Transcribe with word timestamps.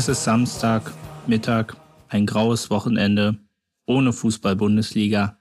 Es 0.00 0.08
ist 0.08 0.24
Samstag, 0.24 0.94
Mittag, 1.26 1.76
ein 2.08 2.24
graues 2.24 2.70
Wochenende, 2.70 3.36
ohne 3.84 4.14
Fußball-Bundesliga. 4.14 5.38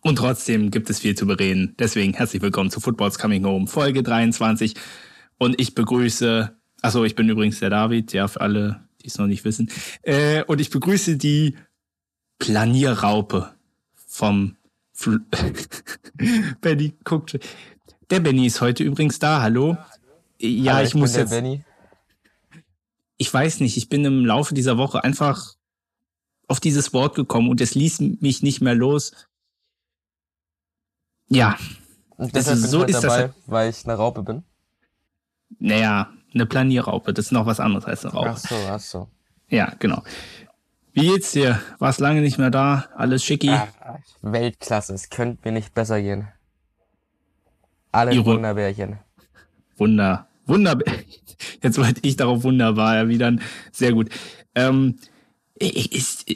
Und 0.00 0.16
trotzdem 0.16 0.72
gibt 0.72 0.90
es 0.90 0.98
viel 0.98 1.14
zu 1.16 1.28
bereden. 1.28 1.76
Deswegen 1.78 2.14
herzlich 2.14 2.42
willkommen 2.42 2.72
zu 2.72 2.80
Football's 2.80 3.20
Coming 3.20 3.44
Home, 3.44 3.68
Folge 3.68 4.02
23. 4.02 4.74
Und 5.38 5.60
ich 5.60 5.76
begrüße, 5.76 6.52
also 6.82 7.04
ich 7.04 7.14
bin 7.14 7.28
übrigens 7.28 7.60
der 7.60 7.70
David, 7.70 8.12
ja, 8.12 8.26
für 8.26 8.40
alle, 8.40 8.80
die 9.00 9.06
es 9.06 9.16
noch 9.16 9.28
nicht 9.28 9.44
wissen. 9.44 9.70
Äh, 10.02 10.42
und 10.42 10.60
ich 10.60 10.70
begrüße 10.70 11.16
die 11.16 11.54
Planierraupe 12.40 13.52
vom 13.94 14.56
Fl 14.92 15.20
Benny 16.60 16.94
guckt. 17.04 17.38
Der 18.10 18.18
Benny 18.18 18.46
ist 18.46 18.60
heute 18.60 18.82
übrigens 18.82 19.20
da, 19.20 19.40
hallo. 19.40 19.76
Ja, 20.40 20.74
Hallo, 20.74 20.86
ich, 20.88 20.94
muss 20.96 21.12
bin 21.12 21.20
jetzt. 21.20 21.30
der 21.30 21.42
Benny. 21.42 21.64
Ich 23.20 23.32
weiß 23.32 23.60
nicht, 23.60 23.76
ich 23.76 23.90
bin 23.90 24.02
im 24.06 24.24
Laufe 24.24 24.54
dieser 24.54 24.78
Woche 24.78 25.04
einfach 25.04 25.54
auf 26.48 26.58
dieses 26.58 26.94
Wort 26.94 27.14
gekommen 27.14 27.50
und 27.50 27.60
es 27.60 27.74
ließ 27.74 28.00
mich 28.20 28.42
nicht 28.42 28.62
mehr 28.62 28.74
los. 28.74 29.12
Ja, 31.28 31.56
Und 32.16 32.34
Das 32.36 32.48
ist- 32.48 32.70
so 32.70 32.80
halt 32.80 32.88
ist 32.90 32.96
das 32.96 33.02
dabei, 33.02 33.16
halt. 33.16 33.32
weil 33.46 33.70
ich 33.70 33.84
eine 33.84 33.94
Raupe 33.94 34.22
bin. 34.22 34.42
naja, 35.58 36.10
eine 36.34 36.46
Planierraupe, 36.46 37.12
das 37.14 37.26
ist 37.26 37.32
noch 37.32 37.44
was 37.46 37.60
anderes 37.60 37.84
als 37.84 38.04
eine 38.04 38.14
Raupe. 38.14 38.30
Ach 38.30 38.38
so, 38.38 38.54
ach 38.68 38.80
so. 38.80 39.08
Ja, 39.48 39.72
genau. 39.78 40.02
Wie 40.92 41.08
geht's 41.08 41.32
dir? 41.32 41.60
Warst 41.78 42.00
lange 42.00 42.20
nicht 42.22 42.38
mehr 42.38 42.50
da? 42.50 42.88
Alles 42.96 43.22
schicki? 43.24 43.54
Weltklasse, 44.22 44.94
es 44.94 45.08
könnte 45.10 45.40
mir 45.48 45.52
nicht 45.52 45.72
besser 45.74 46.00
gehen. 46.02 46.28
Alle 47.92 48.24
Wunderbärchen. 48.24 48.98
Wunder. 49.76 50.26
Wunder. 50.46 50.78
Jetzt 51.62 51.78
wollte 51.78 52.00
ich 52.02 52.16
darauf 52.16 52.42
wunderbar 52.42 52.96
erwidern. 52.96 53.40
Sehr 53.72 53.92
gut. 53.92 54.08
Ähm, 54.54 54.96
ist, 55.58 56.26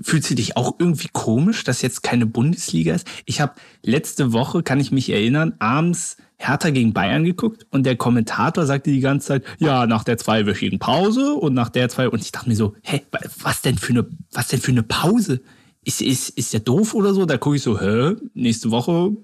fühlst 0.00 0.30
du 0.30 0.34
dich 0.34 0.56
auch 0.56 0.74
irgendwie 0.78 1.08
komisch, 1.12 1.64
dass 1.64 1.82
jetzt 1.82 2.02
keine 2.02 2.26
Bundesliga 2.26 2.94
ist? 2.94 3.06
Ich 3.24 3.40
habe 3.40 3.54
letzte 3.82 4.32
Woche, 4.32 4.62
kann 4.62 4.80
ich 4.80 4.90
mich 4.90 5.10
erinnern, 5.10 5.54
abends 5.58 6.16
Hertha 6.36 6.70
gegen 6.70 6.92
Bayern 6.92 7.24
geguckt 7.24 7.66
und 7.70 7.86
der 7.86 7.96
Kommentator 7.96 8.66
sagte 8.66 8.90
die 8.90 9.00
ganze 9.00 9.28
Zeit, 9.28 9.44
ja, 9.58 9.86
nach 9.86 10.04
der 10.04 10.18
zweiwöchigen 10.18 10.78
Pause 10.78 11.34
und 11.34 11.54
nach 11.54 11.68
der 11.68 11.88
zwei 11.88 12.08
und 12.08 12.20
ich 12.22 12.32
dachte 12.32 12.48
mir 12.48 12.56
so, 12.56 12.74
hä, 12.82 13.02
was 13.40 13.62
denn 13.62 13.78
für 13.78 13.92
eine, 13.92 14.06
was 14.32 14.48
denn 14.48 14.60
für 14.60 14.72
eine 14.72 14.82
Pause? 14.82 15.40
Ist, 15.84 16.02
ist, 16.02 16.30
ist 16.30 16.52
der 16.52 16.60
doof 16.60 16.94
oder 16.94 17.14
so? 17.14 17.24
Da 17.24 17.38
gucke 17.38 17.56
ich 17.56 17.62
so, 17.62 17.80
hä, 17.80 18.14
nächste 18.34 18.70
Woche 18.70 19.16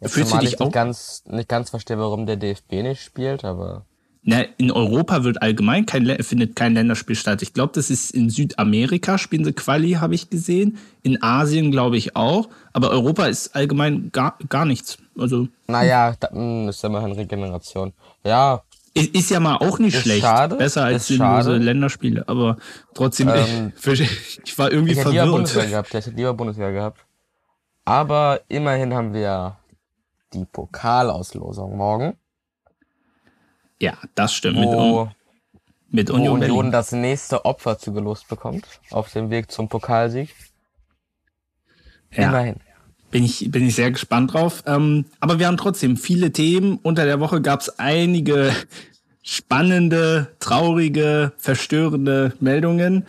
Jetzt 0.00 0.14
Fühlst 0.14 0.32
du 0.32 0.38
dich 0.38 0.52
ich 0.54 0.60
auch- 0.60 0.66
nicht 0.66 0.74
ganz, 0.74 1.22
nicht 1.26 1.48
ganz 1.48 1.70
verstehe, 1.70 1.98
warum 1.98 2.26
der 2.26 2.36
DFB 2.36 2.82
nicht 2.82 3.02
spielt, 3.02 3.44
aber 3.44 3.84
Na, 4.22 4.42
in 4.58 4.70
Europa 4.70 5.24
wird 5.24 5.40
allgemein 5.42 5.86
kein, 5.86 6.06
findet 6.22 6.54
kein 6.56 6.74
Länderspiel 6.74 7.16
statt. 7.16 7.40
Ich 7.42 7.54
glaube, 7.54 7.72
das 7.74 7.88
ist 7.90 8.10
in 8.10 8.28
Südamerika 8.30 9.16
spielen 9.18 9.44
sie 9.44 9.52
Quali, 9.54 9.92
habe 9.92 10.14
ich 10.14 10.28
gesehen. 10.30 10.76
In 11.02 11.22
Asien 11.22 11.70
glaube 11.70 11.96
ich 11.96 12.16
auch. 12.16 12.48
Aber 12.74 12.90
Europa 12.90 13.26
ist 13.26 13.54
allgemein 13.56 14.10
gar, 14.12 14.36
gar 14.50 14.64
nichts. 14.66 14.98
Also 15.18 15.48
naja, 15.68 16.14
da, 16.20 16.28
mh, 16.32 16.68
ist 16.70 16.84
immerhin 16.84 17.12
Regeneration. 17.12 17.92
Ja, 18.24 18.62
i- 18.96 19.10
ist 19.18 19.30
ja 19.30 19.40
mal 19.40 19.56
auch 19.56 19.78
nicht 19.78 19.94
Ist 19.94 20.02
schlecht. 20.02 20.20
schade, 20.22 20.56
Besser 20.56 20.84
als 20.84 21.02
ist 21.02 21.06
sinnlose 21.08 21.52
schade. 21.52 21.56
Länderspiele. 21.58 22.24
Aber 22.28 22.56
trotzdem, 22.94 23.28
Ähm, 23.28 23.72
ich 24.44 24.58
war 24.58 24.70
irgendwie 24.70 24.92
ich 24.92 24.98
hätte 24.98 25.10
lieber 25.10 25.26
Bundesliga 25.28 25.62
verwirrt. 25.62 25.70
gehabt, 25.70 25.88
ich 25.94 26.06
hätte 26.06 26.16
lieber 26.16 26.34
Bundesliga 26.34 26.70
gehabt. 26.70 27.00
Aber 27.86 28.40
immerhin 28.48 28.92
haben 28.94 29.14
wir 29.14 29.56
die 30.32 30.44
Pokalauslosung 30.44 31.76
morgen, 31.76 32.16
Ja, 33.80 33.94
das 34.14 34.34
stimmt. 34.34 34.58
Mit, 34.58 34.68
wo 34.68 35.00
Un- 35.02 35.10
mit 35.88 36.08
wo 36.10 36.14
Union, 36.14 36.34
Union 36.34 36.56
Berlin. 36.56 36.72
das 36.72 36.92
nächste 36.92 37.44
Opfer 37.44 37.78
zugelost 37.78 38.28
bekommt 38.28 38.66
auf 38.90 39.10
dem 39.12 39.30
Weg 39.30 39.50
zum 39.50 39.68
Pokalsieg. 39.68 40.34
Ja. 42.12 42.28
Immerhin. 42.28 42.56
Bin 43.10 43.24
ich, 43.24 43.50
bin 43.50 43.66
ich 43.66 43.74
sehr 43.74 43.90
gespannt 43.90 44.32
drauf. 44.34 44.62
Ähm, 44.66 45.06
aber 45.18 45.38
wir 45.40 45.46
haben 45.48 45.56
trotzdem 45.56 45.96
viele 45.96 46.30
Themen. 46.32 46.78
Unter 46.82 47.04
der 47.06 47.18
Woche 47.20 47.40
gab 47.42 47.60
es 47.60 47.78
einige 47.80 48.54
spannende, 49.22 50.36
traurige, 50.38 51.32
verstörende 51.36 52.34
Meldungen. 52.40 53.06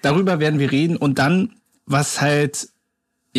Darüber 0.00 0.40
werden 0.40 0.58
wir 0.60 0.70
reden. 0.72 0.96
Und 0.96 1.18
dann, 1.18 1.56
was 1.84 2.20
halt, 2.22 2.68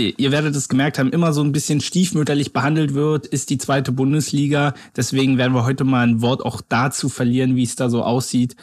ihr 0.07 0.31
werdet 0.31 0.55
es 0.55 0.69
gemerkt 0.69 0.99
haben, 0.99 1.11
immer 1.11 1.33
so 1.33 1.41
ein 1.41 1.51
bisschen 1.51 1.81
stiefmütterlich 1.81 2.53
behandelt 2.53 2.93
wird, 2.93 3.25
ist 3.25 3.49
die 3.49 3.57
zweite 3.57 3.91
Bundesliga. 3.91 4.73
Deswegen 4.95 5.37
werden 5.37 5.53
wir 5.53 5.65
heute 5.65 5.83
mal 5.83 6.07
ein 6.07 6.21
Wort 6.21 6.43
auch 6.43 6.61
dazu 6.67 7.09
verlieren, 7.09 7.55
wie 7.55 7.63
es 7.63 7.75
da 7.75 7.89
so 7.89 8.03
aussieht. 8.03 8.55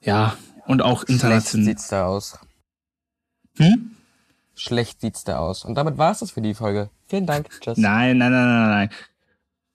Ja, 0.00 0.36
und 0.66 0.82
auch 0.82 1.04
Schlecht 1.04 1.10
international. 1.10 1.64
sieht's 1.66 1.88
da 1.88 2.06
aus. 2.06 2.38
Hm? 3.56 3.92
Schlecht 4.54 5.00
sieht's 5.00 5.24
da 5.24 5.38
aus. 5.38 5.64
Und 5.64 5.74
damit 5.74 5.98
war's 5.98 6.20
das 6.20 6.30
für 6.32 6.42
die 6.42 6.54
Folge. 6.54 6.90
Vielen 7.06 7.26
Dank. 7.26 7.48
Tschüss. 7.60 7.78
Nein, 7.78 8.18
nein, 8.18 8.32
nein, 8.32 8.46
nein, 8.46 8.70
nein. 8.70 8.90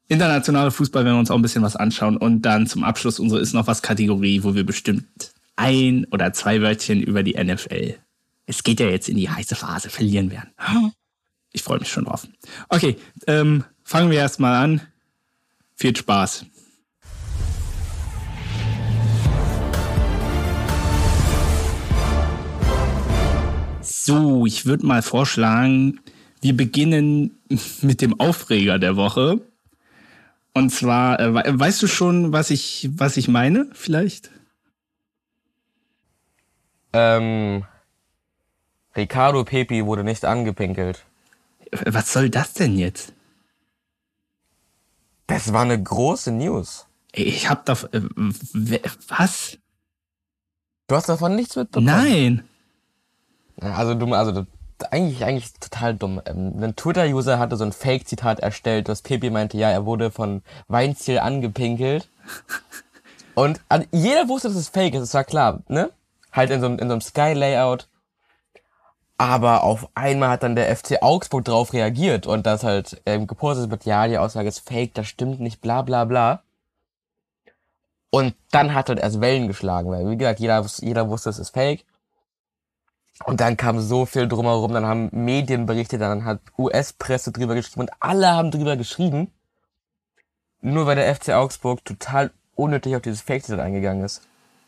Internationale 0.08 0.72
Fußball 0.72 1.03
werden 1.03 1.16
wir 1.16 1.20
uns 1.20 1.31
auch 1.31 1.36
ein 1.36 1.42
bisschen 1.42 1.64
was 1.64 1.76
anschauen 1.76 2.16
und 2.16 2.44
dann 2.44 2.66
zum 2.66 2.84
Abschluss 2.86 3.20
unsere 3.20 3.42
ist 3.42 3.53
noch 3.53 3.68
was 3.68 3.81
Kategorie, 3.81 4.44
wo 4.44 4.56
wir 4.56 4.66
bestimmt 4.66 5.34
ein 5.58 6.06
oder 6.12 6.31
zwei 6.31 6.62
Wörtchen 6.62 7.02
über 7.02 7.24
die 7.24 7.34
NFL. 7.34 7.96
Es 8.50 8.63
geht 8.63 8.80
ja 8.80 8.88
jetzt 8.88 9.09
in 9.09 9.18
die 9.18 9.30
heiße 9.30 9.56
Phase, 9.56 9.90
verlieren 9.90 10.31
werden. 10.31 10.52
Ich 11.52 11.63
freue 11.63 11.80
mich 11.80 11.90
schon 11.91 12.06
drauf. 12.06 12.25
Okay, 12.69 12.96
ähm, 13.28 13.66
fangen 13.84 14.09
wir 14.09 14.19
erstmal 14.19 14.56
an. 14.63 14.81
Viel 15.75 15.94
Spaß. 15.96 16.46
So, 23.81 24.46
ich 24.46 24.66
würde 24.66 24.85
mal 24.85 25.02
vorschlagen, 25.02 26.00
wir 26.41 26.56
beginnen 26.56 27.40
mit 27.81 28.02
dem 28.02 28.18
Aufreger 28.19 28.79
der 28.79 28.96
Woche. 28.96 29.41
Und 30.53 30.69
zwar, 30.72 31.19
äh, 31.19 31.34
we- 31.34 31.59
weißt 31.59 31.81
du 31.81 31.88
schon, 31.88 32.31
was 32.31 32.50
ich, 32.50 32.90
was 32.94 33.18
ich 33.18 33.28
meine, 33.28 33.68
vielleicht? 33.74 34.31
Ähm, 36.94 37.66
Ricardo 38.97 39.44
Pepi 39.44 39.85
wurde 39.85 40.03
nicht 40.03 40.25
angepinkelt. 40.25 41.06
Was 41.85 42.12
soll 42.13 42.30
das 42.30 42.53
denn 42.53 42.78
jetzt? 42.78 43.13
Das 45.28 45.53
war 45.53 45.62
eine 45.63 45.81
große 45.81 46.31
News. 46.31 46.85
Ich 47.12 47.50
hab 47.50 47.66
da. 47.66 47.74
Äh, 47.91 48.02
was? 49.08 49.58
Du 50.88 50.96
hast 50.96 51.09
davon 51.09 51.35
nichts 51.35 51.56
mitbekommen. 51.56 51.85
Nein. 51.85 52.44
Also 53.59 53.94
dumm, 53.96 54.13
also 54.13 54.46
eigentlich, 54.91 55.24
eigentlich 55.25 55.52
total 55.53 55.96
dumm. 55.96 56.22
Ähm, 56.25 56.53
ein 56.64 56.75
Twitter-User 56.75 57.40
hatte 57.40 57.58
so 57.58 57.66
ein 57.66 57.74
Fake-Zitat 57.74 58.40
erstellt, 58.40 58.88
dass 58.88 59.02
Pepi 59.02 59.29
meinte, 59.29 59.58
ja, 59.58 59.69
er 59.69 59.85
wurde 59.85 60.12
von 60.12 60.44
Weinziel 60.68 61.19
angepinkelt. 61.19 62.08
Und 63.35 63.62
jeder 63.91 64.28
wusste, 64.29 64.47
dass 64.47 64.58
es 64.58 64.69
fake 64.69 64.96
ist, 64.96 65.02
das 65.02 65.14
war 65.14 65.24
klar, 65.24 65.62
ne? 65.68 65.91
Halt 66.31 66.50
in 66.52 66.59
so, 66.59 66.66
einem- 66.68 66.79
in 66.79 66.88
so 66.88 66.94
einem 66.94 67.02
Sky-Layout. 67.02 67.88
Aber 69.17 69.63
auf 69.63 69.89
einmal 69.95 70.29
hat 70.29 70.44
dann 70.44 70.55
der 70.55 70.75
FC 70.75 71.01
Augsburg 71.01 71.45
drauf 71.45 71.73
reagiert 71.73 72.28
und 72.28 72.45
das 72.45 72.63
halt 72.63 73.01
ähm, 73.07 73.25
gepostet 73.25 73.72
wird, 73.72 73.85
ja, 73.85 74.07
die 74.07 74.19
Aussage 74.19 74.47
ist 74.47 74.59
fake, 74.59 74.94
das 74.94 75.07
stimmt 75.07 75.39
nicht, 75.39 75.59
bla 75.61 75.81
bla 75.81 76.05
bla. 76.05 76.43
Und 78.11 78.35
dann 78.52 78.73
hat 78.73 78.90
er 78.90 78.97
erst 78.97 79.19
Wellen 79.19 79.47
geschlagen, 79.47 79.90
weil 79.90 80.09
wie 80.09 80.17
gesagt, 80.17 80.40
jeder, 80.40 80.64
jeder 80.79 81.09
wusste, 81.09 81.29
es 81.29 81.40
ist 81.40 81.49
fake. 81.49 81.84
Und 83.25 83.41
dann 83.41 83.58
kam 83.58 83.79
so 83.79 84.05
viel 84.05 84.28
drumherum, 84.28 84.73
dann 84.73 84.85
haben 84.85 85.09
Medien 85.11 85.66
berichtet, 85.66 86.02
dann 86.02 86.23
hat 86.23 86.40
US-Presse 86.58 87.31
drüber 87.31 87.55
geschrieben 87.55 87.81
und 87.81 87.91
alle 87.99 88.28
haben 88.28 88.52
drüber 88.52 88.78
geschrieben. 88.78 89.31
Nur 90.61 90.85
weil 90.85 90.96
der 90.96 91.13
FC 91.16 91.29
Augsburg 91.29 91.84
total 91.84 92.31
unnötig 92.55 92.96
auf 92.96 93.02
dieses 93.02 93.22
Fake-Zitat 93.22 93.59
eingegangen 93.59 94.03
ist. 94.03 94.22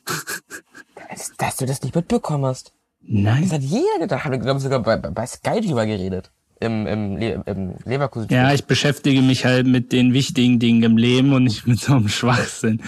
dass, 1.09 1.33
dass 1.37 1.57
du 1.57 1.65
das 1.65 1.83
nicht 1.83 1.95
mitbekommen 1.95 2.45
hast. 2.45 2.73
Das 3.01 3.09
Nein. 3.09 3.51
hat 3.51 3.61
jeder 3.61 3.99
gedacht. 3.99 4.23
Haben 4.23 4.31
wir, 4.31 4.39
glaube 4.39 4.57
ich, 4.57 4.63
sogar 4.63 4.81
bei, 4.81 4.97
bei 4.97 5.25
Sky 5.25 5.61
drüber 5.61 5.85
geredet. 5.85 6.31
Im, 6.61 6.85
im, 6.87 7.17
Le 7.17 7.41
im 7.45 7.75
Leverkusen. 7.85 8.27
Ja, 8.29 8.53
ich 8.53 8.65
beschäftige 8.65 9.21
mich 9.21 9.45
halt 9.45 9.65
mit 9.65 9.93
den 9.93 10.13
wichtigen 10.13 10.59
Dingen 10.59 10.83
im 10.83 10.97
Leben 10.97 11.31
und 11.31 11.45
nicht 11.45 11.65
mit 11.65 11.79
so 11.79 11.93
einem 11.93 12.09
Schwachsinn. 12.09 12.81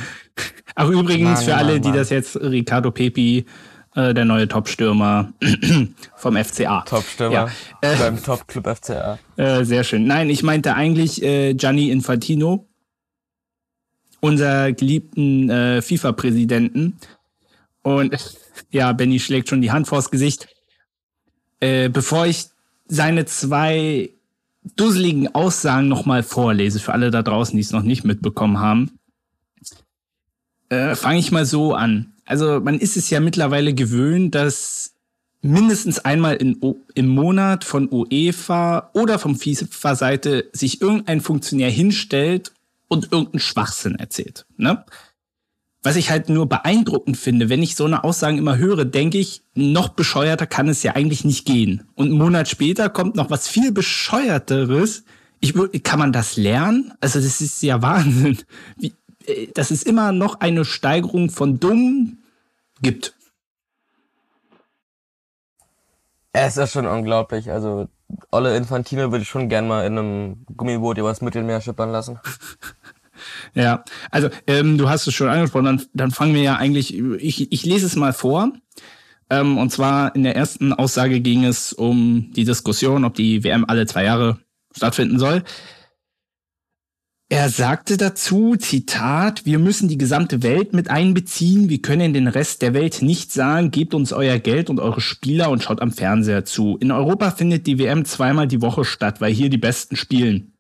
Ach, 0.76 0.90
übrigens, 0.90 1.40
Mann, 1.40 1.46
für 1.46 1.56
alle, 1.56 1.74
Mann, 1.74 1.82
die 1.82 1.88
Mann. 1.90 1.98
das 1.98 2.10
jetzt, 2.10 2.36
Ricardo 2.36 2.92
Pepi, 2.92 3.46
äh, 3.96 4.14
der 4.14 4.26
neue 4.26 4.48
Topstürmer 4.48 5.32
vom 6.16 6.36
FCA. 6.36 6.82
Top-Stürmer 6.82 7.34
Ja. 7.34 7.50
Äh, 7.82 7.96
beim 7.98 8.22
Top-Club 8.22 8.68
FCA. 8.78 9.20
Äh, 9.38 9.64
sehr 9.64 9.86
schön. 9.86 10.06
Nein, 10.06 10.30
ich 10.30 10.44
meinte 10.44 10.76
eigentlich 10.76 11.24
äh, 11.24 11.54
Gianni 11.54 11.92
Infantino, 11.92 12.68
unser 14.20 14.74
geliebten 14.74 15.50
äh, 15.50 15.82
FIFA-Präsidenten. 15.82 16.98
Und 17.84 18.14
ja, 18.72 18.92
Benny 18.94 19.20
schlägt 19.20 19.50
schon 19.50 19.62
die 19.62 19.72
Hand 19.72 19.88
vors 19.88 20.12
Gesicht. 20.12 20.48
Äh, 21.60 21.90
bevor 21.90 22.26
ich 22.26 22.48
seine 22.88 23.26
zwei 23.26 24.10
dusseligen 24.76 25.34
Aussagen 25.34 25.88
nochmal 25.88 26.24
vorlese, 26.24 26.80
für 26.80 26.94
alle 26.94 27.12
da 27.12 27.24
draußen, 27.24 27.56
die 27.56 27.62
es 27.62 27.72
noch 27.72 27.84
nicht 27.84 28.04
mitbekommen 28.04 28.60
haben. 28.60 29.00
äh, 30.70 30.96
fange 30.96 31.20
ich 31.20 31.32
mal 31.32 31.46
so 31.46 31.74
an. 31.74 32.14
Also 32.26 32.60
man 32.62 32.80
ist 32.80 32.98
es 32.98 33.10
ja 33.10 33.20
mittlerweile 33.20 33.74
gewöhnt, 33.74 34.36
dass 34.36 34.94
mindestens 35.42 36.00
einmal 36.00 36.36
in, 36.36 36.60
im 36.94 37.08
Monat 37.08 37.64
von 37.64 37.90
UEFA 37.92 38.92
oder 38.94 39.20
vom 39.20 39.36
FIFA-Seite 39.36 40.50
sich 40.54 40.82
irgendein 40.82 41.22
Funktionär 41.22 41.70
hinstellt 41.70 42.54
und 42.88 43.12
irgendeinen 43.12 43.40
Schwachsinn 43.40 43.96
erzählt. 43.96 44.46
Ne? 44.58 44.86
Was 45.84 45.96
ich 45.96 46.12
halt 46.12 46.30
nur 46.30 46.48
beeindruckend 46.48 47.18
finde, 47.18 47.50
wenn 47.50 47.64
ich 47.64 47.76
so 47.76 47.86
eine 47.86 48.04
Aussagen 48.04 48.38
immer 48.38 48.58
höre, 48.58 48.86
denke 48.86 49.18
ich, 49.18 49.42
noch 49.56 49.90
bescheuerter 49.90 50.46
kann 50.46 50.70
es 50.70 50.84
ja 50.84 50.96
eigentlich 50.96 51.26
nicht 51.26 51.46
gehen. 51.46 51.88
Und 51.96 52.08
einen 52.10 52.18
Monat 52.20 52.48
später 52.48 52.90
kommt 52.90 53.16
noch 53.16 53.32
was 53.32 53.48
viel 53.48 53.72
bescheuerteres. 53.72 55.04
Ich, 55.40 55.56
kann 55.84 55.98
man 55.98 56.12
das 56.14 56.38
lernen? 56.38 56.94
Also 57.02 57.20
das 57.20 57.42
ist 57.42 57.64
ja 57.64 57.82
Wahnsinn. 57.82 58.38
Wie, 58.78 58.94
äh, 59.26 59.48
dass 59.54 59.72
es 59.72 59.84
immer 59.84 60.12
noch 60.12 60.40
eine 60.40 60.66
Steigerung 60.66 61.30
von 61.30 61.60
dumm 61.60 62.20
gibt. 62.82 63.16
Es 66.34 66.58
ist 66.58 66.72
schon 66.72 66.86
unglaublich. 66.86 67.52
Also, 67.52 67.90
Olle 68.32 68.56
Infantino 68.56 69.12
würde 69.12 69.24
ich 69.24 69.30
schon 69.30 69.50
gern 69.50 69.68
mal 69.68 69.86
in 69.86 69.98
einem 69.98 70.46
Gummiboot 70.56 70.98
übers 70.98 71.22
Mittelmeer 71.22 71.62
schippern 71.62 71.92
lassen. 71.92 72.20
Ja, 73.54 73.84
also 74.10 74.30
ähm, 74.48 74.78
du 74.78 74.90
hast 74.90 75.08
es 75.08 75.14
schon 75.14 75.30
angesprochen, 75.30 75.66
dann, 75.66 75.82
dann 75.94 76.12
fangen 76.12 76.34
wir 76.34 76.42
ja 76.42 76.56
eigentlich, 76.56 76.98
ich, 76.98 77.52
ich 77.52 77.66
lese 77.66 77.86
es 77.86 77.96
mal 77.96 78.14
vor. 78.14 78.54
Ähm, 79.30 79.58
und 79.58 79.72
zwar 79.72 80.16
in 80.16 80.24
der 80.24 80.36
ersten 80.36 80.74
Aussage 80.74 81.22
ging 81.22 81.46
es 81.46 81.74
um 81.74 82.32
die 82.36 82.44
Diskussion, 82.44 83.06
ob 83.06 83.16
die 83.16 83.44
WM 83.44 83.66
alle 83.66 83.86
zwei 83.86 84.04
Jahre 84.04 84.40
stattfinden 84.76 85.20
soll. 85.20 85.44
Er 87.32 87.48
sagte 87.48 87.96
dazu, 87.96 88.58
Zitat, 88.58 89.46
wir 89.46 89.58
müssen 89.58 89.88
die 89.88 89.98
gesamte 89.98 90.44
Welt 90.44 90.74
mit 90.74 90.90
einbeziehen, 90.90 91.70
wir 91.70 91.82
können 91.82 92.14
den 92.14 92.28
Rest 92.28 92.62
der 92.62 92.74
Welt 92.74 93.02
nicht 93.02 93.32
sagen, 93.32 93.72
gebt 93.72 93.94
uns 93.94 94.12
euer 94.12 94.38
Geld 94.38 94.70
und 94.70 94.82
eure 94.82 95.00
Spieler 95.00 95.50
und 95.50 95.64
schaut 95.64 95.82
am 95.82 95.94
Fernseher 95.94 96.44
zu. 96.44 96.78
In 96.82 96.92
Europa 96.92 97.32
findet 97.32 97.68
die 97.68 97.80
WM 97.80 98.04
zweimal 98.04 98.50
die 98.50 98.62
Woche 98.62 98.84
statt, 98.84 99.22
weil 99.22 99.32
hier 99.32 99.50
die 99.50 99.58
Besten 99.58 99.96
spielen. 99.96 100.58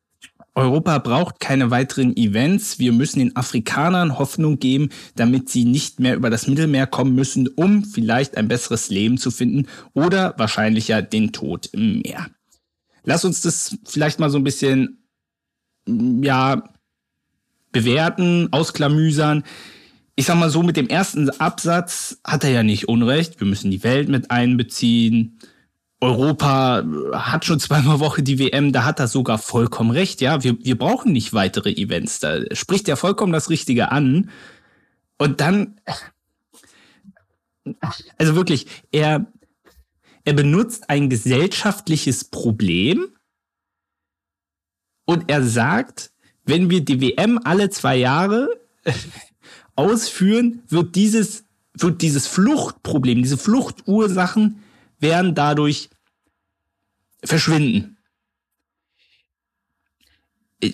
Europa 0.53 0.97
braucht 0.97 1.39
keine 1.39 1.71
weiteren 1.71 2.15
Events. 2.17 2.77
Wir 2.77 2.91
müssen 2.91 3.19
den 3.19 3.35
Afrikanern 3.35 4.19
Hoffnung 4.19 4.59
geben, 4.59 4.89
damit 5.15 5.49
sie 5.49 5.63
nicht 5.63 5.99
mehr 5.99 6.15
über 6.15 6.29
das 6.29 6.47
Mittelmeer 6.47 6.87
kommen 6.87 7.15
müssen, 7.15 7.47
um 7.47 7.85
vielleicht 7.85 8.35
ein 8.35 8.49
besseres 8.49 8.89
Leben 8.89 9.17
zu 9.17 9.31
finden 9.31 9.67
oder 9.93 10.33
wahrscheinlicher 10.37 11.01
den 11.01 11.31
Tod 11.31 11.69
im 11.71 12.01
Meer. 12.01 12.27
Lass 13.03 13.23
uns 13.23 13.41
das 13.41 13.77
vielleicht 13.85 14.19
mal 14.19 14.29
so 14.29 14.37
ein 14.37 14.43
bisschen, 14.43 15.05
ja, 15.87 16.63
bewerten, 17.71 18.49
ausklamüsern. 18.51 19.43
Ich 20.15 20.25
sag 20.25 20.35
mal 20.37 20.49
so, 20.49 20.61
mit 20.61 20.75
dem 20.75 20.89
ersten 20.89 21.29
Absatz 21.29 22.19
hat 22.25 22.43
er 22.43 22.51
ja 22.51 22.63
nicht 22.63 22.89
Unrecht. 22.89 23.39
Wir 23.39 23.47
müssen 23.47 23.71
die 23.71 23.83
Welt 23.83 24.09
mit 24.09 24.29
einbeziehen. 24.29 25.39
Europa 26.01 26.83
hat 27.13 27.45
schon 27.45 27.59
zweimal 27.59 27.99
Woche 27.99 28.23
die 28.23 28.39
WM, 28.39 28.73
da 28.73 28.85
hat 28.85 28.99
er 28.99 29.07
sogar 29.07 29.37
vollkommen 29.37 29.91
recht, 29.91 30.19
ja. 30.19 30.43
Wir, 30.43 30.57
wir 30.59 30.77
brauchen 30.77 31.11
nicht 31.11 31.31
weitere 31.31 31.71
Events. 31.71 32.19
Da 32.19 32.39
spricht 32.53 32.89
er 32.89 32.97
vollkommen 32.97 33.31
das 33.31 33.51
Richtige 33.51 33.91
an. 33.91 34.31
Und 35.19 35.41
dann, 35.41 35.79
also 38.17 38.35
wirklich, 38.35 38.65
er, 38.91 39.31
er 40.25 40.33
benutzt 40.33 40.89
ein 40.89 41.07
gesellschaftliches 41.11 42.23
Problem 42.23 43.15
und 45.05 45.29
er 45.29 45.43
sagt, 45.43 46.11
wenn 46.45 46.71
wir 46.71 46.83
die 46.83 46.99
WM 46.99 47.39
alle 47.43 47.69
zwei 47.69 47.95
Jahre 47.95 48.49
ausführen, 49.75 50.63
wird 50.67 50.95
dieses, 50.95 51.43
wird 51.77 52.01
dieses 52.01 52.25
Fluchtproblem, 52.25 53.21
diese 53.21 53.37
Fluchtursachen 53.37 54.63
werden 55.01 55.35
dadurch 55.35 55.89
verschwinden. 57.23 57.97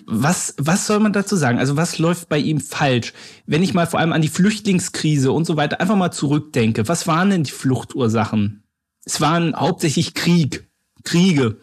Was, 0.06 0.54
was 0.58 0.86
soll 0.86 1.00
man 1.00 1.14
dazu 1.14 1.34
sagen? 1.34 1.58
Also 1.58 1.76
was 1.78 1.98
läuft 1.98 2.28
bei 2.28 2.38
ihm 2.38 2.60
falsch? 2.60 3.14
Wenn 3.46 3.62
ich 3.62 3.72
mal 3.72 3.86
vor 3.86 4.00
allem 4.00 4.12
an 4.12 4.20
die 4.20 4.28
Flüchtlingskrise 4.28 5.32
und 5.32 5.46
so 5.46 5.56
weiter 5.56 5.80
einfach 5.80 5.96
mal 5.96 6.10
zurückdenke, 6.10 6.88
was 6.88 7.06
waren 7.06 7.30
denn 7.30 7.44
die 7.44 7.50
Fluchtursachen? 7.50 8.62
Es 9.06 9.22
waren 9.22 9.56
hauptsächlich 9.56 10.12
Krieg, 10.12 10.68
Kriege. 11.04 11.56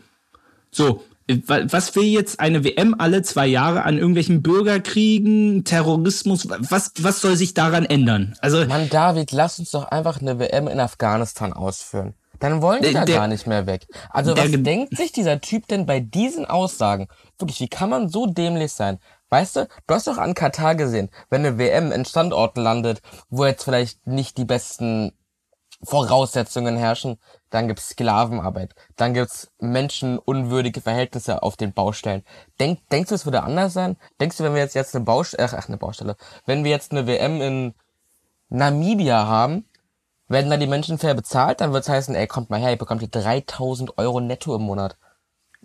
So, 0.71 1.03
was 1.27 1.95
will 1.95 2.05
jetzt 2.05 2.39
eine 2.39 2.63
WM 2.63 2.95
alle 2.97 3.21
zwei 3.21 3.47
Jahre 3.47 3.83
an 3.83 3.97
irgendwelchen 3.97 4.41
Bürgerkriegen, 4.41 5.63
Terrorismus? 5.63 6.47
Was, 6.49 6.91
was 6.99 7.21
soll 7.21 7.35
sich 7.35 7.53
daran 7.53 7.85
ändern? 7.85 8.35
Also, 8.41 8.65
Mann, 8.65 8.89
David, 8.89 9.31
lass 9.31 9.57
uns 9.59 9.71
doch 9.71 9.85
einfach 9.85 10.21
eine 10.21 10.39
WM 10.39 10.67
in 10.67 10.79
Afghanistan 10.79 11.53
ausführen. 11.53 12.13
Dann 12.39 12.61
wollen 12.61 12.81
die 12.81 12.93
da 12.93 13.05
gar 13.05 13.27
nicht 13.27 13.47
mehr 13.47 13.65
weg. 13.65 13.87
Also 14.09 14.35
was 14.35 14.51
denkt 14.51 14.97
sich 14.97 15.11
dieser 15.11 15.41
Typ 15.41 15.67
denn 15.67 15.85
bei 15.85 15.99
diesen 15.99 16.45
Aussagen? 16.45 17.07
Wirklich, 17.37 17.59
wie 17.59 17.67
kann 17.67 17.89
man 17.89 18.09
so 18.09 18.25
dämlich 18.25 18.73
sein? 18.73 18.99
Weißt 19.29 19.55
du, 19.55 19.67
du 19.87 19.93
hast 19.93 20.07
doch 20.07 20.17
an 20.17 20.33
Katar 20.33 20.75
gesehen, 20.75 21.09
wenn 21.29 21.45
eine 21.45 21.57
WM 21.57 21.91
in 21.91 22.05
Standorten 22.05 22.61
landet, 22.61 23.01
wo 23.29 23.45
jetzt 23.45 23.63
vielleicht 23.63 24.05
nicht 24.07 24.37
die 24.37 24.45
besten 24.45 25.13
Voraussetzungen 25.83 26.77
herrschen, 26.77 27.17
dann 27.49 27.67
gibt's 27.67 27.89
Sklavenarbeit, 27.89 28.75
dann 28.95 29.13
gibt's 29.13 29.51
menschenunwürdige 29.59 30.81
Verhältnisse 30.81 31.43
auf 31.43 31.57
den 31.57 31.73
Baustellen. 31.73 32.23
Denk, 32.59 32.87
denkst 32.89 33.09
du, 33.09 33.15
es 33.15 33.25
würde 33.25 33.43
anders 33.43 33.73
sein? 33.73 33.97
Denkst 34.19 34.37
du, 34.37 34.43
wenn 34.43 34.53
wir 34.53 34.61
jetzt 34.61 34.75
jetzt 34.75 34.95
eine 34.95 35.05
Baustelle, 35.05 35.49
ach, 35.51 35.67
eine 35.67 35.77
Baustelle, 35.77 36.15
wenn 36.45 36.63
wir 36.63 36.71
jetzt 36.71 36.91
eine 36.91 37.07
WM 37.07 37.41
in 37.41 37.73
Namibia 38.49 39.27
haben, 39.27 39.65
werden 40.27 40.49
dann 40.49 40.59
die 40.59 40.67
Menschen 40.67 40.97
fair 40.97 41.13
bezahlt, 41.13 41.61
dann 41.61 41.73
wird's 41.73 41.89
heißen, 41.89 42.15
ey, 42.15 42.27
kommt 42.27 42.49
mal 42.49 42.59
her, 42.59 42.71
ihr 42.71 42.77
bekommt 42.77 43.01
hier 43.01 43.09
3000 43.09 43.97
Euro 43.97 44.19
netto 44.19 44.55
im 44.55 44.63
Monat. 44.63 44.97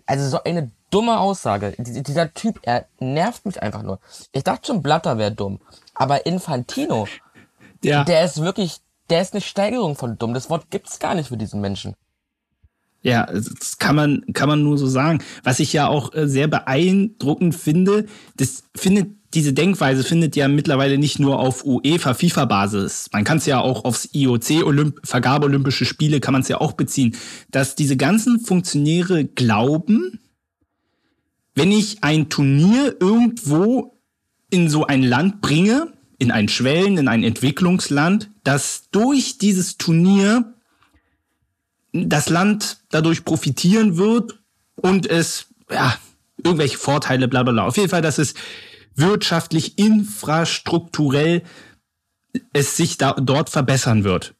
Also 0.05 0.27
so 0.27 0.43
eine 0.43 0.71
dumme 0.89 1.19
Aussage. 1.19 1.73
Dieser 1.77 2.33
Typ, 2.33 2.59
er 2.63 2.85
nervt 2.99 3.45
mich 3.45 3.61
einfach 3.61 3.81
nur. 3.81 3.99
Ich 4.31 4.43
dachte 4.43 4.67
schon, 4.67 4.81
Blatter 4.81 5.17
wäre 5.17 5.31
dumm. 5.31 5.59
Aber 5.93 6.25
Infantino, 6.25 7.07
ja. 7.83 8.03
der 8.03 8.23
ist 8.23 8.41
wirklich, 8.41 8.77
der 9.09 9.21
ist 9.21 9.33
eine 9.33 9.41
Steigerung 9.41 9.95
von 9.95 10.17
dumm. 10.17 10.33
Das 10.33 10.49
Wort 10.49 10.69
gibt's 10.69 10.99
gar 10.99 11.15
nicht 11.15 11.29
für 11.29 11.37
diesen 11.37 11.61
Menschen. 11.61 11.95
Ja, 13.03 13.25
das 13.25 13.79
kann 13.79 13.95
man, 13.95 14.23
kann 14.33 14.47
man 14.47 14.61
nur 14.61 14.77
so 14.77 14.85
sagen. 14.85 15.23
Was 15.43 15.59
ich 15.59 15.73
ja 15.73 15.87
auch 15.87 16.13
äh, 16.13 16.27
sehr 16.27 16.47
beeindruckend 16.47 17.55
finde, 17.55 18.05
das 18.37 18.63
findet 18.75 19.15
diese 19.33 19.53
Denkweise 19.53 20.03
findet 20.03 20.35
ja 20.35 20.47
mittlerweile 20.47 20.97
nicht 20.97 21.19
nur 21.19 21.39
auf 21.39 21.63
UEFA, 21.65 22.13
FIFA-Basis. 22.13 23.09
Man 23.13 23.23
kann 23.23 23.37
es 23.37 23.45
ja 23.45 23.61
auch 23.61 23.85
aufs 23.85 24.09
IOC, 24.13 24.65
Olymp 24.65 24.99
Vergabe 25.03 25.45
Olympische 25.45 25.85
Spiele, 25.85 26.19
kann 26.19 26.33
man 26.33 26.41
es 26.41 26.49
ja 26.49 26.59
auch 26.59 26.73
beziehen, 26.73 27.15
dass 27.49 27.75
diese 27.75 27.95
ganzen 27.95 28.39
Funktionäre 28.41 29.25
glauben, 29.25 30.19
wenn 31.55 31.71
ich 31.71 32.03
ein 32.03 32.29
Turnier 32.29 32.95
irgendwo 32.99 33.97
in 34.49 34.69
so 34.69 34.85
ein 34.85 35.03
Land 35.03 35.41
bringe, 35.41 35.93
in 36.17 36.31
ein 36.31 36.49
Schwellen, 36.49 36.97
in 36.97 37.07
ein 37.07 37.23
Entwicklungsland, 37.23 38.29
dass 38.43 38.89
durch 38.91 39.37
dieses 39.37 39.77
Turnier 39.77 40.53
das 41.93 42.29
Land 42.29 42.79
dadurch 42.89 43.23
profitieren 43.23 43.97
wird 43.97 44.39
und 44.75 45.09
es, 45.09 45.47
ja, 45.69 45.95
irgendwelche 46.43 46.77
Vorteile, 46.77 47.27
bla 47.27 47.43
bla 47.43 47.53
bla. 47.53 47.65
Auf 47.65 47.77
jeden 47.77 47.89
Fall, 47.89 48.01
dass 48.01 48.17
es 48.17 48.33
wirtschaftlich, 48.95 49.77
infrastrukturell 49.77 51.43
es 52.53 52.77
sich 52.77 52.97
da, 52.97 53.13
dort 53.13 53.49
verbessern 53.49 54.03
wird. 54.03 54.35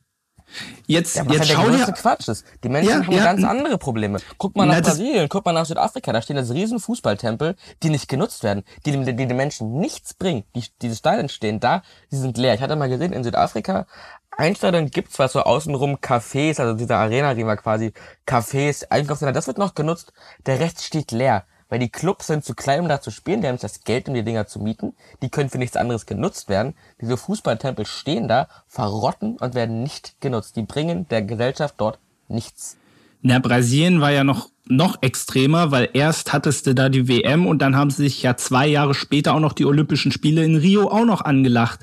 Jetzt, 0.86 1.15
ja, 1.15 1.25
was 1.25 1.34
jetzt 1.34 1.55
halt 1.55 1.67
der 1.67 1.77
größte 1.77 1.93
Quatsch 1.93 2.27
ist. 2.27 2.46
Die 2.63 2.70
Menschen 2.70 2.89
ja, 2.89 3.05
haben 3.05 3.12
ja, 3.13 3.24
ganz 3.24 3.43
andere 3.43 3.77
Probleme. 3.77 4.20
Guck 4.38 4.55
mal 4.58 4.65
nach 4.65 4.75
na, 4.75 4.81
Brasilien, 4.81 5.29
guck 5.29 5.46
mal 5.46 5.53
nach 5.53 5.65
Südafrika, 5.65 6.12
da 6.12 6.22
stehen 6.22 6.36
das 6.36 6.51
riesen 6.51 6.79
Fußballtempel, 6.79 7.55
die 7.84 7.89
nicht 7.89 8.10
genutzt 8.10 8.43
werden, 8.43 8.63
die, 8.86 8.91
die, 8.91 9.15
die 9.15 9.27
den 9.27 9.38
Menschen 9.38 9.79
nichts 9.79 10.13
bringen. 10.13 10.43
Die, 10.55 10.65
diese 10.81 10.96
Stadien 10.96 11.29
stehen 11.29 11.60
da, 11.62 11.84
die 12.12 12.17
sind 12.17 12.38
leer. 12.38 12.53
Ich 12.53 12.62
hatte 12.62 12.75
mal 12.75 12.89
gesehen, 12.89 13.13
in 13.13 13.24
Südafrika, 13.24 13.86
ein 14.31 14.55
Stadion 14.55 14.89
gibt's 14.89 15.20
was 15.20 15.34
so 15.34 15.41
außenrum 15.41 15.98
Cafés, 15.98 16.60
also 16.60 16.74
diese 16.74 16.96
Arena, 16.96 17.34
die 17.34 17.46
war 17.46 17.58
quasi 17.58 17.93
Cafés, 18.27 18.86
Einkaufscenter, 18.89 19.34
das 19.34 19.48
wird 19.48 19.58
noch 19.58 19.75
genutzt, 19.75 20.12
der 20.46 20.60
Rest 20.60 20.84
steht 20.84 21.12
leer 21.12 21.46
weil 21.71 21.79
die 21.79 21.89
Clubs 21.89 22.27
sind 22.27 22.43
zu 22.43 22.53
klein, 22.53 22.81
um 22.81 22.89
da 22.89 22.99
zu 22.99 23.11
spielen, 23.11 23.39
die 23.39 23.47
haben 23.47 23.53
nicht 23.53 23.63
das 23.63 23.85
Geld, 23.85 24.09
um 24.09 24.13
die 24.13 24.23
Dinger 24.23 24.45
zu 24.45 24.59
mieten, 24.59 24.93
die 25.21 25.29
können 25.29 25.49
für 25.49 25.57
nichts 25.57 25.77
anderes 25.77 26.05
genutzt 26.05 26.49
werden. 26.49 26.75
Diese 26.99 27.15
Fußballtempel 27.15 27.85
stehen 27.85 28.27
da, 28.27 28.49
verrotten 28.67 29.37
und 29.37 29.55
werden 29.55 29.81
nicht 29.81 30.19
genutzt. 30.19 30.57
Die 30.57 30.63
bringen 30.63 31.07
der 31.07 31.21
Gesellschaft 31.21 31.75
dort 31.77 31.97
nichts. 32.27 32.77
Na, 33.21 33.39
Brasilien 33.39 34.01
war 34.01 34.11
ja 34.11 34.25
noch, 34.25 34.49
noch 34.65 35.01
extremer, 35.01 35.71
weil 35.71 35.89
erst 35.93 36.33
hattest 36.33 36.67
du 36.67 36.75
da 36.75 36.89
die 36.89 37.07
WM 37.07 37.47
und 37.47 37.61
dann 37.61 37.77
haben 37.77 37.89
sie 37.89 38.03
sich 38.03 38.21
ja 38.21 38.35
zwei 38.35 38.67
Jahre 38.67 38.93
später 38.93 39.33
auch 39.33 39.39
noch 39.39 39.53
die 39.53 39.65
Olympischen 39.65 40.11
Spiele 40.11 40.43
in 40.43 40.57
Rio 40.57 40.89
auch 40.89 41.05
noch 41.05 41.21
angelacht 41.21 41.79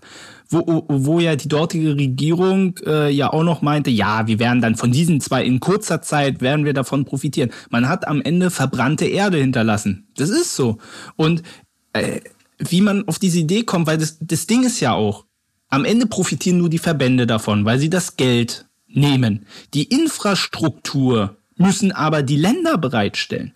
wo, 0.49 0.85
wo 0.89 1.21
ja 1.21 1.37
die 1.37 1.49
dortige 1.49 1.97
Regierung 1.97 2.77
äh, 2.87 3.11
ja 3.11 3.33
auch 3.33 3.45
noch 3.45 3.63
meinte, 3.63 3.91
ja, 3.91 4.27
wir 4.27 4.39
werden 4.39 4.63
dann 4.63 4.77
von 4.77 4.93
diesen 4.93 5.21
zwei 5.21 5.45
in 5.45 5.61
kurzer 5.61 6.03
Zeit 6.03 6.41
werden 6.41 6.65
wir 6.65 6.73
davon 6.73 7.05
profitieren. 7.05 7.51
Man 7.71 7.89
hat 7.89 8.09
am 8.09 8.23
Ende 8.23 8.51
verbrannte 8.51 9.07
Erde 9.07 9.39
hinterlassen. 9.39 10.09
Das 10.17 10.31
ist 10.31 10.57
so. 10.57 10.79
Und 11.17 11.43
äh, 11.93 12.21
wie 12.59 12.81
man 12.81 13.07
auf 13.07 13.19
diese 13.19 13.39
Idee 13.39 13.63
kommt, 13.63 13.87
weil 13.87 13.99
das, 13.99 14.19
das 14.21 14.47
Ding 14.47 14.65
ist 14.65 14.81
ja 14.81 14.93
auch, 14.95 15.25
Am 15.71 15.85
Ende 15.85 16.07
profitieren 16.07 16.59
nur 16.59 16.71
die 16.71 16.79
Verbände 16.79 17.27
davon, 17.27 17.65
weil 17.65 17.79
sie 17.79 17.91
das 17.91 18.17
Geld 18.17 18.67
nehmen. 18.87 19.47
Die 19.75 19.85
Infrastruktur 19.85 21.37
müssen 21.57 21.93
aber 21.93 22.23
die 22.23 22.37
Länder 22.37 22.79
bereitstellen. 22.79 23.53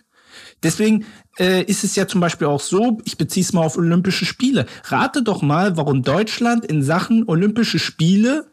Deswegen 0.61 1.05
äh, 1.39 1.63
ist 1.63 1.83
es 1.83 1.95
ja 1.95 2.07
zum 2.07 2.21
Beispiel 2.21 2.47
auch 2.47 2.59
so, 2.59 2.99
ich 3.05 3.17
beziehe 3.17 3.43
es 3.43 3.53
mal 3.53 3.65
auf 3.65 3.77
Olympische 3.77 4.25
Spiele. 4.25 4.65
Rate 4.85 5.23
doch 5.23 5.41
mal, 5.41 5.77
warum 5.77 6.03
Deutschland 6.03 6.65
in 6.65 6.83
Sachen 6.83 7.27
Olympische 7.27 7.79
Spiele 7.79 8.51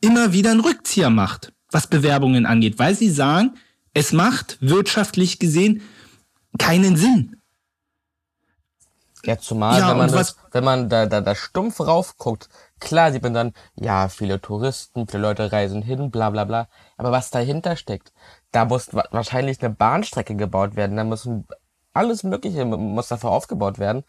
immer 0.00 0.32
wieder 0.32 0.50
einen 0.50 0.60
Rückzieher 0.60 1.10
macht, 1.10 1.52
was 1.70 1.86
Bewerbungen 1.86 2.46
angeht, 2.46 2.78
weil 2.78 2.94
sie 2.94 3.10
sagen, 3.10 3.54
es 3.94 4.12
macht 4.12 4.58
wirtschaftlich 4.60 5.38
gesehen 5.38 5.82
keinen 6.58 6.96
Sinn. 6.96 7.36
Ja, 9.24 9.38
zumal, 9.38 9.78
ja, 9.78 9.90
wenn 9.90 9.98
man, 9.98 10.10
das, 10.10 10.36
wenn 10.52 10.64
man 10.64 10.88
da, 10.88 11.04
da, 11.04 11.20
da 11.20 11.34
stumpf 11.34 11.80
raufguckt, 11.80 12.48
klar 12.78 13.12
sieht 13.12 13.22
man 13.22 13.34
dann, 13.34 13.52
ja, 13.74 14.08
viele 14.08 14.40
Touristen, 14.40 15.06
viele 15.06 15.22
Leute 15.22 15.52
reisen 15.52 15.82
hin, 15.82 16.10
bla 16.10 16.30
bla 16.30 16.44
bla. 16.44 16.68
Aber 16.96 17.12
was 17.12 17.30
dahinter 17.30 17.76
steckt, 17.76 18.12
da 18.50 18.64
muss 18.64 18.94
wahrscheinlich 18.94 19.60
eine 19.60 19.74
Bahnstrecke 19.74 20.36
gebaut 20.36 20.74
werden, 20.74 20.96
da 20.96 21.04
müssen 21.04 21.46
alles 21.92 22.22
Mögliche 22.22 22.64
muss 22.64 23.08
dafür 23.08 23.30
aufgebaut 23.30 23.78
werden. 23.78 24.04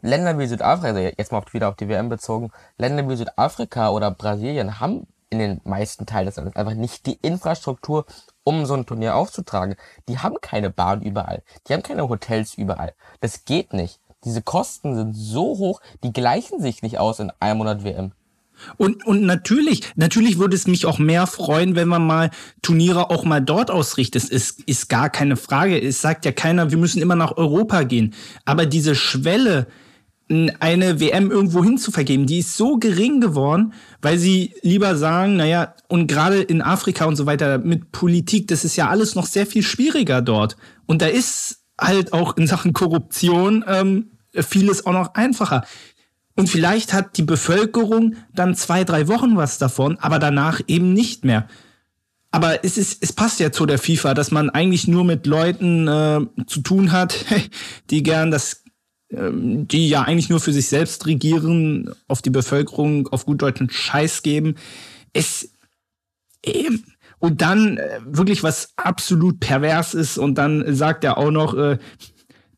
Länder 0.00 0.38
wie 0.38 0.46
Südafrika, 0.46 0.88
also 0.88 1.00
jetzt 1.00 1.32
mal 1.32 1.42
wieder 1.52 1.68
auf 1.68 1.76
die 1.76 1.88
WM 1.88 2.08
bezogen, 2.08 2.50
Länder 2.78 3.08
wie 3.08 3.16
Südafrika 3.16 3.90
oder 3.90 4.10
Brasilien 4.10 4.80
haben 4.80 5.06
in 5.30 5.38
den 5.38 5.60
meisten 5.64 6.06
Teilen 6.06 6.26
des 6.26 6.36
Landes 6.36 6.56
einfach 6.56 6.74
nicht 6.74 7.06
die 7.06 7.18
Infrastruktur, 7.22 8.04
um 8.44 8.66
so 8.66 8.74
ein 8.74 8.86
Turnier 8.86 9.16
aufzutragen. 9.16 9.76
Die 10.08 10.18
haben 10.18 10.40
keine 10.40 10.70
Bahn 10.70 11.02
überall. 11.02 11.42
Die 11.66 11.72
haben 11.72 11.82
keine 11.82 12.08
Hotels 12.08 12.54
überall. 12.54 12.94
Das 13.20 13.44
geht 13.44 13.72
nicht. 13.72 14.00
Diese 14.24 14.42
Kosten 14.42 14.94
sind 14.94 15.14
so 15.14 15.58
hoch, 15.58 15.80
die 16.04 16.12
gleichen 16.12 16.60
sich 16.60 16.82
nicht 16.82 16.98
aus 16.98 17.18
in 17.18 17.32
einem 17.40 17.58
Monat 17.58 17.82
WM. 17.82 18.12
Und, 18.76 19.04
und 19.06 19.22
natürlich, 19.22 19.82
natürlich 19.96 20.38
würde 20.38 20.54
es 20.54 20.66
mich 20.66 20.86
auch 20.86 20.98
mehr 20.98 21.26
freuen, 21.26 21.74
wenn 21.74 21.88
man 21.88 22.06
mal 22.06 22.30
Turniere 22.62 23.10
auch 23.10 23.24
mal 23.24 23.40
dort 23.40 23.70
ausrichtet. 23.70 24.22
Es 24.22 24.28
ist, 24.30 24.60
ist 24.62 24.88
gar 24.88 25.10
keine 25.10 25.36
Frage. 25.36 25.80
Es 25.80 26.00
sagt 26.00 26.24
ja 26.24 26.32
keiner, 26.32 26.70
wir 26.70 26.78
müssen 26.78 27.02
immer 27.02 27.16
nach 27.16 27.36
Europa 27.36 27.82
gehen. 27.82 28.14
Aber 28.44 28.66
diese 28.66 28.94
Schwelle, 28.94 29.66
eine 30.60 31.00
WM 31.00 31.30
irgendwo 31.30 31.62
hin 31.62 31.78
zu 31.78 31.90
vergeben, 31.90 32.26
die 32.26 32.38
ist 32.38 32.56
so 32.56 32.76
gering 32.76 33.20
geworden, 33.20 33.74
weil 34.00 34.18
sie 34.18 34.54
lieber 34.62 34.96
sagen, 34.96 35.36
naja, 35.36 35.74
und 35.88 36.06
gerade 36.06 36.40
in 36.40 36.62
Afrika 36.62 37.04
und 37.04 37.16
so 37.16 37.26
weiter 37.26 37.58
mit 37.58 37.92
Politik, 37.92 38.48
das 38.48 38.64
ist 38.64 38.76
ja 38.76 38.88
alles 38.88 39.14
noch 39.14 39.26
sehr 39.26 39.46
viel 39.46 39.62
schwieriger 39.62 40.22
dort. 40.22 40.56
Und 40.86 41.02
da 41.02 41.06
ist 41.06 41.58
halt 41.78 42.12
auch 42.12 42.36
in 42.36 42.46
Sachen 42.46 42.72
Korruption 42.72 43.64
ähm, 43.66 44.12
vieles 44.34 44.86
auch 44.86 44.92
noch 44.92 45.14
einfacher. 45.14 45.64
Und 46.34 46.48
vielleicht 46.48 46.92
hat 46.92 47.16
die 47.18 47.22
Bevölkerung 47.22 48.16
dann 48.34 48.54
zwei, 48.54 48.84
drei 48.84 49.08
Wochen 49.08 49.36
was 49.36 49.58
davon, 49.58 49.98
aber 49.98 50.18
danach 50.18 50.60
eben 50.66 50.92
nicht 50.92 51.24
mehr. 51.24 51.48
Aber 52.30 52.64
es 52.64 52.78
ist, 52.78 53.02
es 53.02 53.12
passt 53.12 53.40
ja 53.40 53.52
zu 53.52 53.66
der 53.66 53.78
FIFA, 53.78 54.14
dass 54.14 54.30
man 54.30 54.48
eigentlich 54.48 54.88
nur 54.88 55.04
mit 55.04 55.26
Leuten 55.26 55.86
äh, 55.86 56.20
zu 56.46 56.62
tun 56.62 56.92
hat, 56.92 57.26
die 57.90 58.02
gern 58.02 58.30
das, 58.30 58.64
ähm, 59.10 59.68
die 59.68 59.90
ja 59.90 60.02
eigentlich 60.02 60.30
nur 60.30 60.40
für 60.40 60.52
sich 60.52 60.68
selbst 60.68 61.06
regieren, 61.06 61.90
auf 62.08 62.22
die 62.22 62.30
Bevölkerung 62.30 63.08
auf 63.08 63.26
gut 63.26 63.42
deutschen 63.42 63.68
Scheiß 63.68 64.22
geben. 64.22 64.54
Es 65.12 65.50
eben 66.44 66.84
und 67.18 67.40
dann 67.40 67.76
äh, 67.76 68.00
wirklich 68.04 68.42
was 68.42 68.72
absolut 68.76 69.38
pervers 69.38 69.94
ist 69.94 70.18
und 70.18 70.36
dann 70.38 70.74
sagt 70.74 71.04
er 71.04 71.18
auch 71.18 71.30
noch, 71.30 71.54
äh, 71.54 71.78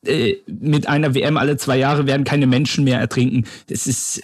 äh, 0.06 0.42
mit 0.46 0.88
einer 0.88 1.14
WM 1.14 1.36
alle 1.36 1.56
zwei 1.56 1.76
Jahre 1.76 2.06
werden 2.06 2.24
keine 2.24 2.46
Menschen 2.46 2.84
mehr 2.84 2.98
ertrinken. 2.98 3.44
Das 3.68 3.86
ist, 3.86 4.22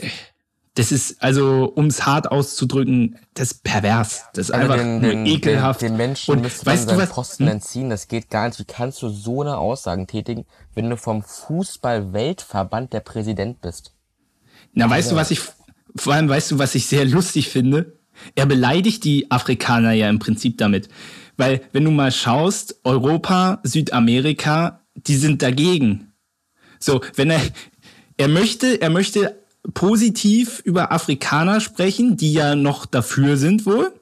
das 0.75 0.93
ist, 0.93 1.23
also, 1.23 1.73
um 1.75 1.87
es 1.87 2.07
hart 2.07 2.31
auszudrücken, 2.31 3.19
das 3.35 3.53
ist 3.53 3.65
pervers. 3.65 4.23
Das 4.35 4.49
ist 4.49 4.51
also 4.53 4.73
einfach 4.73 4.85
den, 4.85 5.01
nur 5.01 5.11
den, 5.11 5.27
ekelhaft. 5.27 5.83
Den, 5.83 5.89
den 5.89 5.97
Menschen 5.97 6.33
und 6.33 6.43
müsste 6.43 6.65
weißt 6.65 6.87
man 6.87 6.97
seinen 6.97 7.09
Posten 7.09 7.45
hm? 7.45 7.53
entziehen. 7.53 7.91
Das 7.91 8.09
geht 8.09 8.31
gar 8.31 8.47
nicht. 8.47 8.59
Wie 8.59 8.65
kannst 8.65 9.03
du 9.03 9.09
so 9.09 9.43
eine 9.43 9.59
Aussagen 9.59 10.07
tätigen, 10.07 10.47
wenn 10.75 10.89
du 10.89 10.97
vom 10.97 11.23
Fußball-Weltverband 11.23 12.93
der 12.93 13.01
Präsident 13.01 13.61
bist? 13.61 13.93
Na, 14.73 14.85
also. 14.85 14.95
weißt 14.95 15.13
du, 15.13 15.17
was 15.17 15.31
ich, 15.31 15.41
vor 15.97 16.15
allem 16.15 16.29
weißt 16.29 16.53
du, 16.53 16.59
was 16.59 16.75
ich 16.75 16.87
sehr 16.87 17.05
lustig 17.05 17.49
finde? 17.49 17.99
Er 18.35 18.47
beleidigt 18.47 19.05
die 19.05 19.31
Afrikaner 19.31 19.93
ja 19.93 20.09
im 20.09 20.19
Prinzip 20.19 20.59
damit. 20.59 20.89
Weil, 21.37 21.63
wenn 21.73 21.85
du 21.85 21.91
mal 21.91 22.13
schaust, 22.13 22.81
Europa, 22.85 23.61
Südamerika, 23.65 24.80
die 24.95 25.17
sind 25.17 25.43
dagegen. 25.43 26.13
So, 26.79 27.01
wenn 27.15 27.31
er, 27.31 27.41
er 28.17 28.29
möchte, 28.29 28.81
er 28.81 28.91
möchte 28.91 29.41
positiv 29.75 30.61
über 30.65 30.93
Afrikaner 30.93 31.61
sprechen, 31.61 32.17
die 32.17 32.33
ja 32.33 32.55
noch 32.55 32.87
dafür 32.87 33.37
sind 33.37 33.67
wohl. 33.67 33.93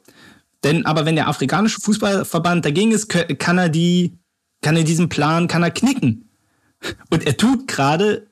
Denn, 0.65 0.87
aber 0.87 1.05
wenn 1.05 1.17
der 1.17 1.29
afrikanische 1.29 1.81
Fußballverband 1.81 2.65
dagegen 2.65 2.93
ist, 2.93 3.09
kann 3.09 3.59
er 3.59 3.69
die, 3.69 4.19
kann 4.63 4.77
er 4.77 4.85
diesen 4.85 5.09
Plan, 5.09 5.47
kann 5.47 5.63
er 5.63 5.71
knicken. 5.71 6.31
Und 7.11 7.27
er 7.27 7.37
tut 7.37 7.69
gerade, 7.69 8.29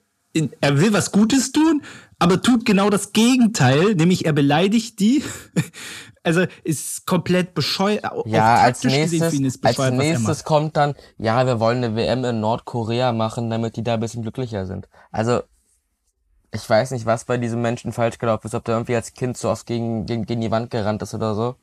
er 0.60 0.80
will 0.80 0.92
was 0.92 1.12
Gutes 1.12 1.52
tun, 1.52 1.82
aber 2.18 2.42
tut 2.42 2.64
genau 2.64 2.90
das 2.90 3.12
Gegenteil, 3.12 3.94
nämlich 3.94 4.24
er 4.24 4.32
beleidigt 4.32 5.00
die 5.00 5.22
also 6.26 6.44
ist 6.64 7.06
komplett 7.06 7.54
bescheuert. 7.54 8.04
Ja, 8.26 8.56
als 8.56 8.82
nächstes, 8.84 9.22
als 9.62 9.92
nächstes 9.92 10.44
kommt 10.44 10.76
dann, 10.76 10.94
ja, 11.18 11.46
wir 11.46 11.60
wollen 11.60 11.82
eine 11.82 11.96
WM 11.96 12.24
in 12.24 12.40
Nordkorea 12.40 13.12
machen, 13.12 13.48
damit 13.48 13.76
die 13.76 13.84
da 13.84 13.94
ein 13.94 14.00
bisschen 14.00 14.22
glücklicher 14.22 14.66
sind. 14.66 14.88
Also, 15.12 15.42
ich 16.52 16.68
weiß 16.68 16.90
nicht, 16.90 17.06
was 17.06 17.24
bei 17.24 17.38
diesem 17.38 17.62
Menschen 17.62 17.92
falsch 17.92 18.18
gelaufen 18.18 18.46
ist, 18.46 18.54
ob 18.54 18.64
der 18.64 18.74
irgendwie 18.74 18.96
als 18.96 19.14
Kind 19.14 19.36
so 19.36 19.50
oft 19.50 19.66
gegen, 19.66 20.06
gegen, 20.06 20.26
gegen 20.26 20.40
die 20.40 20.50
Wand 20.50 20.70
gerannt 20.70 21.02
ist 21.02 21.14
oder 21.14 21.34
so. 21.34 21.56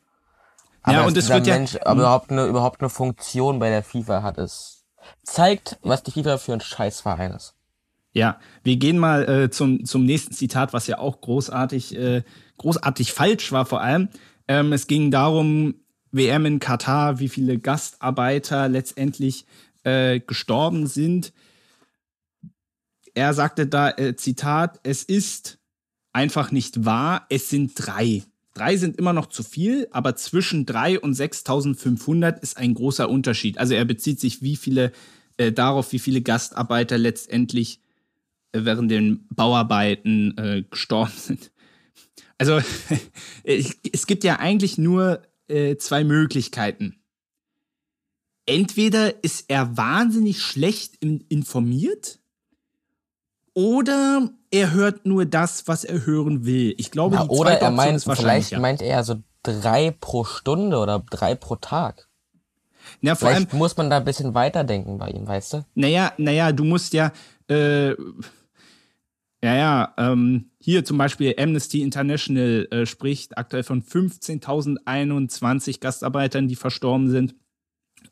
Aber 0.81 0.97
ja, 0.97 1.05
und 1.05 1.17
es 1.17 1.29
wird 1.29 1.45
Mensch 1.45 1.73
ja, 1.73 1.85
aber 1.85 2.01
überhaupt 2.01 2.31
eine, 2.31 2.45
überhaupt 2.45 2.81
eine 2.81 2.89
Funktion 2.89 3.59
bei 3.59 3.69
der 3.69 3.83
FIFA 3.83 4.23
hat, 4.23 4.37
es 4.37 4.85
zeigt, 5.23 5.77
was 5.81 6.03
die 6.03 6.11
FIFA 6.11 6.37
für 6.37 6.53
ein 6.53 6.61
Scheißverein 6.61 7.31
ist. 7.31 7.55
Ja, 8.11 8.37
wir 8.63 8.75
gehen 8.77 8.99
mal 8.99 9.27
äh, 9.27 9.49
zum, 9.49 9.85
zum 9.85 10.05
nächsten 10.05 10.33
Zitat, 10.33 10.71
was 10.71 10.85
ja 10.85 10.99
auch 10.99 11.19
großartig, 11.21 11.97
äh, 11.97 12.23
großartig 12.57 13.11
falsch 13.11 13.51
war 13.51 13.65
vor 13.65 13.81
allem. 13.81 14.09
Ähm, 14.47 14.73
es 14.73 14.87
ging 14.87 15.11
darum, 15.11 15.75
WM 16.11 16.45
in 16.45 16.59
Katar, 16.59 17.19
wie 17.19 17.29
viele 17.29 17.59
Gastarbeiter 17.59 18.69
letztendlich 18.69 19.45
äh, 19.83 20.19
gestorben 20.19 20.87
sind. 20.87 21.33
Er 23.15 23.33
sagte 23.33 23.67
da, 23.67 23.89
äh, 23.91 24.15
Zitat, 24.15 24.79
es 24.83 25.03
ist 25.03 25.59
einfach 26.13 26.51
nicht 26.51 26.85
wahr, 26.85 27.25
es 27.29 27.49
sind 27.49 27.73
drei. 27.75 28.23
Drei 28.53 28.77
sind 28.77 28.97
immer 28.97 29.13
noch 29.13 29.27
zu 29.27 29.41
viel, 29.41 29.87
aber 29.91 30.15
zwischen 30.15 30.65
drei 30.65 30.99
und 30.99 31.15
6500 31.15 32.39
ist 32.43 32.57
ein 32.57 32.75
großer 32.75 33.09
Unterschied. 33.09 33.57
Also 33.57 33.73
er 33.73 33.85
bezieht 33.85 34.19
sich 34.19 34.43
wie 34.43 34.55
viele, 34.55 34.91
äh, 35.37 35.51
darauf, 35.51 35.91
wie 35.91 35.99
viele 35.99 36.21
Gastarbeiter 36.21 36.99
letztendlich 36.99 37.79
äh, 38.51 38.59
während 38.63 38.91
den 38.91 39.27
Bauarbeiten 39.29 40.37
äh, 40.37 40.63
gestorben 40.69 41.13
sind. 41.17 41.51
Also 42.37 42.61
es 43.43 44.07
gibt 44.07 44.23
ja 44.23 44.39
eigentlich 44.39 44.77
nur 44.77 45.21
äh, 45.47 45.77
zwei 45.77 46.03
Möglichkeiten. 46.03 46.99
Entweder 48.45 49.23
ist 49.23 49.45
er 49.47 49.77
wahnsinnig 49.77 50.41
schlecht 50.41 50.97
informiert 51.01 52.19
oder 53.53 54.29
er 54.51 54.71
hört 54.71 55.05
nur 55.05 55.25
das, 55.25 55.67
was 55.67 55.83
er 55.83 56.05
hören 56.05 56.45
will. 56.45 56.75
Ich 56.77 56.91
glaube, 56.91 57.15
Na, 57.15 57.23
die 57.23 57.29
oder 57.29 57.59
er 57.59 57.71
meint, 57.71 58.03
vielleicht 58.03 58.51
ja. 58.51 58.59
meint 58.59 58.81
er 58.81 59.03
so 59.03 59.15
drei 59.43 59.91
pro 59.91 60.23
Stunde 60.23 60.77
oder 60.77 60.99
drei 61.09 61.35
pro 61.35 61.55
Tag. 61.55 62.09
Ja, 63.01 63.15
vor 63.15 63.29
vielleicht 63.29 63.51
allem, 63.51 63.59
muss 63.59 63.77
man 63.77 63.89
da 63.89 63.97
ein 63.97 64.05
bisschen 64.05 64.33
weiterdenken 64.33 64.97
bei 64.97 65.09
ihm, 65.09 65.27
weißt 65.27 65.53
du? 65.53 65.65
Naja, 65.75 66.13
naja, 66.17 66.51
du 66.51 66.63
musst 66.63 66.93
ja, 66.93 67.11
äh, 67.47 67.95
ja, 69.43 69.55
ja, 69.55 69.93
ähm, 69.97 70.51
hier 70.57 70.85
zum 70.85 70.97
Beispiel 70.97 71.35
Amnesty 71.37 71.81
International 71.81 72.65
äh, 72.71 72.85
spricht 72.85 73.37
aktuell 73.37 73.63
von 73.63 73.83
15.021 73.83 75.81
Gastarbeitern, 75.81 76.47
die 76.47 76.55
verstorben 76.55 77.09
sind. 77.09 77.35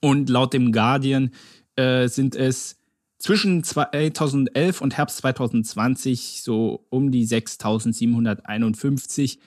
Und 0.02 0.30
laut 0.30 0.52
dem 0.52 0.74
Guardian 0.74 1.32
äh, 1.78 2.10
sind 2.10 2.36
es 2.36 2.82
zwischen 3.18 3.64
2011 3.64 4.82
und 4.82 4.98
Herbst 4.98 5.20
2020 5.20 6.42
so 6.44 6.86
um 6.90 7.12
die 7.12 7.26
6.751. 7.26 9.38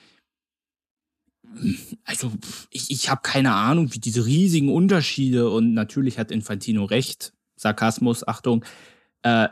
Also 2.03 2.31
ich, 2.71 2.89
ich 2.89 3.11
habe 3.11 3.21
keine 3.21 3.53
Ahnung, 3.53 3.93
wie 3.93 3.99
diese 3.99 4.25
riesigen 4.25 4.73
Unterschiede 4.73 5.51
und 5.51 5.75
natürlich 5.75 6.17
hat 6.17 6.31
Infantino 6.31 6.85
recht. 6.85 7.33
Sarkasmus, 7.57 8.27
Achtung. 8.27 8.65
Äh, 9.21 9.49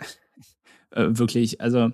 äh, 0.89 1.09
wirklich, 1.09 1.61
also 1.61 1.93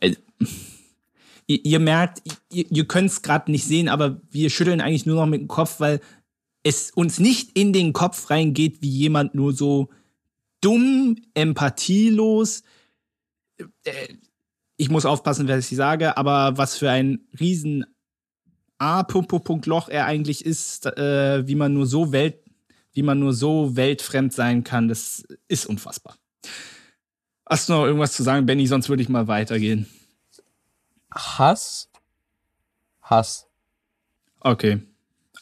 äh, 0.00 0.14
ihr, 1.46 1.64
ihr, 1.64 1.78
merkt, 1.78 2.22
ihr, 2.52 2.70
ihr 2.70 2.86
könnt 2.86 3.10
es 3.10 3.22
gerade 3.22 3.50
nicht 3.50 3.64
sehen, 3.64 3.88
aber 3.88 4.20
wir 4.30 4.50
schütteln 4.50 4.80
eigentlich 4.80 5.06
nur 5.06 5.16
noch 5.16 5.26
mit 5.26 5.40
dem 5.40 5.48
Kopf, 5.48 5.80
weil 5.80 6.00
es 6.62 6.90
uns 6.90 7.18
nicht 7.18 7.56
in 7.56 7.72
den 7.72 7.92
Kopf 7.92 8.30
reingeht, 8.30 8.82
wie 8.82 8.90
jemand 8.90 9.34
nur 9.34 9.52
so 9.52 9.90
dumm, 10.60 11.16
empathielos 11.34 12.62
äh, 13.84 14.08
ich 14.76 14.90
muss 14.90 15.04
aufpassen, 15.04 15.48
was 15.48 15.70
ich 15.70 15.76
sage, 15.76 16.16
aber 16.16 16.56
was 16.56 16.78
für 16.78 16.90
ein 16.90 17.20
riesen 17.38 17.84
A. 18.78 19.02
Punkt, 19.02 19.66
Loch 19.66 19.88
er 19.88 20.06
eigentlich 20.06 20.44
ist, 20.46 20.86
äh, 20.86 21.46
wie 21.46 21.56
man 21.56 21.74
nur 21.74 21.86
so 21.86 22.12
Welt, 22.12 22.38
wie 22.98 23.04
man 23.04 23.20
nur 23.20 23.32
so 23.32 23.76
weltfremd 23.76 24.32
sein 24.32 24.64
kann, 24.64 24.88
das 24.88 25.24
ist 25.46 25.66
unfassbar. 25.66 26.16
Hast 27.48 27.68
du 27.68 27.74
noch 27.74 27.84
irgendwas 27.84 28.12
zu 28.12 28.24
sagen, 28.24 28.44
Benny? 28.44 28.66
Sonst 28.66 28.88
würde 28.88 29.04
ich 29.04 29.08
mal 29.08 29.28
weitergehen. 29.28 29.86
Hass? 31.14 31.88
Hass. 33.00 33.46
Okay. 34.40 34.80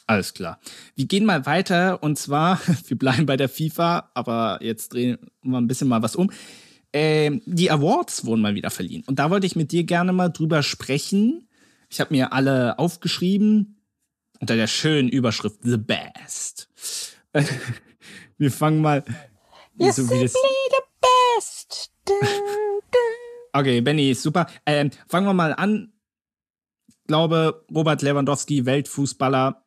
Alles 0.05 0.35
klar. 0.35 0.59
Wir 0.93 1.07
gehen 1.07 1.25
mal 1.25 1.47
weiter 1.47 2.03
und 2.03 2.19
zwar, 2.19 2.61
wir 2.85 2.95
bleiben 2.95 3.25
bei 3.25 3.37
der 3.37 3.49
FIFA, 3.49 4.11
aber 4.13 4.59
jetzt 4.61 4.93
drehen 4.93 5.17
wir 5.41 5.57
ein 5.57 5.67
bisschen 5.67 5.87
mal 5.87 6.03
was 6.03 6.15
um. 6.15 6.29
Ähm, 6.93 7.41
die 7.47 7.71
Awards 7.71 8.23
wurden 8.23 8.41
mal 8.41 8.53
wieder 8.53 8.69
verliehen 8.69 9.03
und 9.07 9.17
da 9.17 9.31
wollte 9.31 9.47
ich 9.47 9.55
mit 9.55 9.71
dir 9.71 9.83
gerne 9.83 10.13
mal 10.13 10.29
drüber 10.29 10.61
sprechen. 10.61 11.49
Ich 11.89 11.99
habe 12.01 12.13
mir 12.13 12.33
alle 12.33 12.77
aufgeschrieben 12.77 13.81
unter 14.39 14.55
der 14.55 14.67
schönen 14.67 15.09
Überschrift 15.09 15.61
The 15.63 15.77
Best. 15.77 16.69
Wir 18.37 18.51
fangen 18.51 18.81
mal. 18.81 19.03
You're 19.77 19.93
so 19.93 20.03
simply 20.03 20.27
the 20.69 20.83
best. 21.01 21.91
okay, 23.53 23.81
Benny, 23.81 24.13
super. 24.13 24.47
Ähm, 24.65 24.91
fangen 25.07 25.27
wir 25.27 25.33
mal 25.33 25.53
an. 25.53 25.93
Ich 26.87 26.95
glaube, 27.07 27.65
Robert 27.73 28.01
Lewandowski, 28.01 28.65
Weltfußballer, 28.65 29.65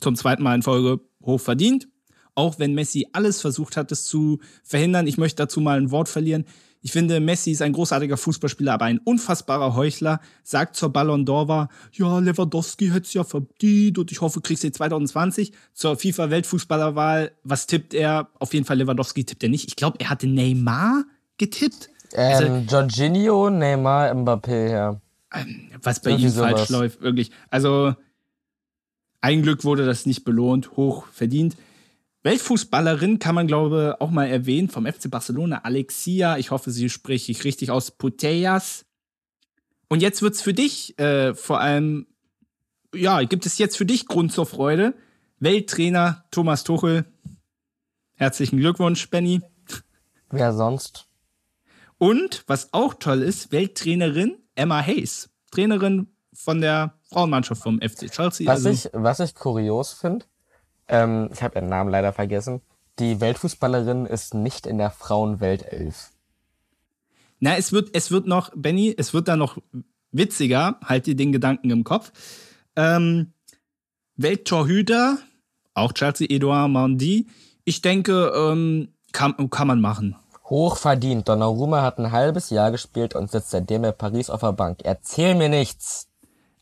zum 0.00 0.16
zweiten 0.16 0.42
Mal 0.42 0.54
in 0.56 0.62
Folge 0.62 1.00
hoch 1.22 1.40
verdient. 1.40 1.88
Auch 2.34 2.58
wenn 2.58 2.74
Messi 2.74 3.08
alles 3.12 3.40
versucht 3.40 3.76
hat, 3.76 3.90
es 3.92 4.04
zu 4.04 4.40
verhindern. 4.62 5.06
Ich 5.06 5.16
möchte 5.16 5.42
dazu 5.42 5.60
mal 5.60 5.78
ein 5.78 5.90
Wort 5.90 6.08
verlieren. 6.08 6.44
Ich 6.86 6.92
finde, 6.92 7.18
Messi 7.18 7.50
ist 7.50 7.62
ein 7.62 7.72
großartiger 7.72 8.16
Fußballspieler, 8.16 8.74
aber 8.74 8.84
ein 8.84 8.98
unfassbarer 8.98 9.74
Heuchler. 9.74 10.20
Sagt 10.44 10.76
zur 10.76 10.92
Ballon 10.92 11.26
d'Or 11.26 11.48
war, 11.48 11.68
ja, 11.90 12.20
Lewandowski 12.20 12.90
hätte 12.90 13.00
es 13.00 13.12
ja 13.12 13.24
verdient 13.24 13.98
und 13.98 14.12
ich 14.12 14.20
hoffe, 14.20 14.40
kriegst 14.40 14.62
du 14.62 14.70
2020. 14.70 15.50
Zur 15.74 15.96
FIFA-Weltfußballerwahl, 15.96 17.32
was 17.42 17.66
tippt 17.66 17.92
er? 17.92 18.28
Auf 18.38 18.54
jeden 18.54 18.66
Fall 18.66 18.78
Lewandowski 18.78 19.24
tippt 19.24 19.42
er 19.42 19.48
nicht. 19.48 19.66
Ich 19.66 19.74
glaube, 19.74 19.98
er 19.98 20.10
hatte 20.10 20.28
Neymar 20.28 21.02
getippt. 21.38 21.90
Ähm, 22.12 22.62
also, 22.62 22.76
Jorginho, 22.76 23.50
Neymar, 23.50 24.14
Mbappé, 24.14 24.70
ja. 24.70 25.00
Ähm, 25.34 25.70
was 25.82 26.00
bei 26.00 26.12
ihm 26.12 26.30
falsch 26.30 26.68
läuft, 26.68 27.00
wirklich. 27.00 27.32
Also, 27.50 27.96
ein 29.20 29.42
Glück 29.42 29.64
wurde 29.64 29.84
das 29.84 30.06
nicht 30.06 30.22
belohnt, 30.22 30.76
hoch 30.76 31.08
verdient. 31.08 31.56
Weltfußballerin 32.26 33.20
kann 33.20 33.36
man, 33.36 33.46
glaube 33.46 33.94
ich, 33.94 34.00
auch 34.00 34.10
mal 34.10 34.26
erwähnen, 34.26 34.68
vom 34.68 34.84
FC 34.84 35.08
Barcelona, 35.08 35.60
Alexia, 35.62 36.36
ich 36.38 36.50
hoffe, 36.50 36.72
sie 36.72 36.90
spreche 36.90 37.30
ich 37.30 37.44
richtig 37.44 37.70
aus, 37.70 37.92
Putellas. 37.92 38.84
Und 39.88 40.02
jetzt 40.02 40.22
wird 40.22 40.34
es 40.34 40.42
für 40.42 40.52
dich 40.52 40.98
äh, 40.98 41.36
vor 41.36 41.60
allem, 41.60 42.08
ja, 42.92 43.22
gibt 43.22 43.46
es 43.46 43.58
jetzt 43.58 43.76
für 43.76 43.86
dich 43.86 44.08
Grund 44.08 44.32
zur 44.32 44.44
Freude. 44.44 44.94
Welttrainer 45.38 46.24
Thomas 46.32 46.64
Tuchel. 46.64 47.04
Herzlichen 48.14 48.58
Glückwunsch, 48.58 49.08
Benny. 49.08 49.40
Wer 50.30 50.52
sonst? 50.52 51.06
Und 51.96 52.42
was 52.48 52.72
auch 52.72 52.94
toll 52.94 53.22
ist, 53.22 53.52
Welttrainerin 53.52 54.36
Emma 54.56 54.84
Hayes. 54.84 55.30
Trainerin 55.52 56.08
von 56.32 56.60
der 56.60 56.98
Frauenmannschaft 57.08 57.62
vom 57.62 57.80
FC 57.80 58.10
Chelsea. 58.10 58.48
Was, 58.48 58.66
also 58.66 58.70
ich, 58.70 58.90
was 58.92 59.20
ich 59.20 59.36
kurios 59.36 59.92
finde, 59.92 60.26
ähm, 60.88 61.30
ich 61.32 61.42
habe 61.42 61.58
ihren 61.58 61.68
Namen 61.68 61.90
leider 61.90 62.12
vergessen, 62.12 62.60
die 62.98 63.20
Weltfußballerin 63.20 64.06
ist 64.06 64.34
nicht 64.34 64.66
in 64.66 64.78
der 64.78 64.90
Frauenweltelf. 64.90 66.10
Na, 67.40 67.56
es 67.56 67.72
wird, 67.72 67.90
es 67.94 68.10
wird 68.10 68.26
noch, 68.26 68.50
Benny, 68.54 68.94
es 68.96 69.12
wird 69.12 69.28
da 69.28 69.36
noch 69.36 69.58
witziger, 70.12 70.78
halt 70.82 71.06
dir 71.06 71.14
den 71.14 71.32
Gedanken 71.32 71.70
im 71.70 71.84
Kopf. 71.84 72.12
Ähm, 72.74 73.32
Welttorhüter, 74.16 75.18
auch 75.74 75.92
Chelsea 75.92 76.26
Edouard 76.30 76.70
Mandy. 76.70 77.28
Ich 77.64 77.82
denke, 77.82 78.32
ähm, 78.34 78.88
kann, 79.12 79.50
kann 79.50 79.68
man 79.68 79.80
machen. 79.80 80.16
Hochverdient. 80.48 81.28
Donnarumma 81.28 81.82
hat 81.82 81.98
ein 81.98 82.12
halbes 82.12 82.50
Jahr 82.50 82.70
gespielt 82.70 83.14
und 83.14 83.30
sitzt 83.30 83.50
seitdem 83.50 83.84
in 83.84 83.92
Paris 83.96 84.30
auf 84.30 84.40
der 84.40 84.52
Bank. 84.52 84.80
Erzähl 84.84 85.34
mir 85.34 85.48
nichts. 85.48 86.08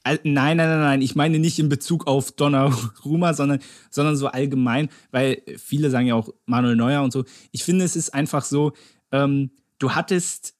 Nein, 0.06 0.20
nein, 0.24 0.56
nein, 0.56 0.80
nein. 0.80 1.02
Ich 1.02 1.16
meine 1.16 1.38
nicht 1.38 1.58
in 1.58 1.70
Bezug 1.70 2.06
auf 2.06 2.32
Donnarumma, 2.32 3.32
sondern, 3.32 3.60
sondern 3.90 4.16
so 4.16 4.26
allgemein, 4.26 4.90
weil 5.10 5.42
viele 5.56 5.88
sagen 5.90 6.06
ja 6.06 6.14
auch 6.14 6.28
Manuel 6.44 6.76
Neuer 6.76 7.02
und 7.02 7.12
so. 7.12 7.24
Ich 7.52 7.64
finde, 7.64 7.84
es 7.84 7.96
ist 7.96 8.12
einfach 8.12 8.44
so, 8.44 8.72
ähm, 9.12 9.50
du 9.78 9.92
hattest 9.92 10.54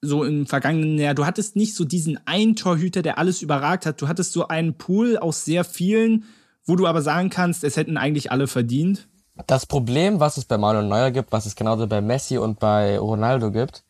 so 0.00 0.24
im 0.24 0.46
vergangenen 0.46 0.98
Jahr, 0.98 1.14
du 1.14 1.26
hattest 1.26 1.56
nicht 1.56 1.74
so 1.74 1.84
diesen 1.84 2.18
einen 2.26 2.56
Torhüter, 2.56 3.02
der 3.02 3.18
alles 3.18 3.42
überragt 3.42 3.86
hat. 3.86 4.00
Du 4.00 4.08
hattest 4.08 4.32
so 4.32 4.48
einen 4.48 4.76
Pool 4.78 5.18
aus 5.18 5.44
sehr 5.44 5.64
vielen, 5.64 6.24
wo 6.64 6.76
du 6.76 6.86
aber 6.86 7.02
sagen 7.02 7.30
kannst, 7.30 7.64
es 7.64 7.76
hätten 7.76 7.96
eigentlich 7.96 8.30
alle 8.30 8.46
verdient. 8.46 9.08
Das 9.46 9.66
Problem, 9.66 10.20
was 10.20 10.36
es 10.36 10.44
bei 10.44 10.56
Manuel 10.56 10.86
Neuer 10.86 11.10
gibt, 11.10 11.32
was 11.32 11.46
es 11.46 11.56
genauso 11.56 11.86
bei 11.86 12.00
Messi 12.00 12.38
und 12.38 12.60
bei 12.60 12.98
Ronaldo 12.98 13.50
gibt, 13.50 13.84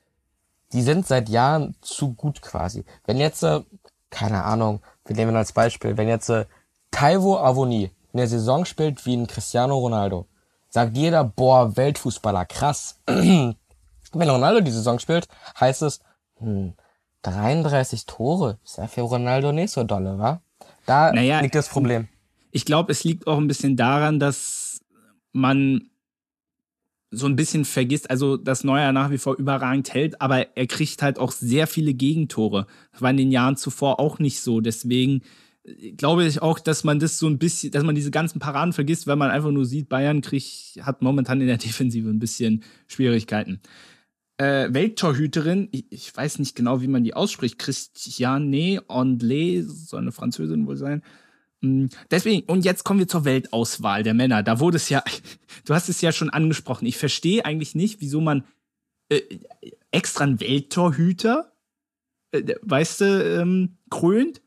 die 0.72 0.82
sind 0.82 1.06
seit 1.06 1.28
Jahren 1.28 1.76
zu 1.82 2.14
gut 2.14 2.42
quasi. 2.42 2.84
Wenn 3.04 3.18
jetzt 3.18 3.42
äh, 3.42 3.60
keine 4.14 4.44
Ahnung, 4.44 4.80
wir 5.04 5.16
nehmen 5.16 5.34
als 5.34 5.52
Beispiel, 5.52 5.96
wenn 5.96 6.08
jetzt 6.08 6.30
äh, 6.30 6.46
Taiwo 6.92 7.36
Avoni 7.36 7.90
in 8.12 8.16
der 8.16 8.28
Saison 8.28 8.64
spielt 8.64 9.04
wie 9.06 9.16
ein 9.16 9.26
Cristiano 9.26 9.76
Ronaldo, 9.76 10.26
sagt 10.68 10.96
jeder, 10.96 11.24
boah, 11.24 11.76
Weltfußballer, 11.76 12.46
krass. 12.46 13.00
wenn 13.06 13.56
Ronaldo 14.14 14.60
die 14.60 14.70
Saison 14.70 15.00
spielt, 15.00 15.26
heißt 15.58 15.82
es, 15.82 16.00
hm, 16.38 16.74
33 17.22 18.06
Tore, 18.06 18.58
ist 18.64 18.78
ja 18.78 18.86
für 18.86 19.00
Ronaldo 19.00 19.50
nicht 19.50 19.72
so 19.72 19.82
dolle, 19.82 20.16
wa? 20.18 20.40
Da 20.86 21.12
naja, 21.12 21.40
liegt 21.40 21.56
das 21.56 21.68
Problem. 21.68 22.08
Ich 22.52 22.64
glaube, 22.64 22.92
es 22.92 23.02
liegt 23.02 23.26
auch 23.26 23.38
ein 23.38 23.48
bisschen 23.48 23.76
daran, 23.76 24.20
dass 24.20 24.80
man 25.32 25.90
so 27.14 27.26
ein 27.26 27.36
bisschen 27.36 27.64
vergisst, 27.64 28.10
also 28.10 28.36
dass 28.36 28.64
Neuer 28.64 28.92
nach 28.92 29.10
wie 29.10 29.18
vor 29.18 29.36
überragend 29.36 29.92
hält, 29.92 30.20
aber 30.20 30.56
er 30.56 30.66
kriegt 30.66 31.02
halt 31.02 31.18
auch 31.18 31.32
sehr 31.32 31.66
viele 31.66 31.94
Gegentore. 31.94 32.66
Das 32.92 33.02
war 33.02 33.10
in 33.10 33.16
den 33.16 33.30
Jahren 33.30 33.56
zuvor 33.56 34.00
auch 34.00 34.18
nicht 34.18 34.40
so. 34.40 34.60
Deswegen 34.60 35.22
äh, 35.64 35.92
glaube 35.92 36.24
ich 36.26 36.42
auch, 36.42 36.58
dass 36.58 36.84
man 36.84 36.98
das 36.98 37.18
so 37.18 37.26
ein 37.26 37.38
bisschen, 37.38 37.70
dass 37.70 37.84
man 37.84 37.94
diese 37.94 38.10
ganzen 38.10 38.38
Paraden 38.38 38.72
vergisst, 38.72 39.06
weil 39.06 39.16
man 39.16 39.30
einfach 39.30 39.50
nur 39.50 39.66
sieht, 39.66 39.88
Bayern 39.88 40.20
kriegt, 40.20 40.78
hat 40.82 41.02
momentan 41.02 41.40
in 41.40 41.46
der 41.46 41.58
Defensive 41.58 42.08
ein 42.08 42.18
bisschen 42.18 42.62
Schwierigkeiten. 42.86 43.60
Äh, 44.36 44.74
Welttorhüterin, 44.74 45.68
ich, 45.70 45.86
ich, 45.90 46.16
weiß 46.16 46.40
nicht 46.40 46.56
genau, 46.56 46.80
wie 46.80 46.88
man 46.88 47.04
die 47.04 47.14
ausspricht, 47.14 47.56
Christiane 47.56 48.80
Andlé, 48.88 49.62
soll 49.62 50.00
eine 50.00 50.10
Französin 50.10 50.66
wohl 50.66 50.76
sein, 50.76 51.02
deswegen, 52.10 52.46
und 52.46 52.64
jetzt 52.64 52.84
kommen 52.84 53.00
wir 53.00 53.08
zur 53.08 53.24
Weltauswahl 53.24 54.02
der 54.02 54.14
Männer. 54.14 54.42
Da 54.42 54.60
wurde 54.60 54.76
es 54.76 54.88
ja, 54.88 55.02
du 55.64 55.74
hast 55.74 55.88
es 55.88 56.00
ja 56.00 56.12
schon 56.12 56.30
angesprochen. 56.30 56.86
Ich 56.86 56.96
verstehe 56.96 57.44
eigentlich 57.44 57.74
nicht, 57.74 58.00
wieso 58.00 58.20
man 58.20 58.44
äh, 59.08 59.20
extra 59.90 60.24
einen 60.24 60.40
Welttorhüter, 60.40 61.52
äh, 62.32 62.54
weißt 62.62 63.00
du, 63.00 63.40
ähm, 63.40 63.76
krönt. 63.90 64.40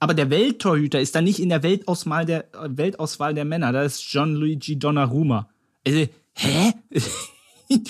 Aber 0.00 0.14
der 0.14 0.30
Welttorhüter 0.30 1.00
ist 1.00 1.14
dann 1.14 1.24
nicht 1.24 1.38
in 1.38 1.48
der 1.48 1.62
Weltauswahl 1.62 2.26
der, 2.26 2.54
äh, 2.54 2.68
Weltauswahl 2.70 3.34
der 3.34 3.44
Männer. 3.44 3.72
Da 3.72 3.82
ist 3.82 4.02
John 4.12 4.34
Luigi 4.34 4.78
Donnarumma. 4.78 5.48
Also, 5.86 6.06
hä? 6.34 6.72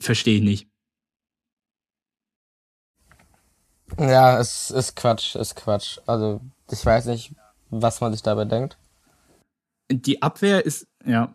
verstehe 0.00 0.36
ich 0.36 0.42
nicht. 0.42 0.68
Ja, 3.98 4.38
es 4.38 4.70
ist 4.70 4.96
Quatsch, 4.96 5.34
ist 5.34 5.56
Quatsch. 5.56 5.98
Also, 6.06 6.40
ich 6.70 6.84
weiß 6.84 7.06
nicht, 7.06 7.34
was 7.70 8.00
man 8.00 8.12
sich 8.12 8.22
dabei 8.22 8.44
denkt. 8.44 8.78
Die 9.90 10.22
Abwehr 10.22 10.64
ist, 10.64 10.86
ja, 11.04 11.32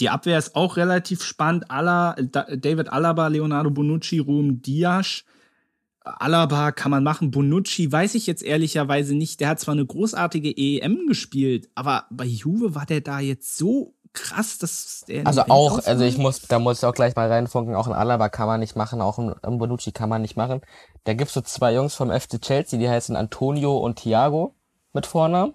die 0.00 0.10
Abwehr 0.10 0.38
ist 0.38 0.56
auch 0.56 0.76
relativ 0.76 1.22
spannend. 1.22 1.70
Alla, 1.70 2.14
David 2.14 2.92
Alaba, 2.92 3.28
Leonardo 3.28 3.70
Bonucci, 3.70 4.18
Ruhm 4.18 4.60
Dias. 4.60 5.24
Alaba 6.04 6.72
kann 6.72 6.90
man 6.90 7.04
machen. 7.04 7.30
Bonucci 7.30 7.90
weiß 7.90 8.16
ich 8.16 8.26
jetzt 8.26 8.42
ehrlicherweise 8.42 9.14
nicht. 9.14 9.40
Der 9.40 9.48
hat 9.50 9.60
zwar 9.60 9.72
eine 9.72 9.86
großartige 9.86 10.52
EM 10.56 11.06
gespielt, 11.06 11.70
aber 11.76 12.06
bei 12.10 12.24
Juve 12.24 12.74
war 12.74 12.86
der 12.86 13.00
da 13.00 13.20
jetzt 13.20 13.56
so 13.56 13.94
krass, 14.12 14.58
dass 14.58 15.04
der. 15.06 15.26
Also 15.26 15.42
auch, 15.42 15.84
also 15.86 16.04
ich 16.04 16.18
muss, 16.18 16.42
da 16.42 16.58
muss 16.58 16.78
ich 16.78 16.84
auch 16.84 16.94
gleich 16.94 17.14
mal 17.14 17.28
reinfunken. 17.28 17.76
Auch 17.76 17.86
ein 17.86 17.92
Alaba 17.92 18.28
kann 18.28 18.48
man 18.48 18.58
nicht 18.58 18.74
machen, 18.74 19.00
auch 19.00 19.18
ein 19.18 19.58
Bonucci 19.58 19.92
kann 19.92 20.08
man 20.08 20.22
nicht 20.22 20.36
machen. 20.36 20.62
Da 21.04 21.14
gibt's 21.14 21.34
so 21.34 21.40
zwei 21.42 21.74
Jungs 21.74 21.94
vom 21.94 22.10
FC 22.10 22.40
Chelsea, 22.40 22.78
die 22.78 22.88
heißen 22.88 23.14
Antonio 23.14 23.78
und 23.78 24.00
Thiago 24.00 24.56
mit 24.92 25.06
Vornamen 25.06 25.54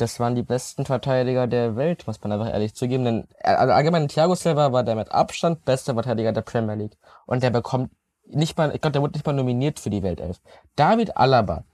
das 0.00 0.20
waren 0.20 0.34
die 0.34 0.42
besten 0.42 0.86
Verteidiger 0.86 1.46
der 1.46 1.76
Welt, 1.76 2.06
muss 2.06 2.22
man 2.22 2.32
einfach 2.32 2.52
ehrlich 2.52 2.74
zugeben. 2.74 3.04
Denn 3.04 3.28
also 3.42 3.72
allgemein 3.72 4.08
Thiago 4.08 4.34
Silva 4.34 4.72
war 4.72 4.82
der 4.82 4.96
mit 4.96 5.10
Abstand 5.10 5.64
beste 5.64 5.94
Verteidiger 5.94 6.32
der 6.32 6.42
Premier 6.42 6.74
League. 6.74 6.96
Und 7.26 7.42
der 7.42 7.50
bekommt 7.50 7.90
nicht 8.26 8.56
mal, 8.56 8.74
ich 8.74 8.80
glaube, 8.80 8.92
der 8.92 9.02
wurde 9.02 9.14
nicht 9.14 9.26
mal 9.26 9.32
nominiert 9.32 9.80
für 9.80 9.90
die 9.90 10.02
Weltelf. 10.02 10.40
David 10.76 11.16
Alaba. 11.16 11.64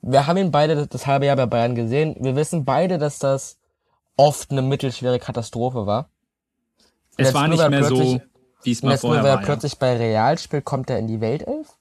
Wir 0.00 0.26
haben 0.26 0.36
ihn 0.36 0.50
beide 0.50 0.86
das 0.86 1.06
halbe 1.06 1.26
Jahr 1.26 1.36
bei 1.36 1.46
Bayern 1.46 1.74
gesehen. 1.74 2.16
Wir 2.20 2.36
wissen 2.36 2.64
beide, 2.64 2.98
dass 2.98 3.18
das 3.18 3.58
oft 4.16 4.50
eine 4.50 4.62
mittelschwere 4.62 5.18
Katastrophe 5.18 5.86
war. 5.86 6.10
Es 7.16 7.34
war 7.34 7.48
nicht 7.48 7.68
mehr 7.68 7.84
so 7.84 8.20
wie 8.62 8.72
es 8.72 8.82
mal 8.82 8.98
vorher 8.98 9.22
war. 9.22 9.30
er 9.30 9.38
plötzlich 9.38 9.78
bei 9.78 9.96
Real 9.96 10.38
spielt, 10.38 10.64
kommt 10.64 10.90
er 10.90 10.98
in 10.98 11.06
die 11.06 11.20
Weltelf? 11.20 11.76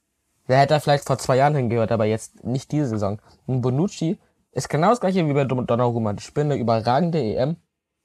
Der 0.47 0.59
hätte 0.59 0.75
er 0.75 0.79
vielleicht 0.79 1.05
vor 1.05 1.17
zwei 1.17 1.37
Jahren 1.37 1.55
hingehört, 1.55 1.91
aber 1.91 2.05
jetzt 2.05 2.43
nicht 2.43 2.71
diese 2.71 2.87
Saison. 2.87 3.19
Und 3.45 3.61
Bonucci 3.61 4.17
ist 4.51 4.69
genau 4.69 4.89
das 4.89 4.99
gleiche 4.99 5.27
wie 5.27 5.33
bei 5.33 5.43
Don- 5.45 5.65
Donnarumma. 5.67 6.13
Die 6.13 6.23
spielen 6.23 6.51
eine 6.51 6.59
überragende 6.59 7.19
EM. 7.19 7.55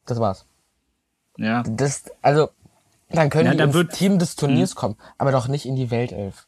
Das 0.07 0.19
war's. 0.21 0.47
ja. 1.39 1.63
Das, 1.63 2.05
also, 2.23 2.51
dann 3.11 3.31
können 3.31 3.47
Ja, 3.47 3.53
die 3.53 3.59
dann 3.59 3.69
ins 3.69 3.75
wird- 3.77 3.93
Team 3.93 4.19
des 4.19 4.37
Turniers 4.37 4.75
kommen, 4.75 4.97
aber 5.19 5.33
doch 5.33 5.49
nicht 5.49 5.67
in 5.67 5.77
die 5.77 5.91
Weltelf. 5.91 6.47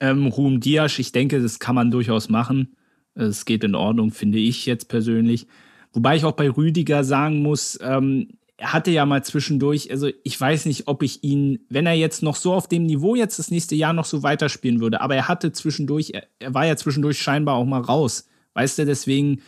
Ähm, 0.00 0.26
Ruhm 0.26 0.60
Diasch, 0.60 0.98
ich 0.98 1.12
denke, 1.12 1.40
das 1.40 1.58
kann 1.58 1.74
man 1.74 1.90
durchaus 1.90 2.28
machen. 2.28 2.76
Es 3.14 3.44
geht 3.44 3.62
in 3.64 3.74
Ordnung, 3.74 4.10
finde 4.10 4.38
ich 4.38 4.66
jetzt 4.66 4.88
persönlich. 4.88 5.46
Wobei 5.92 6.16
ich 6.16 6.24
auch 6.24 6.32
bei 6.32 6.50
Rüdiger 6.50 7.04
sagen 7.04 7.42
muss, 7.42 7.78
ähm, 7.80 8.28
er 8.56 8.72
hatte 8.72 8.90
ja 8.90 9.04
mal 9.04 9.24
zwischendurch, 9.24 9.90
also 9.90 10.08
ich 10.22 10.40
weiß 10.40 10.66
nicht, 10.66 10.86
ob 10.86 11.02
ich 11.02 11.24
ihn, 11.24 11.66
wenn 11.68 11.86
er 11.86 11.94
jetzt 11.94 12.22
noch 12.22 12.36
so 12.36 12.52
auf 12.52 12.68
dem 12.68 12.86
Niveau 12.86 13.14
jetzt 13.14 13.38
das 13.38 13.50
nächste 13.50 13.74
Jahr 13.74 13.92
noch 13.92 14.04
so 14.04 14.22
weiterspielen 14.22 14.80
würde, 14.80 15.00
aber 15.00 15.16
er 15.16 15.28
hatte 15.28 15.52
zwischendurch, 15.52 16.10
er, 16.14 16.26
er 16.38 16.54
war 16.54 16.64
ja 16.64 16.76
zwischendurch 16.76 17.18
scheinbar 17.18 17.56
auch 17.56 17.64
mal 17.64 17.80
raus. 17.80 18.28
Weißt 18.54 18.78
du, 18.78 18.86
deswegen 18.86 19.42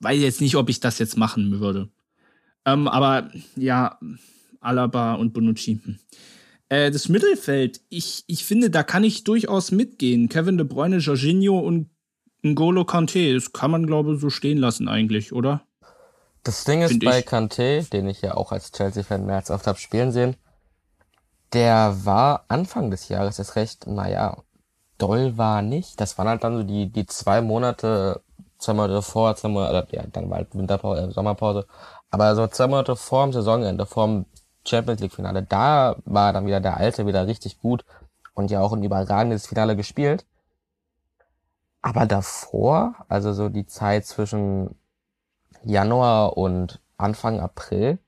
weiß 0.00 0.16
ich 0.16 0.22
jetzt 0.22 0.40
nicht, 0.40 0.56
ob 0.56 0.68
ich 0.68 0.78
das 0.78 0.98
jetzt 0.98 1.16
machen 1.16 1.60
würde. 1.60 1.88
Ähm, 2.64 2.86
aber 2.86 3.30
ja, 3.56 3.98
Alaba 4.60 5.14
und 5.14 5.32
Bonucci. 5.32 5.80
hm. 5.82 5.98
Äh, 6.68 6.90
das 6.90 7.08
Mittelfeld, 7.08 7.80
ich, 7.88 8.24
ich 8.26 8.44
finde, 8.44 8.70
da 8.70 8.82
kann 8.82 9.04
ich 9.04 9.24
durchaus 9.24 9.70
mitgehen. 9.70 10.28
Kevin 10.28 10.56
De 10.56 10.66
Bruyne, 10.66 10.98
Jorginho 10.98 11.58
und 11.58 11.90
N'Golo 12.42 12.84
Kanté, 12.84 13.34
das 13.34 13.52
kann 13.52 13.70
man, 13.70 13.86
glaube 13.86 14.14
ich, 14.14 14.20
so 14.20 14.30
stehen 14.30 14.58
lassen 14.58 14.88
eigentlich, 14.88 15.32
oder? 15.32 15.66
Das 16.44 16.64
Ding 16.64 16.82
ist 16.82 17.02
bei 17.02 17.20
ich. 17.20 17.26
Kanté, 17.26 17.88
den 17.90 18.06
ich 18.06 18.20
ja 18.20 18.34
auch 18.34 18.52
als 18.52 18.70
Chelsea-Fan 18.70 19.24
mehr 19.24 19.36
als 19.36 19.50
oft 19.50 19.66
hab 19.66 19.78
spielen 19.78 20.12
sehen, 20.12 20.36
der 21.54 22.04
war 22.04 22.44
Anfang 22.48 22.90
des 22.90 23.08
Jahres 23.08 23.38
erst 23.38 23.56
recht, 23.56 23.86
naja, 23.86 24.36
doll 24.98 25.38
war 25.38 25.62
nicht. 25.62 26.00
Das 26.00 26.18
waren 26.18 26.28
halt 26.28 26.44
dann 26.44 26.58
so 26.58 26.62
die, 26.62 26.90
die 26.92 27.06
zwei 27.06 27.40
Monate, 27.40 28.22
zwei 28.58 28.74
Monate 28.74 29.00
vor, 29.02 29.34
zwei 29.36 29.48
Monate, 29.48 29.96
ja, 29.96 30.04
dann 30.12 30.28
war 30.28 30.38
halt 30.38 30.54
Winterpause, 30.54 31.02
äh, 31.02 31.10
Sommerpause. 31.10 31.66
Aber 32.10 32.34
so 32.36 32.46
zwei 32.46 32.66
Monate 32.66 32.94
vor 32.94 33.24
dem 33.24 33.32
Saisonende, 33.32 33.86
vor 33.86 34.06
dem 34.06 34.26
Champions 34.66 35.00
League 35.00 35.14
Finale, 35.14 35.42
da 35.42 35.96
war 36.04 36.32
dann 36.32 36.46
wieder 36.46 36.60
der 36.60 36.76
Alte 36.76 37.06
wieder 37.06 37.26
richtig 37.26 37.60
gut 37.60 37.84
und 38.34 38.50
ja 38.50 38.60
auch 38.60 38.72
ein 38.72 38.82
überragendes 38.82 39.46
Finale 39.46 39.76
gespielt. 39.76 40.26
Aber 41.82 42.06
davor, 42.06 42.94
also 43.08 43.32
so 43.32 43.48
die 43.48 43.66
Zeit 43.66 44.06
zwischen 44.06 44.74
Januar 45.64 46.36
und 46.36 46.80
Anfang 46.96 47.40
April, 47.40 47.98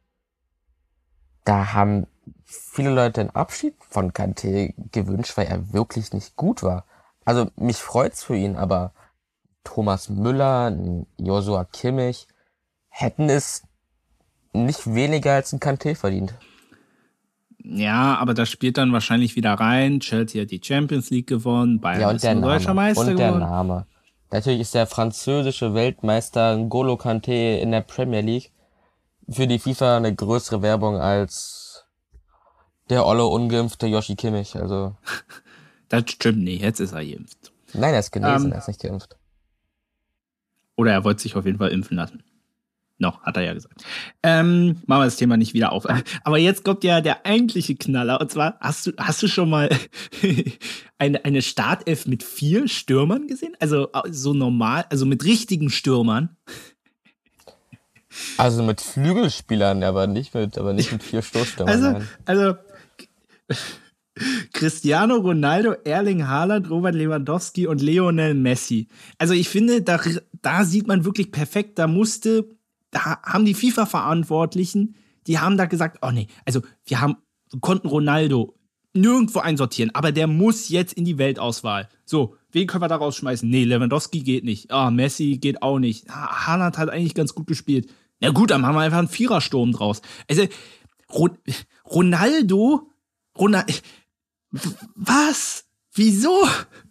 da 1.45 1.73
haben 1.73 2.07
viele 2.45 2.91
Leute 2.91 3.21
den 3.21 3.31
Abschied 3.31 3.75
von 3.81 4.13
Kanté 4.13 4.75
gewünscht, 4.93 5.37
weil 5.37 5.47
er 5.47 5.73
wirklich 5.73 6.13
nicht 6.13 6.37
gut 6.37 6.63
war. 6.63 6.85
Also 7.25 7.51
mich 7.57 7.79
freut's 7.79 8.23
für 8.23 8.37
ihn, 8.37 8.57
aber 8.57 8.93
Thomas 9.65 10.09
Müller, 10.09 10.71
ein 10.71 11.07
Joshua 11.19 11.65
Kimmich 11.65 12.29
hätten 12.89 13.29
es 13.29 13.65
nicht 14.53 14.95
weniger 14.95 15.35
als 15.35 15.53
ein 15.53 15.61
Kanté 15.61 15.97
verdient. 15.97 16.35
Ja, 17.59 18.17
aber 18.19 18.33
das 18.33 18.49
spielt 18.49 18.79
dann 18.79 18.93
wahrscheinlich 18.93 19.35
wieder 19.35 19.55
rein. 19.55 19.99
Chelsea 19.99 20.43
hat 20.43 20.53
die 20.53 20.61
Champions 20.63 21.11
League 21.11 21.27
gewonnen, 21.27 21.81
Bayern 21.81 22.01
Ja, 22.01 22.09
und 22.11 22.17
ist 22.17 22.25
der 22.25 22.37
deutscher. 22.37 22.75
Meister 22.75 23.01
Und 23.01 23.19
der 23.19 23.29
geworden. 23.29 23.41
Name. 23.41 23.87
Natürlich 24.31 24.61
ist 24.61 24.75
der 24.75 24.87
französische 24.87 25.75
Weltmeister 25.75 26.53
N'Golo 26.55 27.01
Kanté 27.01 27.59
in 27.59 27.71
der 27.71 27.81
Premier 27.83 28.21
League 28.23 28.51
für 29.29 29.47
die 29.47 29.59
FIFA 29.59 29.97
eine 29.99 30.15
größere 30.15 30.63
Werbung 30.63 30.97
als 30.97 31.85
der 32.91 33.07
olle 33.07 33.27
ungeimpfte 33.27 33.87
Yoshi 33.87 34.17
Kimmich. 34.17 34.57
Also, 34.57 34.97
Das 35.89 36.03
stimmt 36.11 36.39
nicht, 36.43 36.63
jetzt 36.63 36.81
ist 36.81 36.93
er 36.93 37.05
geimpft. 37.05 37.53
nein, 37.73 37.95
er 37.95 38.01
ist 38.01 38.11
genesen, 38.11 38.47
Ähm, 38.47 38.53
er 38.53 38.59
ist 38.59 38.69
nicht 38.69 38.81
geimpft. 38.81 39.17
Oder 40.75 40.93
er 40.93 41.05
wollte 41.05 41.23
sich 41.23 41.37
auf 41.37 41.47
jeden 41.47 41.59
Fall 41.59 41.71
impfen 41.71 41.97
lassen. 41.97 42.23
Noch, 42.99 43.23
hat 43.23 43.37
er 43.37 43.43
ja 43.43 43.53
gesagt. 43.53 43.85
Ähm, 44.23 44.81
machen 44.87 45.01
wir 45.01 45.05
das 45.05 45.17
Thema 45.17 45.37
nicht 45.37 45.53
wieder 45.53 45.73
auf. 45.73 45.87
Aber 46.25 46.39
jetzt 46.39 46.65
kommt 46.65 46.83
ja 46.83 47.01
der 47.01 47.27
eigentliche 47.27 47.77
Knaller. 47.77 48.21
Und 48.21 48.31
zwar, 48.31 48.57
hast 48.61 48.87
du, 48.87 48.93
hast 48.97 49.23
du 49.23 49.29
schon 49.29 49.51
mal 49.51 49.69
eine, 50.99 51.25
eine 51.25 51.43
Startelf 51.43 52.07
mit 52.07 52.23
vier 52.23 52.69
Stürmern 52.69 53.29
gesehen? 53.29 53.55
Also 53.61 53.89
so 54.11 54.33
normal, 54.33 54.87
also 54.89 55.05
mit 55.05 55.25
richtigen 55.25 55.69
Stürmern. 55.69 56.37
Also 58.39 58.63
mit 58.63 58.81
Flügelspielern, 58.81 59.83
aber 59.83 60.07
nicht 60.07 60.35
mit, 60.35 60.57
aber 60.57 60.73
nicht 60.73 60.93
mit 60.93 61.03
vier 61.03 61.21
Stoßstürmern. 61.23 61.75
Also, 61.75 61.91
nein. 61.93 62.09
also 62.25 62.55
Cristiano 64.53 65.17
Ronaldo, 65.17 65.73
Erling 65.85 66.27
Haaland, 66.27 66.71
Robert 66.71 66.95
Lewandowski 66.95 67.67
und 67.67 67.83
Lionel 67.83 68.35
Messi. 68.35 68.89
Also 69.19 69.35
ich 69.35 69.49
finde, 69.49 69.83
da, 69.83 70.01
da 70.41 70.65
sieht 70.65 70.87
man 70.87 71.05
wirklich 71.05 71.31
perfekt, 71.31 71.79
da 71.79 71.87
musste, 71.87 72.56
da 72.97 73.23
haben 73.23 73.45
die 73.45 73.55
FIFA-Verantwortlichen, 73.55 74.97
die 75.27 75.39
haben 75.39 75.59
da 75.59 75.67
gesagt, 75.67 75.99
oh 76.01 76.11
nee, 76.11 76.29
also 76.47 76.63
wir 76.87 77.01
haben, 77.01 77.17
konnten 77.61 77.89
Ronaldo 77.89 78.55
nirgendwo 78.95 79.41
einsortieren, 79.41 79.95
aber 79.95 80.13
der 80.13 80.27
muss 80.27 80.71
jetzt 80.71 80.95
in 80.95 81.05
die 81.05 81.19
Weltauswahl. 81.19 81.91
So, 82.07 82.37
wen 82.53 82.67
können 82.67 82.83
wir 82.83 82.89
da 82.89 82.97
rausschmeißen? 82.97 83.49
Nee, 83.49 83.65
Lewandowski 83.65 84.21
geht 84.21 84.45
nicht. 84.45 84.71
Ah, 84.71 84.91
Messi 84.91 85.37
geht 85.37 85.61
auch 85.61 85.79
nicht. 85.79 86.09
Ha 86.09 86.47
Haaland 86.47 86.79
hat 86.79 86.89
eigentlich 86.89 87.15
ganz 87.15 87.35
gut 87.35 87.47
gespielt. 87.47 87.93
Na 88.21 88.31
gut, 88.31 88.51
dann 88.51 88.63
machen 88.63 88.77
wir 88.77 88.81
einfach 88.81 88.99
einen 88.99 89.09
Vierersturm 89.09 89.73
draus. 89.73 90.01
Also, 90.31 90.47
Ro 91.13 91.29
Ronaldo, 91.85 92.91
Ronaldo, 93.39 93.75
was? 94.95 95.67
Wieso? 95.93 96.47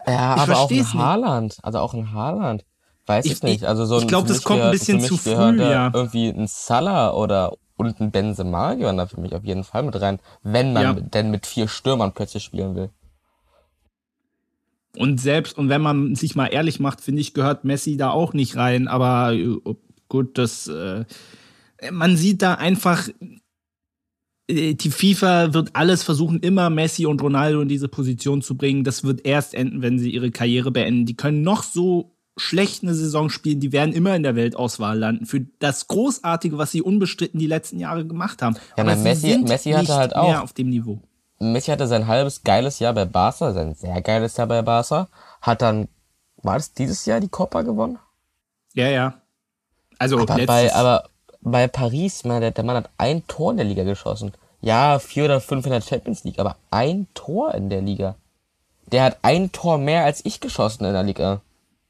Ja, 0.06 0.36
ich 0.36 0.42
aber 0.42 0.58
auch 0.60 0.70
ein. 0.70 0.94
Haaland. 0.94 1.58
Also 1.64 1.80
auch 1.80 1.96
ein 1.96 2.12
Haaland. 2.12 2.64
Weiß 3.08 3.26
ich, 3.26 3.32
Ich- 3.34 3.44
nicht. 3.44 3.64
Also 3.66 3.86
so 3.86 3.98
ich 3.98 4.04
ein- 4.04 4.08
glaub, 4.08 4.24
für 4.28 4.34
das 4.34 4.44
kommt 4.44 4.62
ein 4.62 4.72
bisschen 4.72 5.00
zu 5.00 5.18
früh, 5.18 5.58
da 5.58 5.72
ja. 5.72 5.92
Irgendwie 5.94 6.28
ein 6.30 6.48
Salah 6.48 7.14
oder 7.14 7.54
und 7.78 8.00
ein 8.00 8.10
Benzema 8.12 8.74
gehören 8.76 8.98
da 8.98 9.06
für 9.06 9.20
mich 9.20 9.36
auf 9.36 9.44
jeden 9.44 9.64
Fall 9.64 9.84
mit 9.84 10.00
rein, 10.00 10.20
wenn 10.44 10.74
man 10.74 10.82
Ja. 10.84 10.94
denn 10.94 11.30
mit 11.30 11.46
vier 11.46 11.68
Stürmern 11.68 12.14
plötzlich 12.14 12.44
spielen 12.44 12.76
will. 12.76 12.90
Und 14.98 15.20
selbst, 15.20 15.58
und 15.58 15.68
wenn 15.70 15.82
man 15.82 16.16
sich 16.16 16.36
mal 16.36 16.48
ehrlich 16.48 16.80
macht, 16.80 17.02
finde 17.02 17.22
ich, 17.22 17.34
gehört 17.34 17.66
Messi 17.66 17.98
da 17.98 18.12
auch 18.12 18.34
nicht 18.34 18.56
rein. 18.56 18.88
Aber 18.88 19.34
äh, 19.34 19.58
gut, 20.08 20.38
das, 20.38 20.68
äh, 20.68 21.04
man 21.92 22.16
sieht 22.16 22.42
da 22.42 22.54
einfach, 22.54 23.10
äh, 24.48 24.74
die 24.74 24.90
FIFA 24.92 25.54
wird 25.54 25.72
alles 25.74 26.02
versuchen, 26.04 26.40
immer 26.40 26.70
Messi 26.70 27.06
und 27.06 27.22
Ronaldo 27.22 27.60
in 27.60 27.68
diese 27.68 27.90
Position 27.90 28.42
zu 28.42 28.56
bringen. 28.56 28.86
Das 28.86 29.04
wird 29.04 29.26
erst 29.26 29.54
enden, 29.54 29.82
wenn 29.82 30.00
sie 30.00 30.12
ihre 30.12 30.32
Karriere 30.32 30.72
beenden. 30.72 31.06
Die 31.06 31.18
können 31.18 31.42
noch 31.42 31.64
so 31.64 32.15
schlecht 32.38 32.84
eine 32.84 32.94
Saison 32.94 33.30
spielen, 33.30 33.60
die 33.60 33.72
werden 33.72 33.94
immer 33.94 34.16
in 34.16 34.24
der 34.24 34.36
Weltauswahl 34.36 34.98
landen. 34.98 35.26
Für 35.26 35.42
das 35.60 35.88
Großartige, 35.88 36.58
was 36.58 36.72
sie 36.72 36.82
unbestritten 36.82 37.40
die 37.40 37.48
letzten 37.48 37.80
Jahre 37.80 38.06
gemacht 38.06 38.42
haben. 38.42 38.56
Ja, 38.78 38.84
Aber 38.84 38.92
Messi- 38.94 39.38
Messi 39.48 39.72
hatte 39.72 39.96
halt 39.96 40.16
auch- 40.16 40.42
auf 40.42 40.54
dem 40.54 40.70
Niveau. 40.70 41.00
Messi 41.40 41.72
hatte 41.72 41.88
sein 41.88 42.08
halbes 42.08 42.44
geiles 42.44 42.80
Jahr 42.80 42.94
bei 42.94 43.06
Barca, 43.06 43.52
sein 43.54 43.74
sehr 43.76 44.02
geiles 44.02 44.38
Jahr 44.38 44.48
bei 44.48 44.62
Barca, 44.62 45.08
hat 45.42 45.62
dann, 45.62 45.88
war 46.44 46.56
das 46.56 46.74
dieses 46.74 47.06
Jahr 47.06 47.20
die 47.20 47.28
Copa 47.30 47.62
gewonnen? 47.62 48.00
Ja, 48.74 48.88
ja. 48.90 49.14
Also, 49.98 50.18
Aber 50.18 50.26
letztes, 50.36 50.48
bei, 50.48 50.74
aber 50.76 51.10
bei 51.42 51.68
Paris, 51.68 52.26
man, 52.26 52.42
der, 52.42 52.52
der 52.52 52.64
Mann 52.66 52.76
hat 52.78 52.90
ein 52.98 53.26
Tor 53.28 53.52
in 53.52 53.58
der 53.58 53.66
Liga 53.66 53.84
geschossen. 53.84 54.34
Ja, 54.62 55.00
vier 55.00 55.26
oder 55.26 55.40
fünf 55.42 55.66
in 55.66 55.72
der 55.72 55.82
Champions 55.82 56.24
League, 56.24 56.40
aber 56.40 56.58
ein 56.72 57.08
Tor 57.14 57.54
in 57.54 57.70
der 57.70 57.82
Liga. 57.82 58.16
Der 58.92 59.04
hat 59.04 59.18
ein 59.22 59.52
Tor 59.52 59.78
mehr 59.78 60.04
als 60.04 60.24
ich 60.26 60.40
geschossen 60.42 60.86
in 60.86 60.94
der 60.94 61.04
Liga. 61.04 61.42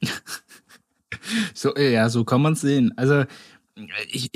So, 1.55 1.75
ja, 1.75 2.07
so 2.09 2.23
kann 2.23 2.41
man 2.41 2.53
es 2.53 2.61
sehen. 2.61 2.93
Also, 2.97 3.25
ich, 4.11 4.29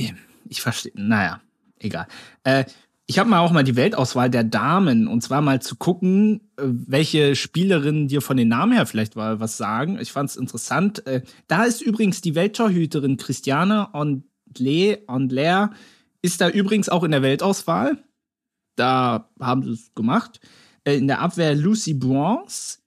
ich, 0.47 0.61
verstehe, 0.61 0.91
naja, 0.95 1.39
egal. 1.77 2.07
Äh, 2.43 2.65
ich 3.05 3.17
habe 3.17 3.29
mal 3.29 3.39
auch 3.39 3.51
mal 3.51 3.63
die 3.63 3.75
Weltauswahl 3.75 4.29
der 4.29 4.43
Damen 4.43 5.07
und 5.07 5.21
zwar 5.21 5.41
mal 5.41 5.61
zu 5.61 5.75
gucken, 5.75 6.51
welche 6.57 7.35
Spielerinnen 7.35 8.07
dir 8.07 8.21
von 8.21 8.37
den 8.37 8.49
Namen 8.49 8.73
her 8.73 8.85
vielleicht 8.85 9.15
mal 9.15 9.39
was 9.39 9.57
sagen. 9.57 9.97
Ich 9.99 10.11
fand 10.11 10.29
es 10.29 10.35
interessant. 10.35 11.05
Äh, 11.07 11.21
da 11.47 11.63
ist 11.63 11.81
übrigens 11.81 12.21
die 12.21 12.35
Welttorhüterin 12.35 13.17
Christiane 13.17 13.93
Andler, 13.93 15.71
ist 16.21 16.41
da 16.41 16.49
übrigens 16.49 16.89
auch 16.89 17.03
in 17.03 17.11
der 17.11 17.21
Weltauswahl. 17.21 17.97
Da 18.75 19.29
haben 19.39 19.63
sie 19.63 19.71
es 19.71 19.93
gemacht. 19.95 20.39
Äh, 20.83 20.97
in 20.97 21.07
der 21.07 21.21
Abwehr 21.21 21.55
Lucy 21.55 21.93
Bronze, 21.93 22.78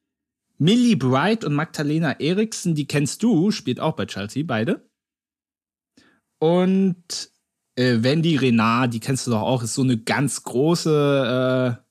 Millie 0.59 0.97
Bright 0.97 1.45
und 1.45 1.55
Magdalena 1.55 2.21
Eriksen, 2.21 2.75
die 2.75 2.87
kennst 2.87 3.23
du, 3.23 3.51
spielt 3.51 3.81
auch 3.81 3.97
bei 3.97 4.07
Chelsea, 4.07 4.45
beide. 4.47 4.88
Und 6.38 7.31
äh, 7.77 8.03
Wendy 8.03 8.37
Renard, 8.37 8.93
die 8.95 9.01
kennst 9.01 9.27
du 9.27 9.31
doch 9.31 9.43
auch, 9.43 9.62
ist 9.62 9.75
so 9.75 9.83
eine 9.83 9.99
ganz 9.99 10.43
große, 10.43 11.79
äh, 11.79 11.83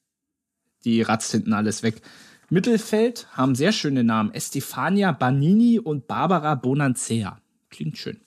die 0.84 1.02
ratzt 1.02 1.32
hinten 1.32 1.54
alles 1.54 1.84
weg. 1.84 2.02
Mittelfeld 2.50 3.28
haben 3.32 3.56
sehr 3.56 3.72
schöne 3.72 4.04
Namen. 4.04 4.34
Estefania 4.34 5.14
Banini 5.14 5.80
und 5.80 6.08
Barbara 6.08 6.56
Bonancea. 6.56 7.42
Klingt 7.70 7.98
schön. 7.98 8.20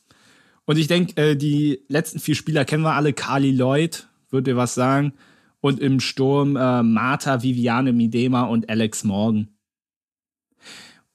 Und 0.64 0.79
ich 0.79 0.87
denke, 0.87 1.20
äh, 1.20 1.37
die 1.37 1.85
letzten 1.88 2.20
vier 2.20 2.35
Spieler 2.35 2.64
kennen 2.64 2.85
wir 2.85 2.94
alle. 2.94 3.12
Carly 3.12 3.51
Lloyd, 3.51 4.09
wird 4.31 4.47
dir 4.47 4.57
was 4.57 4.75
sagen. 4.75 5.12
Und 5.61 5.81
im 5.81 6.01
Sturm 6.01 6.57
äh, 6.57 6.83
Martha, 6.83 7.42
Viviane 7.42 7.92
Midema 7.92 8.44
und 8.44 8.68
Alex 8.70 9.05
Morgan. 9.05 9.54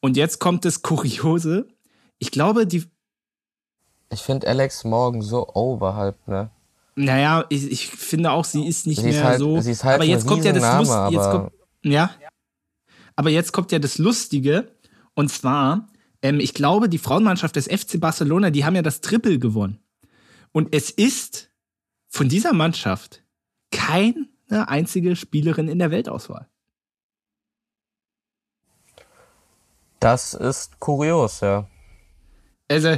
Und 0.02 0.18
jetzt 0.18 0.40
kommt 0.40 0.66
das 0.66 0.82
Kuriose. 0.82 1.68
Ich 2.20 2.32
glaube, 2.32 2.66
die. 2.68 2.86
Ich 4.12 4.22
finde 4.22 4.48
Alex 4.48 4.84
Morgan 4.84 5.22
so 5.22 5.48
overhyped, 5.54 6.28
ne? 6.28 6.50
Naja, 6.96 7.46
ich, 7.50 7.72
ich 7.72 7.88
finde 7.88 8.32
auch, 8.32 8.44
sie 8.44 8.66
ist 8.68 8.88
nicht 8.88 9.00
Sie 9.02 9.10
ist 9.10 9.16
mehr 9.16 9.24
halt- 9.24 9.40
so. 9.40 9.62
sie 9.62 9.72
ist 9.72 9.84
halt 9.84 9.96
aber 9.96 10.04
jetzt 10.06 10.26
kommt 10.28 10.44
ja 10.44 10.52
das 10.52 10.78
Lust, 10.80 10.92
jetzt 11.12 11.20
aber- 11.26 11.40
kommt, 11.40 11.52
Ja. 11.84 12.12
Aber 13.16 13.30
jetzt 13.30 13.52
kommt 13.54 13.72
ja 13.72 13.80
das 13.80 13.98
Lustige. 13.98 14.72
Und 15.14 15.30
zwar, 15.30 15.88
ähm, 16.22 16.40
ich 16.40 16.54
glaube, 16.54 16.90
die 16.90 16.98
Frauenmannschaft 16.98 17.56
des 17.56 17.68
FC 17.68 18.00
Barcelona, 18.00 18.50
die 18.50 18.66
haben 18.66 18.76
ja 18.76 18.82
das 18.82 19.02
Triple 19.02 19.40
gewonnen. 19.40 19.80
Und 20.52 20.74
es 20.74 20.90
ist 20.90 21.50
von 22.08 22.28
dieser 22.30 22.54
Mannschaft 22.54 23.22
keine 23.72 24.26
einzige 24.50 25.16
Spielerin 25.16 25.68
in 25.68 25.80
der 25.80 25.92
Weltauswahl. 25.92 26.48
Das 30.00 30.34
ist 30.34 30.80
kurios, 30.80 31.42
ja. 31.42 31.68
Also. 32.68 32.98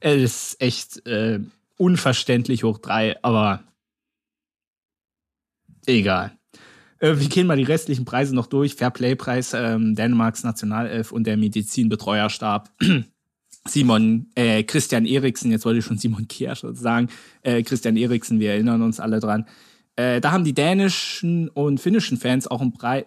es 0.00 0.22
ist 0.22 0.60
echt 0.60 1.06
äh, 1.06 1.40
unverständlich 1.76 2.64
hoch 2.64 2.78
drei, 2.78 3.22
aber 3.22 3.62
egal. 5.86 6.36
Äh, 6.98 7.18
wir 7.18 7.28
gehen 7.28 7.46
mal 7.46 7.56
die 7.56 7.64
restlichen 7.64 8.04
Preise 8.04 8.34
noch 8.34 8.46
durch. 8.46 8.74
Fairplay-Preis, 8.74 9.54
ähm, 9.54 9.94
Dänemarks 9.94 10.44
Nationalelf 10.44 11.12
und 11.12 11.26
der 11.26 11.36
Medizinbetreuerstab. 11.36 12.70
Simon, 13.66 14.30
äh, 14.36 14.62
Christian 14.62 15.06
Eriksen, 15.06 15.50
jetzt 15.50 15.64
wollte 15.64 15.80
ich 15.80 15.84
schon 15.84 15.98
Simon 15.98 16.28
Kiersch 16.28 16.64
sagen, 16.72 17.08
äh, 17.42 17.62
Christian 17.64 17.96
Eriksen, 17.96 18.38
wir 18.38 18.52
erinnern 18.52 18.80
uns 18.82 19.00
alle 19.00 19.18
dran. 19.18 19.46
Äh, 19.96 20.20
da 20.20 20.32
haben 20.32 20.44
die 20.44 20.54
dänischen 20.54 21.48
und 21.48 21.80
finnischen 21.80 22.18
Fans 22.18 22.46
auch 22.46 22.62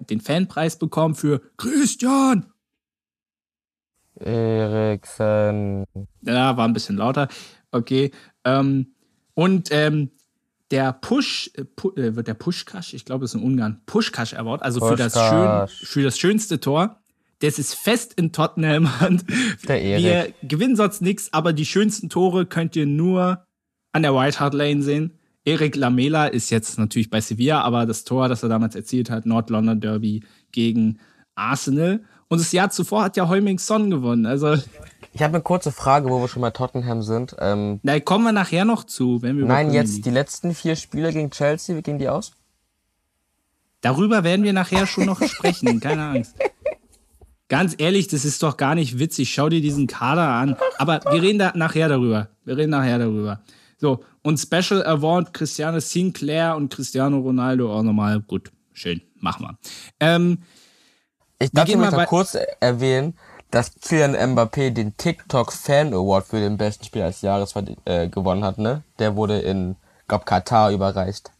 den 0.09 0.21
Fanpreis 0.21 0.77
bekommen 0.77 1.15
für 1.15 1.41
Christian. 1.57 2.51
Eriksen. 4.19 5.85
Ja, 6.21 6.57
war 6.57 6.67
ein 6.67 6.73
bisschen 6.73 6.97
lauter. 6.97 7.27
Okay. 7.71 8.11
Ähm, 8.43 8.93
und 9.35 9.69
ähm, 9.71 10.11
der 10.71 10.93
Push, 10.93 11.51
äh, 11.55 11.63
pu 11.63 11.91
äh, 11.95 12.15
wird 12.15 12.27
der 12.27 12.33
Pushkash, 12.33 12.93
ich 12.93 13.05
glaube, 13.05 13.25
es 13.25 13.33
ist 13.33 13.41
in 13.41 13.45
Ungarn, 13.45 13.81
Pushkash 13.85 14.33
Award, 14.33 14.61
also 14.61 14.85
für 14.85 14.95
das, 14.95 15.13
schön, 15.13 15.67
für 15.87 16.03
das 16.03 16.19
schönste 16.19 16.59
Tor. 16.59 16.99
Das 17.39 17.57
ist 17.57 17.73
fest 17.73 18.13
in 18.15 18.33
Tottenham 18.33 18.99
Hand. 18.99 19.23
Wir 19.65 20.33
gewinnen 20.43 20.75
sonst 20.75 21.01
nichts, 21.01 21.31
aber 21.31 21.53
die 21.53 21.65
schönsten 21.65 22.09
Tore 22.09 22.45
könnt 22.45 22.75
ihr 22.75 22.85
nur 22.85 23.45
an 23.93 24.01
der 24.01 24.13
White 24.13 24.39
Hart 24.41 24.53
Lane 24.53 24.83
sehen. 24.83 25.18
Erik 25.49 25.75
Lamela 25.75 26.27
ist 26.27 26.49
jetzt 26.51 26.77
natürlich 26.77 27.09
bei 27.09 27.21
Sevilla, 27.21 27.61
aber 27.61 27.85
das 27.87 28.03
Tor, 28.03 28.29
das 28.29 28.43
er 28.43 28.49
damals 28.49 28.75
erzielt 28.75 29.09
hat, 29.09 29.25
Nord-London 29.25 29.79
Derby 29.81 30.23
gegen 30.51 30.99
Arsenal. 31.33 32.01
Und 32.27 32.39
das 32.39 32.51
Jahr 32.51 32.69
zuvor 32.69 33.03
hat 33.03 33.17
ja 33.17 33.27
Heuming 33.27 33.57
Son 33.57 33.89
gewonnen. 33.89 34.27
Also, 34.27 34.53
Ich 35.11 35.23
habe 35.23 35.33
eine 35.33 35.41
kurze 35.41 35.71
Frage, 35.71 36.07
wo 36.09 36.21
wir 36.21 36.27
schon 36.27 36.43
bei 36.43 36.51
Tottenham 36.51 37.01
sind. 37.01 37.35
Ähm, 37.39 37.79
da 37.81 37.99
kommen 37.99 38.25
wir 38.25 38.31
nachher 38.31 38.63
noch 38.63 38.83
zu, 38.83 39.23
wenn 39.23 39.37
wir 39.39 39.45
nein, 39.45 39.73
jetzt 39.73 39.95
League- 39.95 40.03
die 40.03 40.11
letzten 40.11 40.53
vier 40.53 40.75
Spiele 40.75 41.11
gegen 41.11 41.31
Chelsea, 41.31 41.75
wie 41.75 41.81
gingen 41.81 41.97
die 41.97 42.09
aus? 42.09 42.31
Darüber 43.81 44.23
werden 44.23 44.43
wir 44.43 44.53
nachher 44.53 44.85
schon 44.85 45.05
noch 45.05 45.21
sprechen, 45.23 45.79
keine 45.79 46.03
Angst. 46.03 46.35
Ganz 47.47 47.73
ehrlich, 47.79 48.07
das 48.07 48.25
ist 48.25 48.43
doch 48.43 48.57
gar 48.57 48.75
nicht 48.75 48.99
witzig. 48.99 49.33
Schau 49.33 49.49
dir 49.49 49.61
diesen 49.61 49.87
Kader 49.87 50.27
an. 50.27 50.55
Aber 50.77 50.99
wir 51.11 51.21
reden 51.23 51.39
da 51.39 51.53
nachher 51.55 51.89
darüber. 51.89 52.27
Wir 52.45 52.57
reden 52.57 52.69
nachher 52.69 52.99
darüber. 52.99 53.41
So, 53.77 54.03
und 54.29 54.37
Special 54.37 54.85
Award 54.85 55.33
Cristiano 55.33 55.79
Sinclair 55.79 56.55
und 56.55 56.71
Cristiano 56.71 57.17
Ronaldo 57.19 57.75
auch 57.75 57.81
nochmal. 57.83 58.19
Gut, 58.21 58.51
schön, 58.73 59.01
machen 59.15 59.45
wir. 59.47 59.57
Ähm, 59.99 60.43
Ich 61.39 61.51
darf 61.51 61.67
mal 61.75 61.89
bei- 61.91 62.05
kurz 62.05 62.37
erwähnen, 62.59 63.17
dass 63.49 63.73
Kylian 63.81 64.15
Mbappé 64.15 64.69
den 64.69 64.95
TikTok 64.95 65.51
Fan 65.51 65.93
Award 65.93 66.27
für 66.27 66.39
den 66.39 66.57
besten 66.57 66.85
Spieler 66.85 67.07
des 67.07 67.21
Jahres 67.23 67.55
äh, 67.85 68.07
gewonnen 68.07 68.43
hat, 68.43 68.59
ne? 68.59 68.83
Der 68.99 69.15
wurde 69.15 69.39
in, 69.39 69.75
glaub, 70.07 70.25
Katar 70.27 70.71
überreicht. 70.71 71.31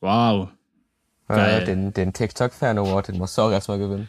wow. 0.00 0.48
Äh, 1.28 1.64
den, 1.64 1.92
den 1.92 2.12
TikTok 2.14 2.52
Fan 2.52 2.78
Award, 2.78 3.08
den 3.08 3.18
musst 3.18 3.36
du 3.36 3.42
auch 3.42 3.50
erstmal 3.50 3.78
gewinnen. 3.78 4.08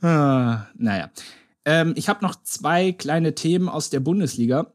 Ah, 0.00 0.66
naja. 0.76 1.10
Ähm, 1.64 1.92
ich 1.96 2.08
habe 2.08 2.24
noch 2.24 2.36
zwei 2.42 2.92
kleine 2.92 3.34
Themen 3.34 3.68
aus 3.68 3.90
der 3.90 4.00
Bundesliga. 4.00 4.72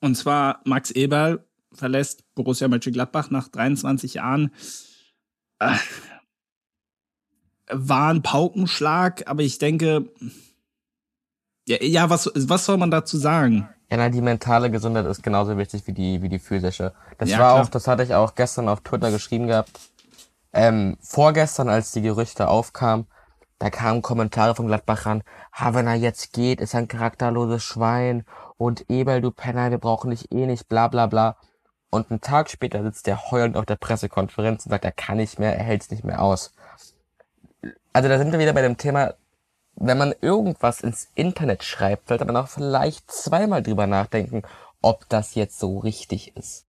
Und 0.00 0.14
zwar 0.16 0.60
Max 0.64 0.90
Eberl 0.90 1.44
verlässt 1.72 2.24
Borussia 2.34 2.68
Mönchengladbach 2.68 3.30
nach 3.30 3.48
23 3.48 4.14
Jahren. 4.14 4.52
Äh, 5.58 5.76
war 7.72 8.12
ein 8.12 8.22
Paukenschlag, 8.22 9.28
aber 9.28 9.42
ich 9.42 9.58
denke, 9.58 10.10
ja, 11.68 11.82
ja 11.82 12.10
was, 12.10 12.30
was 12.34 12.64
soll 12.64 12.78
man 12.78 12.90
dazu 12.90 13.16
sagen? 13.16 13.68
Ja, 13.90 13.96
nein, 13.96 14.12
die 14.12 14.20
mentale 14.20 14.70
Gesundheit 14.70 15.06
ist 15.06 15.22
genauso 15.22 15.56
wichtig 15.58 15.86
wie 15.86 15.92
die, 15.92 16.22
wie 16.22 16.28
die 16.28 16.38
physische. 16.38 16.92
Das 17.18 17.28
Ja, 17.28 17.38
war 17.38 17.52
klar. 17.52 17.64
auch, 17.64 17.68
das 17.68 17.86
hatte 17.88 18.02
ich 18.02 18.14
auch 18.14 18.34
gestern 18.34 18.68
auf 18.68 18.80
Twitter 18.80 19.10
geschrieben 19.10 19.48
gehabt. 19.48 19.70
Ähm, 20.52 20.96
vorgestern, 21.00 21.68
als 21.68 21.92
die 21.92 22.02
Gerüchte 22.02 22.48
aufkamen, 22.48 23.06
da 23.60 23.68
kamen 23.68 24.00
Kommentare 24.00 24.54
von 24.54 24.66
Gladbach 24.66 25.04
ran, 25.04 25.22
ha, 25.52 25.74
wenn 25.74 25.86
er 25.86 25.94
jetzt 25.94 26.32
geht, 26.32 26.62
ist 26.62 26.74
ein 26.74 26.88
charakterloses 26.88 27.62
Schwein 27.62 28.24
und 28.56 28.88
Eberl, 28.88 29.20
du 29.20 29.30
Penner, 29.30 29.70
wir 29.70 29.76
brauchen 29.76 30.10
dich 30.10 30.32
eh 30.32 30.46
nicht, 30.46 30.68
bla 30.68 30.88
bla 30.88 31.06
bla. 31.06 31.36
Und 31.90 32.10
einen 32.10 32.22
Tag 32.22 32.48
später 32.48 32.82
sitzt 32.82 33.06
er 33.06 33.30
heulend 33.30 33.58
auf 33.58 33.66
der 33.66 33.76
Pressekonferenz 33.76 34.64
und 34.64 34.70
sagt, 34.70 34.86
er 34.86 34.92
kann 34.92 35.18
nicht 35.18 35.38
mehr, 35.38 35.54
er 35.54 35.64
hält's 35.64 35.90
nicht 35.90 36.04
mehr 36.04 36.22
aus. 36.22 36.54
Also 37.92 38.08
da 38.08 38.16
sind 38.16 38.32
wir 38.32 38.38
wieder 38.38 38.54
bei 38.54 38.62
dem 38.62 38.78
Thema, 38.78 39.12
wenn 39.76 39.98
man 39.98 40.14
irgendwas 40.22 40.80
ins 40.80 41.08
Internet 41.14 41.62
schreibt, 41.62 42.08
sollte 42.08 42.24
man 42.24 42.36
auch 42.36 42.48
vielleicht 42.48 43.10
zweimal 43.10 43.62
drüber 43.62 43.86
nachdenken, 43.86 44.42
ob 44.80 45.06
das 45.10 45.34
jetzt 45.34 45.58
so 45.58 45.78
richtig 45.78 46.34
ist. 46.34 46.64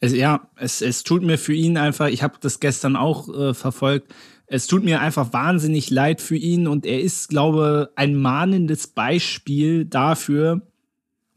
Es, 0.00 0.12
ja, 0.12 0.48
es, 0.56 0.80
es 0.80 1.04
tut 1.04 1.22
mir 1.22 1.38
für 1.38 1.52
ihn 1.52 1.76
einfach, 1.76 2.08
ich 2.08 2.24
habe 2.24 2.38
das 2.40 2.58
gestern 2.58 2.96
auch 2.96 3.28
äh, 3.28 3.54
verfolgt, 3.54 4.12
es 4.52 4.66
tut 4.66 4.82
mir 4.82 5.00
einfach 5.00 5.32
wahnsinnig 5.32 5.90
leid 5.90 6.20
für 6.20 6.36
ihn 6.36 6.66
und 6.66 6.84
er 6.84 7.00
ist, 7.00 7.28
glaube 7.28 7.92
ein 7.94 8.16
mahnendes 8.16 8.88
Beispiel 8.88 9.84
dafür, 9.84 10.62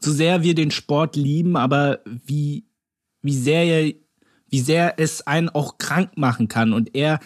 so 0.00 0.12
sehr 0.12 0.42
wir 0.42 0.54
den 0.54 0.72
Sport 0.72 1.14
lieben, 1.14 1.56
aber 1.56 2.00
wie, 2.04 2.64
wie 3.22 3.36
sehr 3.36 3.94
wie 4.48 4.60
sehr 4.60 4.98
es 4.98 5.26
einen 5.26 5.48
auch 5.48 5.78
krank 5.78 6.16
machen 6.16 6.46
kann. 6.46 6.72
Und 6.72 6.94
er 6.94 7.18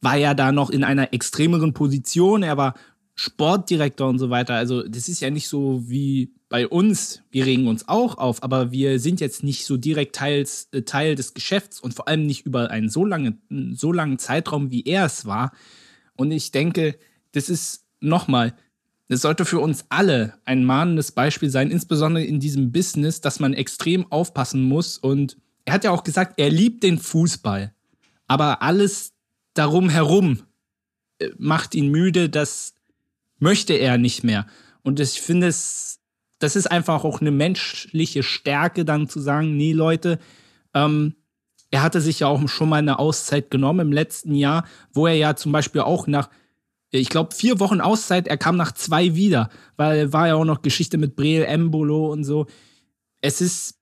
war 0.00 0.16
ja 0.16 0.32
da 0.32 0.52
noch 0.52 0.70
in 0.70 0.84
einer 0.84 1.12
extremeren 1.12 1.74
Position, 1.74 2.42
er 2.42 2.56
war 2.56 2.74
Sportdirektor 3.14 4.08
und 4.08 4.18
so 4.18 4.30
weiter. 4.30 4.54
Also 4.54 4.82
das 4.82 5.08
ist 5.08 5.20
ja 5.20 5.30
nicht 5.30 5.48
so 5.48 5.82
wie 5.88 6.32
bei 6.48 6.66
uns. 6.66 7.22
Wir 7.30 7.46
regen 7.46 7.68
uns 7.68 7.88
auch 7.88 8.18
auf, 8.18 8.42
aber 8.42 8.72
wir 8.72 8.98
sind 8.98 9.20
jetzt 9.20 9.44
nicht 9.44 9.64
so 9.64 9.76
direkt 9.76 10.16
teils, 10.16 10.68
äh, 10.72 10.82
Teil 10.82 11.14
des 11.14 11.34
Geschäfts 11.34 11.80
und 11.80 11.94
vor 11.94 12.08
allem 12.08 12.26
nicht 12.26 12.46
über 12.46 12.70
einen 12.70 12.88
so, 12.88 13.04
lange, 13.04 13.38
so 13.72 13.92
langen 13.92 14.18
Zeitraum, 14.18 14.70
wie 14.70 14.84
er 14.84 15.06
es 15.06 15.26
war. 15.26 15.52
Und 16.16 16.32
ich 16.32 16.50
denke, 16.50 16.96
das 17.32 17.48
ist 17.48 17.84
nochmal, 18.00 18.54
das 19.08 19.20
sollte 19.20 19.44
für 19.44 19.60
uns 19.60 19.84
alle 19.90 20.34
ein 20.44 20.64
mahnendes 20.64 21.12
Beispiel 21.12 21.50
sein, 21.50 21.70
insbesondere 21.70 22.24
in 22.24 22.40
diesem 22.40 22.72
Business, 22.72 23.20
dass 23.20 23.38
man 23.38 23.54
extrem 23.54 24.10
aufpassen 24.10 24.62
muss. 24.62 24.98
Und 24.98 25.36
er 25.64 25.74
hat 25.74 25.84
ja 25.84 25.90
auch 25.90 26.04
gesagt, 26.04 26.34
er 26.38 26.50
liebt 26.50 26.82
den 26.82 26.98
Fußball. 26.98 27.72
Aber 28.26 28.62
alles 28.62 29.12
darum 29.54 29.88
herum 29.88 30.42
äh, 31.18 31.30
macht 31.38 31.74
ihn 31.74 31.90
müde, 31.90 32.28
das 32.28 32.74
möchte 33.44 33.74
er 33.74 33.98
nicht 33.98 34.24
mehr. 34.24 34.46
Und 34.82 35.00
ich 35.00 35.20
finde 35.20 35.48
es, 35.48 36.00
das 36.38 36.56
ist 36.56 36.66
einfach 36.66 37.04
auch 37.04 37.20
eine 37.20 37.30
menschliche 37.30 38.22
Stärke, 38.22 38.86
dann 38.86 39.06
zu 39.06 39.20
sagen, 39.20 39.56
nee, 39.56 39.72
Leute, 39.72 40.18
ähm, 40.72 41.14
er 41.70 41.82
hatte 41.82 42.00
sich 42.00 42.20
ja 42.20 42.26
auch 42.26 42.48
schon 42.48 42.70
mal 42.70 42.78
eine 42.78 42.98
Auszeit 42.98 43.50
genommen 43.50 43.88
im 43.88 43.92
letzten 43.92 44.34
Jahr, 44.34 44.64
wo 44.94 45.06
er 45.06 45.14
ja 45.14 45.36
zum 45.36 45.52
Beispiel 45.52 45.82
auch 45.82 46.06
nach, 46.06 46.30
ich 46.90 47.10
glaube, 47.10 47.34
vier 47.34 47.60
Wochen 47.60 47.82
Auszeit, 47.82 48.28
er 48.28 48.38
kam 48.38 48.56
nach 48.56 48.72
zwei 48.72 49.14
wieder, 49.14 49.50
weil 49.76 50.12
war 50.14 50.28
ja 50.28 50.36
auch 50.36 50.46
noch 50.46 50.62
Geschichte 50.62 50.96
mit 50.96 51.14
Breel, 51.14 51.44
Embolo 51.44 52.10
und 52.10 52.24
so. 52.24 52.46
Es 53.20 53.42
ist, 53.42 53.78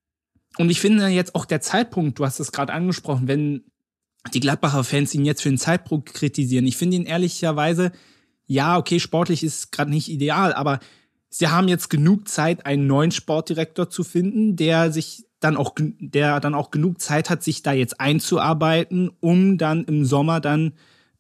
und 0.59 0.71
ich 0.71 0.81
finde 0.81 1.07
jetzt 1.07 1.37
auch 1.37 1.45
der 1.45 1.61
Zeitpunkt, 1.61 2.19
du 2.19 2.25
hast 2.25 2.41
es 2.41 2.51
gerade 2.51 2.73
angesprochen, 2.73 3.29
wenn 3.29 3.65
die 4.35 4.41
Gladbacher 4.41 4.83
Fans 4.83 5.15
ihn 5.15 5.25
jetzt 5.25 5.43
für 5.43 5.51
den 5.51 5.59
Zeitpunkt 5.59 6.15
kritisieren. 6.15 6.67
Ich 6.67 6.77
finde 6.77 6.97
ihn 6.97 7.07
ehrlicherweise, 7.07 7.93
ja, 8.53 8.77
okay, 8.77 9.01
sportlich 9.01 9.43
ist 9.43 9.73
gerade 9.73 9.91
nicht 9.91 10.09
ideal, 10.09 10.53
aber 10.53 10.79
sie 11.29 11.49
haben 11.49 11.69
jetzt 11.69 11.89
genug 11.89 12.29
Zeit, 12.29 12.67
einen 12.67 12.87
neuen 12.87 13.11
Sportdirektor 13.11 13.89
zu 13.89 14.05
finden, 14.05 14.57
der 14.57 14.93
sich 14.93 15.25
dann 15.41 15.57
auch, 15.57 15.75
der 15.77 16.39
dann 16.39 16.55
auch 16.55 16.71
genug 16.71 17.01
Zeit 17.01 17.31
hat, 17.31 17.43
sich 17.43 17.63
da 17.63 17.73
jetzt 17.73 18.01
einzuarbeiten, 18.01 19.11
um 19.21 19.59
dann 19.59 19.85
im 19.85 20.05
Sommer 20.05 20.41
dann 20.41 20.75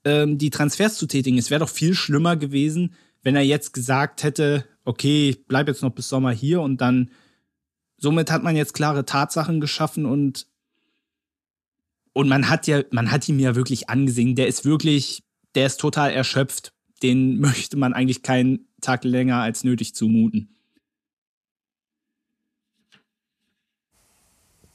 ähm, 0.04 0.38
die 0.38 0.50
Transfers 0.50 0.96
zu 0.96 1.06
tätigen. 1.06 1.38
Es 1.38 1.50
wäre 1.50 1.60
doch 1.60 1.68
viel 1.68 1.94
schlimmer 1.94 2.36
gewesen, 2.36 2.94
wenn 3.22 3.34
er 3.34 3.42
jetzt 3.42 3.72
gesagt 3.72 4.22
hätte, 4.22 4.64
okay, 4.84 5.30
ich 5.30 5.46
bleib 5.46 5.68
jetzt 5.68 5.82
noch 5.82 5.90
bis 5.90 6.08
Sommer 6.08 6.30
hier 6.32 6.60
und 6.60 6.80
dann 6.80 7.10
somit 7.96 8.30
hat 8.30 8.42
man 8.42 8.56
jetzt 8.56 8.74
klare 8.74 9.04
Tatsachen 9.04 9.60
geschaffen 9.60 10.06
und 10.06 10.46
und 12.14 12.28
man 12.28 12.50
hat 12.50 12.66
ja, 12.66 12.82
man 12.90 13.10
hat 13.10 13.26
ihm 13.26 13.38
ja 13.38 13.54
wirklich 13.54 13.88
angesehen, 13.88 14.34
der 14.34 14.46
ist 14.46 14.66
wirklich, 14.66 15.22
der 15.54 15.64
ist 15.64 15.80
total 15.80 16.10
erschöpft. 16.10 16.74
Den 17.02 17.40
möchte 17.40 17.76
man 17.76 17.92
eigentlich 17.92 18.22
keinen 18.22 18.66
Tag 18.80 19.04
länger 19.04 19.40
als 19.40 19.64
nötig 19.64 19.94
zumuten. 19.94 20.48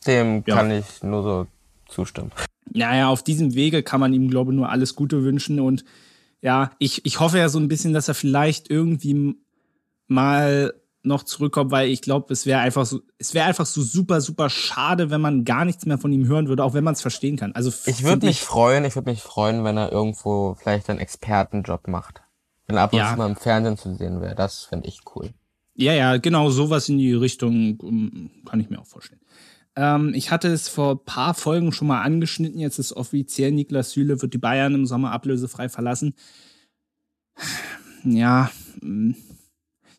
Dem 0.05 0.43
ja. 0.45 0.55
kann 0.55 0.71
ich 0.71 1.03
nur 1.03 1.23
so 1.23 1.47
zustimmen. 1.89 2.31
Naja, 2.73 3.09
auf 3.09 3.23
diesem 3.23 3.55
Wege 3.55 3.83
kann 3.83 3.99
man 3.99 4.13
ihm, 4.13 4.29
glaube 4.29 4.51
ich, 4.51 4.55
nur 4.55 4.69
alles 4.69 4.95
Gute 4.95 5.23
wünschen. 5.23 5.59
Und 5.59 5.83
ja, 6.41 6.71
ich, 6.79 7.05
ich 7.05 7.19
hoffe 7.19 7.37
ja 7.37 7.49
so 7.49 7.59
ein 7.59 7.67
bisschen, 7.67 7.93
dass 7.93 8.07
er 8.07 8.13
vielleicht 8.13 8.69
irgendwie 8.69 9.35
mal 10.07 10.73
noch 11.07 11.23
zurückkommt, 11.23 11.71
weil 11.71 11.89
ich 11.89 12.01
glaube, 12.01 12.31
es 12.33 12.45
wäre 12.45 12.59
einfach 12.59 12.85
so, 12.85 13.01
es 13.17 13.33
wäre 13.33 13.47
einfach 13.47 13.65
so 13.65 13.81
super, 13.81 14.21
super 14.21 14.49
schade, 14.49 15.09
wenn 15.09 15.21
man 15.21 15.45
gar 15.45 15.65
nichts 15.65 15.85
mehr 15.85 15.97
von 15.97 16.11
ihm 16.11 16.27
hören 16.27 16.47
würde, 16.47 16.63
auch 16.63 16.73
wenn 16.73 16.83
man 16.83 16.93
es 16.93 17.01
verstehen 17.01 17.37
kann. 17.37 17.53
Also 17.53 17.71
ich 17.85 18.03
würde 18.03 18.25
mich 18.25 18.41
freuen, 18.41 18.85
ich 18.85 18.95
würde 18.95 19.09
mich 19.09 19.21
freuen, 19.21 19.63
wenn 19.63 19.77
er 19.77 19.91
irgendwo 19.91 20.55
vielleicht 20.55 20.89
einen 20.89 20.99
Expertenjob 20.99 21.87
macht. 21.87 22.21
Wenn 22.67 22.75
er 22.75 22.83
ab 22.83 22.93
und 22.93 22.99
ja. 22.99 23.11
zu 23.11 23.17
mal 23.17 23.29
im 23.29 23.35
Fernsehen 23.35 23.77
zu 23.77 23.95
sehen 23.95 24.21
wäre. 24.21 24.35
Das 24.35 24.65
fände 24.65 24.87
ich 24.87 25.01
cool. 25.15 25.29
Ja, 25.73 25.93
ja, 25.93 26.17
genau, 26.17 26.49
sowas 26.49 26.89
in 26.89 26.97
die 26.97 27.13
Richtung 27.13 27.79
um, 27.79 28.31
kann 28.45 28.59
ich 28.59 28.69
mir 28.69 28.79
auch 28.79 28.87
vorstellen. 28.87 29.21
Ähm, 29.75 30.13
ich 30.15 30.31
hatte 30.31 30.47
es 30.47 30.67
vor 30.67 30.95
ein 30.95 31.05
paar 31.05 31.33
Folgen 31.35 31.71
schon 31.71 31.87
mal 31.87 32.01
angeschnitten. 32.01 32.59
Jetzt 32.59 32.79
ist 32.79 32.93
offiziell, 32.93 33.51
Niklas 33.51 33.91
Süle 33.91 34.21
wird 34.21 34.33
die 34.33 34.39
Bayern 34.39 34.73
im 34.73 34.85
Sommer 34.87 35.11
ablösefrei 35.11 35.69
verlassen. 35.69 36.15
Ja, 38.03 38.49
hm. 38.81 39.15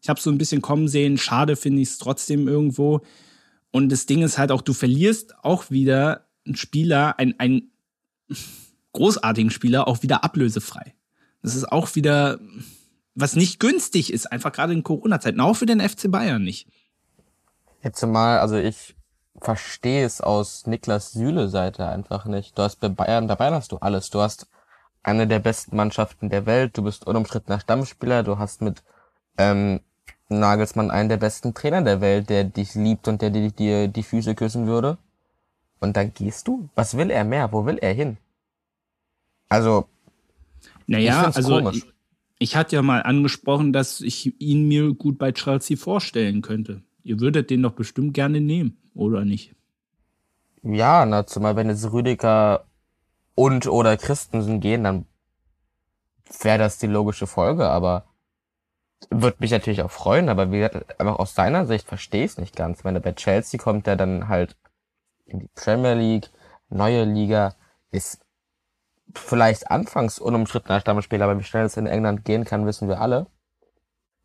Ich 0.00 0.08
habe 0.08 0.20
so 0.20 0.30
ein 0.30 0.38
bisschen 0.38 0.62
kommen 0.62 0.88
sehen. 0.88 1.18
Schade 1.18 1.56
finde 1.56 1.82
ich 1.82 1.88
es 1.88 1.98
trotzdem 1.98 2.48
irgendwo. 2.48 3.00
Und 3.70 3.90
das 3.90 4.06
Ding 4.06 4.22
ist 4.22 4.38
halt 4.38 4.52
auch, 4.52 4.62
du 4.62 4.72
verlierst 4.72 5.34
auch 5.42 5.70
wieder 5.70 6.26
einen 6.46 6.56
Spieler, 6.56 7.18
einen, 7.18 7.38
einen 7.38 7.72
großartigen 8.92 9.50
Spieler, 9.50 9.88
auch 9.88 10.02
wieder 10.02 10.24
ablösefrei. 10.24 10.94
Das 11.42 11.54
ist 11.54 11.70
auch 11.70 11.94
wieder, 11.94 12.40
was 13.14 13.37
nicht 13.37 13.61
günstig 13.61 14.12
ist, 14.12 14.30
einfach 14.32 14.52
gerade 14.52 14.72
in 14.72 14.82
Corona-Zeiten, 14.82 15.40
auch 15.40 15.54
für 15.54 15.66
den 15.66 15.80
FC 15.80 16.11
Bayern 16.11 16.42
nicht. 16.42 16.68
Jetzt 17.82 18.04
mal, 18.04 18.40
also 18.40 18.56
ich 18.56 18.96
verstehe 19.40 20.04
es 20.04 20.20
aus 20.20 20.66
Niklas 20.66 21.12
Süle 21.12 21.48
Seite 21.48 21.87
einfach 21.87 22.24
nicht. 22.24 22.58
Du 22.58 22.62
hast 22.62 22.80
bei 22.80 22.88
Bayern, 22.88 23.28
bei 23.28 23.37
Bayern 23.37 23.54
hast 23.54 23.70
du 23.70 23.76
alles. 23.76 24.11
Du 24.11 24.20
hast 24.20 24.48
eine 25.02 25.28
der 25.28 25.38
besten 25.38 25.76
Mannschaften 25.76 26.28
der 26.28 26.46
Welt, 26.46 26.76
du 26.76 26.82
bist 26.82 27.06
unumstrittener 27.06 27.61
Stammspieler, 27.61 28.24
du 28.24 28.38
hast 28.38 28.62
mit 28.62 28.82
ähm, 29.38 29.80
Nagelsmann 30.29 30.91
einen 30.91 31.09
der 31.09 31.17
besten 31.17 31.55
Trainer 31.55 31.83
der 31.83 32.01
Welt, 32.01 32.29
der 32.29 32.45
dich 32.45 32.75
liebt 32.75 33.09
und 33.09 33.23
der 33.23 33.31
dir 33.31 33.51
die, 33.51 33.88
die 33.93 34.03
Füße 34.03 34.35
küssen 34.35 34.67
würde. 34.67 34.99
Und 35.81 35.97
dann 35.97 36.12
gehst 36.12 36.49
du? 36.49 36.69
Was 36.75 36.97
will 36.97 37.11
er 37.11 37.25
mehr? 37.25 37.53
Wo 37.53 37.64
will 37.64 37.79
er 37.79 37.95
hin? 37.95 38.19
Also, 39.49 39.87
naja, 40.87 41.31
also 41.35 41.71
ich, 41.71 41.85
ich 42.38 42.57
hatte 42.57 42.77
ja 42.77 42.83
mal 42.83 43.03
angesprochen, 43.03 43.73
dass 43.73 44.01
ich 44.01 44.41
ihn 44.41 44.69
mir 44.69 44.95
gut 44.95 45.19
bei 45.19 45.33
Chelsea 45.33 45.77
vorstellen 45.77 46.43
könnte. 46.43 46.83
Ihr 47.03 47.21
würdet 47.21 47.51
den 47.51 47.62
doch 47.62 47.73
bestimmt 47.73 48.12
gerne 48.14 48.41
nehmen, 48.41 48.77
oder 48.95 49.25
nicht? 49.25 49.55
Ja, 50.62 51.07
na, 51.07 51.27
zumal 51.27 51.57
wenn 51.57 51.69
jetzt 51.69 51.91
Rüdiger 51.93 52.67
und 53.35 53.67
oder 53.67 53.97
Christensen 53.97 54.61
gehen, 54.61 54.85
dann 54.85 55.07
wäre 56.43 56.59
das 56.59 56.79
die 56.79 56.87
logische 56.87 57.27
Folge, 57.27 57.69
aber 57.69 58.08
würde 59.11 59.37
mich 59.40 59.50
natürlich 59.50 59.82
auch 59.82 59.90
freuen, 59.90 60.28
aber 60.28 60.50
wie 60.50 60.58
gesagt, 60.58 61.00
einfach 61.00 61.18
aus 61.18 61.34
seiner 61.34 61.66
Sicht 61.66 61.87
verstehe 61.87 62.24
ich 62.24 62.32
es 62.32 62.38
nicht 62.38 62.56
ganz. 62.56 62.84
Wenn 62.84 62.94
er 62.94 63.00
bei 63.00 63.12
Chelsea 63.12 63.61
kommt, 63.61 63.87
der 63.87 63.96
dann 63.96 64.28
halt 64.28 64.56
in 65.26 65.40
die 65.40 65.50
Premier 65.54 65.94
League, 65.94 66.30
neue 66.68 67.04
Liga, 67.04 67.54
ist 67.90 68.20
vielleicht 69.14 69.70
anfangs 69.70 70.18
unumstrittener 70.18 70.80
Stammspieler, 70.80 71.24
aber 71.24 71.38
wie 71.38 71.44
schnell 71.44 71.64
es 71.64 71.76
in 71.76 71.87
England 71.87 72.24
gehen 72.24 72.44
kann, 72.44 72.66
wissen 72.66 72.88
wir 72.88 73.00
alle. 73.00 73.26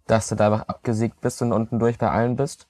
Dass 0.08 0.28
du 0.28 0.36
da 0.36 0.48
einfach 0.52 0.68
abgesiegt 0.68 1.22
bist 1.22 1.42
und 1.42 1.54
unten 1.54 1.80
durch 1.80 1.98
bei 1.98 2.10
allen 2.10 2.36
bist. 2.36 2.68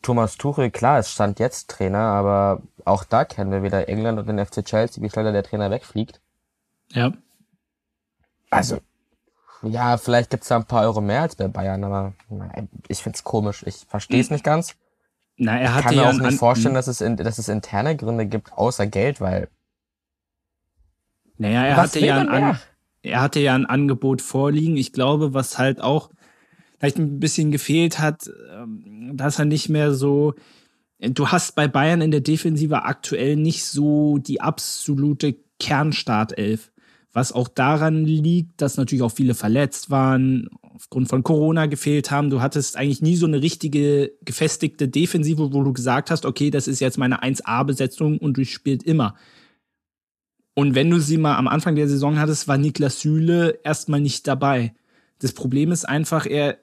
Thomas 0.00 0.36
Tuchel, 0.36 0.70
klar, 0.70 0.98
es 0.98 1.10
stand 1.10 1.38
jetzt 1.38 1.70
Trainer, 1.70 1.98
aber 1.98 2.62
auch 2.84 3.04
da 3.04 3.24
kennen 3.24 3.50
wir 3.50 3.62
wieder 3.62 3.88
England 3.88 4.18
und 4.18 4.28
den 4.28 4.44
FC 4.44 4.64
Chelsea, 4.64 5.02
wie 5.02 5.10
schnell 5.10 5.32
der 5.32 5.42
Trainer 5.42 5.70
wegfliegt. 5.70 6.20
Ja. 6.90 7.12
Also, 8.50 8.80
ja, 9.68 9.96
vielleicht 9.96 10.30
gibt's 10.30 10.48
da 10.48 10.56
ein 10.56 10.64
paar 10.64 10.82
Euro 10.82 11.00
mehr 11.00 11.22
als 11.22 11.36
bei 11.36 11.48
Bayern, 11.48 11.84
aber 11.84 12.14
ich 12.88 13.02
find's 13.02 13.24
komisch. 13.24 13.62
Ich 13.66 13.84
verstehe 13.88 14.20
es 14.20 14.28
hm. 14.28 14.34
nicht 14.34 14.44
ganz. 14.44 14.76
Na, 15.36 15.58
er 15.58 15.74
hatte 15.74 15.94
ich 15.94 16.00
kann 16.00 16.14
mir 16.14 16.24
auch 16.24 16.28
nicht 16.28 16.38
vorstellen, 16.38 16.74
dass 16.74 16.86
es, 16.86 17.00
in, 17.00 17.16
dass 17.16 17.38
es 17.38 17.48
interne 17.48 17.96
Gründe 17.96 18.26
gibt, 18.26 18.52
außer 18.52 18.86
Geld, 18.86 19.20
weil. 19.20 19.48
Naja, 21.36 21.64
er 21.64 21.76
hatte 21.76 21.98
ja 21.98 22.18
ein, 22.18 22.58
er 23.02 23.20
hatte 23.20 23.40
ja 23.40 23.54
ein 23.54 23.66
Angebot 23.66 24.22
vorliegen. 24.22 24.76
Ich 24.76 24.92
glaube, 24.92 25.34
was 25.34 25.58
halt 25.58 25.80
auch 25.80 26.10
vielleicht 26.78 26.98
ein 26.98 27.18
bisschen 27.18 27.50
gefehlt 27.50 27.98
hat, 27.98 28.30
ähm, 28.52 29.12
dass 29.14 29.38
er 29.38 29.44
nicht 29.44 29.68
mehr 29.68 29.94
so. 29.94 30.34
Du 31.00 31.28
hast 31.28 31.56
bei 31.56 31.66
Bayern 31.66 32.00
in 32.00 32.12
der 32.12 32.20
Defensive 32.20 32.84
aktuell 32.84 33.36
nicht 33.36 33.64
so 33.64 34.18
die 34.18 34.40
absolute 34.40 35.36
Kernstartelf. 35.58 36.70
Was 37.14 37.32
auch 37.32 37.46
daran 37.46 38.04
liegt, 38.04 38.60
dass 38.60 38.76
natürlich 38.76 39.02
auch 39.02 39.12
viele 39.12 39.34
verletzt 39.34 39.88
waren, 39.88 40.48
aufgrund 40.60 41.08
von 41.08 41.22
Corona 41.22 41.66
gefehlt 41.66 42.10
haben. 42.10 42.28
Du 42.28 42.42
hattest 42.42 42.76
eigentlich 42.76 43.02
nie 43.02 43.14
so 43.14 43.26
eine 43.26 43.40
richtige 43.40 44.10
gefestigte 44.24 44.88
Defensive, 44.88 45.52
wo 45.52 45.62
du 45.62 45.72
gesagt 45.72 46.10
hast, 46.10 46.26
okay, 46.26 46.50
das 46.50 46.66
ist 46.66 46.80
jetzt 46.80 46.98
meine 46.98 47.22
1A-Besetzung 47.22 48.18
und 48.18 48.36
du 48.36 48.44
spielst 48.44 48.84
immer. 48.84 49.14
Und 50.54 50.74
wenn 50.74 50.90
du 50.90 51.00
sie 51.00 51.16
mal 51.16 51.36
am 51.36 51.46
Anfang 51.46 51.76
der 51.76 51.88
Saison 51.88 52.18
hattest, 52.18 52.48
war 52.48 52.58
Niklas 52.58 53.00
Süle 53.00 53.60
erstmal 53.62 54.00
nicht 54.00 54.26
dabei. 54.26 54.74
Das 55.20 55.32
Problem 55.32 55.70
ist 55.70 55.88
einfach, 55.88 56.26
er, 56.26 56.58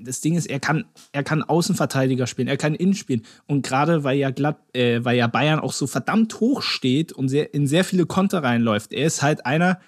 das 0.00 0.20
Ding 0.20 0.34
ist, 0.34 0.46
er 0.46 0.58
kann, 0.58 0.84
er 1.12 1.22
kann 1.22 1.44
Außenverteidiger 1.44 2.26
spielen, 2.26 2.48
er 2.48 2.56
kann 2.56 2.74
innen 2.74 2.94
spielen. 2.94 3.22
Und 3.46 3.64
gerade 3.64 4.02
weil 4.02 4.18
ja 4.18 4.30
glatt, 4.30 4.58
äh, 4.74 5.04
weil 5.04 5.16
ja 5.16 5.28
Bayern 5.28 5.60
auch 5.60 5.72
so 5.72 5.86
verdammt 5.86 6.40
hoch 6.40 6.62
steht 6.62 7.12
und 7.12 7.28
sehr, 7.28 7.54
in 7.54 7.68
sehr 7.68 7.84
viele 7.84 8.06
Konter 8.06 8.42
reinläuft, 8.42 8.92
er 8.92 9.06
ist 9.06 9.22
halt 9.22 9.46
einer, 9.46 9.80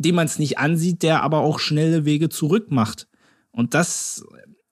dem 0.00 0.14
man 0.14 0.26
es 0.26 0.38
nicht 0.38 0.58
ansieht, 0.58 1.02
der 1.02 1.22
aber 1.22 1.38
auch 1.38 1.58
schnelle 1.58 2.04
Wege 2.04 2.28
zurück 2.28 2.70
macht. 2.70 3.08
Und 3.52 3.74
das, 3.74 4.24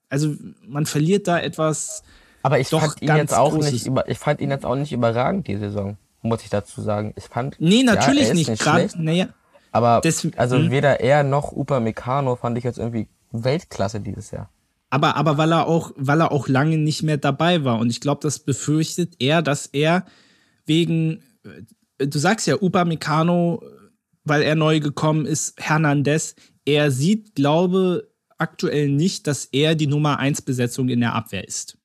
also 0.09 0.35
man 0.67 0.85
verliert 0.85 1.27
da 1.27 1.39
etwas. 1.39 2.03
Aber 2.43 2.59
ich 2.59 2.69
fand 2.69 3.01
ihn 3.01 3.15
jetzt 3.15 3.33
auch 3.33 3.53
Großes. 3.53 3.71
nicht 3.71 3.87
über, 3.87 4.07
ich 4.07 4.17
fand 4.17 4.41
ihn 4.41 4.49
jetzt 4.49 4.65
auch 4.65 4.75
nicht 4.75 4.91
überragend 4.91 5.47
die 5.47 5.57
Saison, 5.57 5.97
muss 6.21 6.43
ich 6.43 6.49
dazu 6.49 6.81
sagen. 6.81 7.13
Ich 7.15 7.25
fand. 7.25 7.57
Nee, 7.59 7.83
natürlich 7.83 8.29
ja, 8.29 8.33
nicht. 8.33 8.49
nicht 8.49 8.61
Gerade, 8.61 8.89
naja. 8.97 9.29
Aber 9.71 10.01
also 10.37 10.57
hm. 10.57 10.71
weder 10.71 10.99
er 10.99 11.23
noch 11.23 11.51
Upamecano 11.51 12.35
fand 12.35 12.57
ich 12.57 12.63
jetzt 12.63 12.79
irgendwie 12.79 13.07
Weltklasse 13.31 13.99
dieses 13.99 14.31
Jahr 14.31 14.49
aber, 14.89 15.15
aber 15.15 15.37
weil 15.37 15.51
er 15.51 15.67
auch, 15.67 15.91
weil 15.95 16.21
er 16.21 16.31
auch 16.31 16.47
lange 16.47 16.77
nicht 16.77 17.03
mehr 17.03 17.17
dabei 17.17 17.63
war. 17.63 17.79
Und 17.79 17.89
ich 17.89 18.01
glaube, 18.01 18.21
das 18.21 18.39
befürchtet 18.39 19.15
er, 19.19 19.41
dass 19.41 19.67
er 19.67 20.05
wegen, 20.65 21.21
äh, 21.99 22.07
du 22.07 22.17
sagst 22.17 22.47
ja, 22.47 22.55
Upamecano, 22.55 23.61
weil 24.29 24.41
er 24.41 24.55
neu 24.55 24.79
gekommen 24.79 25.25
ist, 25.25 25.59
Hernandez, 25.59 26.35
er 26.65 26.91
sieht, 26.91 27.35
glaube 27.35 28.09
aktuell 28.37 28.89
nicht, 28.89 29.27
dass 29.27 29.45
er 29.45 29.75
die 29.75 29.87
Nummer 29.87 30.19
1 30.19 30.43
Besetzung 30.43 30.89
in 30.89 31.01
der 31.01 31.13
Abwehr 31.13 31.45
ist. 31.47 31.77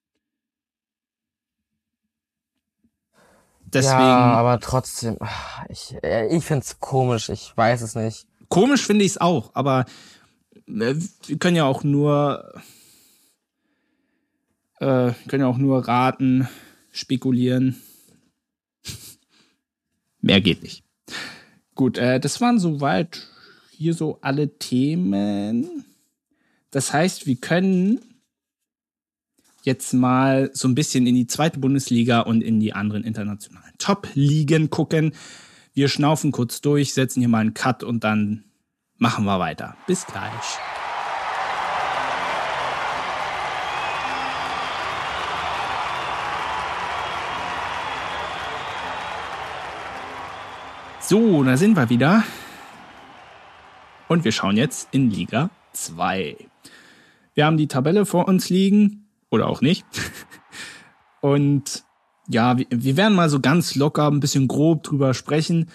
Deswegen, 3.65 3.99
ja, 3.99 4.35
aber 4.35 4.61
trotzdem, 4.61 5.19
ich, 5.69 5.97
äh, 6.05 6.29
ich 6.29 6.45
finde 6.45 6.65
es 6.65 6.79
komisch, 6.79 7.29
ich 7.29 7.57
weiß 7.57 7.83
es 7.83 7.97
nicht. 7.97 8.29
Komisch 8.49 8.87
finde 8.87 9.05
ich 9.05 9.13
es 9.13 9.21
auch, 9.21 9.51
aber 9.55 9.85
äh, 10.69 10.95
wir 11.27 11.39
können 11.39 11.57
ja 11.57 11.65
auch 11.65 11.83
nur 11.83 12.55
äh, 14.79 15.13
können 15.29 15.43
ja 15.43 15.47
auch 15.47 15.59
nur 15.59 15.89
raten, 15.89 16.49
spekulieren. 16.93 17.83
Mehr 20.21 20.41
geht 20.41 20.63
nicht. 20.63 20.85
Gut, 21.75 21.99
äh, 21.99 22.21
das 22.21 22.41
waren 22.41 22.59
soweit 22.59 23.27
hier 23.71 23.95
so 23.95 24.19
alle 24.21 24.59
Themen. 24.59 25.85
Das 26.71 26.93
heißt, 26.93 27.27
wir 27.27 27.37
können 27.37 28.01
jetzt 29.63 29.93
mal 29.93 30.51
so 30.53 30.69
ein 30.69 30.75
bisschen 30.75 31.07
in 31.07 31.15
die 31.15 31.27
zweite 31.27 31.59
Bundesliga 31.59 32.21
und 32.21 32.43
in 32.43 32.61
die 32.61 32.75
anderen 32.75 33.03
internationalen 33.03 33.75
Top-Ligen 33.79 34.71
gucken. 34.71 35.15
Wir 35.73 35.89
schnaufen 35.89 36.33
kurz 36.33 36.61
durch, 36.61 36.95
setzen 36.95 37.21
hier 37.21 37.29
mal 37.29 37.41
einen 37.41 37.55
Cut 37.55 37.83
und 37.83 38.05
dann 38.05 38.45
machen 38.97 39.25
wir 39.25 39.41
weiter. 39.41 39.77
Bis 39.87 40.07
gleich. 40.07 40.59
So, 51.07 51.45
da 51.45 51.59
sind 51.59 51.77
wir 51.77 51.91
wieder. 51.91 52.25
Und 54.09 54.25
wir 54.25 54.33
schauen 54.33 54.57
jetzt 54.57 54.89
in 54.91 55.11
Liga 55.11 55.51
2. 55.75 56.35
Wir 57.35 57.45
haben 57.45 57.59
die 57.59 57.69
Tabelle 57.69 58.07
vor 58.07 58.27
uns 58.27 58.49
liegen, 58.49 59.07
oder 59.29 59.49
auch 59.49 59.61
nicht. 59.61 59.85
Und 61.21 61.85
ja, 62.27 62.57
wir, 62.57 62.97
werden 62.97 63.15
mal 63.15 63.29
so 63.29 63.39
ganz 63.41 63.75
locker 63.75 64.11
ein 64.11 64.21
bisschen 64.21 64.49
grob 64.49 64.83
drüber 64.83 65.13
sprechen. 65.13 65.69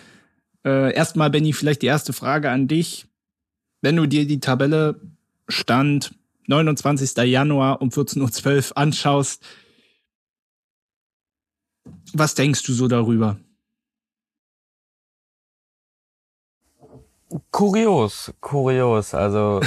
Äh, 0.66 0.96
erstmal, 0.96 1.30
Benny, 1.30 1.54
vielleicht 1.54 1.84
die 1.84 1.88
erste 1.88 2.12
Frage 2.12 2.50
an 2.50 2.68
dich. 2.68 3.06
Wenn 3.82 3.98
du 3.98 4.08
dir 4.08 4.26
die 4.26 4.40
Tabelle 4.40 5.00
Stand 5.48 6.16
29. 6.48 7.16
Januar 7.26 7.84
um 7.84 7.90
14.12 7.90 8.72
Uhr 8.72 8.78
anschaust, 8.78 9.46
was 12.14 12.34
denkst 12.34 12.64
du 12.64 12.74
so 12.74 12.88
darüber? 12.88 13.38
Kurios, 17.52 18.34
kurios. 18.42 19.14
Also 19.14 19.62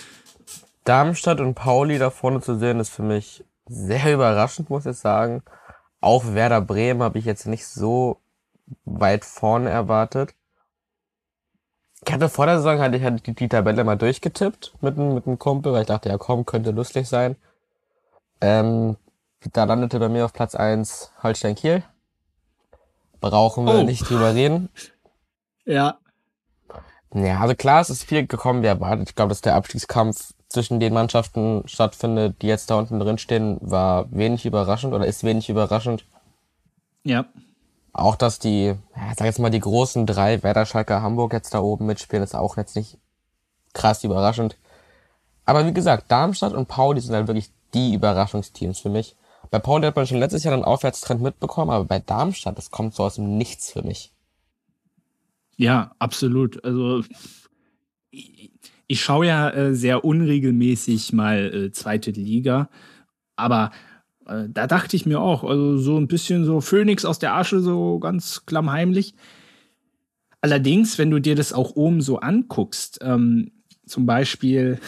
Darmstadt 0.84 1.40
und 1.40 1.54
Pauli 1.54 1.98
da 1.98 2.10
vorne 2.10 2.40
zu 2.40 2.56
sehen, 2.58 2.80
ist 2.80 2.90
für 2.90 3.02
mich 3.02 3.44
sehr 3.66 4.14
überraschend, 4.14 4.70
muss 4.70 4.86
ich 4.86 4.96
sagen. 4.96 5.42
Auch 6.00 6.34
Werder 6.34 6.60
Bremen 6.60 7.02
habe 7.02 7.18
ich 7.18 7.24
jetzt 7.24 7.46
nicht 7.46 7.66
so 7.66 8.20
weit 8.84 9.24
vorne 9.24 9.70
erwartet. 9.70 10.34
Ich 12.06 12.12
hatte 12.12 12.28
vor 12.28 12.46
der 12.46 12.58
Saison 12.58 12.78
hatte 12.78 12.96
ich 12.96 13.02
halt 13.02 13.26
die, 13.26 13.34
die 13.34 13.48
Tabelle 13.48 13.82
mal 13.82 13.96
durchgetippt 13.96 14.74
mit, 14.80 14.96
mit 14.96 15.26
einem 15.26 15.38
Kumpel, 15.38 15.72
weil 15.72 15.80
ich 15.82 15.88
dachte, 15.88 16.08
ja 16.08 16.18
komm, 16.18 16.46
könnte 16.46 16.70
lustig 16.70 17.08
sein. 17.08 17.36
Ähm, 18.40 18.96
da 19.52 19.64
landete 19.64 19.98
bei 19.98 20.08
mir 20.08 20.24
auf 20.24 20.32
Platz 20.32 20.54
eins 20.54 21.10
Holstein 21.22 21.56
Kiel. 21.56 21.82
Brauchen 23.20 23.64
wir 23.64 23.80
oh. 23.80 23.82
nicht 23.82 24.08
drüber 24.08 24.34
reden. 24.34 24.68
Ja. 25.68 25.98
Ja, 27.16 27.40
also 27.40 27.54
klar, 27.54 27.80
es 27.80 27.88
ist 27.88 28.04
viel 28.04 28.26
gekommen 28.26 28.62
wie 28.62 28.66
erwartet. 28.66 29.08
Ich 29.08 29.14
glaube, 29.14 29.30
dass 29.30 29.40
der 29.40 29.54
Abstiegskampf 29.54 30.34
zwischen 30.50 30.80
den 30.80 30.92
Mannschaften 30.92 31.62
stattfindet, 31.64 32.42
die 32.42 32.46
jetzt 32.46 32.68
da 32.68 32.76
unten 32.76 33.00
drin 33.00 33.16
stehen, 33.16 33.56
war 33.62 34.12
wenig 34.12 34.44
überraschend 34.44 34.92
oder 34.92 35.06
ist 35.06 35.24
wenig 35.24 35.48
überraschend. 35.48 36.04
Ja. 37.04 37.24
Auch, 37.94 38.16
dass 38.16 38.38
die, 38.38 38.66
ja, 38.66 39.14
sag 39.16 39.24
jetzt 39.24 39.38
mal, 39.38 39.50
die 39.50 39.60
großen 39.60 40.04
drei, 40.04 40.42
Werder, 40.42 40.66
Schalke, 40.66 41.00
Hamburg 41.00 41.32
jetzt 41.32 41.54
da 41.54 41.60
oben 41.60 41.86
mitspielen, 41.86 42.22
ist 42.22 42.34
auch 42.34 42.58
jetzt 42.58 42.76
nicht 42.76 42.98
krass 43.72 44.04
überraschend. 44.04 44.58
Aber 45.46 45.66
wie 45.66 45.72
gesagt, 45.72 46.10
Darmstadt 46.10 46.52
und 46.52 46.68
Pauli 46.68 47.00
sind 47.00 47.14
halt 47.14 47.28
wirklich 47.28 47.50
die 47.72 47.94
Überraschungsteams 47.94 48.78
für 48.78 48.90
mich. 48.90 49.16
Bei 49.50 49.58
Pauli 49.58 49.86
hat 49.86 49.96
man 49.96 50.06
schon 50.06 50.18
letztes 50.18 50.44
Jahr 50.44 50.52
einen 50.52 50.64
Aufwärtstrend 50.64 51.22
mitbekommen, 51.22 51.70
aber 51.70 51.86
bei 51.86 51.98
Darmstadt, 51.98 52.58
das 52.58 52.70
kommt 52.70 52.94
so 52.94 53.04
aus 53.04 53.14
dem 53.14 53.38
Nichts 53.38 53.72
für 53.72 53.82
mich. 53.82 54.12
Ja, 55.56 55.94
absolut. 55.98 56.62
Also 56.64 57.02
ich, 58.10 58.52
ich 58.86 59.00
schaue 59.02 59.26
ja 59.26 59.50
äh, 59.50 59.74
sehr 59.74 60.04
unregelmäßig 60.04 61.12
mal 61.12 61.52
äh, 61.54 61.72
zweite 61.72 62.10
Liga, 62.10 62.68
aber 63.36 63.70
äh, 64.26 64.44
da 64.48 64.66
dachte 64.66 64.96
ich 64.96 65.06
mir 65.06 65.20
auch, 65.20 65.44
also 65.44 65.78
so 65.78 65.96
ein 65.96 66.08
bisschen 66.08 66.44
so 66.44 66.60
Phönix 66.60 67.04
aus 67.04 67.18
der 67.18 67.34
Asche, 67.34 67.60
so 67.60 67.98
ganz 67.98 68.44
klammheimlich. 68.46 69.14
Allerdings, 70.40 70.98
wenn 70.98 71.10
du 71.10 71.20
dir 71.20 71.34
das 71.34 71.52
auch 71.52 71.74
oben 71.74 72.00
so 72.00 72.20
anguckst, 72.20 72.98
ähm, 73.02 73.52
zum 73.86 74.06
Beispiel, 74.06 74.78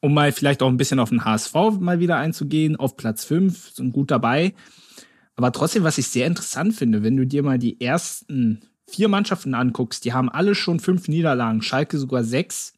um 0.00 0.14
mal 0.14 0.32
vielleicht 0.32 0.62
auch 0.62 0.68
ein 0.68 0.76
bisschen 0.76 0.98
auf 0.98 1.10
den 1.10 1.24
HSV 1.24 1.54
mal 1.80 2.00
wieder 2.00 2.16
einzugehen, 2.16 2.76
auf 2.76 2.96
Platz 2.96 3.24
5, 3.24 3.70
sind 3.74 3.92
gut 3.92 4.10
dabei. 4.10 4.54
Aber 5.36 5.52
trotzdem, 5.52 5.84
was 5.84 5.98
ich 5.98 6.08
sehr 6.08 6.26
interessant 6.26 6.74
finde, 6.74 7.02
wenn 7.02 7.16
du 7.16 7.26
dir 7.26 7.42
mal 7.42 7.58
die 7.58 7.80
ersten 7.80 8.62
vier 8.88 9.08
Mannschaften 9.08 9.54
anguckst, 9.54 10.04
die 10.04 10.12
haben 10.12 10.28
alle 10.28 10.54
schon 10.54 10.80
fünf 10.80 11.08
Niederlagen, 11.08 11.62
Schalke 11.62 11.98
sogar 11.98 12.24
sechs 12.24 12.74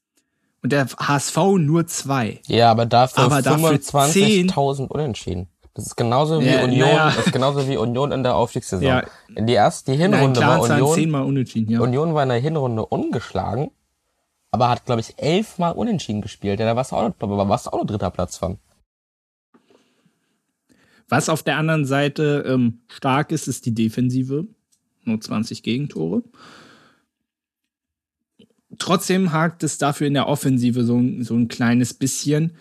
und 0.62 0.72
der 0.72 0.86
HSV 0.86 1.36
nur 1.59 1.86
zwei. 1.86 2.40
Ja, 2.46 2.70
aber 2.70 2.86
dafür 2.86 3.24
25.000 3.24 4.88
Unentschieden. 4.88 5.48
Das 5.74 5.86
ist 5.86 5.96
genauso 5.96 6.40
wie 6.40 6.46
ja, 6.46 6.64
Union, 6.64 6.88
ja. 6.88 7.07
das 7.11 7.26
ist 7.26 7.32
genauso 7.32 7.68
wie 7.68 7.76
Union 7.76 8.11
in 8.11 8.22
der 8.22 8.34
Aufstiegssaison. 8.34 8.86
Ja. 8.86 9.04
In 9.34 9.46
die 9.46 9.52
erste 9.52 9.92
die 9.92 9.98
Hinrunde 9.98 10.40
Nein, 10.40 10.48
war 10.48 10.62
Union 10.62 10.94
zehnmal 10.94 11.22
unentschieden, 11.24 11.70
ja. 11.70 11.80
Union 11.80 12.14
war 12.14 12.22
in 12.22 12.30
der 12.30 12.38
Hinrunde 12.38 12.86
ungeschlagen, 12.86 13.70
aber 14.50 14.70
hat 14.70 14.86
glaube 14.86 15.02
ich 15.02 15.18
elfmal 15.18 15.74
unentschieden 15.74 16.22
gespielt. 16.22 16.61
Ja, 16.61 16.66
da 16.66 16.76
warst 16.76 16.92
du 16.92 16.96
auch 16.96 17.12
noch, 17.20 17.48
warst 17.48 17.70
auch 17.70 17.78
noch 17.78 17.86
dritter 17.86 18.11
Platz 18.11 18.38
von. 18.38 18.59
Was 21.11 21.28
auf 21.28 21.42
der 21.42 21.59
anderen 21.59 21.84
Seite 21.84 22.44
ähm, 22.46 22.80
stark 22.88 23.30
ist, 23.30 23.46
ist 23.46 23.66
die 23.66 23.74
Defensive. 23.74 24.46
Nur 25.07 25.20
20 25.20 25.62
Gegentore. 25.62 26.22
Trotzdem 28.78 29.32
hakt 29.32 29.62
es 29.62 29.78
dafür 29.78 30.07
in 30.07 30.14
der 30.14 30.28
Offensive 30.28 30.84
so, 30.84 31.00
so 31.20 31.34
ein 31.34 31.48
kleines 31.48 31.94
bisschen. 31.94 32.52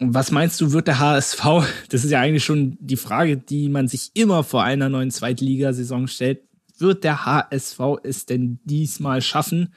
Was 0.00 0.30
meinst 0.30 0.60
du, 0.60 0.72
wird 0.72 0.88
der 0.88 0.98
HSV, 0.98 1.44
das 1.88 2.04
ist 2.04 2.10
ja 2.10 2.20
eigentlich 2.20 2.44
schon 2.44 2.76
die 2.80 2.96
Frage, 2.96 3.36
die 3.36 3.68
man 3.68 3.88
sich 3.88 4.10
immer 4.14 4.44
vor 4.44 4.62
einer 4.62 4.88
neuen 4.88 5.10
Zweitligasaison 5.10 6.08
stellt, 6.08 6.42
wird 6.78 7.04
der 7.04 7.24
HSV 7.24 7.80
es 8.02 8.26
denn 8.26 8.58
diesmal 8.64 9.22
schaffen? 9.22 9.72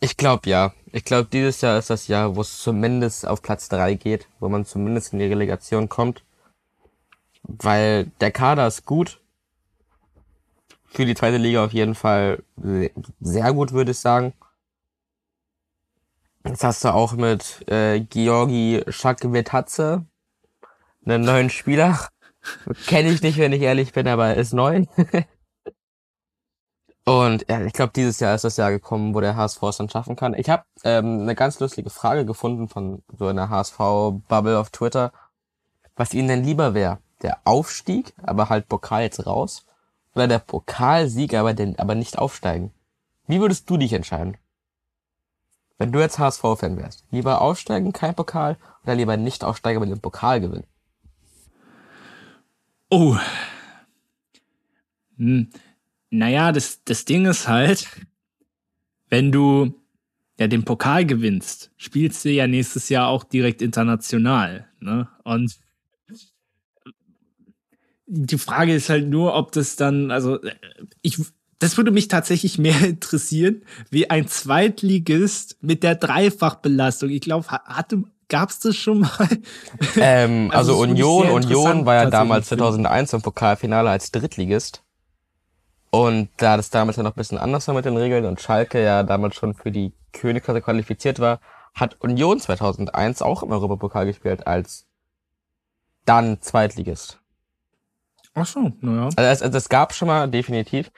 Ich 0.00 0.16
glaube 0.16 0.48
ja. 0.48 0.72
Ich 0.92 1.04
glaube, 1.04 1.28
dieses 1.30 1.60
Jahr 1.60 1.78
ist 1.78 1.90
das 1.90 2.06
Jahr, 2.06 2.36
wo 2.36 2.40
es 2.40 2.58
zumindest 2.58 3.26
auf 3.26 3.42
Platz 3.42 3.68
3 3.68 3.94
geht, 3.94 4.28
wo 4.40 4.48
man 4.48 4.64
zumindest 4.64 5.12
in 5.12 5.18
die 5.18 5.26
Relegation 5.26 5.88
kommt. 5.88 6.22
Weil 7.42 8.06
der 8.20 8.30
Kader 8.30 8.66
ist 8.66 8.86
gut. 8.86 9.20
Für 10.96 11.04
die 11.04 11.14
zweite 11.14 11.36
Liga 11.36 11.62
auf 11.62 11.74
jeden 11.74 11.94
Fall 11.94 12.42
sehr 13.20 13.52
gut, 13.52 13.72
würde 13.72 13.90
ich 13.90 13.98
sagen. 13.98 14.32
Jetzt 16.46 16.64
hast 16.64 16.84
du 16.84 16.94
auch 16.94 17.12
mit 17.12 17.68
äh, 17.68 18.00
Georgi 18.00 18.82
Schakvetadze 18.88 20.06
einen 21.04 21.22
neuen 21.22 21.50
Spieler. 21.50 22.08
Kenne 22.86 23.10
ich 23.10 23.20
nicht, 23.20 23.36
wenn 23.36 23.52
ich 23.52 23.60
ehrlich 23.60 23.92
bin, 23.92 24.08
aber 24.08 24.28
er 24.28 24.36
ist 24.36 24.54
neu. 24.54 24.86
Und 27.04 27.44
ja, 27.46 27.60
ich 27.60 27.74
glaube, 27.74 27.92
dieses 27.94 28.18
Jahr 28.18 28.34
ist 28.34 28.44
das 28.44 28.56
Jahr 28.56 28.70
gekommen, 28.70 29.14
wo 29.14 29.20
der 29.20 29.36
HSV 29.36 29.62
es 29.64 29.76
dann 29.76 29.90
schaffen 29.90 30.16
kann. 30.16 30.32
Ich 30.32 30.48
habe 30.48 30.64
ähm, 30.82 31.20
eine 31.20 31.34
ganz 31.34 31.60
lustige 31.60 31.90
Frage 31.90 32.24
gefunden 32.24 32.68
von 32.68 33.02
so 33.18 33.26
einer 33.26 33.50
HSV-Bubble 33.50 34.58
auf 34.58 34.70
Twitter, 34.70 35.12
was 35.94 36.14
ihnen 36.14 36.28
denn 36.28 36.42
lieber 36.42 36.72
wäre. 36.72 37.00
Der 37.20 37.40
Aufstieg, 37.44 38.14
aber 38.22 38.48
halt 38.48 38.68
Pokal 38.68 39.02
jetzt 39.02 39.26
raus, 39.26 39.66
oder 40.16 40.26
der 40.26 40.38
Pokalsieg, 40.38 41.34
aber, 41.34 41.54
den, 41.54 41.78
aber 41.78 41.94
nicht 41.94 42.18
aufsteigen. 42.18 42.72
Wie 43.26 43.40
würdest 43.40 43.68
du 43.68 43.76
dich 43.76 43.92
entscheiden? 43.92 44.36
Wenn 45.78 45.92
du 45.92 46.00
jetzt 46.00 46.18
HSV-Fan 46.18 46.78
wärst, 46.78 47.04
lieber 47.10 47.42
aufsteigen, 47.42 47.92
kein 47.92 48.14
Pokal, 48.14 48.56
oder 48.82 48.94
lieber 48.94 49.16
nicht 49.16 49.44
aufsteigen, 49.44 49.76
aber 49.76 49.86
den 49.86 50.00
Pokal 50.00 50.40
gewinnen? 50.40 50.66
Oh. 52.88 53.18
Hm. 55.18 55.50
Naja, 56.08 56.52
das, 56.52 56.82
das 56.84 57.04
Ding 57.04 57.26
ist 57.26 57.46
halt, 57.46 58.06
wenn 59.08 59.32
du 59.32 59.74
ja 60.38 60.46
den 60.46 60.64
Pokal 60.64 61.04
gewinnst, 61.04 61.72
spielst 61.76 62.24
du 62.24 62.30
ja 62.30 62.46
nächstes 62.46 62.88
Jahr 62.88 63.08
auch 63.08 63.24
direkt 63.24 63.60
international. 63.60 64.68
Ne? 64.80 65.08
Und 65.24 65.58
die 68.06 68.38
Frage 68.38 68.74
ist 68.74 68.88
halt 68.88 69.08
nur, 69.08 69.34
ob 69.34 69.52
das 69.52 69.76
dann, 69.76 70.10
also 70.10 70.38
ich, 71.02 71.18
das 71.58 71.76
würde 71.76 71.90
mich 71.90 72.08
tatsächlich 72.08 72.58
mehr 72.60 72.80
interessieren, 72.82 73.62
wie 73.90 74.10
ein 74.10 74.28
Zweitligist 74.28 75.58
mit 75.60 75.82
der 75.82 75.94
Dreifachbelastung. 75.94 77.10
Ich 77.10 77.22
glaube, 77.22 77.46
hatte 77.48 78.04
Gab's 78.28 78.58
das 78.58 78.76
schon 78.76 79.00
mal? 79.00 79.28
Ähm, 79.98 80.50
also, 80.50 80.72
also 80.72 80.82
Union, 80.82 81.30
Union 81.30 81.86
war 81.86 81.94
ja 81.94 82.10
damals 82.10 82.48
2001 82.48 83.12
im 83.12 83.22
Pokalfinale 83.22 83.88
als 83.88 84.10
Drittligist. 84.10 84.82
Und 85.90 86.28
da 86.36 86.56
das 86.56 86.70
damals 86.70 86.96
ja 86.96 87.02
noch 87.02 87.12
ein 87.12 87.16
bisschen 87.16 87.38
anders 87.38 87.68
war 87.68 87.74
mit 87.74 87.84
den 87.84 87.96
Regeln 87.96 88.24
und 88.24 88.40
Schalke 88.40 88.82
ja 88.82 89.02
damals 89.02 89.36
schon 89.36 89.54
für 89.54 89.70
die 89.70 89.92
Königklasse 90.12 90.60
qualifiziert 90.60 91.20
war, 91.20 91.40
hat 91.74 92.00
Union 92.00 92.40
2001 92.40 93.22
auch 93.22 93.42
im 93.42 93.52
Europapokal 93.52 94.06
gespielt 94.06 94.46
als 94.46 94.86
dann 96.04 96.40
Zweitligist. 96.40 97.20
Ach 98.36 98.46
so, 98.46 98.70
naja. 98.82 99.04
Also 99.16 99.20
es, 99.22 99.42
also 99.42 99.56
es 99.56 99.68
gab 99.70 99.94
schon 99.94 100.08
mal 100.08 100.28
definitiv. 100.28 100.92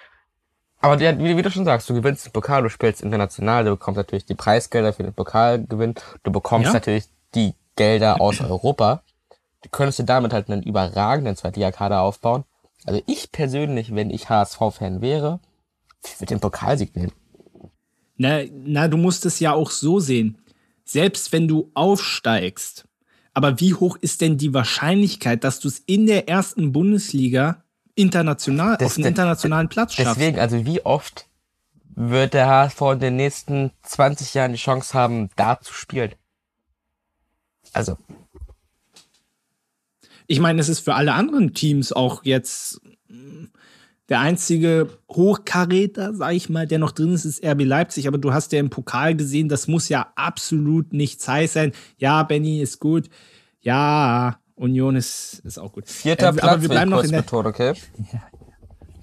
Aber 0.81 0.99
wie, 0.99 1.37
wie, 1.37 1.43
du 1.43 1.51
schon 1.51 1.65
sagst, 1.65 1.89
du 1.89 1.95
gewinnst 1.95 2.27
den 2.27 2.33
Pokal, 2.33 2.63
du 2.63 2.69
spielst 2.69 3.01
international, 3.01 3.65
du 3.65 3.71
bekommst 3.71 3.97
natürlich 3.97 4.27
die 4.27 4.35
Preisgelder 4.35 4.93
für 4.93 5.05
den 5.05 5.15
Pokalgewinn, 5.15 5.95
du 6.25 6.33
bekommst 6.33 6.67
ja? 6.67 6.73
natürlich 6.73 7.05
die 7.35 7.55
Gelder 7.77 8.21
aus 8.21 8.41
Europa. 8.41 9.03
Du 9.63 9.69
könntest 9.71 10.01
dir 10.01 10.05
damit 10.05 10.33
halt 10.33 10.51
einen 10.51 10.63
überragenden 10.63 11.37
Zweitligakader 11.37 12.01
aufbauen. 12.01 12.45
Also 12.85 13.01
ich 13.07 13.31
persönlich, 13.31 13.95
wenn 13.95 14.11
ich 14.11 14.29
HSV-Fan 14.29 15.01
wäre, 15.01 15.39
ich 16.05 16.21
würde 16.21 16.35
den 16.35 16.41
Pokalsieg 16.41 16.95
nehmen. 16.97 17.13
Na, 18.17 18.41
na, 18.53 18.89
du 18.89 18.97
musst 18.97 19.27
es 19.27 19.39
ja 19.39 19.53
auch 19.53 19.71
so 19.71 20.01
sehen. 20.01 20.39
Selbst 20.85 21.33
wenn 21.33 21.47
du 21.47 21.71
aufsteigst, 21.75 22.88
aber 23.39 23.61
wie 23.61 23.73
hoch 23.73 23.97
ist 24.01 24.21
denn 24.21 24.37
die 24.37 24.53
Wahrscheinlichkeit, 24.53 25.45
dass 25.45 25.61
du 25.61 25.69
es 25.69 25.79
in 25.87 26.07
der 26.07 26.29
ersten 26.29 26.73
Bundesliga 26.73 27.63
international, 27.95 28.77
das, 28.79 28.87
auf 28.91 28.97
einen 28.97 29.07
internationalen 29.07 29.69
Platz 29.69 29.95
schaffst? 29.95 30.17
Deswegen, 30.17 30.41
also 30.41 30.67
wie 30.67 30.85
oft 30.85 31.29
wird 31.95 32.35
der 32.35 32.49
HSV 32.49 32.81
in 32.95 32.99
den 32.99 33.15
nächsten 33.15 33.71
20 33.85 34.35
Jahren 34.35 34.51
die 34.51 34.59
Chance 34.59 34.93
haben, 34.93 35.31
da 35.37 35.61
zu 35.61 35.73
spielen? 35.73 36.17
Also. 37.73 37.97
ich 40.27 40.41
meine, 40.41 40.61
es 40.61 40.69
ist 40.69 40.81
für 40.81 40.97
alle 40.97 41.13
anderen 41.13 41.55
Teams 41.55 41.93
auch 41.93 42.25
jetzt 42.25 42.81
der 44.09 44.21
einzige 44.21 44.89
Hochkaräter, 45.11 46.15
sag 46.15 46.33
ich 46.33 46.49
mal, 46.49 46.67
der 46.67 46.79
noch 46.79 46.93
drin 46.93 47.13
ist, 47.13 47.25
ist 47.25 47.45
RB 47.45 47.65
Leipzig. 47.65 48.09
Aber 48.09 48.19
du 48.19 48.33
hast 48.33 48.53
ja 48.53 48.61
im 48.61 48.71
Pokal 48.71 49.15
gesehen, 49.15 49.49
das 49.49 49.69
muss 49.69 49.89
ja 49.89 50.13
absolut 50.17 50.93
nichts 50.93 51.29
heiß 51.29 51.53
sein. 51.53 51.73
Ja, 51.99 52.23
Benny 52.23 52.61
ist 52.61 52.81
gut. 52.81 53.11
Ja, 53.61 54.39
Union 54.55 54.97
ist, 54.97 55.41
ist 55.45 55.59
auch 55.59 55.73
gut. 55.73 55.89
Vierter 55.89 56.29
äh, 56.29 56.33
Platz, 56.33 56.45
aber 56.45 56.63
wir 56.63 56.69
bleiben 56.71 56.91
noch 56.91 57.05
in 57.05 57.11
der, 57.11 57.23
betont, 57.23 57.47
okay? 57.47 57.75
Ja, 58.13 58.23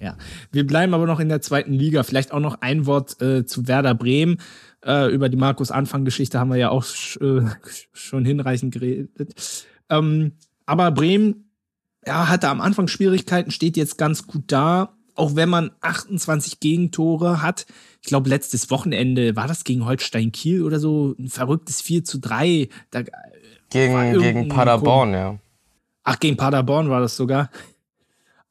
ja, 0.00 0.16
wir 0.50 0.66
bleiben 0.66 0.92
aber 0.92 1.06
noch 1.06 1.20
in 1.20 1.28
der 1.28 1.40
zweiten 1.40 1.72
Liga. 1.72 2.02
Vielleicht 2.02 2.32
auch 2.32 2.40
noch 2.40 2.60
ein 2.60 2.86
Wort 2.86 3.20
äh, 3.22 3.46
zu 3.46 3.68
Werder 3.68 3.94
Bremen. 3.94 4.38
Äh, 4.84 5.12
über 5.12 5.28
die 5.28 5.36
Markus-Anfang-Geschichte 5.36 6.40
haben 6.40 6.50
wir 6.50 6.56
ja 6.56 6.70
auch 6.70 6.84
äh, 7.20 7.42
schon 7.92 8.24
hinreichend 8.24 8.74
geredet. 8.74 9.66
Ähm, 9.88 10.32
aber 10.64 10.90
Bremen 10.90 11.46
ja, 12.06 12.28
hatte 12.28 12.48
am 12.48 12.60
Anfang 12.60 12.88
Schwierigkeiten, 12.88 13.50
steht 13.50 13.76
jetzt 13.76 13.98
ganz 13.98 14.26
gut 14.26 14.44
da. 14.48 14.95
Auch 15.16 15.34
wenn 15.34 15.48
man 15.48 15.70
28 15.80 16.60
Gegentore 16.60 17.42
hat. 17.42 17.66
Ich 18.02 18.08
glaube, 18.08 18.28
letztes 18.28 18.70
Wochenende 18.70 19.34
war 19.34 19.48
das 19.48 19.64
gegen 19.64 19.84
Holstein 19.84 20.30
Kiel 20.30 20.62
oder 20.62 20.78
so. 20.78 21.14
Ein 21.18 21.28
verrücktes 21.28 21.80
4 21.80 22.04
zu 22.04 22.18
3. 22.18 22.68
Da, 22.90 23.00
äh, 23.00 23.04
gegen, 23.70 24.20
gegen 24.20 24.48
Paderborn, 24.48 25.12
ja. 25.12 25.38
Ach, 26.04 26.20
gegen 26.20 26.36
Paderborn 26.36 26.88
war 26.88 27.00
das 27.00 27.16
sogar. 27.16 27.50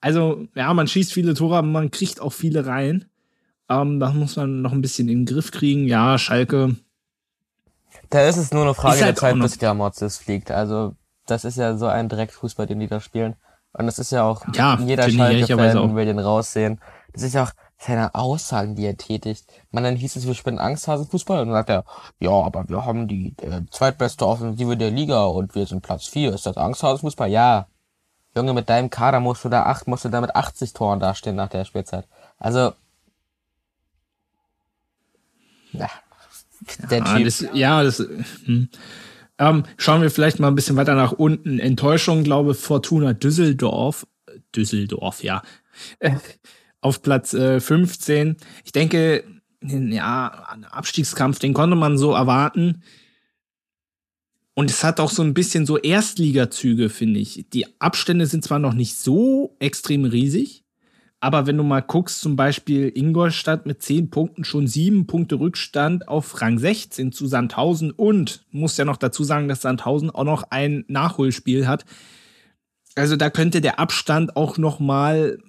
Also, 0.01 0.47
ja, 0.55 0.73
man 0.73 0.87
schießt 0.87 1.13
viele 1.13 1.33
Tore, 1.33 1.57
aber 1.57 1.67
man 1.67 1.89
kriegt 1.89 2.19
auch 2.19 2.33
viele 2.33 2.65
rein. 2.65 3.05
Ähm, 3.69 3.99
das 3.99 4.13
muss 4.13 4.35
man 4.35 4.61
noch 4.61 4.71
ein 4.71 4.81
bisschen 4.81 5.07
in 5.07 5.19
den 5.19 5.25
Griff 5.25 5.51
kriegen. 5.51 5.87
Ja, 5.87 6.17
Schalke. 6.17 6.75
Da 8.09 8.27
ist 8.27 8.37
es 8.37 8.51
nur 8.51 8.63
eine 8.63 8.73
Frage 8.73 8.97
halt 8.97 9.07
der 9.07 9.15
Zeit, 9.15 9.39
bis 9.39 9.57
Gramotzes 9.57 10.17
fliegt. 10.17 10.51
Also, 10.51 10.95
das 11.25 11.45
ist 11.45 11.57
ja 11.57 11.77
so 11.77 11.87
ein 11.87 12.09
Direktfußball, 12.09 12.67
den 12.67 12.79
die 12.79 12.87
da 12.87 12.99
spielen. 12.99 13.35
Und 13.77 13.87
das 13.87 13.99
ist 13.99 14.11
ja 14.11 14.23
auch, 14.23 14.43
ja, 14.53 14.77
jeder 14.79 15.09
Schalke-Fan 15.09 15.95
will 15.95 16.05
den 16.05 16.19
raussehen. 16.19 16.79
Das 17.13 17.23
ist 17.23 17.33
ja 17.33 17.43
auch 17.43 17.51
seine 17.77 18.15
Aussagen, 18.15 18.75
die 18.75 18.85
er 18.85 18.97
tätigt. 18.97 19.45
Man, 19.71 19.83
dann 19.83 19.95
hieß 19.95 20.15
es, 20.15 20.25
wir 20.25 20.33
spielen 20.33 20.59
Angsthasenfußball. 20.59 21.41
Und 21.41 21.47
dann 21.47 21.55
sagt 21.55 21.69
er, 21.69 21.83
ja, 22.19 22.31
aber 22.31 22.67
wir 22.69 22.85
haben 22.85 23.07
die 23.07 23.35
äh, 23.41 23.61
zweitbeste 23.69 24.25
Offensive 24.25 24.77
der 24.77 24.91
Liga 24.91 25.25
und 25.25 25.55
wir 25.55 25.65
sind 25.65 25.81
Platz 25.81 26.07
4. 26.07 26.33
Ist 26.33 26.45
das 26.45 26.57
Angsthasenfußball? 26.57 27.29
Ja. 27.29 27.67
Junge, 28.35 28.53
mit 28.53 28.69
deinem 28.69 28.89
Kader 28.89 29.19
musst 29.19 29.45
du 29.45 29.49
da 29.49 29.63
acht, 29.63 29.87
musst 29.87 30.05
du 30.05 30.09
da 30.09 30.19
mit 30.21 30.35
80 30.35 30.73
Toren 30.73 30.99
dastehen 30.99 31.35
nach 31.35 31.49
der 31.49 31.63
Spielzeit. 31.63 32.05
Also, 32.37 32.73
ja, 35.71 35.89
der 36.89 36.99
ja, 36.99 37.15
Typ. 37.15 37.25
Das, 37.25 37.45
ja, 37.53 37.83
das, 37.83 37.99
hm. 37.99 38.69
Ähm, 39.37 39.63
schauen 39.77 40.01
wir 40.01 40.11
vielleicht 40.11 40.39
mal 40.39 40.47
ein 40.47 40.55
bisschen 40.55 40.75
weiter 40.75 40.95
nach 40.95 41.11
unten. 41.11 41.59
Enttäuschung, 41.59 42.23
glaube 42.23 42.53
Fortuna 42.53 43.13
Düsseldorf. 43.13 44.07
Düsseldorf, 44.55 45.23
ja. 45.23 45.41
auf 46.81 47.01
Platz 47.01 47.33
äh, 47.33 47.59
15. 47.59 48.37
Ich 48.63 48.71
denke, 48.71 49.23
ja, 49.61 50.45
ein 50.49 50.65
Abstiegskampf, 50.65 51.39
den 51.39 51.53
konnte 51.53 51.75
man 51.75 51.97
so 51.97 52.13
erwarten. 52.13 52.83
Und 54.53 54.69
es 54.69 54.83
hat 54.83 54.99
auch 54.99 55.09
so 55.09 55.21
ein 55.21 55.33
bisschen 55.33 55.65
so 55.65 55.77
Erstligazüge, 55.77 56.89
finde 56.89 57.19
ich. 57.19 57.47
Die 57.51 57.65
Abstände 57.79 58.25
sind 58.25 58.43
zwar 58.43 58.59
noch 58.59 58.73
nicht 58.73 58.97
so 58.97 59.55
extrem 59.59 60.05
riesig, 60.05 60.64
aber 61.19 61.47
wenn 61.47 61.57
du 61.57 61.63
mal 61.63 61.81
guckst, 61.81 62.21
zum 62.21 62.35
Beispiel 62.35 62.91
Ingolstadt 62.93 63.65
mit 63.65 63.81
10 63.81 64.09
Punkten 64.09 64.43
schon 64.43 64.67
7 64.67 65.07
Punkte 65.07 65.39
Rückstand 65.39 66.07
auf 66.07 66.41
Rang 66.41 66.59
16 66.59 67.11
zu 67.11 67.27
Sandhausen 67.27 67.91
und 67.91 68.45
muss 68.51 68.77
ja 68.77 68.85
noch 68.85 68.97
dazu 68.97 69.23
sagen, 69.23 69.47
dass 69.47 69.61
Sandhausen 69.61 70.11
auch 70.11 70.23
noch 70.23 70.43
ein 70.51 70.85
Nachholspiel 70.87 71.67
hat. 71.67 71.85
Also 72.95 73.15
da 73.15 73.29
könnte 73.29 73.61
der 73.61 73.79
Abstand 73.79 74.35
auch 74.35 74.57
noch 74.57 74.79
mal 74.79 75.39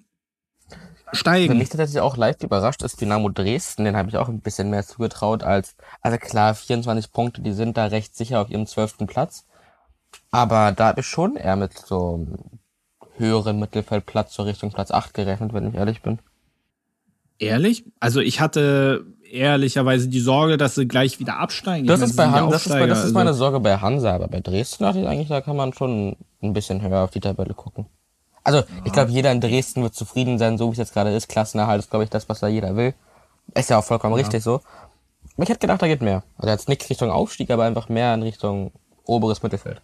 steigen. 1.12 1.52
Für 1.52 1.58
mich 1.58 1.68
tatsächlich 1.68 2.00
auch 2.00 2.16
leicht 2.16 2.42
überrascht 2.42 2.82
ist 2.82 3.00
Dynamo 3.00 3.28
Dresden, 3.28 3.84
den 3.84 3.96
habe 3.96 4.08
ich 4.08 4.16
auch 4.16 4.28
ein 4.28 4.40
bisschen 4.40 4.70
mehr 4.70 4.84
zugetraut 4.84 5.42
als, 5.42 5.76
also 6.00 6.16
klar, 6.18 6.54
24 6.54 7.12
Punkte, 7.12 7.42
die 7.42 7.52
sind 7.52 7.76
da 7.76 7.86
recht 7.86 8.16
sicher 8.16 8.40
auf 8.40 8.50
ihrem 8.50 8.66
zwölften 8.66 9.06
Platz. 9.06 9.46
Aber 10.30 10.72
da 10.72 10.86
habe 10.88 11.00
ich 11.00 11.06
schon 11.06 11.36
eher 11.36 11.56
mit 11.56 11.78
so 11.78 12.26
höheren 13.18 13.58
Mittelfeldplatz 13.58 14.32
zur 14.32 14.46
Richtung 14.46 14.70
Platz 14.70 14.90
8 14.90 15.14
gerechnet, 15.14 15.52
wenn 15.52 15.68
ich 15.68 15.74
ehrlich 15.74 16.02
bin. 16.02 16.18
Ehrlich? 17.38 17.84
Also 18.00 18.20
ich 18.20 18.40
hatte 18.40 19.04
ehrlicherweise 19.30 20.08
die 20.08 20.20
Sorge, 20.20 20.56
dass 20.56 20.74
sie 20.74 20.88
gleich 20.88 21.18
wieder 21.18 21.38
absteigen. 21.38 21.86
Das, 21.86 22.00
ist, 22.00 22.16
bei 22.16 22.28
Han 22.28 22.50
das, 22.50 22.66
ist, 22.66 22.72
bei, 22.72 22.86
das 22.86 23.04
ist 23.04 23.12
meine 23.12 23.30
also 23.30 23.38
Sorge 23.38 23.60
bei 23.60 23.76
Hansa, 23.76 24.14
aber 24.14 24.28
bei 24.28 24.40
Dresden 24.40 24.84
dachte 24.84 25.00
ich 25.00 25.06
eigentlich, 25.06 25.28
da 25.28 25.40
kann 25.40 25.56
man 25.56 25.72
schon 25.72 26.16
ein 26.42 26.52
bisschen 26.52 26.80
höher 26.80 27.02
auf 27.02 27.10
die 27.10 27.20
Tabelle 27.20 27.54
gucken. 27.54 27.86
Also, 28.44 28.62
ich 28.84 28.92
glaube, 28.92 29.10
jeder 29.10 29.32
in 29.32 29.40
Dresden 29.40 29.82
wird 29.82 29.94
zufrieden 29.94 30.38
sein, 30.38 30.56
so 30.56 30.68
wie 30.68 30.72
es 30.72 30.78
jetzt 30.78 30.92
gerade 30.92 31.12
ist. 31.14 31.28
Klassenerhalt 31.28 31.80
ist, 31.80 31.90
glaube 31.90 32.04
ich, 32.04 32.10
das, 32.10 32.28
was 32.28 32.38
da 32.38 32.46
jeder 32.46 32.76
will. 32.76 32.94
Ist 33.54 33.70
ja 33.70 33.78
auch 33.78 33.84
vollkommen 33.84 34.14
ja. 34.14 34.20
richtig 34.22 34.42
so. 34.42 34.60
Ich 35.36 35.48
hätte 35.48 35.58
gedacht, 35.58 35.82
da 35.82 35.88
geht 35.88 36.00
mehr. 36.00 36.22
Also 36.38 36.50
jetzt 36.50 36.68
nicht 36.68 36.88
Richtung 36.88 37.10
Aufstieg, 37.10 37.50
aber 37.50 37.64
einfach 37.64 37.88
mehr 37.88 38.14
in 38.14 38.22
Richtung 38.22 38.70
oberes 39.04 39.42
Mittelfeld. 39.42 39.82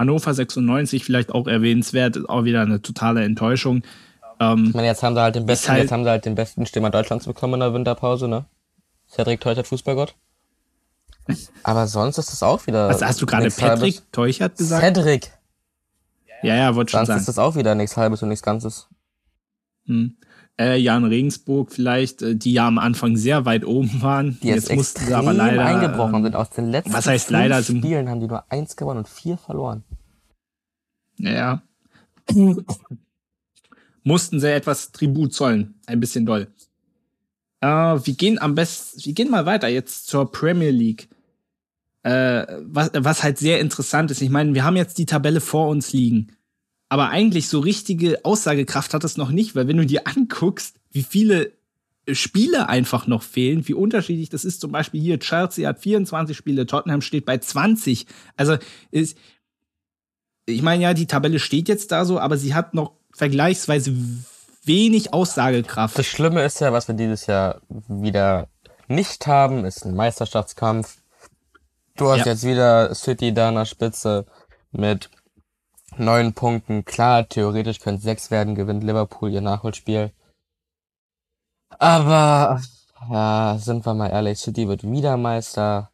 Hannover 0.00 0.32
96 0.32 1.04
vielleicht 1.04 1.30
auch 1.30 1.46
erwähnenswert, 1.46 2.28
auch 2.28 2.44
wieder 2.44 2.62
eine 2.62 2.80
totale 2.80 3.22
Enttäuschung. 3.22 3.82
Ähm, 4.40 4.64
ich 4.68 4.74
meine, 4.74 4.88
jetzt 4.88 5.02
haben 5.02 5.14
sie 5.14 5.20
halt 5.20 5.34
den 5.34 5.44
besten, 5.44 5.72
halt, 5.72 5.82
jetzt 5.82 5.92
haben 5.92 6.04
sie 6.04 6.10
halt 6.10 6.24
den 6.24 6.34
besten 6.34 6.64
Stürmer 6.64 6.88
Deutschlands 6.88 7.26
bekommen 7.26 7.54
in 7.54 7.60
der 7.60 7.74
Winterpause, 7.74 8.26
ne? 8.26 8.46
Cedric 9.10 9.42
Teuchert, 9.42 9.66
Fußballgott. 9.66 10.14
Aber 11.62 11.86
sonst 11.86 12.16
ist 12.16 12.32
das 12.32 12.42
auch 12.42 12.66
wieder. 12.66 12.88
Was 12.88 13.02
hast 13.02 13.20
du 13.20 13.26
gerade 13.26 13.50
Patrick 13.50 14.00
Teuchert 14.10 14.56
gesagt? 14.56 14.82
Cedric. 14.82 15.32
Ja, 16.42 16.56
ja, 16.56 16.74
wollte 16.74 16.92
schon 16.92 17.04
sagen. 17.04 17.20
ist 17.20 17.28
das 17.28 17.38
auch 17.38 17.54
wieder 17.54 17.74
nichts 17.74 17.98
Halbes 17.98 18.22
und 18.22 18.30
nichts 18.30 18.42
Ganzes. 18.42 18.88
Hm. 19.84 20.16
Äh, 20.58 20.78
Jan 20.78 21.04
Regensburg 21.04 21.72
vielleicht, 21.72 22.22
äh, 22.22 22.36
die 22.36 22.54
ja 22.54 22.66
am 22.66 22.78
Anfang 22.78 23.16
sehr 23.16 23.44
weit 23.44 23.66
oben 23.66 24.00
waren. 24.00 24.38
Die 24.42 24.48
jetzt, 24.48 24.68
jetzt 24.68 24.76
mussten 24.76 25.06
sie 25.06 25.14
aber 25.14 25.34
leider 25.34 25.64
eingebrochen 25.64 26.22
sind. 26.22 26.36
Aus 26.36 26.50
den 26.50 26.70
letzten 26.70 26.92
was 26.92 27.06
heißt 27.06 27.30
leider, 27.30 27.62
Spielen 27.62 28.08
haben 28.08 28.20
die 28.20 28.26
nur 28.26 28.50
eins 28.50 28.76
gewonnen 28.76 28.98
und 28.98 29.08
vier 29.08 29.36
verloren. 29.36 29.84
Ja. 31.22 31.62
mussten 34.02 34.40
sie 34.40 34.52
etwas 34.52 34.92
Tribut 34.92 35.34
zollen. 35.34 35.74
Ein 35.86 36.00
bisschen 36.00 36.26
doll. 36.26 36.48
Äh, 37.60 37.66
wir 37.66 38.14
gehen 38.14 38.38
am 38.40 38.54
besten, 38.54 39.04
wir 39.04 39.12
gehen 39.12 39.30
mal 39.30 39.46
weiter 39.46 39.68
jetzt 39.68 40.06
zur 40.06 40.30
Premier 40.30 40.70
League 40.70 41.08
äh, 42.02 42.46
was, 42.62 42.90
was 42.94 43.22
halt 43.22 43.38
sehr 43.38 43.60
interessant 43.60 44.10
ist. 44.10 44.22
Ich 44.22 44.30
meine, 44.30 44.54
wir 44.54 44.64
haben 44.64 44.76
jetzt 44.76 44.98
die 44.98 45.06
Tabelle 45.06 45.40
vor 45.40 45.68
uns 45.68 45.92
liegen. 45.92 46.28
Aber 46.88 47.10
eigentlich 47.10 47.48
so 47.48 47.60
richtige 47.60 48.24
Aussagekraft 48.24 48.94
hat 48.94 49.04
es 49.04 49.16
noch 49.16 49.30
nicht, 49.30 49.54
weil 49.54 49.68
wenn 49.68 49.76
du 49.76 49.86
dir 49.86 50.06
anguckst, 50.06 50.76
wie 50.90 51.02
viele 51.02 51.52
Spiele 52.10 52.68
einfach 52.68 53.06
noch 53.06 53.22
fehlen, 53.22 53.68
wie 53.68 53.74
unterschiedlich 53.74 54.30
das 54.30 54.44
ist. 54.44 54.60
Zum 54.60 54.72
Beispiel 54.72 55.00
hier, 55.00 55.20
Chelsea 55.20 55.68
hat 55.68 55.80
24 55.80 56.36
Spiele, 56.36 56.66
Tottenham 56.66 57.02
steht 57.02 57.26
bei 57.26 57.38
20. 57.38 58.06
Also 58.36 58.56
ist, 58.90 59.16
ich 60.50 60.62
meine 60.62 60.82
ja, 60.82 60.94
die 60.94 61.06
Tabelle 61.06 61.38
steht 61.38 61.68
jetzt 61.68 61.92
da 61.92 62.04
so, 62.04 62.18
aber 62.18 62.36
sie 62.36 62.54
hat 62.54 62.74
noch 62.74 62.92
vergleichsweise 63.12 63.94
wenig 64.64 65.12
Aussagekraft. 65.12 65.98
Das 65.98 66.06
Schlimme 66.06 66.42
ist 66.42 66.60
ja, 66.60 66.72
was 66.72 66.88
wir 66.88 66.94
dieses 66.94 67.26
Jahr 67.26 67.60
wieder 67.68 68.48
nicht 68.88 69.26
haben, 69.26 69.64
ist 69.64 69.84
ein 69.84 69.94
Meisterschaftskampf. 69.94 70.96
Du 71.96 72.10
hast 72.10 72.20
ja. 72.20 72.32
jetzt 72.32 72.44
wieder 72.44 72.94
City 72.94 73.32
da 73.32 73.48
an 73.48 73.56
der 73.56 73.64
Spitze 73.64 74.26
mit 74.72 75.10
neun 75.96 76.32
Punkten. 76.32 76.84
Klar, 76.84 77.28
theoretisch 77.28 77.80
können 77.80 77.98
sechs 77.98 78.30
werden, 78.30 78.54
gewinnt 78.54 78.84
Liverpool 78.84 79.30
ihr 79.30 79.40
Nachholspiel. 79.40 80.12
Aber, 81.78 82.60
ja, 83.10 83.58
sind 83.58 83.86
wir 83.86 83.94
mal 83.94 84.10
ehrlich, 84.10 84.38
City 84.38 84.68
wird 84.68 84.82
wieder 84.82 85.16
Meister. 85.16 85.90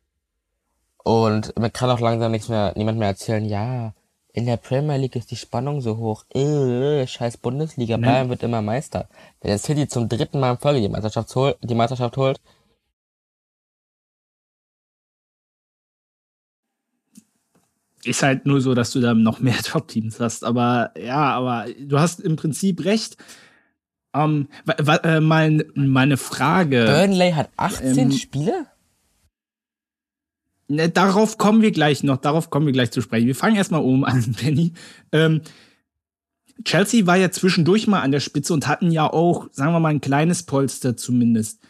Und 1.03 1.57
man 1.59 1.73
kann 1.73 1.91
auch 1.91 2.01
langsam 2.01 2.33
nichts 2.33 2.49
mehr, 2.49 2.73
niemand 2.77 2.99
mehr 2.99 3.09
erzählen, 3.09 3.45
ja, 3.45 3.93
in 4.37 4.45
der 4.45 4.59
Premier 4.59 4.99
League 4.99 5.17
ist 5.17 5.31
die 5.31 5.37
Spannung 5.37 5.81
so 5.81 5.97
hoch. 5.97 6.27
Äh, 6.35 7.07
scheiß 7.07 7.39
Bundesliga, 7.39 7.97
ne? 7.97 8.07
Bayern 8.07 8.29
wird 8.29 8.43
immer 8.43 8.61
Meister. 8.61 9.09
Wenn 9.41 9.49
der 9.49 9.59
City 9.59 9.89
zum 9.89 10.11
dritten 10.11 10.41
Mal 10.41 10.53
in 10.53 10.59
Folge 10.59 10.83
die 10.83 10.91
Meisterschaft 10.91 11.35
holt, 11.35 11.57
die 11.63 11.75
Meisterschaft 11.75 12.17
holt, 12.19 12.39
Ist 18.05 18.23
halt 18.23 18.47
nur 18.47 18.61
so, 18.61 18.75
dass 18.75 18.93
du 18.93 19.01
da 19.01 19.15
noch 19.15 19.41
mehr 19.41 19.57
Top-Teams 19.65 20.21
hast. 20.21 20.45
Aber 20.45 20.93
ja, 20.97 21.33
aber 21.33 21.67
du 21.81 21.99
hast 21.99 22.21
im 22.21 22.37
Prinzip 22.37 22.85
recht. 22.85 23.17
Ähm, 24.15 24.49
äh, 24.69 25.21
mein, 25.21 25.65
meine 25.75 26.19
Frage. 26.19 26.85
Burnley 26.85 27.33
hat 27.33 27.49
18 27.57 27.99
ähm, 27.99 28.13
Spiele? 28.13 28.67
Ne, 30.69 30.89
darauf 30.89 31.39
kommen 31.39 31.63
wir 31.63 31.71
gleich 31.71 32.03
noch, 32.03 32.17
darauf 32.17 32.51
kommen 32.51 32.67
wir 32.67 32.73
gleich 32.73 32.91
zu 32.91 33.01
sprechen. 33.01 33.27
Wir 33.27 33.37
fangen 33.37 33.57
erstmal 33.57 33.83
oben 33.83 34.05
an, 34.05 34.35
Benny. 34.41 34.73
Ähm, 35.13 35.43
Chelsea 36.65 37.07
war 37.07 37.17
ja 37.17 37.31
zwischendurch 37.31 37.87
mal 37.87 38.01
an 38.01 38.13
der 38.13 38.21
Spitze 38.21 38.53
und 38.53 38.67
hatten 38.67 38.91
ja 38.91 39.11
auch, 39.11 39.49
sagen 39.53 39.73
wir 39.73 39.81
mal, 39.81 39.91
ein 39.91 40.01
kleines 40.01 40.43
Polster 40.43 40.97
zumindest. 40.97 41.61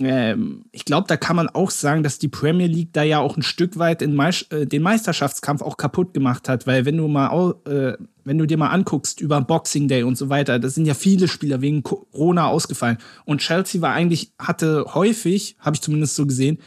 ähm, 0.00 0.66
ich 0.72 0.84
glaube, 0.84 1.06
da 1.08 1.16
kann 1.16 1.36
man 1.36 1.48
auch 1.48 1.70
sagen, 1.70 2.02
dass 2.02 2.18
die 2.18 2.28
Premier 2.28 2.66
League 2.66 2.92
da 2.92 3.02
ja 3.02 3.20
auch 3.20 3.36
ein 3.36 3.42
Stück 3.42 3.78
weit 3.78 4.00
den, 4.02 4.14
Me 4.14 4.30
äh, 4.50 4.66
den 4.66 4.82
Meisterschaftskampf 4.82 5.62
auch 5.62 5.76
kaputt 5.76 6.12
gemacht 6.14 6.48
hat, 6.48 6.66
weil 6.66 6.84
wenn 6.84 6.96
du 6.98 7.08
mal, 7.08 7.54
äh, 7.66 7.94
wenn 8.24 8.38
du 8.38 8.46
dir 8.46 8.58
mal 8.58 8.68
anguckst 8.68 9.20
über 9.20 9.40
Boxing 9.40 9.88
Day 9.88 10.02
und 10.02 10.18
so 10.18 10.28
weiter, 10.28 10.58
da 10.58 10.68
sind 10.68 10.84
ja 10.84 10.94
viele 10.94 11.28
Spieler 11.28 11.62
wegen 11.62 11.82
Corona 11.82 12.48
ausgefallen 12.48 12.98
und 13.24 13.40
Chelsea 13.40 13.80
war 13.80 13.92
eigentlich 13.94 14.34
hatte 14.38 14.84
häufig, 14.94 15.56
habe 15.60 15.76
ich 15.76 15.82
zumindest 15.82 16.16
so 16.16 16.26
gesehen, 16.26 16.58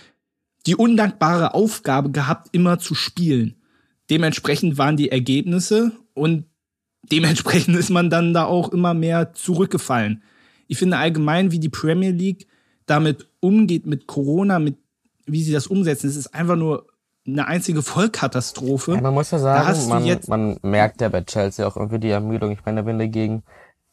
die 0.68 0.76
undankbare 0.76 1.54
Aufgabe 1.54 2.12
gehabt, 2.12 2.50
immer 2.52 2.80
zu 2.80 2.96
spielen. 2.96 3.56
Dementsprechend 4.10 4.78
waren 4.78 4.98
die 4.98 5.12
Ergebnisse 5.12 5.92
und 6.14 6.46
dementsprechend 7.04 7.76
ist 7.78 7.90
man 7.90 8.10
dann 8.10 8.34
da 8.34 8.46
auch 8.46 8.70
immer 8.70 8.94
mehr 8.94 9.34
zurückgefallen. 9.34 10.24
Ich 10.68 10.78
finde 10.78 10.98
allgemein, 10.98 11.52
wie 11.52 11.60
die 11.60 11.70
Premier 11.70 12.12
League 12.12 12.48
damit 12.86 13.28
umgeht 13.40 13.86
mit 13.86 14.08
Corona, 14.08 14.60
mit 14.60 14.78
wie 15.26 15.44
sie 15.44 15.52
das 15.52 15.68
umsetzen, 15.68 16.10
es 16.10 16.16
ist 16.16 16.34
einfach 16.34 16.56
nur 16.56 16.88
eine 17.26 17.48
einzige 17.48 17.82
Vollkatastrophe. 17.82 18.96
Ja, 18.96 19.02
man 19.02 19.14
muss 19.14 19.32
ja 19.32 19.40
sagen, 19.40 19.88
man, 19.88 20.20
man 20.28 20.58
merkt 20.64 21.02
ja 21.02 21.10
bei 21.10 21.22
Chelsea 21.22 21.66
auch 21.66 21.78
irgendwie 21.78 22.00
die 22.00 22.10
Ermüdung. 22.10 22.52
Ich 22.52 22.66
meine, 22.66 22.86
wenn 22.86 22.98
du 22.98 23.08
gegen 23.08 23.44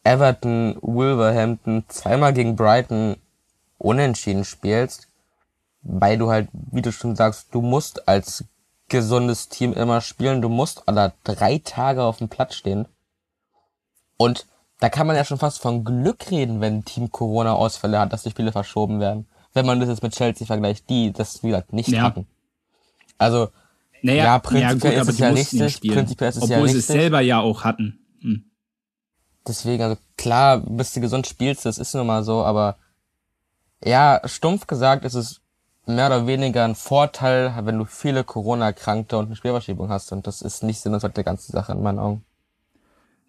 Everton, 0.03 0.77
Wolverhampton, 0.81 1.85
zweimal 1.89 2.33
gegen 2.33 2.57
Brighton 2.57 3.17
unentschieden 3.77 4.45
spielst, 4.45 5.08
weil 5.83 6.19
du 6.19 6.31
halt, 6.31 6.49
wie 6.53 6.83
du 6.83 6.93
schon 6.93 7.17
sagst, 7.17 7.49
du 7.53 7.61
musst 7.63 8.09
als 8.09 8.45
gesundes 8.89 9.49
Team 9.49 9.73
immer 9.73 10.01
spielen, 10.01 10.43
du 10.43 10.49
musst 10.49 10.89
alle 10.89 11.13
drei 11.25 11.59
Tage 11.59 12.03
auf 12.03 12.19
dem 12.19 12.29
Platz 12.29 12.55
stehen. 12.55 12.87
Und 14.17 14.47
da 14.81 14.89
kann 14.89 15.07
man 15.07 15.17
ja 15.17 15.25
schon 15.25 15.39
fast 15.39 15.61
von 15.61 15.85
Glück 15.85 16.31
reden, 16.31 16.61
wenn 16.61 16.79
ein 16.79 16.85
Team 16.85 17.11
Corona-Ausfälle 17.11 17.99
hat, 17.99 18.13
dass 18.13 18.23
die 18.23 18.31
Spiele 18.31 18.53
verschoben 18.53 19.01
werden. 19.01 19.27
Wenn 19.53 19.67
man 19.67 19.81
das 19.81 19.89
jetzt 19.89 20.03
mit 20.03 20.15
Chelsea 20.15 20.47
vergleicht, 20.47 20.89
die 20.89 21.13
das, 21.13 21.43
wie 21.43 21.49
gesagt, 21.49 21.73
nicht 21.73 21.89
ja. 21.89 22.03
hatten. 22.03 22.27
Also, 23.19 23.49
naja, 24.03 24.25
ja, 24.25 24.39
prinzipiell 24.39 24.93
ja, 24.93 25.01
gut, 25.01 25.09
ist 25.09 25.15
es 25.15 25.19
ja 25.19 25.29
richtig. 25.31 25.81
Prinzipiell 25.93 26.31
ist 26.31 26.37
es 26.37 26.43
Obwohl 26.43 26.57
ja 26.57 26.63
richtig. 26.63 26.87
sie 26.87 26.93
es 26.93 27.01
selber 27.01 27.21
ja 27.21 27.41
auch 27.41 27.65
hatten. 27.65 27.99
Hm. 28.21 28.45
Deswegen, 29.47 29.83
also 29.83 29.97
klar, 30.17 30.59
bis 30.59 30.93
du 30.93 31.01
gesund 31.01 31.27
spielst, 31.27 31.65
das 31.65 31.79
ist 31.79 31.95
nun 31.95 32.07
mal 32.07 32.23
so, 32.23 32.45
aber 32.45 32.77
ja, 33.85 34.21
stumpf 34.25 34.67
gesagt 34.67 35.05
ist 35.05 35.15
es 35.15 35.41
mehr 35.89 36.07
oder 36.07 36.27
weniger 36.27 36.65
ein 36.65 36.75
Vorteil, 36.75 37.55
wenn 37.63 37.79
du 37.79 37.85
viele 37.85 38.25
Corona-Erkrankte 38.25 39.19
und 39.19 39.27
eine 39.27 39.37
Spielverschiebung 39.37 39.89
hast. 39.89 40.13
Und 40.13 40.27
das 40.27 40.43
ist 40.43 40.63
nicht 40.63 40.81
Sinn 40.81 40.95
und 40.95 41.17
der 41.17 41.25
ganzen 41.25 41.53
Sache 41.53 41.73
in 41.73 41.83
meinen 41.83 41.99
Augen. 41.99 42.25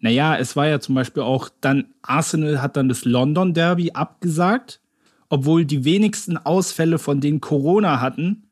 Naja, 0.00 0.36
es 0.36 0.56
war 0.56 0.66
ja 0.66 0.80
zum 0.80 0.94
Beispiel 0.94 1.22
auch 1.22 1.50
dann, 1.60 1.92
Arsenal 2.02 2.62
hat 2.62 2.76
dann 2.76 2.88
das 2.88 3.04
London 3.04 3.52
Derby 3.52 3.92
abgesagt, 3.92 4.80
obwohl 5.28 5.64
die 5.64 5.84
wenigsten 5.84 6.38
Ausfälle 6.38 6.98
von 6.98 7.20
denen 7.20 7.40
Corona 7.40 8.00
hatten. 8.00 8.48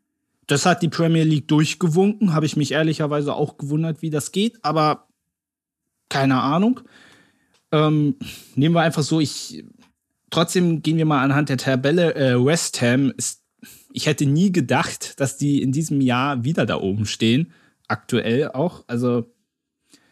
Das 0.47 0.67
hat 0.67 0.83
die 0.83 0.89
Premier 0.89 1.25
League 1.25 1.49
durchgewunken, 1.49 2.35
habe 2.35 2.47
ich 2.47 2.57
mich 2.57 2.73
ehrlicherweise 2.73 3.35
auch 3.35 3.57
gewundert, 3.57 4.03
wie 4.03 4.11
das 4.11 4.33
geht, 4.33 4.63
aber 4.65 5.07
keine 6.09 6.41
Ahnung. 6.41 6.81
Ähm, 7.73 8.17
nehmen 8.55 8.75
wir 8.75 8.83
einfach 8.83 9.03
so, 9.03 9.21
ich 9.21 9.65
trotzdem 10.31 10.83
gehen 10.83 10.97
wir 10.97 11.07
mal 11.07 11.23
anhand 11.23 11.49
der 11.49 11.59
Tabelle. 11.59 12.15
Äh, 12.15 12.45
West 12.45 12.81
Ham 12.83 13.13
ist, 13.17 13.43
ich 13.93 14.07
hätte 14.07 14.27
nie 14.27 14.53
gedacht, 14.53 15.21
dass 15.21 15.37
die 15.37 15.63
in 15.63 15.73
diesem 15.73 16.01
Jahr 16.01 16.45
wieder 16.45 16.67
da 16.67 16.77
oben 16.77 17.07
stehen. 17.07 17.53
Aktuell 17.87 18.51
auch. 18.53 18.85
Also 18.87 19.27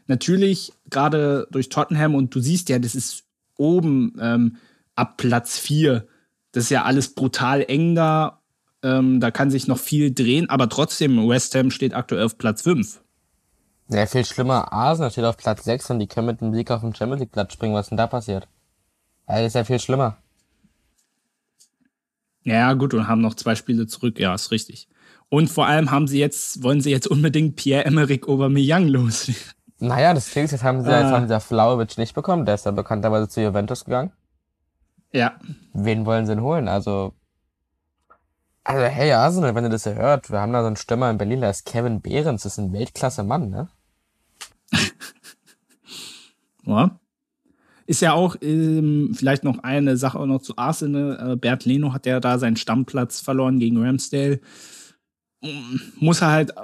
natürlich 0.06 0.72
gerade 0.90 1.46
durch 1.50 1.68
Tottenham 1.68 2.14
und 2.14 2.34
du 2.34 2.40
siehst 2.40 2.68
ja, 2.68 2.78
das 2.78 2.94
ist 2.94 3.24
oben 3.56 4.14
ähm, 4.20 4.56
ab 4.94 5.16
Platz 5.16 5.58
4. 5.58 6.06
Das 6.52 6.64
ist 6.64 6.70
ja 6.70 6.84
alles 6.84 7.14
brutal 7.14 7.64
eng 7.68 7.94
da. 7.94 8.40
Ähm, 8.82 9.20
da 9.20 9.30
kann 9.30 9.50
sich 9.50 9.66
noch 9.66 9.78
viel 9.78 10.12
drehen, 10.14 10.48
aber 10.48 10.68
trotzdem, 10.68 11.28
West 11.28 11.54
Ham 11.54 11.70
steht 11.70 11.94
aktuell 11.94 12.24
auf 12.24 12.38
Platz 12.38 12.62
5. 12.62 13.02
Ja, 13.88 14.06
viel 14.06 14.24
schlimmer, 14.24 14.72
Arsenal 14.72 15.10
steht 15.10 15.24
auf 15.24 15.36
Platz 15.36 15.64
6 15.64 15.90
und 15.90 15.98
die 15.98 16.06
können 16.06 16.26
mit 16.26 16.40
dem 16.40 16.52
Sieg 16.52 16.70
auf 16.70 16.80
den 16.80 16.94
Champions 16.94 17.20
League 17.20 17.32
Platz 17.32 17.52
springen. 17.52 17.74
Was 17.74 17.88
denn 17.88 17.96
da 17.96 18.06
passiert? 18.06 18.48
Ja, 19.28 19.36
das 19.36 19.48
ist 19.48 19.54
ja 19.54 19.64
viel 19.64 19.78
schlimmer. 19.78 20.18
Ja, 22.46 22.74
gut, 22.74 22.94
und 22.94 23.08
haben 23.08 23.20
noch 23.20 23.34
zwei 23.34 23.56
Spiele 23.56 23.88
zurück. 23.88 24.20
Ja, 24.20 24.32
ist 24.32 24.52
richtig. 24.52 24.88
Und 25.28 25.50
vor 25.50 25.66
allem 25.66 25.90
haben 25.90 26.06
sie 26.06 26.20
jetzt, 26.20 26.62
wollen 26.62 26.80
sie 26.80 26.92
jetzt 26.92 27.08
unbedingt 27.08 27.56
Pierre-Emerick 27.56 28.28
Aubameyang 28.28 28.88
los. 28.88 29.30
Naja, 29.78 30.14
das 30.14 30.32
Ding 30.32 30.44
ist, 30.44 30.52
jetzt 30.52 30.64
haben 30.64 30.82
sie, 30.82 30.90
ah. 30.90 31.02
jetzt 31.02 31.10
haben 31.10 31.26
sie 31.26 31.34
ja 31.34 31.38
Flauwitsch 31.38 31.98
nicht 31.98 32.14
bekommen. 32.14 32.46
Der 32.46 32.54
ist 32.54 32.64
ja 32.64 32.70
bekannterweise 32.70 33.28
zu 33.28 33.42
Juventus 33.42 33.84
gegangen. 33.84 34.10
Ja. 35.12 35.34
Wen 35.74 36.06
wollen 36.06 36.24
sie 36.24 36.34
denn 36.34 36.42
holen? 36.42 36.66
Also, 36.66 37.12
also 38.64 38.82
hey 38.86 39.12
Arsenal, 39.12 39.54
wenn 39.54 39.64
ihr 39.64 39.68
das 39.68 39.84
ja 39.84 39.92
hört, 39.92 40.30
wir 40.30 40.40
haben 40.40 40.54
da 40.54 40.62
so 40.62 40.68
einen 40.68 40.76
Stürmer 40.76 41.10
in 41.10 41.18
Berlin, 41.18 41.42
der 41.42 41.50
ist 41.50 41.66
Kevin 41.66 42.00
Behrens, 42.00 42.44
das 42.44 42.52
ist 42.52 42.58
ein 42.58 42.72
Weltklasse-Mann, 42.72 43.50
ne? 43.50 43.68
ja. 46.62 46.98
Ist 47.86 48.02
ja 48.02 48.12
auch 48.12 48.36
ähm, 48.40 49.12
vielleicht 49.14 49.44
noch 49.44 49.58
eine 49.60 49.96
Sache 49.96 50.18
auch 50.18 50.26
noch 50.26 50.42
zu 50.42 50.56
Arsenal. 50.56 51.32
Äh, 51.32 51.36
Bert 51.36 51.64
Leno 51.64 51.92
hat 51.92 52.06
ja 52.06 52.18
da 52.20 52.38
seinen 52.38 52.56
Stammplatz 52.56 53.20
verloren 53.20 53.58
gegen 53.58 53.82
Ramsdale. 53.82 54.40
Muss 56.00 56.20
er 56.20 56.32
halt, 56.32 56.54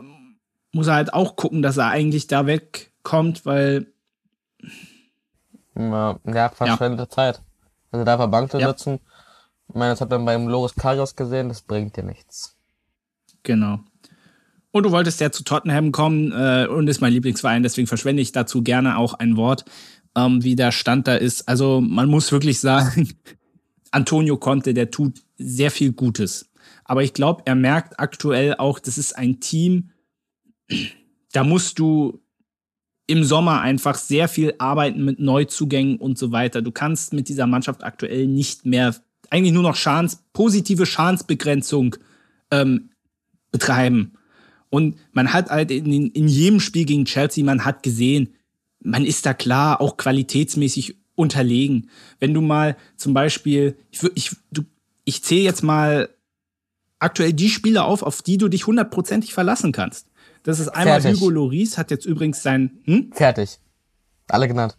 muss 0.73 0.89
er 0.89 0.95
halt 0.95 1.15
auch 1.15 1.37
gucken, 1.37 1.63
dass 1.63 1.77
er 1.77 1.89
eigentlich 1.89 2.27
da 2.27 2.47
weg 2.47 2.93
kommt, 3.03 3.47
weil. 3.47 3.93
Ja, 5.77 6.19
ja 6.27 6.49
verschwendete 6.49 7.05
ja. 7.05 7.09
Zeit. 7.09 7.43
Also 7.93 8.05
da 8.05 8.27
Bank 8.27 8.53
ja. 8.55 8.69
sitzen. 8.69 8.99
Ich 9.69 9.75
meine, 9.75 9.93
das 9.93 10.01
hat 10.01 10.11
man 10.11 10.25
beim 10.25 10.49
Loris 10.49 10.75
Karius 10.75 11.15
gesehen, 11.15 11.49
das 11.49 11.63
bringt 11.63 11.97
dir 11.97 12.03
nichts. 12.03 12.57
Genau. 13.43 13.81
Und 14.71 14.85
du 14.85 14.91
wolltest 14.91 15.21
ja 15.21 15.31
zu 15.31 15.45
Tottenham 15.45 15.93
kommen 15.93 16.33
äh, 16.33 16.67
und 16.67 16.89
ist 16.89 17.01
mein 17.01 17.13
Lieblingsverein, 17.13 17.63
deswegen 17.63 17.87
verschwende 17.87 18.23
ich 18.23 18.33
dazu 18.33 18.63
gerne 18.63 18.97
auch 18.97 19.15
ein 19.15 19.37
Wort, 19.37 19.65
ähm, 20.17 20.43
wie 20.43 20.57
der 20.57 20.73
Stand 20.73 21.09
da 21.09 21.15
ist. 21.15 21.49
Also 21.49 21.81
man 21.81 22.09
muss 22.09 22.33
wirklich 22.33 22.61
sagen, 22.61 23.09
Antonio 23.91 24.37
Conte, 24.37 24.75
der 24.75 24.91
tut 24.91 25.23
sehr 25.37 25.71
viel 25.71 25.93
Gutes. 25.93 26.51
Aber 26.85 27.03
ich 27.03 27.13
glaube, 27.15 27.43
er 27.47 27.55
merkt 27.55 27.99
aktuell 28.01 28.57
auch, 28.57 28.79
das 28.79 28.99
ist 28.99 29.17
ein 29.17 29.41
Team, 29.41 29.91
da 31.33 31.45
musst 31.45 31.79
du 31.79 32.21
im 33.07 33.25
Sommer 33.25 33.61
einfach 33.61 33.97
sehr 33.97 34.29
viel 34.29 34.55
arbeiten 34.59 35.05
mit 35.05 35.19
Neuzugängen 35.19 35.97
und 35.97 36.19
so 36.19 36.33
weiter. 36.33 36.63
Du 36.63 36.71
kannst 36.71 37.13
mit 37.13 37.29
dieser 37.29 37.47
Mannschaft 37.47 37.83
aktuell 37.85 38.27
nicht 38.27 38.65
mehr, 38.65 38.95
eigentlich 39.29 39.53
nur 39.53 39.63
noch 39.63 39.77
Chance, 39.77 40.19
positive 40.33 40.87
Chancebegrenzung 40.87 41.97
ähm, 42.51 42.91
betreiben. 43.51 44.13
Und 44.71 44.97
man 45.13 45.33
hat 45.33 45.51
halt 45.51 45.71
in, 45.71 46.11
in 46.11 46.29
jedem 46.29 46.61
Spiel 46.61 46.87
gegen 46.87 47.05
Chelsea, 47.05 47.45
man 47.45 47.65
hat 47.65 47.83
gesehen, 47.83 48.35
man 48.83 49.05
ist 49.05 49.27
da 49.27 49.35
klar 49.35 49.81
auch 49.81 49.97
qualitätsmäßig 49.97 50.97
unterlegen. 51.15 51.91
Wenn 52.21 52.35
du 52.35 52.41
mal 52.41 52.77
zum 52.97 53.15
Beispiel, 53.15 53.77
ich, 53.91 54.03
ich, 54.15 54.37
du, 54.51 54.63
ich 55.05 55.23
zähle 55.23 55.43
jetzt 55.43 55.63
mal 55.63 56.09
aktuell 56.99 57.33
die 57.33 57.49
Spieler 57.49 57.85
auf, 57.85 58.03
auf 58.03 58.23
die 58.23 58.39
du 58.39 58.49
dich 58.49 58.67
hundertprozentig 58.67 59.35
verlassen 59.35 59.73
kannst. 59.73 60.09
Das 60.43 60.59
ist 60.59 60.69
einmal 60.69 61.01
Fertig. 61.01 61.21
Hugo 61.21 61.31
Loris, 61.31 61.79
hat 61.79 61.91
jetzt 61.91 62.07
übrigens 62.07 62.43
sein. 62.43 62.79
Hm? 62.85 63.13
Fertig. 63.13 63.59
Alle 64.29 64.49
genannt. 64.49 64.77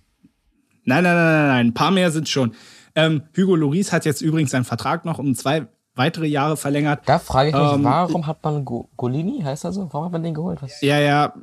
Nein, 0.85 1.03
nein, 1.03 1.15
nein, 1.15 1.25
nein, 1.25 1.47
nein. 1.47 1.67
Ein 1.67 1.73
paar 1.73 1.91
mehr 1.91 2.11
sind 2.11 2.27
schon. 2.27 2.53
Ähm, 2.95 3.23
Hugo 3.37 3.55
Loris 3.55 3.91
hat 3.91 4.05
jetzt 4.05 4.21
übrigens 4.21 4.51
seinen 4.51 4.65
Vertrag 4.65 5.05
noch 5.05 5.19
um 5.19 5.35
zwei 5.35 5.67
weitere 5.95 6.25
Jahre 6.25 6.57
verlängert. 6.57 7.01
Da 7.05 7.19
frage 7.19 7.49
ich 7.49 7.55
mich, 7.55 7.71
ähm, 7.73 7.83
warum 7.83 8.27
hat 8.27 8.43
man 8.43 8.65
Go 8.65 8.89
Golini, 8.97 9.41
heißt 9.41 9.63
er 9.65 9.71
so? 9.71 9.87
Warum 9.91 10.05
hat 10.05 10.11
man 10.11 10.23
den 10.23 10.33
geholt? 10.33 10.61
Was? 10.61 10.81
Ja, 10.81 10.99
ja, 10.99 11.33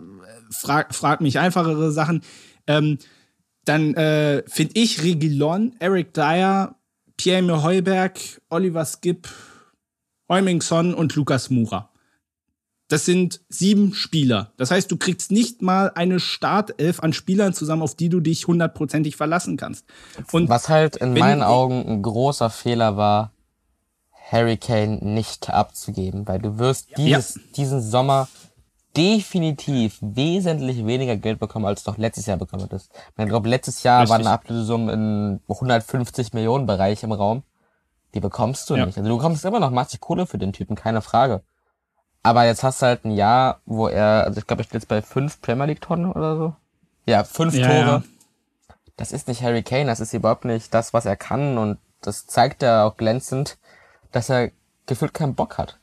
frag, 0.50 0.94
frag 0.94 1.20
mich 1.20 1.38
einfachere 1.38 1.92
Sachen. 1.92 2.22
Ähm, 2.70 2.98
dann 3.64 3.94
äh, 3.94 4.42
finde 4.46 4.72
ich 4.74 5.02
Regilon, 5.02 5.74
Eric 5.80 6.14
Dyer, 6.14 6.76
Pierre 7.16 7.62
Heuberg, 7.62 8.18
Oliver 8.48 8.84
Skip, 8.84 9.28
Heumingson 10.28 10.94
und 10.94 11.14
Lukas 11.16 11.50
Mura. 11.50 11.90
Das 12.88 13.04
sind 13.04 13.40
sieben 13.48 13.94
Spieler. 13.94 14.52
Das 14.56 14.70
heißt, 14.70 14.90
du 14.90 14.96
kriegst 14.96 15.30
nicht 15.30 15.62
mal 15.62 15.92
eine 15.94 16.18
Startelf 16.18 17.00
an 17.00 17.12
Spielern 17.12 17.54
zusammen, 17.54 17.82
auf 17.82 17.94
die 17.94 18.08
du 18.08 18.20
dich 18.20 18.46
hundertprozentig 18.46 19.16
verlassen 19.16 19.56
kannst. 19.56 19.84
Und 20.32 20.48
Was 20.48 20.68
halt 20.68 20.96
in 20.96 21.14
meinen 21.14 21.42
Augen 21.42 21.84
ein 21.86 22.02
großer 22.02 22.50
Fehler 22.50 22.96
war, 22.96 23.32
Harry 24.30 24.56
Kane 24.56 24.98
nicht 25.02 25.50
abzugeben, 25.50 26.26
weil 26.26 26.40
du 26.40 26.58
wirst 26.58 26.96
dieses, 26.96 27.34
ja. 27.34 27.40
diesen 27.56 27.82
Sommer 27.82 28.28
definitiv 28.96 29.98
wesentlich 30.00 30.84
weniger 30.84 31.16
Geld 31.16 31.38
bekommen, 31.38 31.66
als 31.66 31.84
du 31.84 31.90
noch 31.90 31.98
letztes 31.98 32.26
Jahr 32.26 32.36
bekommen 32.36 32.64
hattest. 32.64 32.90
Ich 33.16 33.26
glaube, 33.26 33.48
letztes 33.48 33.82
Jahr 33.82 34.00
Richtig. 34.00 34.10
war 34.10 34.18
eine 34.18 34.30
Ablösung 34.30 34.88
im 34.88 35.40
150 35.48 36.32
Millionen 36.32 36.66
Bereich 36.66 37.02
im 37.02 37.12
Raum. 37.12 37.42
Die 38.14 38.20
bekommst 38.20 38.68
du 38.68 38.76
ja. 38.76 38.86
nicht. 38.86 38.98
Also 38.98 39.08
du 39.08 39.16
bekommst 39.16 39.44
immer 39.44 39.60
noch 39.60 39.70
massig 39.70 40.00
Kohle 40.00 40.26
für 40.26 40.38
den 40.38 40.52
Typen, 40.52 40.74
keine 40.74 41.02
Frage. 41.02 41.42
Aber 42.22 42.44
jetzt 42.44 42.62
hast 42.64 42.82
du 42.82 42.86
halt 42.86 43.04
ein 43.04 43.12
Jahr, 43.12 43.60
wo 43.64 43.86
er, 43.88 44.24
also 44.24 44.40
ich 44.40 44.46
glaube, 44.46 44.62
er 44.62 44.64
steht 44.64 44.74
jetzt 44.74 44.88
bei 44.88 45.00
fünf 45.00 45.40
Premier 45.40 45.66
League 45.66 45.80
Tonnen 45.80 46.10
oder 46.10 46.36
so. 46.36 46.54
Ja, 47.06 47.24
fünf 47.24 47.54
ja, 47.54 47.66
Tore. 47.66 47.76
Ja. 47.86 48.02
Das 48.96 49.12
ist 49.12 49.28
nicht 49.28 49.42
Harry 49.42 49.62
Kane, 49.62 49.86
das 49.86 50.00
ist 50.00 50.12
überhaupt 50.12 50.44
nicht 50.44 50.74
das, 50.74 50.92
was 50.92 51.06
er 51.06 51.16
kann 51.16 51.56
und 51.56 51.78
das 52.02 52.26
zeigt 52.26 52.62
er 52.62 52.84
auch 52.84 52.96
glänzend. 52.96 53.58
dass 54.12 54.28
er 54.28 54.50
gefühlt 54.86 55.14
keinen 55.14 55.34
Bock 55.34 55.56
hat. 55.56 55.78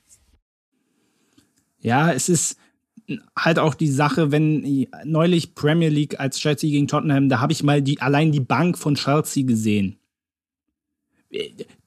Ja, 1.80 2.12
es 2.12 2.28
ist 2.28 2.58
halt 3.38 3.60
auch 3.60 3.74
die 3.74 3.90
Sache, 3.90 4.32
wenn 4.32 4.88
neulich 5.06 5.56
Premier 5.56 5.90
League 5.90 6.20
als 6.20 6.40
Chelsea 6.40 6.70
gegen 6.70 6.88
Tottenham, 6.88 7.30
da 7.30 7.40
habe 7.40 7.54
ich 7.54 7.64
mal 7.64 7.82
die 7.82 8.02
allein 8.02 8.32
die 8.32 8.42
Bank 8.42 8.78
von 8.78 8.96
Chelsea 8.96 9.46
gesehen. 9.46 9.98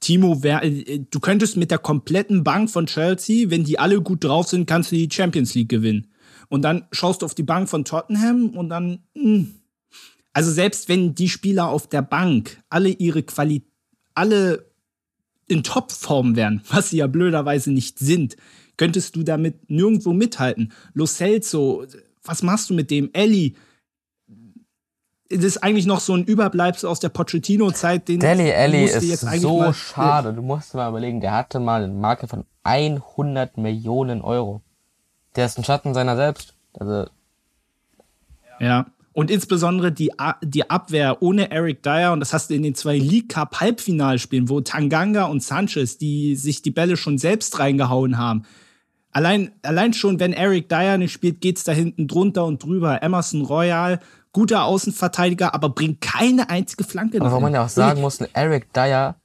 Timo, 0.01 0.43
wer, 0.43 0.61
du 0.61 1.21
könntest 1.21 1.57
mit 1.57 1.71
der 1.71 1.79
kompletten 1.79 2.45
Bank 2.45 2.71
von 2.71 2.87
Chelsea, 2.87 3.51
wenn 3.51 3.64
die 3.64 3.79
alle 3.79 4.01
gut 4.03 4.25
drauf 4.25 4.49
sind, 4.49 4.66
kannst 4.66 4.93
du 4.93 4.97
die 4.97 5.09
Champions 5.11 5.55
League 5.55 5.68
gewinnen. 5.68 6.09
Und 6.49 6.62
dann 6.62 6.87
schaust 6.93 7.23
du 7.23 7.27
auf 7.27 7.35
die 7.35 7.43
Bank 7.43 7.68
von 7.68 7.85
Tottenham 7.85 8.51
und 8.51 8.68
dann, 8.68 9.05
mh. 9.14 9.23
Hm. 9.23 9.55
also 10.33 10.51
selbst 10.51 10.89
wenn 10.89 11.14
die 11.14 11.29
Spieler 11.29 11.68
auf 11.68 11.89
der 11.89 12.03
Bank 12.03 12.62
alle 12.68 12.91
ihre 12.91 13.23
Qualität, 13.23 13.68
alle 14.14 14.70
in 15.51 15.62
Topform 15.62 16.36
wären, 16.36 16.62
was 16.70 16.90
sie 16.90 16.98
ja 16.98 17.07
blöderweise 17.07 17.72
nicht 17.72 17.98
sind, 17.98 18.36
könntest 18.76 19.16
du 19.16 19.22
damit 19.22 19.70
nirgendwo 19.70 20.12
mithalten. 20.12 20.72
Lo 20.94 21.07
Celso, 21.07 21.84
was 22.24 22.42
machst 22.42 22.70
du 22.70 22.74
mit 22.74 22.90
dem? 22.90 23.11
Ellie, 23.12 23.55
das 25.28 25.44
ist 25.44 25.62
eigentlich 25.62 25.86
noch 25.86 26.01
so 26.01 26.14
ein 26.14 26.24
Überbleibsel 26.24 26.88
aus 26.88 26.98
der 26.98 27.09
Pochettino-Zeit. 27.09 28.09
Deli 28.09 28.51
Ellie 28.51 28.86
ist 28.86 29.05
jetzt 29.05 29.40
so 29.40 29.72
schade. 29.72 30.32
Du 30.32 30.42
musst 30.42 30.74
mal 30.74 30.88
überlegen, 30.88 31.20
der 31.20 31.32
hatte 31.32 31.61
mal 31.61 31.84
eine 31.84 31.92
Marke 31.92 32.26
von 32.26 32.44
100 32.64 33.57
Millionen 33.57 34.22
Euro. 34.22 34.61
Der 35.36 35.46
ist 35.46 35.57
ein 35.57 35.64
Schatten 35.64 35.94
seiner 35.94 36.16
selbst. 36.16 36.55
Also 36.74 37.09
ja. 38.59 38.86
Und 39.13 39.31
insbesondere 39.31 39.91
die, 39.91 40.13
die 40.43 40.71
Abwehr 40.71 41.21
ohne 41.21 41.51
Eric 41.51 41.83
Dyer, 41.83 42.13
und 42.13 42.21
das 42.21 42.33
hast 42.33 42.51
du 42.51 42.55
in 42.55 42.63
den 42.63 42.75
zwei 42.75 42.97
League 42.97 43.31
Cup 43.31 43.61
Halbfinalspielen, 43.61 44.49
wo 44.49 44.61
Tanganga 44.61 45.25
und 45.25 45.43
Sanchez, 45.43 45.99
die 45.99 46.37
sich 46.37 46.63
die 46.63 46.71
Bälle 46.71 46.97
schon 46.97 47.19
selbst 47.19 47.59
reingehauen 47.59 48.19
haben, 48.19 48.45
Allein, 49.13 49.53
allein 49.63 49.93
schon, 49.93 50.21
wenn 50.21 50.33
Eric 50.33 50.69
Dyer 50.69 50.97
nicht 50.97 51.13
spielt, 51.13 51.41
geht's 51.41 51.65
da 51.65 51.73
hinten 51.73 52.07
drunter 52.07 52.45
und 52.45 52.63
drüber. 52.63 53.03
Emerson 53.03 53.45
Royal, 53.45 53.99
guter 54.33 54.65
Außenverteidiger, 54.65 55.53
aber 55.53 55.71
bringt 55.71 56.01
keine 56.01 56.49
einzige 56.49 56.85
Flanke. 56.85 57.21
Aber 57.21 57.33
wo 57.33 57.41
man 57.41 57.53
ja 57.53 57.65
auch 57.65 57.69
sagen 57.69 58.01
muss, 58.01 58.21
ein 58.21 58.29
Eric 58.33 58.73
Dyer, 58.73 59.17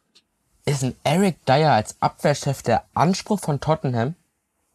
ist 0.66 0.84
ein 0.84 0.96
Eric 1.04 1.46
Dyer 1.46 1.74
als 1.74 1.96
Abwehrchef 2.00 2.64
der 2.64 2.86
Anspruch 2.96 3.40
von 3.40 3.60
Tottenham? 3.60 4.16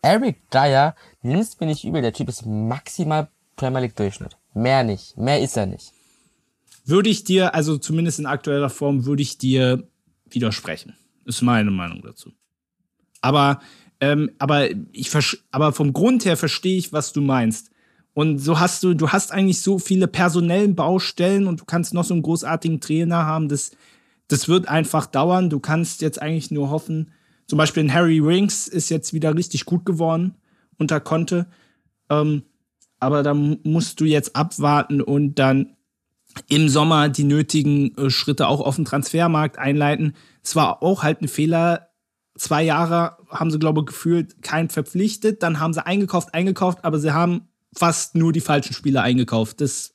Eric 0.02 0.48
Dyer, 0.50 0.94
nimmst 1.22 1.60
mir 1.60 1.66
nicht 1.66 1.84
übel, 1.84 2.02
der 2.02 2.12
Typ 2.12 2.28
ist 2.28 2.46
maximal 2.46 3.28
Premier 3.56 3.80
League 3.80 3.96
Durchschnitt. 3.96 4.36
Mehr 4.54 4.84
nicht. 4.84 5.16
Mehr 5.16 5.40
ist 5.40 5.56
er 5.56 5.66
nicht. 5.66 5.92
Würde 6.84 7.08
ich 7.08 7.24
dir, 7.24 7.54
also 7.54 7.78
zumindest 7.78 8.18
in 8.18 8.26
aktueller 8.26 8.70
Form, 8.70 9.04
würde 9.04 9.22
ich 9.22 9.38
dir 9.38 9.88
widersprechen. 10.28 10.94
Ist 11.24 11.42
meine 11.42 11.70
Meinung 11.70 12.02
dazu. 12.02 12.32
Aber 13.20 13.60
ähm, 14.00 14.30
aber 14.38 14.68
ich 14.92 15.10
aber 15.50 15.72
vom 15.72 15.92
Grund 15.92 16.24
her 16.24 16.36
verstehe 16.36 16.78
ich, 16.78 16.92
was 16.92 17.12
du 17.12 17.20
meinst. 17.20 17.70
Und 18.14 18.38
so 18.38 18.58
hast 18.58 18.82
du, 18.82 18.94
du 18.94 19.10
hast 19.10 19.30
eigentlich 19.30 19.60
so 19.60 19.78
viele 19.78 20.08
personellen 20.08 20.74
Baustellen 20.74 21.46
und 21.46 21.60
du 21.60 21.64
kannst 21.64 21.94
noch 21.94 22.04
so 22.04 22.14
einen 22.14 22.22
großartigen 22.22 22.80
Trainer 22.80 23.24
haben. 23.24 23.48
Das, 23.48 23.70
das 24.28 24.48
wird 24.48 24.68
einfach 24.68 25.06
dauern. 25.06 25.50
Du 25.50 25.60
kannst 25.60 26.02
jetzt 26.02 26.20
eigentlich 26.20 26.50
nur 26.50 26.70
hoffen. 26.70 27.12
Zum 27.46 27.56
Beispiel 27.58 27.84
ein 27.84 27.92
Harry 27.92 28.18
Rings 28.18 28.68
ist 28.68 28.88
jetzt 28.88 29.12
wieder 29.12 29.34
richtig 29.36 29.64
gut 29.64 29.84
geworden 29.84 30.34
unter 30.78 30.98
Conte. 30.98 31.46
Ähm, 32.08 32.42
aber 33.00 33.22
da 33.22 33.34
musst 33.34 34.00
du 34.00 34.04
jetzt 34.04 34.36
abwarten 34.36 35.00
und 35.00 35.34
dann 35.36 35.76
im 36.48 36.68
Sommer 36.68 37.08
die 37.08 37.24
nötigen 37.24 37.96
äh, 37.96 38.10
Schritte 38.10 38.46
auch 38.46 38.60
auf 38.60 38.76
dem 38.76 38.84
Transfermarkt 38.84 39.58
einleiten. 39.58 40.14
Es 40.42 40.54
war 40.54 40.82
auch 40.82 41.02
halt 41.02 41.22
ein 41.22 41.28
Fehler, 41.28 41.88
zwei 42.36 42.62
Jahre 42.62 43.16
haben 43.28 43.50
sie, 43.50 43.58
glaube 43.58 43.80
ich, 43.80 43.86
gefühlt 43.86 44.42
keinen 44.42 44.68
verpflichtet. 44.68 45.42
Dann 45.42 45.58
haben 45.58 45.72
sie 45.72 45.84
eingekauft, 45.84 46.34
eingekauft, 46.34 46.84
aber 46.84 46.98
sie 46.98 47.12
haben 47.12 47.48
fast 47.74 48.14
nur 48.14 48.32
die 48.32 48.40
falschen 48.40 48.74
Spieler 48.74 49.02
eingekauft. 49.02 49.60
Das 49.60 49.94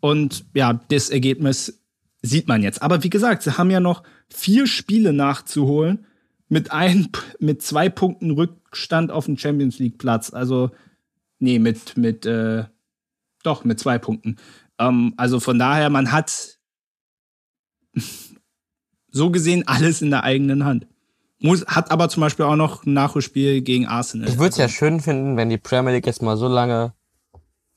und 0.00 0.44
ja, 0.54 0.80
das 0.88 1.10
Ergebnis 1.10 1.82
sieht 2.22 2.48
man 2.48 2.62
jetzt. 2.62 2.82
Aber 2.82 3.02
wie 3.02 3.10
gesagt, 3.10 3.42
sie 3.42 3.56
haben 3.56 3.70
ja 3.70 3.80
noch 3.80 4.02
vier 4.28 4.66
Spiele 4.66 5.12
nachzuholen 5.12 6.06
mit 6.48 6.70
ein, 6.70 7.08
mit 7.40 7.62
zwei 7.62 7.88
Punkten 7.88 8.30
Rückstand 8.30 9.10
auf 9.10 9.26
dem 9.26 9.36
Champions 9.36 9.78
League 9.78 9.98
Platz. 9.98 10.32
Also, 10.32 10.70
nee, 11.38 11.58
mit, 11.58 11.96
mit, 11.96 12.26
äh, 12.26 12.64
doch, 13.42 13.64
mit 13.64 13.80
zwei 13.80 13.98
Punkten. 13.98 14.36
Ähm, 14.78 15.14
also 15.16 15.40
von 15.40 15.58
daher, 15.58 15.90
man 15.90 16.12
hat 16.12 16.58
so 19.10 19.30
gesehen 19.30 19.66
alles 19.66 20.02
in 20.02 20.10
der 20.10 20.24
eigenen 20.24 20.64
Hand. 20.64 20.86
Muss, 21.38 21.66
hat 21.66 21.90
aber 21.90 22.08
zum 22.08 22.22
Beispiel 22.22 22.46
auch 22.46 22.56
noch 22.56 22.84
ein 22.84 22.94
Nachholspiel 22.94 23.60
gegen 23.60 23.86
Arsenal. 23.86 24.28
Ich 24.28 24.38
würde 24.38 24.50
es 24.50 24.56
ja 24.56 24.68
schön 24.68 25.00
finden, 25.00 25.36
wenn 25.36 25.50
die 25.50 25.58
Premier 25.58 25.92
League 25.92 26.06
jetzt 26.06 26.22
mal 26.22 26.36
so 26.36 26.48
lange 26.48 26.94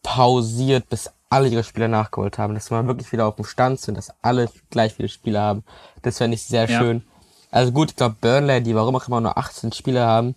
pausiert, 0.01 0.89
bis 0.89 1.12
alle 1.30 1.49
ihre 1.49 1.64
Spiele 1.64 1.89
nachgeholt 1.89 2.38
haben, 2.38 2.55
dass 2.55 2.72
wir 2.72 2.88
wirklich 2.88 3.12
wieder 3.12 3.28
auf 3.28 3.36
dem 3.36 3.45
Stand 3.45 3.80
sind, 3.80 3.97
dass 3.97 4.14
alle 4.22 4.49
gleich 4.70 4.93
viele 4.93 5.10
Spiele 5.10 5.39
haben. 5.39 5.64
Das 6.01 6.18
fände 6.18 6.36
ich 6.36 6.43
sehr 6.43 6.70
ja. 6.70 6.80
schön. 6.80 7.03
Also 7.51 7.72
gut, 7.72 7.91
ich 7.91 7.95
glaube 7.95 8.16
Burnley, 8.22 8.62
die 8.62 8.76
warum 8.76 8.95
auch 8.95 9.07
immer 9.07 9.22
nur 9.22 9.38
18 9.38 9.72
Spiele 9.74 10.05
haben, 10.05 10.36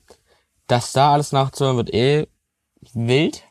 dass 0.67 0.93
da 0.93 1.13
alles 1.13 1.33
nachzuholen 1.33 1.77
wird 1.77 1.95
eh 1.95 2.27
wild. 2.95 3.43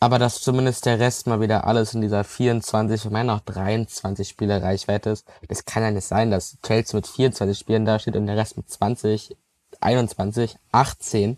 Aber 0.00 0.20
dass 0.20 0.40
zumindest 0.40 0.86
der 0.86 1.00
Rest 1.00 1.26
mal 1.26 1.40
wieder 1.40 1.66
alles 1.66 1.92
in 1.92 2.00
dieser 2.00 2.22
24, 2.22 3.06
ich 3.06 3.10
meine 3.10 3.32
auch 3.32 3.40
23 3.40 4.28
Spiele 4.28 4.62
Reichweite 4.62 5.10
ist. 5.10 5.26
Das 5.48 5.64
kann 5.64 5.82
ja 5.82 5.90
nicht 5.90 6.04
sein, 6.04 6.30
dass 6.30 6.58
Chelsea 6.62 6.96
mit 6.96 7.08
24 7.08 7.58
Spielen 7.58 7.84
da 7.84 7.98
steht 7.98 8.14
und 8.14 8.26
der 8.26 8.36
Rest 8.36 8.56
mit 8.56 8.70
20, 8.70 9.36
21, 9.80 10.56
18. 10.70 11.36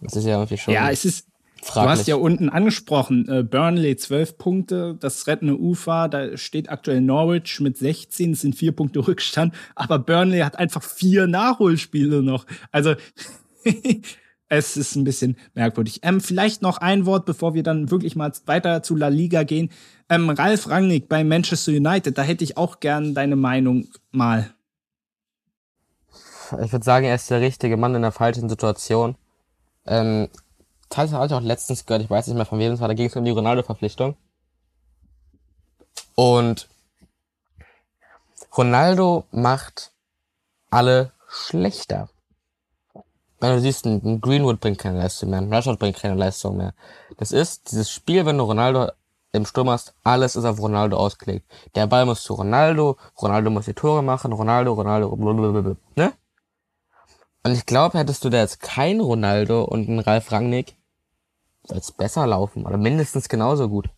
Das 0.00 0.16
ist 0.16 0.24
ja 0.24 0.32
irgendwie 0.32 0.58
schon. 0.58 0.74
Ja, 0.74 0.90
es 0.90 1.04
ist. 1.04 1.26
Fraglich. 1.62 1.84
Du 1.84 2.00
hast 2.00 2.08
ja 2.08 2.14
unten 2.14 2.48
angesprochen, 2.48 3.28
äh, 3.28 3.42
Burnley 3.42 3.94
12 3.94 4.38
Punkte, 4.38 4.96
das 4.98 5.26
rettende 5.26 5.58
Ufer, 5.58 6.08
da 6.08 6.38
steht 6.38 6.70
aktuell 6.70 7.02
Norwich 7.02 7.60
mit 7.60 7.76
16, 7.76 8.32
es 8.32 8.40
sind 8.40 8.54
vier 8.54 8.72
Punkte 8.72 9.06
Rückstand, 9.06 9.54
aber 9.74 9.98
Burnley 9.98 10.38
hat 10.40 10.56
einfach 10.56 10.82
vier 10.82 11.26
Nachholspiele 11.26 12.22
noch. 12.22 12.46
Also 12.72 12.94
es 14.50 14.76
ist 14.76 14.96
ein 14.96 15.04
bisschen 15.04 15.36
merkwürdig. 15.54 16.00
Ähm, 16.02 16.20
vielleicht 16.20 16.60
noch 16.60 16.78
ein 16.78 17.06
Wort, 17.06 17.24
bevor 17.24 17.54
wir 17.54 17.62
dann 17.62 17.90
wirklich 17.90 18.16
mal 18.16 18.32
weiter 18.46 18.82
zu 18.82 18.96
La 18.96 19.08
Liga 19.08 19.44
gehen. 19.44 19.70
Ähm, 20.08 20.28
Ralf 20.28 20.68
Rangnick 20.68 21.08
bei 21.08 21.24
Manchester 21.24 21.72
United, 21.72 22.18
da 22.18 22.22
hätte 22.22 22.44
ich 22.44 22.56
auch 22.56 22.80
gern 22.80 23.14
deine 23.14 23.36
Meinung 23.36 23.86
mal. 24.10 24.52
Ich 26.60 26.72
würde 26.72 26.84
sagen, 26.84 27.06
er 27.06 27.14
ist 27.14 27.30
der 27.30 27.40
richtige 27.40 27.76
Mann 27.76 27.94
in 27.94 28.02
der 28.02 28.10
falschen 28.10 28.48
Situation. 28.48 29.14
Ähm, 29.86 30.28
teils 30.88 31.12
habe 31.12 31.26
ich 31.26 31.32
auch 31.32 31.40
letztens 31.40 31.86
gehört, 31.86 32.02
ich 32.02 32.10
weiß 32.10 32.26
nicht 32.26 32.36
mehr 32.36 32.44
von 32.44 32.58
wem 32.58 32.72
es 32.72 32.80
war, 32.80 32.88
da 32.88 32.94
ging 32.94 33.06
es 33.06 33.14
um 33.14 33.24
die 33.24 33.30
Ronaldo-Verpflichtung. 33.30 34.16
Und 36.16 36.68
Ronaldo 38.56 39.24
macht 39.30 39.92
alle 40.70 41.12
schlechter. 41.28 42.08
Wenn 43.40 43.54
du 43.54 43.60
siehst, 43.60 43.86
ein 43.86 44.20
Greenwood 44.20 44.60
bringt 44.60 44.78
keine 44.78 44.98
Leistung 44.98 45.30
mehr, 45.30 45.40
ein 45.40 45.52
Rashford 45.52 45.78
bringt 45.78 45.96
keine 45.96 46.14
Leistung 46.14 46.58
mehr. 46.58 46.74
Das 47.16 47.32
ist 47.32 47.70
dieses 47.70 47.90
Spiel, 47.90 48.26
wenn 48.26 48.36
du 48.36 48.44
Ronaldo 48.44 48.90
im 49.32 49.46
Sturm 49.46 49.70
hast, 49.70 49.94
alles 50.02 50.36
ist 50.36 50.44
auf 50.44 50.60
Ronaldo 50.60 50.96
ausgelegt. 50.96 51.50
Der 51.74 51.86
Ball 51.86 52.04
muss 52.04 52.22
zu 52.22 52.34
Ronaldo, 52.34 52.98
Ronaldo 53.20 53.50
muss 53.50 53.64
die 53.64 53.74
Tore 53.74 54.02
machen, 54.02 54.32
Ronaldo, 54.32 54.74
Ronaldo, 54.74 55.14
blablabla, 55.16 55.76
ne? 55.96 56.12
Und 57.42 57.52
ich 57.52 57.64
glaube, 57.64 57.98
hättest 57.98 58.24
du 58.24 58.28
da 58.28 58.38
jetzt 58.38 58.60
kein 58.60 59.00
Ronaldo 59.00 59.64
und 59.64 59.88
einen 59.88 60.00
Ralf 60.00 60.30
Rangnick, 60.30 60.76
soll 61.64 61.78
es 61.78 61.92
besser 61.92 62.26
laufen, 62.26 62.66
oder 62.66 62.76
mindestens 62.76 63.28
genauso 63.28 63.68
gut. 63.68 63.88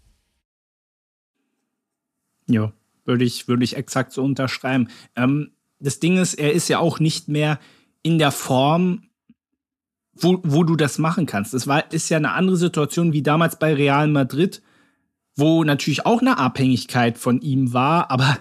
Ja, 2.47 2.73
würde 3.05 3.25
ich, 3.25 3.49
würde 3.49 3.65
ich 3.65 3.77
exakt 3.77 4.13
so 4.13 4.23
unterschreiben. 4.23 4.89
Ähm, 5.17 5.53
das 5.81 5.99
Ding 5.99 6.19
ist, 6.19 6.35
er 6.35 6.53
ist 6.53 6.69
ja 6.69 6.79
auch 6.79 7.01
nicht 7.01 7.29
mehr 7.29 7.59
in 8.03 8.19
der 8.19 8.31
Form, 8.31 9.09
wo, 10.23 10.41
wo 10.45 10.65
du 10.65 10.77
das 10.77 10.99
machen 10.99 11.27
kannst. 11.27 11.53
Das 11.53 11.67
war, 11.67 11.93
ist 11.93 12.09
ja 12.09 12.17
eine 12.17 12.33
andere 12.33 12.57
Situation 12.57 13.13
wie 13.13 13.23
damals 13.23 13.59
bei 13.59 13.75
Real 13.75 14.09
Madrid, 14.09 14.63
wo 15.37 15.65
natürlich 15.65 16.07
auch 16.07 16.21
eine 16.21 16.39
Abhängigkeit 16.39 17.19
von 17.19 17.41
ihm 17.41 17.73
war, 17.73 18.11
aber 18.11 18.39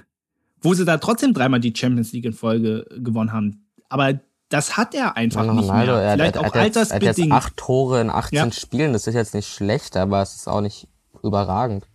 wo 0.62 0.74
sie 0.74 0.86
da 0.86 0.98
trotzdem 0.98 1.34
dreimal 1.34 1.60
die 1.60 1.74
Champions 1.76 2.12
League 2.14 2.26
in 2.26 2.34
Folge 2.34 2.86
gewonnen 2.98 3.34
haben. 3.34 3.66
Aber 3.90 4.20
das 4.50 4.78
hat 4.78 4.94
er 4.94 5.18
einfach 5.18 5.46
ja, 5.46 5.54
nicht 5.54 5.64
Ronaldo, 5.70 5.94
mehr. 5.94 6.14
Vielleicht 6.14 6.36
er, 6.36 6.42
auch 6.42 6.56
er, 6.56 6.62
altersbedingt. 6.62 7.04
Er 7.04 7.10
hat 7.10 7.18
jetzt 7.18 7.32
acht 7.32 7.58
Tore 7.58 8.02
in 8.02 8.10
18 8.10 8.38
ja. 8.38 8.52
Spielen, 8.52 8.94
das 8.94 9.08
ist 9.08 9.16
jetzt 9.16 9.34
nicht 9.34 9.48
schlecht, 9.48 9.98
aber 9.98 10.22
es 10.22 10.36
ist 10.36 10.48
auch 10.48 10.62
nicht 10.62 10.88
überragend. 11.24 11.88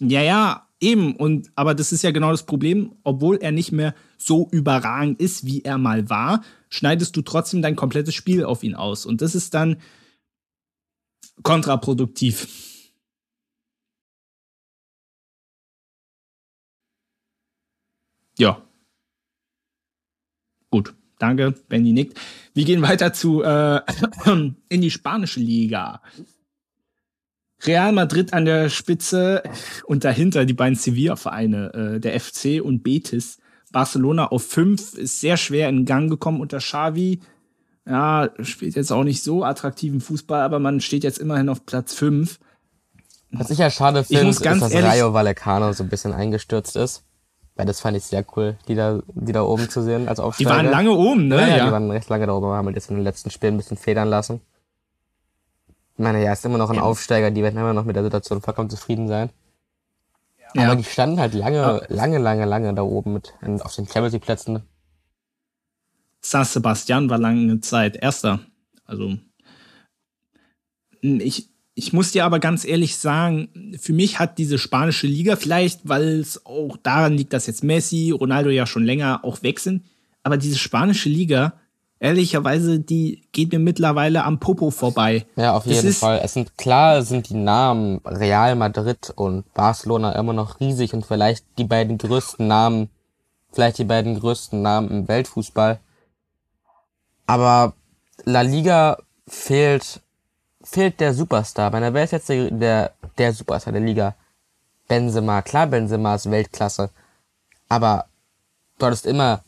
Ja, 0.00 0.20
ja, 0.20 0.66
eben. 0.80 1.16
Und, 1.16 1.50
aber 1.54 1.74
das 1.74 1.92
ist 1.92 2.02
ja 2.02 2.10
genau 2.10 2.30
das 2.30 2.44
Problem. 2.44 2.96
Obwohl 3.04 3.38
er 3.38 3.52
nicht 3.52 3.72
mehr 3.72 3.94
so 4.18 4.48
überragend 4.50 5.20
ist, 5.20 5.46
wie 5.46 5.62
er 5.62 5.78
mal 5.78 6.10
war, 6.10 6.42
schneidest 6.68 7.16
du 7.16 7.22
trotzdem 7.22 7.62
dein 7.62 7.76
komplettes 7.76 8.14
Spiel 8.14 8.44
auf 8.44 8.62
ihn 8.62 8.74
aus. 8.74 9.06
Und 9.06 9.22
das 9.22 9.34
ist 9.34 9.54
dann 9.54 9.80
kontraproduktiv. 11.42 12.48
Ja. 18.38 18.62
Gut, 20.70 20.94
danke, 21.18 21.52
Benny 21.68 21.92
nickt. 21.92 22.18
Wir 22.54 22.64
gehen 22.64 22.82
weiter 22.82 23.12
zu 23.12 23.42
äh, 23.42 23.80
in 24.68 24.80
die 24.80 24.90
spanische 24.90 25.40
Liga. 25.40 26.02
Real 27.64 27.92
Madrid 27.92 28.32
an 28.32 28.44
der 28.44 28.68
Spitze 28.68 29.42
und 29.84 30.04
dahinter 30.04 30.44
die 30.44 30.54
beiden 30.54 30.76
Sevilla-Vereine, 30.76 31.96
äh, 31.96 32.00
der 32.00 32.20
FC 32.20 32.62
und 32.62 32.82
Betis. 32.82 33.38
Barcelona 33.72 34.28
auf 34.28 34.44
5 34.44 34.94
ist 34.94 35.20
sehr 35.20 35.36
schwer 35.36 35.68
in 35.68 35.84
Gang 35.84 36.10
gekommen 36.10 36.40
unter 36.40 36.58
Xavi. 36.58 37.20
Ja, 37.86 38.30
spielt 38.40 38.76
jetzt 38.76 38.92
auch 38.92 39.04
nicht 39.04 39.22
so 39.22 39.44
attraktiven 39.44 40.00
Fußball, 40.00 40.42
aber 40.42 40.58
man 40.58 40.80
steht 40.80 41.04
jetzt 41.04 41.18
immerhin 41.18 41.48
auf 41.48 41.64
Platz 41.64 41.94
5. 41.94 42.38
Was 43.30 43.50
ich 43.50 43.58
ja 43.58 43.70
schade 43.70 44.04
finde, 44.04 44.28
ist, 44.28 44.44
dass 44.44 44.70
ehrlich, 44.70 44.90
Rayo 44.90 45.12
Vallecano 45.12 45.72
so 45.72 45.84
ein 45.84 45.88
bisschen 45.88 46.12
eingestürzt 46.12 46.76
ist. 46.76 47.04
Weil 47.56 47.66
das 47.66 47.80
fand 47.80 47.96
ich 47.96 48.04
sehr 48.04 48.24
cool, 48.36 48.56
die 48.68 48.76
da, 48.76 49.00
die 49.14 49.32
da 49.32 49.42
oben 49.42 49.68
zu 49.68 49.82
sehen 49.82 50.08
als 50.08 50.20
Aufsteiger. 50.20 50.50
Die 50.50 50.56
waren 50.56 50.70
lange 50.70 50.92
oben, 50.92 51.26
ne? 51.26 51.40
Ja, 51.40 51.56
ja, 51.56 51.66
die 51.66 51.72
waren 51.72 51.90
recht 51.90 52.08
lange 52.08 52.26
da 52.26 52.34
oben, 52.34 52.46
aber 52.46 52.56
haben 52.56 52.66
halt 52.66 52.76
jetzt 52.76 52.88
in 52.88 52.96
den 52.96 53.04
letzten 53.04 53.30
Spielen 53.30 53.54
ein 53.54 53.56
bisschen 53.56 53.76
federn 53.76 54.08
lassen. 54.08 54.40
Ich 55.94 55.98
meine, 55.98 56.22
ja, 56.22 56.32
ist 56.32 56.44
immer 56.44 56.58
noch 56.58 56.70
ein 56.70 56.76
ja. 56.76 56.82
Aufsteiger, 56.82 57.32
die 57.32 57.42
werden 57.42 57.58
immer 57.58 57.72
noch 57.72 57.84
mit 57.84 57.96
der 57.96 58.04
Situation 58.04 58.40
vollkommen 58.40 58.70
zufrieden 58.70 59.08
sein. 59.08 59.30
Ja. 60.54 60.66
Aber 60.66 60.76
die 60.76 60.84
standen 60.84 61.20
halt 61.20 61.34
lange, 61.34 61.82
lange, 61.88 62.18
lange, 62.18 62.44
lange 62.44 62.74
da 62.74 62.82
oben 62.82 63.14
mit 63.14 63.34
auf 63.60 63.74
den 63.74 63.86
Champions 63.86 64.12
League 64.12 64.22
Plätzen. 64.22 64.62
San 66.20 66.44
Sebastian 66.44 67.10
war 67.10 67.18
lange 67.18 67.60
Zeit 67.60 67.96
Erster. 67.96 68.40
Also 68.84 69.16
ich, 71.00 71.50
ich 71.74 71.92
muss 71.92 72.12
dir 72.12 72.24
aber 72.24 72.40
ganz 72.40 72.64
ehrlich 72.64 72.96
sagen, 72.96 73.76
für 73.78 73.92
mich 73.92 74.18
hat 74.18 74.38
diese 74.38 74.58
spanische 74.58 75.06
Liga, 75.06 75.36
vielleicht 75.36 75.88
weil 75.88 76.18
es 76.20 76.44
auch 76.44 76.76
daran 76.78 77.16
liegt, 77.16 77.32
dass 77.32 77.46
jetzt 77.46 77.62
Messi, 77.62 78.10
Ronaldo 78.10 78.50
ja 78.50 78.66
schon 78.66 78.84
länger 78.84 79.24
auch 79.24 79.42
weg 79.42 79.60
sind, 79.60 79.84
aber 80.22 80.36
diese 80.36 80.58
spanische 80.58 81.08
Liga, 81.08 81.60
ehrlicherweise, 82.00 82.80
die 82.80 83.26
geht 83.32 83.52
mir 83.52 83.58
mittlerweile 83.58 84.24
am 84.24 84.38
Popo 84.38 84.70
vorbei. 84.70 85.26
Ja, 85.36 85.54
auf 85.54 85.66
jeden 85.66 85.92
Fall. 85.92 86.20
Es 86.22 86.34
sind 86.34 86.56
klar, 86.56 87.02
sind 87.02 87.28
die 87.28 87.34
Namen 87.34 88.00
Real 88.04 88.54
Madrid 88.56 89.12
und 89.16 89.52
Barcelona 89.54 90.12
immer 90.12 90.32
noch 90.32 90.60
riesig 90.60 90.94
und 90.94 91.06
vielleicht 91.06 91.44
die 91.58 91.64
beiden 91.64 91.98
größten 91.98 92.46
Namen, 92.46 92.90
vielleicht 93.52 93.78
die 93.78 93.84
beiden 93.84 94.18
größten 94.18 94.60
Namen 94.62 94.90
im 94.90 95.08
Weltfußball. 95.08 95.80
Aber 97.26 97.74
La 98.24 98.40
Liga 98.40 98.98
fehlt, 99.26 100.00
fehlt 100.62 101.00
der 101.00 101.14
Superstar. 101.14 101.70
Bei 101.70 101.92
wer 101.92 102.04
ist 102.04 102.12
jetzt 102.12 102.28
der, 102.28 102.50
der, 102.50 102.92
der 103.18 103.32
Superstar 103.32 103.72
der 103.72 103.82
Liga? 103.82 104.14
Benzema. 104.88 105.42
Klar, 105.42 105.66
Benzema 105.66 106.14
ist 106.14 106.30
Weltklasse. 106.30 106.90
Aber 107.68 108.06
du 108.78 108.86
hattest 108.86 109.04
immer 109.04 109.42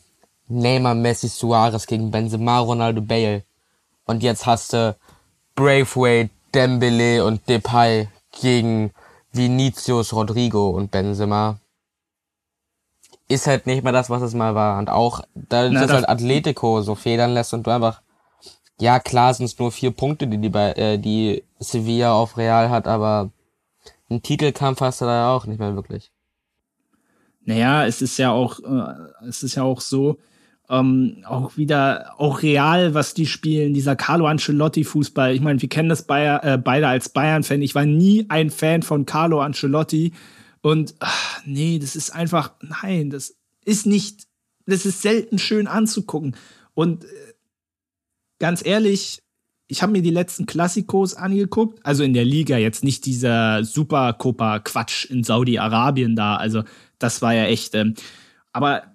Neymar, 0.51 0.95
Messi, 0.95 1.29
Suarez 1.29 1.87
gegen 1.87 2.11
Benzema, 2.11 2.59
Ronaldo, 2.59 3.01
Bale. 3.01 3.43
Und 4.05 4.23
jetzt 4.23 4.45
hast 4.45 4.73
du 4.73 4.95
Braithwaite, 5.55 6.29
Dembele 6.53 7.23
und 7.25 7.47
Depay 7.47 8.09
gegen 8.41 8.91
Vinicius, 9.31 10.13
Rodrigo 10.13 10.69
und 10.69 10.91
Benzema. 10.91 11.57
Ist 13.27 13.47
halt 13.47 13.65
nicht 13.65 13.83
mehr 13.83 13.93
das, 13.93 14.09
was 14.09 14.21
es 14.21 14.33
mal 14.33 14.55
war. 14.55 14.77
Und 14.77 14.89
auch, 14.89 15.21
da 15.33 15.69
Na, 15.69 15.81
das 15.81 15.91
halt 15.91 16.09
Atletico 16.09 16.81
so 16.81 16.95
federn 16.95 17.33
lässt 17.33 17.53
und 17.53 17.65
du 17.65 17.71
einfach, 17.71 18.01
ja 18.79 18.99
klar 18.99 19.33
sind 19.33 19.45
es 19.45 19.57
nur 19.57 19.71
vier 19.71 19.91
Punkte, 19.91 20.27
die, 20.27 20.37
die, 20.37 20.57
äh, 20.57 20.97
die 20.97 21.43
Sevilla 21.59 22.13
auf 22.13 22.37
Real 22.37 22.69
hat, 22.69 22.87
aber 22.87 23.29
einen 24.09 24.21
Titelkampf 24.21 24.81
hast 24.81 24.99
du 24.99 25.05
da 25.05 25.13
ja 25.13 25.33
auch 25.33 25.45
nicht 25.45 25.59
mehr 25.59 25.75
wirklich. 25.75 26.11
Naja, 27.45 27.85
es 27.85 28.01
ist 28.01 28.17
ja 28.17 28.31
auch, 28.31 28.59
äh, 28.59 29.27
es 29.27 29.43
ist 29.43 29.55
ja 29.55 29.63
auch 29.63 29.79
so, 29.79 30.17
ähm, 30.71 31.17
auch 31.25 31.57
wieder, 31.57 32.15
auch 32.17 32.41
real, 32.41 32.93
was 32.93 33.13
die 33.13 33.25
spielen, 33.25 33.73
dieser 33.73 33.97
Carlo 33.97 34.25
Ancelotti-Fußball. 34.25 35.35
Ich 35.35 35.41
meine, 35.41 35.61
wir 35.61 35.67
kennen 35.67 35.89
das 35.89 36.03
Bayer, 36.03 36.43
äh, 36.45 36.57
beide 36.57 36.87
als 36.87 37.09
Bayern-Fan. 37.09 37.61
Ich 37.61 37.75
war 37.75 37.85
nie 37.85 38.25
ein 38.29 38.49
Fan 38.49 38.81
von 38.81 39.05
Carlo 39.05 39.41
Ancelotti. 39.41 40.13
Und 40.61 40.95
ach, 40.99 41.41
nee, 41.45 41.77
das 41.77 41.97
ist 41.97 42.11
einfach, 42.11 42.53
nein, 42.61 43.09
das 43.09 43.35
ist 43.65 43.85
nicht, 43.85 44.27
das 44.65 44.85
ist 44.85 45.01
selten 45.01 45.39
schön 45.39 45.67
anzugucken. 45.67 46.37
Und 46.73 47.03
äh, 47.03 47.07
ganz 48.39 48.65
ehrlich, 48.65 49.21
ich 49.67 49.81
habe 49.81 49.91
mir 49.91 50.01
die 50.01 50.09
letzten 50.09 50.45
Klassikos 50.45 51.15
angeguckt, 51.15 51.85
also 51.85 52.03
in 52.03 52.13
der 52.13 52.25
Liga 52.25 52.57
jetzt 52.57 52.83
nicht 52.83 53.05
dieser 53.05 53.63
Supercopa 53.65 54.59
Quatsch 54.59 55.05
in 55.05 55.23
Saudi-Arabien 55.23 56.15
da, 56.15 56.35
also 56.35 56.63
das 56.99 57.21
war 57.21 57.33
ja 57.33 57.45
echt, 57.45 57.73
ähm, 57.75 57.93
aber 58.51 58.90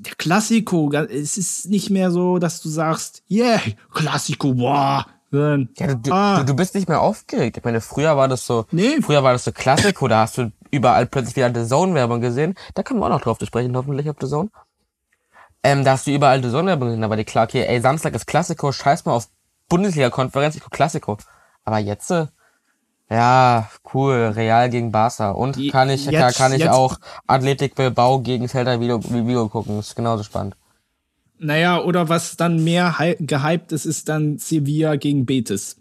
der 0.00 0.14
Klassiko, 0.16 0.90
es 0.92 1.36
ist 1.36 1.68
nicht 1.68 1.90
mehr 1.90 2.10
so, 2.10 2.38
dass 2.38 2.60
du 2.60 2.68
sagst, 2.68 3.22
yeah, 3.30 3.60
Klassiko, 3.92 4.54
boah. 4.54 5.06
Ja, 5.32 5.56
du, 5.56 6.12
ah. 6.12 6.38
du, 6.38 6.46
du, 6.46 6.54
bist 6.54 6.74
nicht 6.74 6.88
mehr 6.88 7.00
aufgeregt. 7.00 7.56
Ich 7.56 7.62
meine, 7.62 7.80
früher 7.80 8.16
war 8.16 8.26
das 8.26 8.46
so, 8.46 8.66
nee. 8.72 9.00
früher 9.00 9.22
war 9.22 9.32
das 9.32 9.44
so 9.44 9.52
Klassiko, 9.52 10.08
da 10.08 10.22
hast 10.22 10.38
du 10.38 10.50
überall 10.72 11.06
plötzlich 11.06 11.36
wieder 11.36 11.54
The 11.54 11.68
Zone-Werbung 11.68 12.20
gesehen. 12.20 12.56
Da 12.74 12.82
können 12.82 12.98
wir 12.98 13.06
auch 13.06 13.10
noch 13.10 13.20
drauf 13.20 13.38
sprechen, 13.40 13.76
hoffentlich 13.76 14.10
auf 14.10 14.16
The 14.20 14.26
Zone. 14.26 14.50
Ähm, 15.62 15.84
da 15.84 15.92
hast 15.92 16.08
du 16.08 16.10
überall 16.10 16.42
The 16.42 16.50
Zone-Werbung 16.50 16.88
gesehen, 16.88 17.02
da 17.02 17.10
war 17.10 17.16
die 17.16 17.24
klar, 17.24 17.44
okay, 17.44 17.64
ey, 17.64 17.80
Samstag 17.80 18.14
ist 18.14 18.26
Klassiko, 18.26 18.72
scheiß 18.72 19.04
mal 19.04 19.12
auf 19.12 19.28
Bundesliga-Konferenz, 19.68 20.56
ich 20.56 20.62
guck 20.62 20.72
Klassiko. 20.72 21.16
Aber 21.64 21.78
jetzt, 21.78 22.10
äh, 22.10 22.26
ja, 23.10 23.68
cool. 23.92 24.32
Real 24.34 24.70
gegen 24.70 24.92
Barca. 24.92 25.32
Und 25.32 25.56
Die, 25.56 25.68
kann 25.68 25.90
ich, 25.90 26.06
jetzt, 26.06 26.38
kann 26.38 26.52
ich 26.52 26.60
jetzt, 26.60 26.70
auch 26.70 26.96
Athletik 27.26 27.74
Bilbao 27.74 28.20
gegen 28.20 28.48
Celta 28.48 28.80
Vigo, 28.80 29.02
Vigo 29.02 29.48
gucken. 29.48 29.80
Ist 29.80 29.96
genauso 29.96 30.22
spannend. 30.22 30.56
Naja, 31.38 31.82
oder 31.82 32.08
was 32.08 32.36
dann 32.36 32.62
mehr 32.62 32.94
gehypt 33.18 33.72
ist, 33.72 33.86
ist 33.86 34.08
dann 34.08 34.38
Sevilla 34.38 34.96
gegen 34.96 35.26
Betis. 35.26 35.76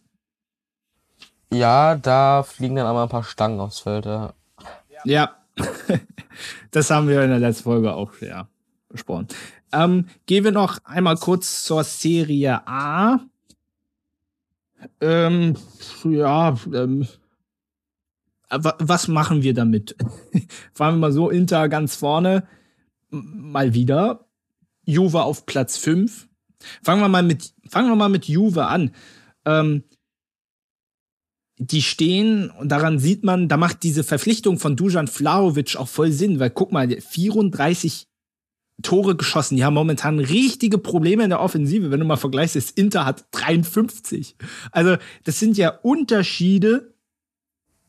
Ja, 1.51 1.95
da 1.95 2.43
fliegen 2.43 2.75
dann 2.75 2.85
aber 2.85 3.03
ein 3.03 3.09
paar 3.09 3.23
Stangen 3.23 3.59
aufs 3.59 3.79
Feld. 3.79 4.05
Ja. 4.05 4.33
ja. 5.03 5.35
das 6.71 6.89
haben 6.89 7.07
wir 7.07 7.23
in 7.23 7.29
der 7.29 7.39
letzten 7.39 7.63
Folge 7.63 7.93
auch 7.93 8.13
ja, 8.21 8.47
besprochen. 8.87 9.27
Ähm, 9.71 10.07
gehen 10.25 10.43
wir 10.45 10.51
noch 10.51 10.79
einmal 10.85 11.17
kurz 11.17 11.63
zur 11.63 11.83
Serie 11.83 12.65
A. 12.65 13.19
Ähm, 15.01 15.55
ja, 16.05 16.55
ähm, 16.73 17.07
was 18.49 19.07
machen 19.07 19.43
wir 19.43 19.53
damit? 19.53 19.95
Fahren 20.73 20.95
wir 20.95 20.99
mal 20.99 21.11
so, 21.11 21.29
Inter 21.29 21.69
ganz 21.69 21.95
vorne, 21.95 22.47
mal 23.09 23.73
wieder. 23.73 24.27
Juve 24.85 25.21
auf 25.21 25.45
Platz 25.45 25.77
5. 25.77 26.27
Fangen 26.81 27.01
wir 27.01 27.09
mal 27.09 27.23
mit, 27.23 27.53
fangen 27.67 27.89
wir 27.89 27.95
mal 27.95 28.09
mit 28.09 28.27
Juve 28.27 28.65
an. 28.65 28.91
Ähm, 29.45 29.83
die 31.57 31.81
stehen, 31.81 32.49
und 32.51 32.69
daran 32.69 32.99
sieht 32.99 33.23
man, 33.23 33.49
da 33.49 33.57
macht 33.57 33.83
diese 33.83 34.03
Verpflichtung 34.03 34.57
von 34.59 34.75
Dujan 34.77 35.07
Flaovic 35.07 35.75
auch 35.75 35.89
voll 35.89 36.11
Sinn, 36.11 36.39
weil 36.39 36.49
guck 36.49 36.71
mal, 36.71 36.89
34 36.89 38.07
Tore 38.81 39.17
geschossen. 39.17 39.57
Die 39.57 39.65
haben 39.65 39.73
momentan 39.73 40.19
richtige 40.19 40.77
Probleme 40.77 41.23
in 41.23 41.29
der 41.29 41.41
Offensive. 41.41 41.91
Wenn 41.91 41.99
du 41.99 42.05
mal 42.05 42.15
vergleichst, 42.15 42.55
das 42.55 42.71
Inter 42.71 43.05
hat 43.05 43.25
53. 43.31 44.37
Also, 44.71 44.95
das 45.25 45.39
sind 45.39 45.57
ja 45.57 45.69
Unterschiede, 45.69 46.95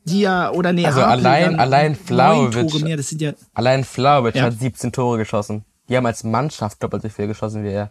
die 0.04 0.20
ja, 0.20 0.50
oder 0.50 0.72
nee, 0.72 0.86
also 0.86 1.02
allein, 1.02 1.58
allein 1.58 1.94
Flauwitsch, 1.94 2.82
mehr, 2.82 2.96
das 2.96 3.08
sind 3.08 3.20
ja, 3.20 3.32
allein 3.54 3.84
Flauwitsch 3.84 4.36
ja. 4.36 4.44
hat 4.44 4.54
17 4.54 4.92
Tore 4.92 5.18
geschossen. 5.18 5.64
Die 5.88 5.96
haben 5.96 6.06
als 6.06 6.24
Mannschaft 6.24 6.82
doppelt 6.82 7.02
so 7.02 7.08
viel 7.08 7.26
geschossen 7.26 7.64
wie 7.64 7.72
er. 7.72 7.90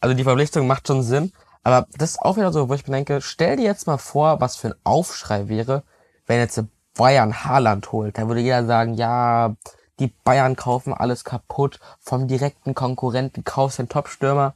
Also 0.00 0.14
die 0.14 0.24
Verpflichtung 0.24 0.66
macht 0.66 0.86
schon 0.86 1.02
Sinn. 1.02 1.32
Aber 1.62 1.86
das 1.96 2.12
ist 2.12 2.22
auch 2.22 2.36
wieder 2.36 2.52
so, 2.52 2.68
wo 2.68 2.74
ich 2.74 2.86
mir 2.86 2.94
denke, 2.94 3.20
stell 3.20 3.56
dir 3.56 3.64
jetzt 3.64 3.86
mal 3.86 3.98
vor, 3.98 4.40
was 4.40 4.56
für 4.56 4.68
ein 4.68 4.74
Aufschrei 4.84 5.48
wäre, 5.48 5.82
wenn 6.26 6.38
jetzt 6.38 6.62
Bayern 6.96 7.44
Haaland 7.44 7.92
holt. 7.92 8.18
Da 8.18 8.26
würde 8.26 8.40
jeder 8.40 8.64
sagen, 8.64 8.94
ja, 8.94 9.54
die 9.98 10.08
Bayern 10.24 10.56
kaufen 10.56 10.94
alles 10.94 11.24
kaputt, 11.24 11.78
vom 12.00 12.28
direkten 12.28 12.74
Konkurrenten 12.74 13.44
kaufst 13.44 13.78
den 13.78 13.88
Top-Stürmer. 13.88 14.54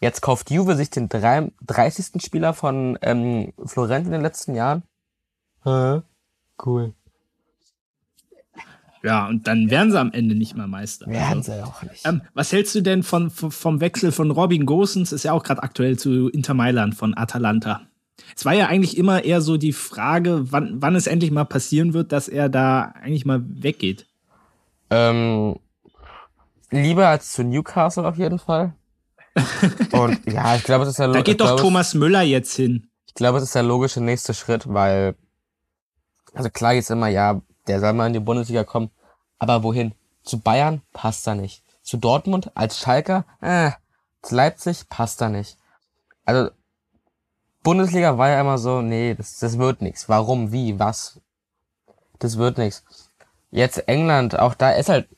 Jetzt 0.00 0.22
kauft 0.22 0.50
Juve 0.50 0.76
sich 0.76 0.90
den 0.90 1.08
30. 1.08 2.22
Spieler 2.22 2.52
von 2.52 2.98
ähm, 3.02 3.52
Florent 3.64 4.06
in 4.06 4.12
den 4.12 4.22
letzten 4.22 4.54
Jahren. 4.54 4.82
Hä? 5.64 6.02
Cool. 6.64 6.94
Ja, 9.02 9.28
und 9.28 9.46
dann 9.46 9.68
werden 9.68 9.90
sie 9.90 10.00
am 10.00 10.12
Ende 10.12 10.34
nicht 10.34 10.56
mehr 10.56 10.66
Meister. 10.66 11.06
Werden 11.06 11.38
also, 11.38 11.52
sie 11.52 11.62
auch 11.62 11.82
nicht. 11.82 12.06
Ähm, 12.06 12.22
was 12.32 12.52
hältst 12.52 12.74
du 12.74 12.80
denn 12.80 13.02
von, 13.02 13.30
vom 13.30 13.80
Wechsel 13.80 14.12
von 14.12 14.30
Robin 14.30 14.64
Gosens? 14.64 15.12
Ist 15.12 15.24
ja 15.24 15.32
auch 15.32 15.42
gerade 15.42 15.62
aktuell 15.62 15.98
zu 15.98 16.28
Inter 16.28 16.54
Mailand 16.54 16.94
von 16.94 17.14
Atalanta. 17.14 17.82
Es 18.34 18.46
war 18.46 18.54
ja 18.54 18.68
eigentlich 18.68 18.96
immer 18.96 19.24
eher 19.24 19.42
so 19.42 19.58
die 19.58 19.74
Frage, 19.74 20.50
wann, 20.52 20.80
wann 20.80 20.94
es 20.94 21.06
endlich 21.06 21.30
mal 21.30 21.44
passieren 21.44 21.92
wird, 21.92 22.12
dass 22.12 22.28
er 22.28 22.48
da 22.48 22.94
eigentlich 23.02 23.26
mal 23.26 23.42
weggeht. 23.44 24.06
Ähm, 24.88 25.56
lieber 26.70 27.08
als 27.08 27.32
zu 27.32 27.44
Newcastle 27.44 28.06
auf 28.06 28.16
jeden 28.16 28.38
Fall. 28.38 28.74
Und 29.92 30.20
ja, 30.32 30.56
ich 30.56 30.64
glaube, 30.64 30.84
es 30.84 30.90
ist 30.90 30.98
ja 30.98 31.08
Da 31.08 31.22
geht 31.22 31.40
doch 31.40 31.60
Thomas 31.60 31.94
Müller 31.94 32.22
jetzt 32.22 32.54
hin. 32.54 32.88
Ich 33.06 33.14
glaube, 33.14 33.38
es 33.38 33.44
ist 33.44 33.54
der 33.54 33.62
logische 33.62 34.00
nächste 34.00 34.32
Schritt, 34.32 34.72
weil, 34.72 35.14
also 36.34 36.50
klar 36.50 36.74
jetzt 36.74 36.90
immer, 36.90 37.08
ja, 37.08 37.40
der 37.66 37.80
soll 37.80 37.92
mal 37.92 38.06
in 38.06 38.12
die 38.12 38.20
Bundesliga 38.20 38.64
kommen. 38.64 38.90
Aber 39.38 39.62
wohin? 39.62 39.94
Zu 40.22 40.40
Bayern 40.40 40.82
passt 40.92 41.26
er 41.26 41.34
nicht. 41.34 41.62
Zu 41.82 41.98
Dortmund 41.98 42.50
als 42.54 42.78
Schalker, 42.78 43.24
äh, 43.40 43.72
Leipzig 44.30 44.88
passt 44.88 45.20
da 45.20 45.28
nicht. 45.28 45.58
Also, 46.24 46.50
Bundesliga 47.62 48.16
war 48.18 48.30
ja 48.30 48.40
immer 48.40 48.58
so, 48.58 48.80
nee, 48.80 49.14
das, 49.14 49.38
das 49.38 49.58
wird 49.58 49.82
nichts. 49.82 50.08
Warum, 50.08 50.52
wie, 50.52 50.78
was? 50.78 51.20
Das 52.18 52.38
wird 52.38 52.58
nichts. 52.58 52.84
Jetzt 53.50 53.88
England, 53.88 54.38
auch 54.38 54.54
da 54.54 54.70
ist 54.70 54.88
halt 54.88 55.08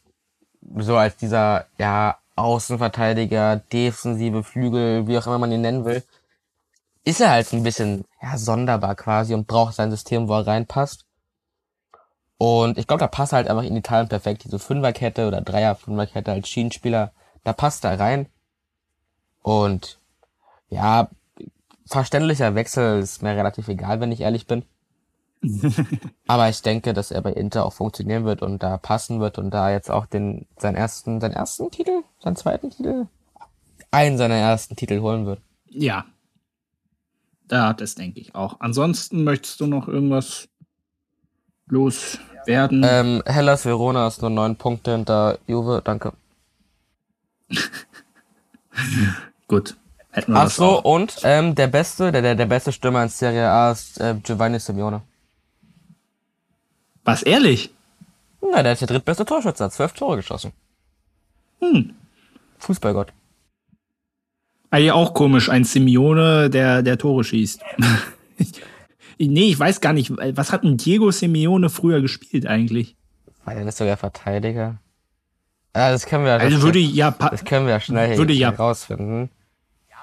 so 0.77 0.97
als 0.97 1.17
dieser, 1.17 1.67
ja, 1.79 2.19
Außenverteidiger, 2.35 3.57
defensive 3.57 4.45
Flügel, 4.45 5.07
wie 5.07 5.17
auch 5.17 5.27
immer 5.27 5.39
man 5.39 5.53
ihn 5.53 5.63
nennen 5.63 5.85
will, 5.85 6.03
ist 7.05 7.21
er 7.21 7.31
halt 7.31 7.51
ein 7.53 7.63
bisschen, 7.63 8.05
ja, 8.21 8.37
sonderbar 8.37 8.95
quasi 8.95 9.33
und 9.33 9.47
braucht 9.47 9.75
sein 9.75 9.91
System, 9.91 10.29
wo 10.29 10.35
er 10.35 10.47
reinpasst. 10.47 11.06
Und 12.39 12.77
ich 12.77 12.87
glaube, 12.87 13.01
da 13.01 13.09
passt 13.09 13.33
halt 13.33 13.49
einfach 13.49 13.63
in 13.63 13.77
Italien 13.77 14.09
perfekt. 14.09 14.45
Diese 14.45 14.59
Fünferkette 14.59 15.27
oder 15.27 15.41
Dreier-Fünferkette 15.41 16.33
als 16.33 16.49
Schienenspieler, 16.49 17.13
da 17.45 17.53
passt 17.53 17.85
er 17.85 17.99
rein. 17.99 18.27
Und 19.43 19.99
ja, 20.69 21.09
verständlicher 21.87 22.55
Wechsel 22.55 22.99
ist 22.99 23.23
mir 23.23 23.37
relativ 23.37 23.69
egal, 23.69 24.01
wenn 24.01 24.13
ich 24.13 24.21
ehrlich 24.21 24.47
bin. 24.47 24.65
Aber 26.27 26.49
ich 26.49 26.63
denke, 26.63 26.93
dass 26.93 27.11
er 27.11 27.23
bei 27.23 27.33
Inter 27.33 27.65
auch 27.65 27.73
funktionieren 27.73 28.25
wird 28.25 28.43
und 28.43 28.63
da 28.63 28.77
passen 28.79 29.21
wird 29.21 29.39
und 29.39 29.51
da 29.51 29.71
jetzt 29.71 29.91
auch 29.91 30.07
den, 30.07 30.47
seinen 30.59 30.77
ersten, 30.77 31.21
seinen 31.21 31.35
ersten 31.35 31.71
Titel, 31.71 32.03
seinen 32.21 32.37
zweiten 32.37 32.71
Titel, 32.71 33.07
einen 33.91 34.19
seiner 34.19 34.35
ersten 34.35 34.77
Titel 34.77 35.01
holen 35.01 35.27
wird. 35.27 35.41
Ja. 35.69 36.05
Da, 37.49 37.73
das 37.73 37.95
denke 37.95 38.19
ich 38.19 38.35
auch. 38.35 38.57
Ansonsten 38.59 39.23
möchtest 39.23 39.61
du 39.61 39.67
noch 39.67 39.87
irgendwas 39.87 40.49
loswerden? 41.69 42.85
Ähm, 42.85 43.23
Hellas 43.27 43.65
Verona 43.65 44.07
ist 44.07 44.23
nur 44.23 44.31
neun 44.31 44.57
Punkte 44.57 44.93
hinter 44.93 45.39
Juve, 45.47 45.83
danke. 45.85 46.13
Gut. 49.49 49.77
Hätten 50.11 50.33
wir 50.33 50.41
Ach 50.41 50.51
so, 50.51 50.83
und 50.83 51.19
ähm, 51.25 51.55
der 51.55 51.67
beste, 51.67 52.11
der, 52.11 52.23
der, 52.23 52.35
der 52.35 52.47
beste 52.47 52.73
Stürmer 52.73 53.03
in 53.03 53.09
Serie 53.11 53.49
A 53.51 53.71
ist 53.71 54.01
äh, 54.01 54.15
Giovanni 54.23 54.59
Simeone. 54.59 55.03
Was, 57.05 57.23
ehrlich? 57.23 57.71
Na, 58.41 58.63
der 58.63 58.73
ist 58.73 58.81
der 58.81 58.89
drittbeste 58.89 59.25
Torschütze, 59.25 59.65
hat 59.65 59.73
zwölf 59.73 59.93
Tore 59.93 60.17
geschossen. 60.17 60.53
Hm. 61.61 61.95
Fußballgott. 62.59 63.13
Eigentlich 64.71 64.93
auch 64.93 65.15
komisch, 65.15 65.49
ein 65.49 65.65
Simeone, 65.65 66.51
der, 66.51 66.83
der 66.83 66.99
Tore 66.99 67.23
schießt. 67.23 67.61
nee, 69.19 69.49
ich 69.49 69.59
weiß 69.59 69.81
gar 69.81 69.93
nicht, 69.93 70.11
was 70.11 70.53
hat 70.53 70.65
ein 70.65 70.77
Diego 70.77 71.11
Simeone 71.11 71.71
früher 71.71 72.01
gespielt 72.01 72.47
eigentlich? 72.47 72.97
War 73.45 73.55
der 73.55 73.65
nicht 73.65 73.77
sogar 73.77 73.97
Verteidiger? 73.97 74.81
Ja, 75.75 75.91
das 75.91 76.07
können 76.07 76.25
wir 76.25 76.33
ja, 76.33 76.37
also 76.39 76.63
würde 76.63 76.79
ja 76.79 77.11
das 77.11 77.45
können 77.45 77.67
wir 77.67 77.75
ja 77.75 77.81
schnell 77.81 78.17
würde 78.17 78.33
ja 78.33 78.51
herausfinden. 78.51 79.31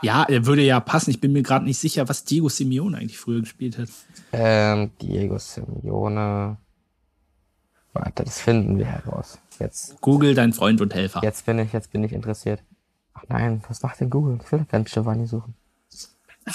Ja, 0.04 0.24
er 0.24 0.46
würde 0.46 0.62
ja 0.62 0.80
passen. 0.80 1.12
Ich 1.12 1.22
bin 1.22 1.32
mir 1.32 1.44
gerade 1.44 1.66
nicht 1.66 1.80
sicher, 1.80 2.08
was 2.10 2.26
Diego 2.26 2.50
Simeone 2.50 2.98
eigentlich 2.98 3.18
früher 3.18 3.40
gespielt 3.40 3.78
hat. 3.78 3.88
Ähm, 4.34 4.92
Diego 5.02 5.38
Simeone. 5.40 6.58
Warte, 7.94 8.24
das 8.24 8.40
finden 8.42 8.78
wir 8.78 8.86
heraus. 8.86 9.40
Jetzt. 9.60 10.02
Google 10.02 10.36
dein 10.36 10.52
Freund 10.52 10.82
und 10.82 10.94
Helfer. 10.94 11.22
Jetzt 11.24 11.46
bin 11.46 11.58
ich, 11.60 11.72
jetzt 11.72 11.92
bin 11.92 12.04
ich 12.04 12.12
interessiert. 12.12 12.62
Ach 13.14 13.24
nein, 13.30 13.64
was 13.68 13.82
macht 13.82 14.00
denn 14.02 14.10
Google? 14.10 14.40
Ich 14.44 14.52
will 14.52 14.60
doch 14.60 14.68
keinen 14.68 14.86
Giovanni 14.86 15.26
suchen. 15.26 15.56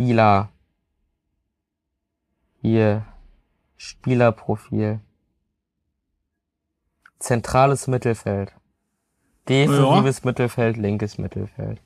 Spieler. 0.00 0.48
Hier. 2.62 3.04
Spielerprofil. 3.76 5.00
Zentrales 7.18 7.86
Mittelfeld. 7.86 8.54
Defensives 9.46 10.18
ja. 10.18 10.22
Mittelfeld, 10.24 10.78
linkes 10.78 11.18
Mittelfeld. 11.18 11.82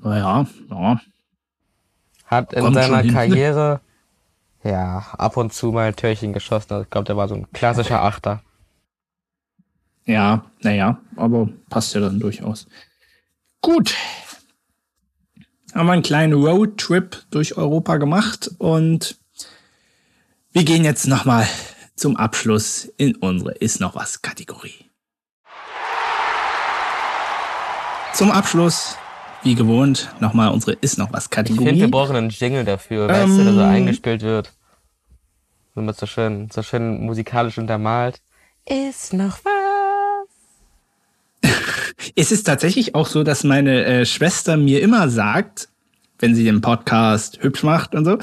Naja, 0.00 0.46
ja. 0.70 1.00
Hat 2.24 2.54
in 2.54 2.62
Kommt 2.62 2.76
seiner 2.76 3.02
Karriere 3.12 3.80
ja 4.64 5.04
ab 5.18 5.36
und 5.36 5.52
zu 5.52 5.72
mal 5.72 5.88
ein 5.88 5.96
Türchen 5.96 6.32
geschossen. 6.32 6.72
Also 6.72 6.84
ich 6.84 6.90
glaube, 6.90 7.04
der 7.04 7.18
war 7.18 7.28
so 7.28 7.34
ein 7.34 7.52
klassischer 7.52 8.02
Achter. 8.02 8.42
Ja, 10.06 10.46
naja, 10.62 10.98
aber 11.16 11.50
passt 11.68 11.94
ja 11.94 12.00
dann 12.00 12.20
durchaus. 12.20 12.66
Gut. 13.60 13.94
Haben 15.76 15.88
wir 15.88 15.92
einen 15.92 16.02
kleinen 16.02 16.32
Roadtrip 16.32 17.24
durch 17.30 17.58
Europa 17.58 17.98
gemacht 17.98 18.50
und 18.56 19.18
wir 20.52 20.64
gehen 20.64 20.84
jetzt 20.84 21.06
nochmal 21.06 21.46
zum 21.96 22.16
Abschluss 22.16 22.86
in 22.96 23.14
unsere 23.16 23.52
Ist 23.52 23.78
noch 23.78 23.94
was 23.94 24.22
Kategorie. 24.22 24.90
Zum 28.14 28.30
Abschluss, 28.30 28.96
wie 29.42 29.54
gewohnt, 29.54 30.08
nochmal 30.18 30.50
unsere 30.50 30.72
Ist 30.80 30.96
noch 30.96 31.12
was 31.12 31.28
Kategorie. 31.28 31.64
Ich 31.64 31.68
finde, 31.68 31.84
wir 31.84 31.90
brauchen 31.90 32.16
einen 32.16 32.30
Jingle 32.30 32.64
dafür, 32.64 33.08
weißt 33.08 33.32
ähm, 33.32 33.36
du, 33.36 33.44
der 33.44 33.52
so 33.52 33.60
eingespielt 33.60 34.22
wird. 34.22 34.54
So 35.74 35.82
mit 35.82 35.94
so 35.94 36.06
schön, 36.06 36.48
so 36.50 36.62
schön 36.62 37.04
musikalisch 37.04 37.58
untermalt. 37.58 38.22
Ist 38.64 39.12
noch 39.12 39.44
was? 39.44 39.55
Es 42.14 42.32
ist 42.32 42.44
tatsächlich 42.44 42.94
auch 42.94 43.06
so, 43.06 43.22
dass 43.22 43.44
meine 43.44 43.84
äh, 43.84 44.06
Schwester 44.06 44.56
mir 44.56 44.82
immer 44.82 45.08
sagt, 45.08 45.68
wenn 46.18 46.34
sie 46.34 46.44
den 46.44 46.60
Podcast 46.60 47.38
hübsch 47.42 47.62
macht 47.62 47.94
und 47.94 48.04
so, 48.04 48.18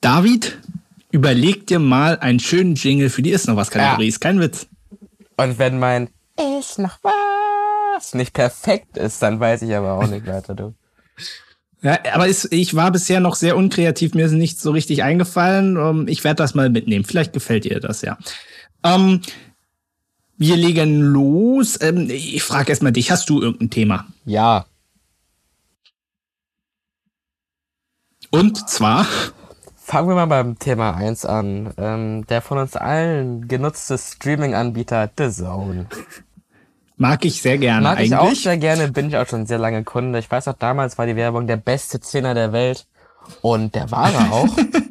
David, 0.00 0.58
überleg 1.10 1.66
dir 1.66 1.78
mal 1.78 2.18
einen 2.18 2.40
schönen 2.40 2.74
Jingle 2.74 3.10
für 3.10 3.22
die 3.22 3.30
Ist 3.30 3.48
noch 3.48 3.56
was 3.56 3.70
Kategorie. 3.70 4.04
Ja. 4.04 4.08
Ist 4.08 4.20
kein 4.20 4.40
Witz. 4.40 4.66
Und 5.36 5.58
wenn 5.58 5.78
mein 5.78 6.08
Ist 6.58 6.78
noch 6.78 6.98
was 7.02 8.14
nicht 8.14 8.32
perfekt 8.32 8.96
ist, 8.96 9.22
dann 9.22 9.40
weiß 9.40 9.62
ich 9.62 9.74
aber 9.74 9.94
auch 9.94 10.06
nicht 10.06 10.26
weiter, 10.26 10.54
du. 10.54 10.74
Ja, 11.82 11.98
aber 12.14 12.26
ist, 12.26 12.52
ich 12.52 12.74
war 12.74 12.90
bisher 12.90 13.20
noch 13.20 13.36
sehr 13.36 13.56
unkreativ, 13.56 14.14
mir 14.14 14.26
ist 14.26 14.32
nicht 14.32 14.60
so 14.60 14.70
richtig 14.70 15.02
eingefallen. 15.02 15.76
Ähm, 15.76 16.08
ich 16.08 16.24
werde 16.24 16.36
das 16.36 16.54
mal 16.54 16.70
mitnehmen. 16.70 17.04
Vielleicht 17.04 17.32
gefällt 17.32 17.64
dir 17.64 17.80
das 17.80 18.02
ja. 18.02 18.18
Ähm, 18.82 19.20
wir 20.38 20.56
legen 20.56 21.00
los. 21.00 21.78
Ähm, 21.80 22.08
ich 22.10 22.42
frage 22.42 22.70
erstmal 22.70 22.92
dich, 22.92 23.10
hast 23.10 23.28
du 23.30 23.40
irgendein 23.40 23.70
Thema? 23.70 24.06
Ja. 24.24 24.66
Und 28.30 28.68
zwar? 28.68 29.06
Fangen 29.76 30.08
wir 30.08 30.14
mal 30.14 30.26
beim 30.26 30.58
Thema 30.58 30.94
1 30.94 31.24
an. 31.24 31.72
Ähm, 31.78 32.26
der 32.26 32.42
von 32.42 32.58
uns 32.58 32.76
allen 32.76 33.48
genutzte 33.48 33.96
Streaming-Anbieter 33.96 35.10
The 35.16 35.30
Zone. 35.30 35.86
Mag 36.96 37.24
ich 37.24 37.40
sehr 37.40 37.58
gerne. 37.58 37.82
Mag 37.82 37.98
eigentlich. 37.98 38.10
ich 38.10 38.16
auch 38.16 38.34
sehr 38.34 38.56
gerne, 38.56 38.90
bin 38.90 39.08
ich 39.08 39.16
auch 39.16 39.28
schon 39.28 39.46
sehr 39.46 39.58
lange 39.58 39.84
Kunde. 39.84 40.18
Ich 40.18 40.30
weiß 40.30 40.48
auch, 40.48 40.54
damals 40.54 40.96
war 40.98 41.06
die 41.06 41.16
Werbung 41.16 41.46
der 41.46 41.58
beste 41.58 42.00
Zehner 42.00 42.34
der 42.34 42.52
Welt. 42.52 42.86
Und 43.42 43.74
der 43.74 43.90
war 43.90 44.12
er 44.12 44.32
auch. 44.32 44.48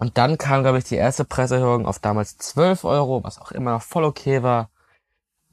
und 0.00 0.16
dann 0.16 0.38
kam, 0.38 0.62
glaube 0.62 0.78
ich, 0.78 0.84
die 0.84 0.96
erste 0.96 1.26
Preiserhöhung 1.26 1.84
auf 1.84 1.98
damals 1.98 2.38
12 2.38 2.84
Euro, 2.84 3.22
was 3.22 3.38
auch 3.38 3.52
immer 3.52 3.72
noch 3.72 3.82
voll 3.82 4.04
okay 4.04 4.42
war. 4.42 4.70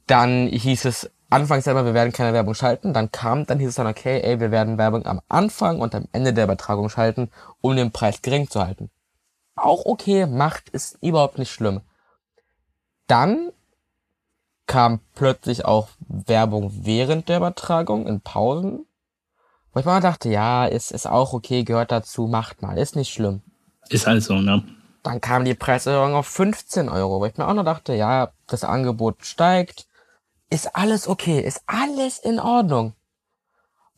Dann 0.06 0.46
hieß 0.46 0.86
es 0.86 1.10
anfangs 1.28 1.64
selber, 1.64 1.84
wir 1.84 1.92
werden 1.92 2.14
keine 2.14 2.32
Werbung 2.32 2.54
schalten. 2.54 2.94
Dann 2.94 3.12
kam, 3.12 3.44
dann 3.44 3.58
hieß 3.58 3.68
es 3.68 3.74
dann, 3.74 3.86
okay, 3.86 4.22
ey, 4.22 4.40
wir 4.40 4.50
werden 4.50 4.78
Werbung 4.78 5.04
am 5.04 5.20
Anfang 5.28 5.82
und 5.82 5.94
am 5.94 6.08
Ende 6.12 6.32
der 6.32 6.44
Übertragung 6.44 6.88
schalten, 6.88 7.30
um 7.60 7.76
den 7.76 7.92
Preis 7.92 8.22
gering 8.22 8.48
zu 8.48 8.64
halten. 8.64 8.90
Auch 9.54 9.84
okay, 9.84 10.24
macht, 10.24 10.70
ist 10.70 10.96
überhaupt 11.02 11.36
nicht 11.36 11.50
schlimm. 11.50 11.82
Dann 13.06 13.50
kam 14.66 15.00
plötzlich 15.14 15.66
auch 15.66 15.88
Werbung 16.08 16.72
während 16.72 17.28
der 17.28 17.36
Übertragung 17.36 18.06
in 18.06 18.22
Pausen. 18.22 18.86
Wo 19.74 19.80
ich 19.80 19.84
mal 19.84 20.00
dachte, 20.00 20.30
ja, 20.30 20.64
ist, 20.64 20.90
ist 20.90 21.06
auch 21.06 21.34
okay, 21.34 21.64
gehört 21.64 21.92
dazu, 21.92 22.28
macht 22.28 22.62
mal, 22.62 22.78
ist 22.78 22.96
nicht 22.96 23.12
schlimm. 23.12 23.42
Ist 23.88 24.06
halt 24.06 24.22
so, 24.22 24.34
ne? 24.34 24.62
Dann 25.02 25.20
kam 25.20 25.44
die 25.44 25.54
Preiserhöhung 25.54 26.14
auf 26.14 26.26
15 26.26 26.88
Euro, 26.88 27.20
wo 27.20 27.26
ich 27.26 27.36
mir 27.36 27.46
auch 27.46 27.54
noch 27.54 27.64
dachte, 27.64 27.94
ja, 27.94 28.32
das 28.46 28.64
Angebot 28.64 29.24
steigt, 29.24 29.86
ist 30.50 30.74
alles 30.74 31.08
okay, 31.08 31.40
ist 31.40 31.62
alles 31.66 32.18
in 32.18 32.40
Ordnung. 32.40 32.94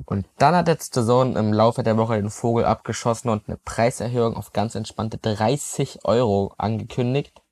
Und 0.07 0.27
dann 0.39 0.55
hat 0.55 0.69
jetzt 0.69 0.97
der 0.97 1.03
Sohn 1.03 1.37
im 1.37 1.53
Laufe 1.53 1.83
der 1.83 1.97
Woche 1.97 2.17
den 2.17 2.31
Vogel 2.31 2.65
abgeschossen 2.65 3.29
und 3.29 3.49
eine 3.49 3.59
Preiserhöhung 3.59 4.37
auf 4.37 4.53
ganz 4.53 4.75
entspannte 4.75 5.19
30 5.19 6.05
Euro 6.05 6.55
angekündigt. 6.57 7.43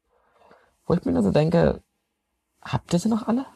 Wo 0.87 0.95
ich 0.95 1.05
mir 1.05 1.15
also 1.15 1.31
denke, 1.31 1.83
Habt 2.63 2.93
ihr 2.93 2.99
sie 2.99 3.09
noch 3.09 3.27
alle? 3.29 3.47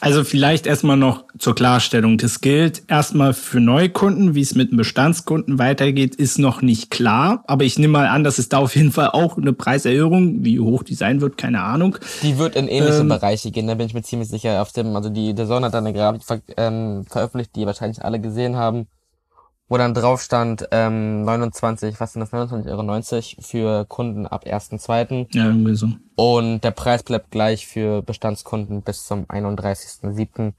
Also 0.00 0.24
vielleicht 0.24 0.66
erstmal 0.66 0.96
noch 0.96 1.24
zur 1.38 1.54
Klarstellung. 1.54 2.18
Das 2.18 2.40
gilt 2.40 2.82
erstmal 2.88 3.32
für 3.32 3.60
Neukunden. 3.60 4.34
Wie 4.34 4.42
es 4.42 4.54
mit 4.54 4.70
dem 4.70 4.76
Bestandskunden 4.76 5.58
weitergeht, 5.58 6.14
ist 6.14 6.38
noch 6.38 6.62
nicht 6.62 6.90
klar. 6.90 7.42
Aber 7.46 7.64
ich 7.64 7.78
nehme 7.78 7.92
mal 7.92 8.08
an, 8.08 8.22
dass 8.24 8.38
es 8.38 8.48
da 8.48 8.58
auf 8.58 8.76
jeden 8.76 8.92
Fall 8.92 9.10
auch 9.10 9.36
eine 9.36 9.52
Preiserhöhung, 9.52 10.44
wie 10.44 10.60
hoch 10.60 10.82
die 10.82 10.94
sein 10.94 11.20
wird, 11.20 11.38
keine 11.38 11.62
Ahnung. 11.62 11.96
Die 12.22 12.38
wird 12.38 12.56
in 12.56 12.68
ähnliche 12.68 12.98
ähm, 12.98 13.08
Bereiche 13.08 13.50
gehen, 13.50 13.66
da 13.66 13.74
bin 13.74 13.86
ich 13.86 13.94
mir 13.94 14.02
ziemlich 14.02 14.28
sicher. 14.28 14.60
Auf 14.60 14.72
dem, 14.72 14.94
also 14.94 15.08
die, 15.08 15.34
der 15.34 15.46
Sonne 15.46 15.66
hat 15.66 15.74
da 15.74 15.78
eine 15.78 15.92
Grafik 15.92 16.24
ver, 16.24 16.40
ähm, 16.56 17.04
veröffentlicht, 17.08 17.56
die 17.56 17.60
ihr 17.60 17.66
wahrscheinlich 17.66 18.04
alle 18.04 18.20
gesehen 18.20 18.56
haben. 18.56 18.86
Wo 19.68 19.76
dann 19.76 19.94
drauf 19.94 20.22
stand, 20.22 20.68
ähm, 20.70 21.24
29, 21.24 21.98
was 21.98 22.12
sind 22.12 22.20
das, 22.20 22.32
29,90 22.32 22.68
Euro 22.70 23.42
für 23.42 23.84
Kunden 23.86 24.26
ab 24.26 24.44
1.2. 24.46 25.26
Ja, 25.32 25.46
irgendwie 25.46 25.74
so. 25.74 25.88
Und 26.14 26.60
der 26.60 26.70
Preis 26.70 27.02
bleibt 27.02 27.30
gleich 27.30 27.66
für 27.66 28.02
Bestandskunden 28.02 28.82
bis 28.82 29.06
zum 29.06 29.24
31.07. 29.24 30.52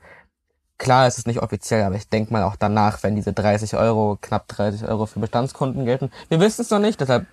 Klar, 0.77 1.07
es 1.07 1.17
ist 1.17 1.25
nicht 1.25 1.41
offiziell, 1.41 1.83
aber 1.83 1.95
ich 1.95 2.09
denke 2.09 2.33
mal 2.33 2.43
auch 2.43 2.55
danach, 2.55 3.01
wenn 3.01 3.15
diese 3.15 3.33
30 3.33 3.77
Euro, 3.77 4.17
knapp 4.21 4.47
30 4.49 4.87
Euro 4.87 5.05
für 5.05 5.19
Bestandskunden 5.19 5.85
gelten. 5.85 6.11
Wir 6.29 6.39
wissen 6.39 6.61
es 6.61 6.69
noch 6.69 6.79
nicht, 6.79 6.99
deshalb 6.99 7.25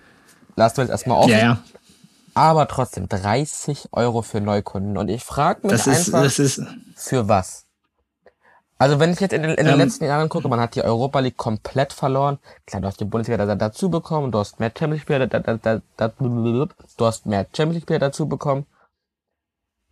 lassen 0.55 0.77
wir 0.77 0.85
es 0.85 0.89
erstmal 0.89 1.19
offen. 1.19 1.31
Ja, 1.31 1.37
ja. 1.37 1.59
Aber 2.33 2.67
trotzdem 2.67 3.07
30 3.07 3.89
Euro 3.91 4.21
für 4.21 4.41
Neukunden. 4.41 4.97
Und 4.97 5.09
ich 5.09 5.23
frage 5.23 5.61
mich 5.63 5.71
Das 5.71 5.87
ist, 5.87 6.07
einfach, 6.07 6.23
das 6.23 6.39
ist, 6.39 6.61
für 6.95 7.27
was? 7.27 7.64
Also 8.77 8.99
wenn 8.99 9.11
ich 9.11 9.19
jetzt 9.21 9.31
in 9.31 9.41
den, 9.41 9.51
in 9.51 9.65
den 9.65 9.75
Ähm, 9.75 9.79
letzten 9.79 10.05
Jahren 10.05 10.27
gucke, 10.27 10.49
man 10.49 10.59
hat 10.59 10.75
die 10.75 10.83
Europa 10.83 11.19
League 11.19 11.37
komplett 11.37 11.93
verloren. 11.93 12.39
Klar, 12.65 12.81
du 12.81 12.87
hast 12.87 12.99
die 12.99 13.05
Bundesliga 13.05 13.45
da, 13.45 13.55
dazu 13.55 13.89
bekommen, 13.89 14.31
du 14.31 14.39
hast 14.39 14.59
mehr 14.59 14.71
Champions 14.77 15.07
League 15.07 15.29
da, 15.29 15.39
da, 15.39 15.57
da, 15.57 15.81
da, 15.95 16.07
du 16.09 17.05
hast 17.05 17.25
mehr 17.25 17.45
Champions 17.55 17.87
League 17.87 17.99
dazu 17.99 18.27
bekommen. 18.27 18.65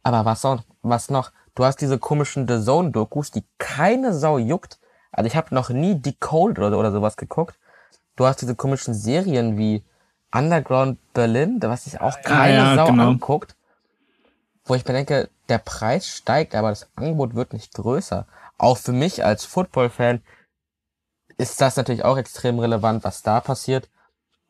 Aber 0.03 0.25
was 0.25 0.43
noch? 0.43 0.63
Was 0.81 1.09
noch? 1.09 1.31
Du 1.55 1.63
hast 1.63 1.77
diese 1.77 1.97
komischen 1.97 2.47
The 2.47 2.61
Zone 2.61 2.91
Dokus, 2.91 3.31
die 3.31 3.45
keine 3.57 4.13
Sau 4.13 4.37
juckt. 4.37 4.79
Also 5.11 5.27
ich 5.27 5.35
habe 5.35 5.55
noch 5.55 5.69
nie 5.69 5.95
Decoded 5.95 6.59
oder, 6.59 6.77
oder 6.77 6.91
sowas 6.91 7.15
geguckt. 7.15 7.55
Du 8.15 8.25
hast 8.25 8.41
diese 8.41 8.55
komischen 8.55 8.93
Serien 8.93 9.57
wie 9.57 9.83
Underground 10.33 10.97
Berlin, 11.13 11.59
was 11.61 11.85
sich 11.85 12.01
auch 12.01 12.21
keine 12.21 12.55
ja, 12.55 12.75
Sau 12.75 12.87
genau. 12.87 13.07
anguckt. 13.07 13.55
Wo 14.65 14.75
ich 14.75 14.85
mir 14.85 14.93
denke, 14.93 15.29
der 15.49 15.59
Preis 15.59 16.07
steigt, 16.07 16.55
aber 16.55 16.69
das 16.69 16.87
Angebot 16.95 17.35
wird 17.35 17.53
nicht 17.53 17.73
größer. 17.73 18.25
Auch 18.63 18.77
für 18.77 18.93
mich 18.93 19.25
als 19.25 19.43
Football-Fan 19.43 20.21
ist 21.37 21.59
das 21.59 21.75
natürlich 21.75 22.05
auch 22.05 22.15
extrem 22.15 22.59
relevant, 22.59 23.03
was 23.03 23.21
da 23.21 23.41
passiert. 23.41 23.89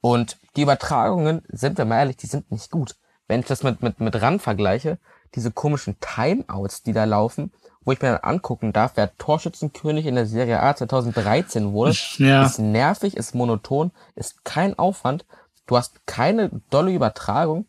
Und 0.01 0.37
die 0.55 0.61
Übertragungen, 0.61 1.41
sind 1.47 1.79
wir 1.79 1.85
mal 1.85 1.97
ehrlich, 1.97 2.17
die 2.17 2.27
sind 2.27 2.51
nicht 2.51 2.69
gut. 2.69 2.95
Wenn 3.27 3.39
ich 3.39 3.47
das 3.47 3.63
mit, 3.63 3.81
mit, 3.81 3.99
mit 3.99 4.21
RAN 4.21 4.39
vergleiche, 4.39 4.99
diese 5.33 5.49
komischen 5.49 5.97
Timeouts, 5.99 6.83
die 6.83 6.93
da 6.93 7.05
laufen, 7.05 7.51
wo 7.81 7.91
ich 7.91 8.03
mir 8.03 8.11
dann 8.11 8.35
angucken 8.35 8.71
darf, 8.71 8.91
wer 8.93 9.17
Torschützenkönig 9.17 10.05
in 10.05 10.13
der 10.13 10.27
Serie 10.27 10.61
A 10.61 10.75
2013 10.75 11.73
wurde, 11.73 11.97
ja. 12.17 12.45
ist 12.45 12.59
nervig, 12.59 13.17
ist 13.17 13.33
monoton, 13.33 13.89
ist 14.13 14.45
kein 14.45 14.77
Aufwand. 14.77 15.25
Du 15.65 15.75
hast 15.75 16.05
keine 16.05 16.51
dolle 16.69 16.93
Übertragung. 16.93 17.65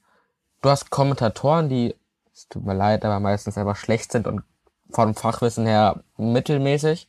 Du 0.60 0.68
hast 0.68 0.90
Kommentatoren, 0.90 1.70
die, 1.70 1.94
es 2.34 2.48
tut 2.48 2.66
mir 2.66 2.74
leid, 2.74 3.02
aber 3.06 3.18
meistens 3.18 3.56
einfach 3.56 3.76
schlecht 3.76 4.12
sind 4.12 4.26
und 4.26 4.42
vom 4.90 5.14
Fachwissen 5.14 5.66
her 5.66 6.02
mittelmäßig. 6.16 7.08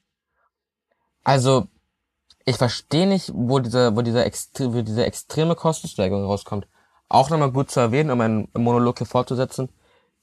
Also, 1.23 1.67
ich 2.45 2.57
verstehe 2.57 3.07
nicht, 3.07 3.31
wo 3.33 3.59
diese, 3.59 3.95
wo 3.95 4.01
diese, 4.01 4.23
extre 4.23 4.73
wo 4.73 4.81
diese 4.81 5.05
extreme 5.05 5.55
Kostensteigerung 5.55 6.25
rauskommt. 6.25 6.67
Auch 7.09 7.29
nochmal 7.29 7.51
gut 7.51 7.71
zu 7.71 7.79
erwähnen, 7.79 8.11
um 8.11 8.21
einen 8.21 8.47
Monolog 8.53 8.97
hier 8.97 9.07
fortzusetzen. 9.07 9.69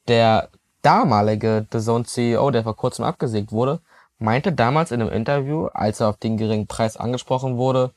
Der 0.09 0.49
damalige 0.83 1.67
The 1.73 1.81
Zone 1.81 2.05
CEO, 2.05 2.51
der 2.51 2.65
vor 2.65 2.77
kurzem 2.77 3.05
abgesägt 3.05 3.53
wurde, 3.53 3.81
meinte 4.19 4.53
damals 4.53 4.91
in 4.91 5.01
einem 5.01 5.13
Interview, 5.13 5.67
als 5.67 6.01
er 6.01 6.09
auf 6.09 6.17
den 6.17 6.37
geringen 6.37 6.67
Preis 6.67 6.97
angesprochen 6.97 7.57
wurde, 7.57 7.93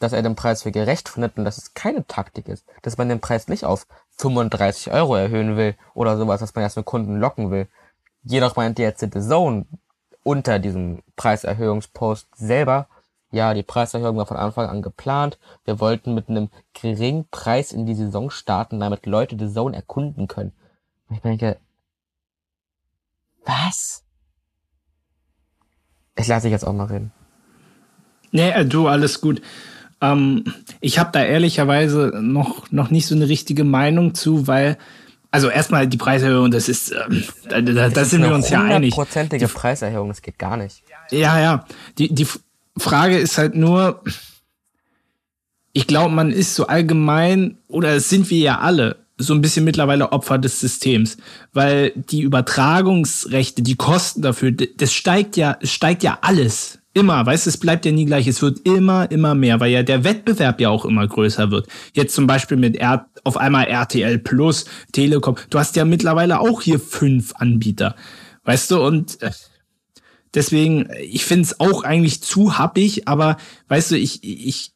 dass 0.00 0.12
er 0.12 0.22
den 0.22 0.36
Preis 0.36 0.62
für 0.62 0.72
gerecht 0.72 1.08
findet 1.08 1.36
und 1.36 1.44
dass 1.44 1.58
es 1.58 1.74
keine 1.74 2.06
Taktik 2.06 2.48
ist, 2.48 2.64
dass 2.82 2.98
man 2.98 3.08
den 3.08 3.20
Preis 3.20 3.48
nicht 3.48 3.64
auf 3.64 3.86
35 4.16 4.92
Euro 4.92 5.16
erhöhen 5.16 5.56
will 5.56 5.74
oder 5.94 6.16
sowas, 6.16 6.40
dass 6.40 6.54
man 6.54 6.62
erstmal 6.62 6.84
Kunden 6.84 7.18
locken 7.18 7.50
will. 7.50 7.68
Jedoch 8.28 8.56
meinte 8.56 8.82
jetzt 8.82 9.00
The 9.00 9.20
Zone 9.20 9.66
unter 10.22 10.58
diesem 10.58 11.02
Preiserhöhungspost 11.16 12.28
selber, 12.36 12.88
ja, 13.30 13.52
die 13.54 13.62
Preiserhöhung 13.62 14.16
war 14.16 14.26
von 14.26 14.36
Anfang 14.36 14.68
an 14.68 14.82
geplant. 14.82 15.38
Wir 15.64 15.80
wollten 15.80 16.14
mit 16.14 16.28
einem 16.28 16.48
geringen 16.72 17.26
Preis 17.30 17.72
in 17.72 17.84
die 17.84 17.94
Saison 17.94 18.30
starten, 18.30 18.80
damit 18.80 19.06
Leute 19.06 19.36
The 19.38 19.52
Zone 19.52 19.76
erkunden 19.76 20.28
können. 20.28 20.52
Ich 21.10 21.20
denke, 21.20 21.58
was? 23.44 24.04
Ich 26.16 26.26
lasse 26.26 26.44
dich 26.44 26.52
jetzt 26.52 26.66
auch 26.66 26.72
mal 26.72 26.86
reden. 26.86 27.12
Nee, 28.30 28.50
äh, 28.50 28.66
du, 28.66 28.88
alles 28.88 29.20
gut. 29.20 29.40
Ähm, 30.00 30.44
ich 30.80 30.98
habe 30.98 31.10
da 31.12 31.22
ehrlicherweise 31.22 32.12
noch, 32.14 32.70
noch 32.70 32.90
nicht 32.90 33.06
so 33.06 33.14
eine 33.14 33.28
richtige 33.28 33.64
Meinung 33.64 34.14
zu, 34.14 34.46
weil, 34.46 34.78
also 35.30 35.48
erstmal 35.48 35.86
die 35.86 35.96
Preiserhöhung, 35.96 36.50
das 36.50 36.68
ist, 36.68 36.92
ähm, 36.92 37.24
da, 37.48 37.60
da, 37.60 37.88
da 37.88 38.04
sind 38.04 38.22
wir 38.22 38.34
uns 38.34 38.50
ja 38.50 38.62
einig. 38.62 38.94
Prozentige 38.94 39.48
Preiserhöhung, 39.48 40.08
das 40.08 40.22
geht 40.22 40.38
gar 40.38 40.56
nicht. 40.56 40.82
Ja, 41.10 41.38
ja. 41.38 41.64
Die, 41.98 42.14
die 42.14 42.26
Frage 42.76 43.18
ist 43.18 43.38
halt 43.38 43.54
nur, 43.54 44.02
ich 45.72 45.86
glaube, 45.86 46.14
man 46.14 46.30
ist 46.30 46.54
so 46.54 46.66
allgemein, 46.66 47.58
oder 47.68 47.94
es 47.94 48.08
sind 48.08 48.30
wir 48.30 48.38
ja 48.38 48.58
alle, 48.58 48.96
so 49.18 49.34
ein 49.34 49.42
bisschen 49.42 49.64
mittlerweile 49.64 50.12
Opfer 50.12 50.38
des 50.38 50.60
Systems, 50.60 51.18
weil 51.52 51.92
die 51.94 52.22
Übertragungsrechte, 52.22 53.62
die 53.62 53.74
Kosten 53.74 54.22
dafür, 54.22 54.52
das 54.52 54.92
steigt 54.92 55.36
ja, 55.36 55.58
steigt 55.62 56.02
ja 56.04 56.18
alles. 56.22 56.78
Immer, 56.98 57.24
weißt 57.24 57.46
du, 57.46 57.50
es 57.50 57.56
bleibt 57.58 57.84
ja 57.84 57.92
nie 57.92 58.06
gleich. 58.06 58.26
Es 58.26 58.42
wird 58.42 58.66
immer, 58.66 59.08
immer 59.12 59.36
mehr, 59.36 59.60
weil 59.60 59.70
ja 59.70 59.84
der 59.84 60.02
Wettbewerb 60.02 60.60
ja 60.60 60.68
auch 60.68 60.84
immer 60.84 61.06
größer 61.06 61.52
wird. 61.52 61.68
Jetzt 61.92 62.12
zum 62.12 62.26
Beispiel 62.26 62.56
mit 62.56 62.74
R 62.74 63.06
auf 63.22 63.36
einmal 63.36 63.66
RTL 63.66 64.18
Plus, 64.18 64.64
Telekom. 64.90 65.36
Du 65.48 65.60
hast 65.60 65.76
ja 65.76 65.84
mittlerweile 65.84 66.40
auch 66.40 66.60
hier 66.60 66.80
fünf 66.80 67.34
Anbieter. 67.36 67.94
Weißt 68.42 68.72
du, 68.72 68.84
und 68.84 69.22
äh, 69.22 69.30
deswegen, 70.34 70.88
ich 71.00 71.24
finde 71.24 71.44
es 71.44 71.60
auch 71.60 71.84
eigentlich 71.84 72.20
zu 72.20 72.58
happig, 72.58 73.06
aber 73.06 73.36
weißt 73.68 73.92
du, 73.92 73.96
ich, 73.96 74.24
ich, 74.24 74.72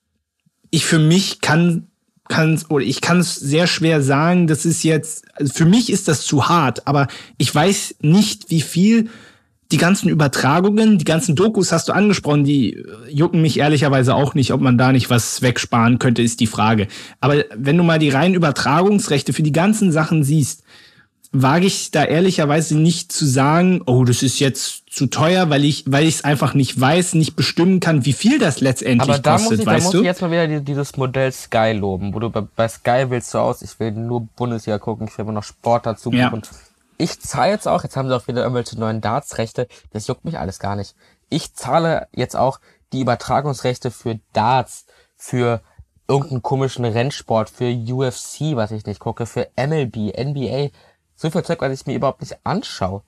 ich 0.71 0.85
für 0.85 1.01
mich 1.01 1.41
kann 1.41 1.89
kann 2.29 2.63
oder 2.69 2.85
ich 2.85 3.01
kann 3.01 3.19
es 3.19 3.35
sehr 3.35 3.67
schwer 3.67 4.01
sagen, 4.01 4.47
das 4.47 4.65
ist 4.65 4.85
jetzt 4.85 5.25
also 5.35 5.53
für 5.53 5.67
mich 5.67 5.91
ist 5.91 6.07
das 6.07 6.25
zu 6.25 6.49
hart, 6.49 6.87
aber 6.87 7.09
ich 7.37 7.53
weiß 7.53 7.97
nicht, 8.01 8.49
wie 8.49 8.63
viel 8.63 9.11
die 9.73 9.79
ganzen 9.79 10.09
Übertragungen, 10.09 10.99
die 10.99 11.05
ganzen 11.05 11.35
Dokus 11.35 11.73
hast 11.73 11.89
du 11.89 11.93
angesprochen, 11.93 12.45
die 12.45 12.85
jucken 13.09 13.43
mich 13.43 13.59
ehrlicherweise 13.59 14.15
auch 14.15 14.35
nicht, 14.35 14.53
ob 14.53 14.61
man 14.61 14.79
da 14.79 14.93
nicht 14.93 15.11
was 15.11 15.43
wegsparen 15.43 15.99
könnte, 15.99 16.23
ist 16.23 16.41
die 16.41 16.47
Frage. 16.47 16.87
Aber 17.21 17.45
wenn 17.57 17.77
du 17.77 17.83
mal 17.83 17.99
die 17.99 18.11
reinen 18.11 18.35
Übertragungsrechte 18.35 19.33
für 19.33 19.43
die 19.43 19.53
ganzen 19.53 19.91
Sachen 19.91 20.23
siehst, 20.25 20.63
wage 21.35 21.65
ich 21.67 21.91
da 21.91 22.05
ehrlicherweise 22.05 22.77
nicht 22.79 23.11
zu 23.11 23.25
sagen, 23.25 23.81
oh, 23.87 24.05
das 24.05 24.23
ist 24.23 24.39
jetzt 24.39 24.83
zu 24.91 25.07
teuer, 25.07 25.49
weil 25.49 25.65
ich, 25.65 25.85
weil 25.87 26.07
ich 26.07 26.17
es 26.17 26.25
einfach 26.25 26.53
nicht 26.53 26.79
weiß, 26.79 27.15
nicht 27.15 27.37
bestimmen 27.37 27.81
kann, 27.81 28.05
wie 28.05 28.13
viel 28.13 28.39
das 28.39 28.61
letztendlich 28.61 29.09
Aber 29.09 29.19
da 29.19 29.33
kostet, 29.33 29.51
muss 29.53 29.59
ich, 29.61 29.65
da 29.65 29.71
weißt 29.71 29.85
muss 29.85 29.93
du? 29.93 29.99
ich 30.01 30.05
jetzt 30.05 30.21
mal 30.21 30.31
wieder 30.31 30.61
dieses 30.61 30.97
Modell 30.99 31.33
Sky 31.33 31.73
loben, 31.73 32.13
wo 32.13 32.19
du 32.19 32.29
bei, 32.29 32.43
bei 32.55 32.69
Sky 32.69 33.07
willst 33.09 33.33
du 33.33 33.39
aus, 33.39 33.63
ich 33.63 33.81
will 33.81 33.93
nur 33.93 34.29
Bundesliga 34.37 34.79
gucken, 34.79 35.09
ich 35.09 35.17
will 35.17 35.23
immer 35.23 35.33
noch 35.33 35.45
Sport 35.45 35.87
dazu 35.87 36.13
Ja. 36.13 36.29
gucken. 36.29 36.43
Ich 36.99 37.21
zahle 37.21 37.51
jetzt 37.51 37.67
auch, 37.67 37.83
jetzt 37.83 37.97
haben 37.97 38.09
sie 38.09 38.17
auch 38.17 38.29
wieder 38.29 38.43
irgendwelche 38.43 38.79
neuen 38.79 39.01
Darts-Rechte, 39.01 39.67
das 39.91 40.07
juckt 40.07 40.25
mich 40.25 40.39
alles 40.39 40.59
gar 40.59 40.77
nicht. 40.77 40.95
Ich 41.29 41.55
zahle 41.55 42.09
jetzt 42.13 42.37
auch 42.37 42.61
die 42.93 43.01
Übertragungsrechte 43.01 43.91
für 43.91 44.21
Darts, 44.33 44.87
für 45.17 45.63
irgendeinen 46.09 46.43
komischen 46.43 46.85
Rennsport, 46.85 47.49
für 47.49 47.73
UFC, 47.73 48.55
was 48.57 48.71
ich 48.71 48.85
nicht 48.85 49.01
gucke, 49.01 49.27
für 49.27 49.49
MLB, 49.57 50.13
NBA, 50.19 50.69
so 51.15 51.31
viel 51.31 51.43
Zeug, 51.43 51.61
was 51.61 51.73
ich 51.73 51.87
mir 51.87 51.95
überhaupt 51.95 52.21
nicht 52.21 52.39
anschaue. 52.45 53.03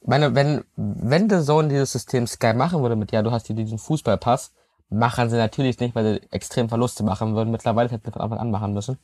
Ich 0.00 0.08
meine, 0.08 0.34
wenn, 0.34 0.64
wenn 0.76 1.28
The 1.28 1.42
Zone 1.44 1.68
dieses 1.68 1.92
System 1.92 2.26
Sky 2.26 2.54
machen 2.54 2.82
würde 2.82 2.96
mit, 2.96 3.12
ja, 3.12 3.22
du 3.22 3.30
hast 3.30 3.46
hier 3.46 3.56
diesen 3.56 3.78
Fußballpass, 3.78 4.52
machen 4.88 5.30
sie 5.30 5.36
natürlich 5.36 5.78
nicht, 5.78 5.94
weil 5.94 6.14
sie 6.14 6.32
extrem 6.32 6.68
Verluste 6.68 7.04
machen 7.04 7.34
würden. 7.34 7.50
Mittlerweile 7.50 7.90
hätten 7.90 8.04
sie 8.04 8.12
von 8.12 8.22
Anfang 8.22 8.38
an 8.38 8.50
machen 8.50 8.72
müssen. 8.72 8.98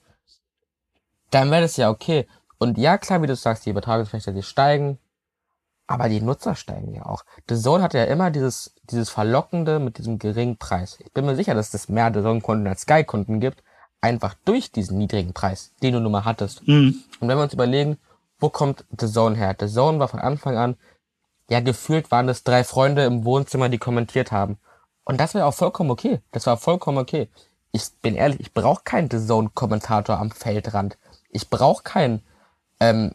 Dann 1.31 1.51
wäre 1.51 1.63
das 1.63 1.77
ja 1.77 1.91
okay. 1.91 2.27
Und 2.59 2.79
ja, 2.79 2.99
klar, 2.99 3.23
wie 3.23 3.27
du 3.27 3.37
sagst, 3.37 3.67
die 3.67 3.71
Übertragungsrechte, 3.71 4.33
die 4.33 4.43
steigen, 4.43 4.99
aber 5.87 6.09
die 6.09 6.21
Nutzer 6.21 6.55
steigen 6.55 6.95
ja 6.95 7.07
auch. 7.07 7.25
The 7.49 7.57
Zone 7.57 7.83
hat 7.83 7.95
ja 7.95 8.05
immer 8.05 8.31
dieses, 8.31 8.75
dieses 8.85 9.11
Verlockende 9.11 9.79
mit 9.79 9.99
diesem 9.99 10.19
geringen 10.19 10.57
Preis. 10.57 10.99
Ich 11.01 11.13
bin 11.13 11.27
mir 11.27 11.37
sicher, 11.37 11.55
dass 11.55 11.73
es 11.75 11.89
mehr 11.89 12.13
The 12.13 12.23
Zone-Kunden 12.23 12.67
als 12.67 12.83
Sky-Kunden 12.83 13.41
gibt, 13.41 13.63
einfach 14.01 14.35
durch 14.45 14.73
diesen 14.73 14.99
niedrigen 14.99 15.33
Preis, 15.33 15.73
den 15.83 15.95
du 15.95 16.01
nun 16.01 16.13
mal 16.13 16.25
hattest. 16.25 16.61
Hm. 16.63 17.03
Und 17.21 17.29
wenn 17.29 17.39
wir 17.39 17.45
uns 17.45 17.55
überlegen, 17.55 17.99
wo 18.39 18.49
kommt 18.51 18.85
The 18.99 19.07
Zone 19.07 19.37
her? 19.37 19.55
The 19.59 19.69
Zone 19.69 19.99
war 19.99 20.09
von 20.09 20.21
Anfang 20.21 20.57
an, 20.57 20.77
ja, 21.49 21.61
gefühlt 21.61 22.11
waren 22.11 22.29
es 22.29 22.43
drei 22.43 22.65
Freunde 22.65 23.05
im 23.05 23.25
Wohnzimmer, 23.25 23.69
die 23.69 23.79
kommentiert 23.79 24.33
haben. 24.33 24.59
Und 25.05 25.21
das 25.21 25.35
war 25.35 25.47
auch 25.47 25.55
vollkommen 25.55 25.91
okay. 25.91 26.21
Das 26.33 26.47
war 26.47 26.57
vollkommen 26.57 26.99
okay. 26.99 27.29
Ich 27.71 27.91
bin 28.03 28.17
ehrlich, 28.17 28.41
ich 28.41 28.53
brauche 28.53 28.83
keinen 28.83 29.11
The 29.11 29.25
Zone-Kommentator 29.25 30.19
am 30.19 30.33
Feldrand. 30.33 30.99
Ich 31.31 31.49
brauche 31.49 31.85
keinen, 31.85 32.23
ähm, 32.81 33.15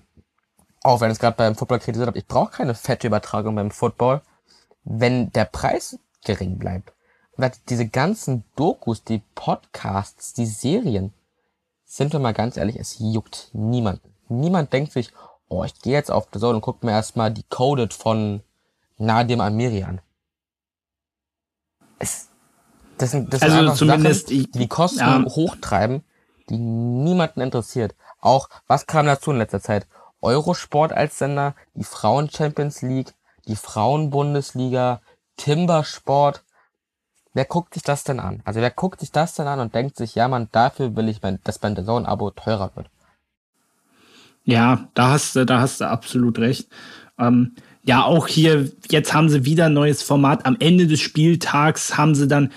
auch 0.83 1.01
wenn 1.01 1.11
es 1.11 1.19
gerade 1.19 1.37
beim 1.37 1.55
Football 1.55 1.79
kritisiert 1.79 2.07
habe, 2.07 2.17
ich 2.17 2.27
brauche 2.27 2.51
keine 2.51 2.73
fette 2.75 3.07
Übertragung 3.07 3.55
beim 3.55 3.71
Football, 3.71 4.21
wenn 4.83 5.31
der 5.31 5.45
Preis 5.45 5.99
gering 6.25 6.57
bleibt. 6.57 6.93
Und 7.37 7.51
diese 7.69 7.87
ganzen 7.87 8.43
Dokus, 8.55 9.03
die 9.03 9.21
Podcasts, 9.35 10.33
die 10.33 10.45
Serien, 10.45 11.13
sind 11.85 12.13
wir 12.13 12.19
mal 12.19 12.33
ganz 12.33 12.57
ehrlich, 12.57 12.77
es 12.77 12.97
juckt 12.99 13.49
niemanden. 13.53 14.13
Niemand 14.29 14.71
denkt 14.73 14.91
sich, 14.93 15.11
oh, 15.49 15.63
ich 15.63 15.79
gehe 15.81 15.93
jetzt 15.93 16.09
auf 16.11 16.27
The 16.33 16.39
Zone 16.39 16.55
und 16.55 16.61
guck 16.61 16.83
mir 16.83 16.91
erstmal 16.91 17.31
die 17.31 17.43
Coded 17.43 17.93
von 17.93 18.41
Nadim 18.97 19.41
Amiri 19.41 19.83
an. 19.83 20.01
Es, 21.99 22.29
Das 22.97 23.11
sind, 23.11 23.33
das 23.33 23.41
Also 23.41 23.55
sind 23.55 23.63
einfach 23.65 23.77
zumindest 23.77 24.27
Sachen, 24.27 24.37
ich- 24.39 24.51
die 24.51 24.59
die 24.59 24.67
Kosten 24.67 24.99
ja. 24.99 25.25
hochtreiben, 25.25 26.03
die 26.49 26.57
niemanden 26.57 27.41
interessiert. 27.41 27.95
Auch, 28.21 28.49
was 28.67 28.85
kam 28.85 29.07
dazu 29.07 29.31
in 29.31 29.37
letzter 29.37 29.61
Zeit? 29.61 29.87
Eurosport 30.21 30.93
als 30.93 31.17
Sender, 31.17 31.55
die 31.73 31.83
Frauen 31.83 32.29
Champions 32.29 32.83
League, 32.83 33.13
die 33.47 33.55
Frauen-Bundesliga, 33.55 35.01
Timbersport. 35.37 36.43
Wer 37.33 37.45
guckt 37.45 37.73
sich 37.73 37.83
das 37.83 38.03
denn 38.03 38.19
an? 38.19 38.41
Also 38.45 38.61
wer 38.61 38.69
guckt 38.69 38.99
sich 38.99 39.11
das 39.11 39.33
denn 39.33 39.47
an 39.47 39.59
und 39.59 39.73
denkt 39.73 39.97
sich, 39.97 40.15
ja 40.15 40.27
man, 40.27 40.49
dafür 40.51 40.95
will 40.95 41.09
ich, 41.09 41.21
mein, 41.21 41.39
dass 41.43 41.61
mein 41.61 41.83
Zone-Abo 41.83 42.31
teurer 42.31 42.71
wird. 42.75 42.89
Ja, 44.43 44.87
da 44.93 45.11
hast 45.11 45.35
du, 45.35 45.45
da 45.45 45.59
hast 45.59 45.81
du 45.81 45.87
absolut 45.87 46.39
recht. 46.39 46.67
Ähm, 47.17 47.55
ja, 47.83 48.03
auch 48.03 48.27
hier, 48.27 48.69
jetzt 48.89 49.13
haben 49.13 49.29
sie 49.29 49.45
wieder 49.45 49.65
ein 49.65 49.73
neues 49.73 50.03
Format. 50.03 50.45
Am 50.45 50.57
Ende 50.59 50.87
des 50.87 50.99
Spieltags 50.99 51.97
haben 51.97 52.13
sie 52.13 52.27
dann 52.27 52.51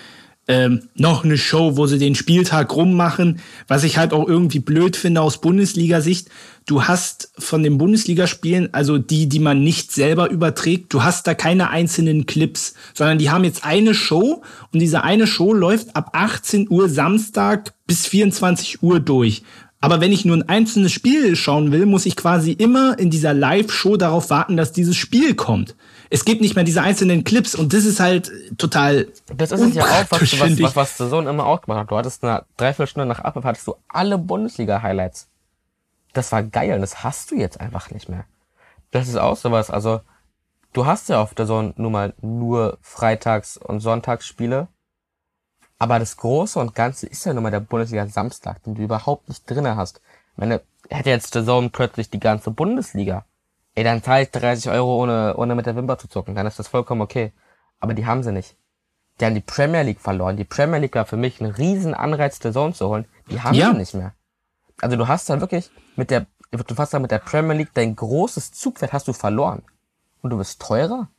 ähm, 0.47 0.83
noch 0.95 1.23
eine 1.23 1.37
Show, 1.37 1.75
wo 1.75 1.87
sie 1.87 1.97
den 1.97 2.15
Spieltag 2.15 2.75
rummachen, 2.75 3.39
was 3.67 3.83
ich 3.83 3.97
halt 3.97 4.13
auch 4.13 4.27
irgendwie 4.27 4.59
blöd 4.59 4.95
finde 4.95 5.21
aus 5.21 5.41
Bundesliga-Sicht. 5.41 6.29
Du 6.67 6.83
hast 6.83 7.31
von 7.37 7.63
den 7.63 7.77
Bundesligaspielen, 7.77 8.73
also 8.73 8.97
die, 8.97 9.27
die 9.27 9.39
man 9.39 9.63
nicht 9.63 9.91
selber 9.91 10.29
überträgt, 10.29 10.93
du 10.93 11.03
hast 11.03 11.27
da 11.27 11.33
keine 11.33 11.69
einzelnen 11.69 12.25
Clips, 12.25 12.73
sondern 12.93 13.17
die 13.17 13.29
haben 13.29 13.43
jetzt 13.43 13.63
eine 13.63 13.93
Show 13.93 14.43
und 14.71 14.79
diese 14.79 15.03
eine 15.03 15.27
Show 15.27 15.53
läuft 15.53 15.95
ab 15.95 16.11
18 16.13 16.69
Uhr 16.69 16.89
Samstag 16.89 17.73
bis 17.87 18.07
24 18.07 18.81
Uhr 18.81 18.99
durch. 18.99 19.43
Aber 19.81 20.01
wenn 20.01 20.11
ich 20.11 20.25
nur 20.25 20.35
ein 20.37 20.49
einzelnes 20.49 20.91
Spiel 20.93 21.35
schauen 21.35 21.71
will, 21.71 21.85
muss 21.85 22.05
ich 22.05 22.15
quasi 22.15 22.51
immer 22.53 22.97
in 22.97 23.09
dieser 23.11 23.33
Live-Show 23.33 23.97
darauf 23.97 24.29
warten, 24.29 24.57
dass 24.57 24.71
dieses 24.71 24.95
Spiel 24.95 25.35
kommt. 25.35 25.75
Es 26.09 26.25
gibt 26.25 26.41
nicht 26.41 26.55
mehr 26.55 26.63
diese 26.63 26.81
einzelnen 26.81 27.23
Clips 27.23 27.53
und 27.55 27.73
das 27.73 27.83
ist 27.85 27.99
halt 27.99 28.31
total. 28.57 29.07
Das 29.35 29.51
ist 29.51 29.61
es 29.61 29.75
ja 29.75 29.83
auch, 29.83 30.05
was, 30.09 30.19
du- 30.19 30.39
was, 30.39 30.61
was, 30.63 30.75
was 30.75 30.97
der 30.97 31.07
Sohn 31.09 31.27
immer 31.27 31.45
auch 31.45 31.61
gemacht 31.61 31.81
hat. 31.81 31.91
Du 31.91 31.97
hattest 31.97 32.23
eine 32.23 32.45
Dreiviertelstunde 32.57 33.05
nach 33.07 33.19
Abpfiff, 33.19 33.43
hattest 33.43 33.67
du 33.67 33.75
alle 33.89 34.17
Bundesliga-Highlights. 34.17 35.27
Das 36.13 36.31
war 36.31 36.41
geil 36.43 36.73
und 36.73 36.81
das 36.81 37.03
hast 37.03 37.31
du 37.31 37.35
jetzt 37.35 37.59
einfach 37.59 37.91
nicht 37.91 38.07
mehr. 38.09 38.25
Das 38.91 39.07
ist 39.09 39.17
auch 39.17 39.35
sowas, 39.35 39.69
also 39.69 39.99
du 40.73 40.85
hast 40.85 41.09
ja 41.09 41.21
auf 41.21 41.33
der 41.35 41.45
Sohn 41.45 41.73
nun 41.75 41.91
mal 41.91 42.13
nur 42.21 42.77
Freitags- 42.81 43.57
und 43.57 43.81
Sonntagsspiele. 43.81 44.67
Aber 45.77 45.99
das 45.99 46.15
Große 46.17 46.59
und 46.59 46.73
Ganze 46.75 47.07
ist 47.07 47.25
ja 47.25 47.33
nun 47.33 47.43
mal 47.43 47.51
der 47.51 47.59
Bundesliga 47.59 48.07
Samstag, 48.07 48.63
den 48.63 48.75
du 48.75 48.81
überhaupt 48.83 49.27
nicht 49.27 49.49
drinne 49.49 49.75
hast. 49.75 50.01
Ich 50.33 50.37
meine, 50.37 50.61
hätte 50.89 51.09
jetzt 51.09 51.35
der 51.35 51.45
Zone 51.45 51.69
plötzlich 51.69 52.09
die 52.09 52.19
ganze 52.19 52.51
Bundesliga, 52.51 53.25
ey, 53.75 53.83
dann 53.83 54.01
zahle 54.03 54.23
ich 54.23 54.31
30 54.31 54.69
Euro 54.71 55.01
ohne, 55.03 55.35
ohne 55.37 55.55
mit 55.55 55.65
der 55.65 55.75
Wimper 55.75 55.97
zu 55.97 56.07
zucken, 56.07 56.35
dann 56.35 56.47
ist 56.47 56.59
das 56.59 56.67
vollkommen 56.69 57.01
okay. 57.01 57.33
Aber 57.79 57.93
die 57.93 58.05
haben 58.05 58.23
sie 58.23 58.31
nicht. 58.31 58.55
Die 59.19 59.25
haben 59.25 59.35
die 59.35 59.41
Premier 59.41 59.81
League 59.83 60.01
verloren. 60.01 60.37
Die 60.37 60.43
Premier 60.45 60.79
League 60.79 60.95
war 60.95 61.05
für 61.05 61.17
mich 61.17 61.39
ein 61.41 61.45
riesen 61.47 61.93
Anreiz, 61.93 62.39
der 62.39 62.53
Zone 62.53 62.73
zu 62.73 62.87
holen. 62.89 63.05
Die 63.29 63.41
haben 63.41 63.55
Ja. 63.55 63.71
sie 63.71 63.77
nicht 63.77 63.93
mehr. 63.93 64.13
Also 64.81 64.95
du 64.97 65.07
hast 65.07 65.29
da 65.29 65.39
wirklich 65.39 65.71
mit 65.95 66.09
der, 66.09 66.25
du 66.51 66.77
hast 66.77 66.93
da 66.93 66.99
mit 66.99 67.11
der 67.11 67.19
Premier 67.19 67.53
League 67.55 67.73
dein 67.73 67.95
großes 67.95 68.51
Zugpferd 68.53 68.93
hast 68.93 69.07
du 69.07 69.13
verloren. 69.13 69.63
Und 70.21 70.31
du 70.31 70.37
bist 70.37 70.61
teurer? 70.61 71.09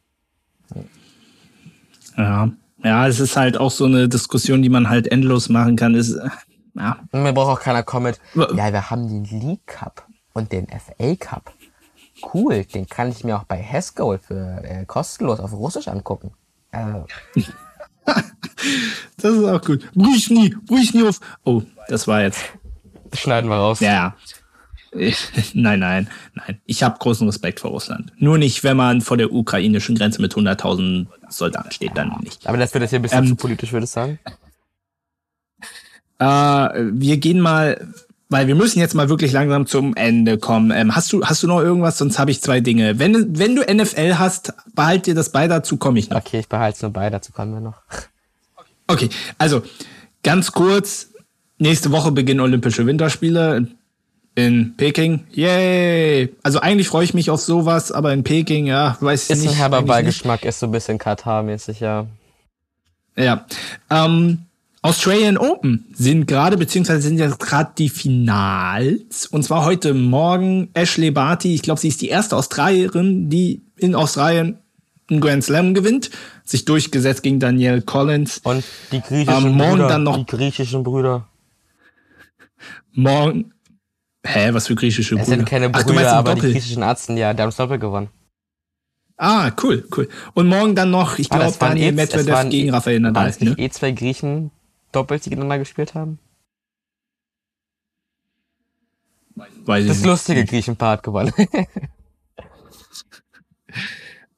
Ja. 2.16 2.50
Ja, 2.86 3.06
es 3.08 3.20
ist 3.20 3.36
halt 3.36 3.58
auch 3.58 3.70
so 3.70 3.84
eine 3.84 4.08
Diskussion, 4.08 4.62
die 4.62 4.68
man 4.68 4.88
halt 4.88 5.06
endlos 5.10 5.48
machen 5.48 5.76
kann. 5.76 5.94
Ist, 5.94 6.14
äh, 6.14 6.28
ja. 6.74 6.96
Mir 7.12 7.32
braucht 7.32 7.58
auch 7.58 7.62
keiner 7.62 7.82
kommen 7.82 8.06
mit, 8.06 8.20
Wa- 8.34 8.54
ja, 8.54 8.72
wir 8.72 8.90
haben 8.90 9.08
den 9.08 9.24
League 9.40 9.66
Cup 9.66 10.06
und 10.32 10.52
den 10.52 10.66
FA 10.68 11.14
Cup. 11.18 11.52
Cool, 12.32 12.64
den 12.64 12.86
kann 12.86 13.10
ich 13.10 13.24
mir 13.24 13.36
auch 13.38 13.44
bei 13.44 13.62
Haskell 13.62 14.18
für 14.18 14.62
äh, 14.64 14.84
kostenlos 14.86 15.38
auf 15.40 15.52
Russisch 15.52 15.88
angucken. 15.88 16.32
Äh, 16.72 17.00
Das 19.16 19.32
ist 19.34 19.44
auch 19.44 19.60
gut. 19.62 19.90
Brüch 19.94 20.30
nie, 20.30 20.54
brüch 20.66 20.94
nie 20.94 21.02
auf. 21.08 21.20
Oh, 21.44 21.62
das 21.88 22.06
war 22.06 22.22
jetzt. 22.22 22.40
das 23.10 23.20
schneiden 23.20 23.50
wir 23.50 23.56
raus. 23.56 23.80
Ja, 23.80 23.92
ja. 23.92 24.14
Nein, 25.54 25.80
nein, 25.80 26.08
nein. 26.34 26.60
Ich 26.64 26.82
habe 26.82 26.98
großen 26.98 27.26
Respekt 27.26 27.60
vor 27.60 27.70
Russland. 27.70 28.12
Nur 28.18 28.38
nicht, 28.38 28.64
wenn 28.64 28.76
man 28.76 29.00
vor 29.00 29.16
der 29.16 29.32
ukrainischen 29.32 29.96
Grenze 29.96 30.20
mit 30.20 30.34
100.000 30.34 31.06
Soldaten 31.28 31.70
steht, 31.70 31.92
dann 31.96 32.12
nicht. 32.22 32.46
Aber 32.46 32.58
das 32.58 32.72
wird 32.74 32.82
jetzt 32.82 32.90
hier 32.90 32.98
ein 32.98 33.02
bisschen 33.02 33.24
Ähm, 33.24 33.28
zu 33.28 33.36
politisch, 33.36 33.72
würde 33.72 33.84
ich 33.84 33.90
sagen. 33.90 34.18
Äh, 36.18 36.24
wir 36.24 37.16
gehen 37.18 37.40
mal, 37.40 37.86
weil 38.28 38.46
wir 38.46 38.54
müssen 38.54 38.78
jetzt 38.78 38.94
mal 38.94 39.08
wirklich 39.08 39.32
langsam 39.32 39.66
zum 39.66 39.94
Ende 39.94 40.38
kommen. 40.38 40.70
Ähm, 40.70 40.96
hast 40.96 41.12
du, 41.12 41.24
hast 41.24 41.42
du 41.42 41.46
noch 41.46 41.60
irgendwas? 41.60 41.98
Sonst 41.98 42.18
habe 42.18 42.30
ich 42.30 42.40
zwei 42.40 42.60
Dinge. 42.60 42.98
Wenn, 42.98 43.38
wenn 43.38 43.54
du 43.54 43.62
NFL 43.62 44.14
hast, 44.14 44.54
behalt 44.74 45.06
dir 45.06 45.14
das 45.14 45.30
bei. 45.30 45.46
Dazu 45.48 45.76
komme 45.76 45.98
ich 45.98 46.10
noch. 46.10 46.18
Okay, 46.18 46.40
ich 46.40 46.48
behalte 46.48 46.76
es 46.76 46.82
nur 46.82 46.92
bei, 46.92 47.10
dazu 47.10 47.32
kommen 47.32 47.52
wir 47.52 47.60
noch. 47.60 47.82
Okay, 48.86 49.10
also 49.38 49.62
ganz 50.22 50.52
kurz. 50.52 51.10
Nächste 51.58 51.90
Woche 51.90 52.12
beginnen 52.12 52.40
Olympische 52.40 52.84
Winterspiele 52.84 53.68
in 54.36 54.74
Peking. 54.76 55.24
Yay! 55.32 56.32
Also 56.44 56.60
eigentlich 56.60 56.86
freue 56.88 57.04
ich 57.04 57.14
mich 57.14 57.30
auf 57.30 57.40
sowas, 57.40 57.90
aber 57.90 58.12
in 58.12 58.22
Peking, 58.22 58.66
ja, 58.66 58.96
weiß 59.00 59.24
ich 59.24 59.30
Ist 59.30 59.40
nicht. 59.42 59.50
ein 59.52 59.56
herber. 59.56 59.82
Beigeschmack, 59.82 60.44
ist 60.44 60.60
so 60.60 60.66
ein 60.66 60.72
bisschen 60.72 60.98
Katar-mäßig, 60.98 61.80
ja. 61.80 62.06
Ja. 63.16 63.46
Ähm, 63.90 64.42
Australian 64.82 65.36
Open 65.38 65.86
sind 65.94 66.26
gerade, 66.28 66.56
beziehungsweise 66.56 67.00
sind 67.00 67.18
ja 67.18 67.28
gerade 67.28 67.72
die 67.76 67.88
Finals. 67.88 69.26
Und 69.26 69.42
zwar 69.42 69.64
heute 69.64 69.94
Morgen 69.94 70.68
Ashley 70.74 71.10
Barty. 71.10 71.54
Ich 71.54 71.62
glaube, 71.62 71.80
sie 71.80 71.88
ist 71.88 72.00
die 72.02 72.08
erste 72.08 72.36
Australierin, 72.36 73.28
die 73.30 73.62
in 73.78 73.94
Australien 73.96 74.58
einen 75.10 75.20
Grand 75.20 75.42
Slam 75.42 75.72
gewinnt. 75.74 76.10
Sich 76.44 76.66
durchgesetzt 76.66 77.22
gegen 77.24 77.40
Danielle 77.40 77.82
Collins. 77.82 78.38
Und 78.44 78.62
die 78.92 79.00
griechischen 79.00 79.46
Ähm, 79.46 79.54
morgen 79.56 79.72
Brüder. 79.72 79.88
dann 79.88 80.02
noch- 80.04 80.18
Die 80.18 80.26
griechischen 80.26 80.82
Brüder. 80.84 81.26
Morgen. 82.92 83.52
Hä, 84.26 84.52
was 84.52 84.66
für 84.66 84.74
griechische 84.74 85.14
Es 85.14 85.20
Brüder? 85.22 85.36
sind 85.36 85.48
keine 85.48 85.66
Ach, 85.72 85.78
du 85.80 85.84
Brüder, 85.86 85.94
meinst 85.94 86.10
aber 86.12 86.30
die 86.34 86.40
Doppel. 86.40 86.52
griechischen 86.52 86.82
Ärzten, 86.82 87.16
ja, 87.16 87.32
die 87.34 87.40
haben 87.42 87.48
das 87.48 87.56
Doppel 87.56 87.78
gewonnen. 87.78 88.08
Ah, 89.18 89.50
cool, 89.62 89.86
cool. 89.96 90.08
Und 90.34 90.46
morgen 90.48 90.74
dann 90.74 90.90
noch, 90.90 91.18
ich 91.18 91.28
glaube, 91.30 91.44
waren 91.44 91.70
Daniel 91.70 91.88
es 91.90 91.94
Medvedev 91.96 92.28
waren 92.34 92.50
gegen 92.50 92.70
Rafael 92.70 92.96
Waren 93.02 93.12
Nadal. 93.14 93.28
es 93.30 93.40
nicht 93.40 93.56
Ne? 93.56 93.64
eh 93.64 93.70
zwei 93.70 93.92
Griechen 93.92 94.50
doppelt, 94.92 95.24
die 95.24 95.30
gegeneinander 95.30 95.58
gespielt 95.58 95.94
haben? 95.94 96.18
Weiß 99.64 99.84
ich 99.84 99.88
Das 99.88 100.04
lustige 100.04 100.44
Griechenpaar 100.44 100.92
hat 100.92 101.02
gewonnen. 101.02 101.32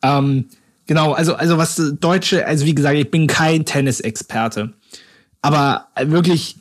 Ähm, 0.03 0.49
genau, 0.87 1.13
also, 1.13 1.35
also 1.35 1.59
was 1.59 1.81
Deutsche, 2.01 2.47
also 2.47 2.65
wie 2.67 2.75
gesagt, 2.75 2.97
ich 2.97 3.11
bin 3.11 3.27
kein 3.27 3.65
Tennisexperte. 3.65 4.73
Aber 5.43 5.89
wirklich, 6.05 6.57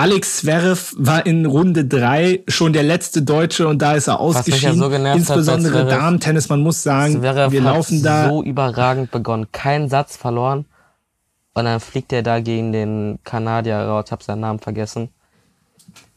Alex 0.00 0.38
Zverev 0.38 0.94
war 0.96 1.26
in 1.26 1.44
Runde 1.44 1.84
drei 1.84 2.42
schon 2.48 2.72
der 2.72 2.84
letzte 2.84 3.20
Deutsche 3.20 3.68
und 3.68 3.82
da 3.82 3.92
ist 3.92 4.06
er 4.06 4.18
ausgeschieden. 4.18 4.78
so 4.78 4.86
Insbesondere. 4.88 5.84
Damen-Tennis, 5.84 6.48
man 6.48 6.62
muss 6.62 6.82
sagen, 6.82 7.20
Zverev 7.20 7.52
wir 7.52 7.62
hat 7.62 7.74
laufen 7.74 8.02
da. 8.02 8.30
so 8.30 8.42
überragend 8.42 9.10
begonnen. 9.10 9.52
Keinen 9.52 9.90
Satz 9.90 10.16
verloren. 10.16 10.64
Und 11.52 11.66
dann 11.66 11.80
fliegt 11.80 12.14
er 12.14 12.22
da 12.22 12.40
gegen 12.40 12.72
den 12.72 13.18
Kanadier 13.24 13.76
raus, 13.76 14.04
ich 14.06 14.12
hab 14.12 14.22
seinen 14.22 14.40
Namen 14.40 14.58
vergessen. 14.58 15.10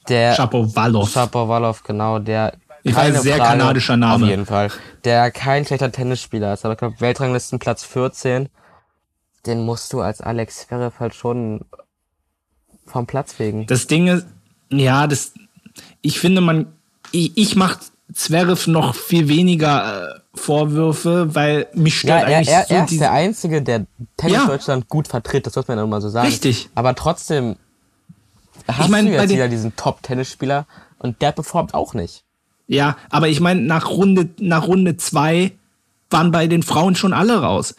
Der 0.07 0.33
Shapovalov. 0.33 1.09
Shapovalov, 1.09 1.83
genau, 1.83 2.19
der 2.19 2.53
Ich 2.83 2.95
weiß, 2.95 3.21
sehr 3.21 3.35
Frage, 3.35 3.59
kanadischer 3.59 3.97
Name. 3.97 4.23
Auf 4.23 4.29
jeden 4.29 4.45
Fall. 4.45 4.69
Der 5.03 5.29
kein 5.29 5.65
schlechter 5.65 5.91
Tennisspieler 5.91 6.53
ist, 6.53 6.63
aber 6.63 6.75
ich 6.75 6.79
glaube 6.79 7.01
Weltranglistenplatz 7.01 7.83
14. 7.83 8.47
Den 9.45 9.65
musst 9.65 9.91
du 9.91 9.99
als 9.99 10.21
Alex 10.21 10.59
Zverev 10.59 11.01
halt 11.01 11.15
schon 11.15 11.65
vom 12.85 13.05
Platz 13.05 13.33
fegen. 13.33 13.65
Das 13.67 13.87
Ding 13.87 14.07
ist, 14.07 14.25
ja, 14.71 15.07
das, 15.07 15.33
ich 16.01 16.19
finde, 16.19 16.41
man, 16.41 16.67
ich, 17.11 17.31
ich 17.35 17.55
mache 17.55 17.79
Zverev 18.13 18.69
noch 18.69 18.95
viel 18.95 19.27
weniger 19.27 20.15
äh, 20.15 20.19
Vorwürfe, 20.35 21.33
weil 21.35 21.67
mich 21.73 22.03
Ja, 22.03 22.19
stört 22.19 22.29
er, 22.29 22.37
eigentlich 22.37 22.49
er, 22.49 22.65
so 22.65 22.73
er 22.73 22.85
ist 22.85 22.99
der 22.99 23.11
Einzige, 23.11 23.61
der 23.61 23.85
Tennis 24.17 24.37
Ja. 24.37 24.45
Deutschland 24.47 24.89
gut 24.89 25.07
vertritt, 25.07 25.47
das 25.47 25.55
muss 25.55 25.67
man 25.67 25.77
ja 25.77 25.83
immer 25.83 26.01
so 26.01 26.09
sagen. 26.09 26.27
Richtig. 26.27 26.69
Aber 26.75 26.95
trotzdem 26.95 27.55
hast 28.67 28.89
mein, 28.89 29.05
du 29.05 29.13
jetzt 29.13 29.29
wieder 29.29 29.47
diesen 29.47 29.75
Top-Tennisspieler 29.75 30.65
und 30.99 31.21
der 31.21 31.31
performt 31.31 31.73
auch 31.73 31.93
nicht. 31.93 32.23
Ja, 32.67 32.97
aber 33.09 33.27
ich 33.27 33.39
meine, 33.39 33.61
nach 33.61 33.89
Runde, 33.89 34.29
nach 34.39 34.67
Runde 34.67 34.97
zwei 34.97 35.51
waren 36.09 36.31
bei 36.31 36.47
den 36.47 36.63
Frauen 36.63 36.95
schon 36.95 37.13
alle 37.13 37.41
raus. 37.41 37.75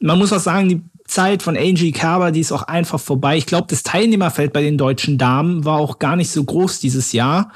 Man 0.00 0.18
muss 0.18 0.32
auch 0.32 0.40
sagen, 0.40 0.68
die 0.68 0.82
Zeit 1.12 1.42
von 1.42 1.56
Angie 1.56 1.92
Kerber, 1.92 2.30
die 2.32 2.40
ist 2.40 2.52
auch 2.52 2.62
einfach 2.64 3.00
vorbei. 3.00 3.36
Ich 3.36 3.46
glaube, 3.46 3.66
das 3.68 3.82
Teilnehmerfeld 3.82 4.52
bei 4.52 4.62
den 4.62 4.78
deutschen 4.78 5.18
Damen 5.18 5.64
war 5.64 5.78
auch 5.78 5.98
gar 5.98 6.16
nicht 6.16 6.30
so 6.30 6.42
groß 6.44 6.80
dieses 6.80 7.12
Jahr. 7.12 7.52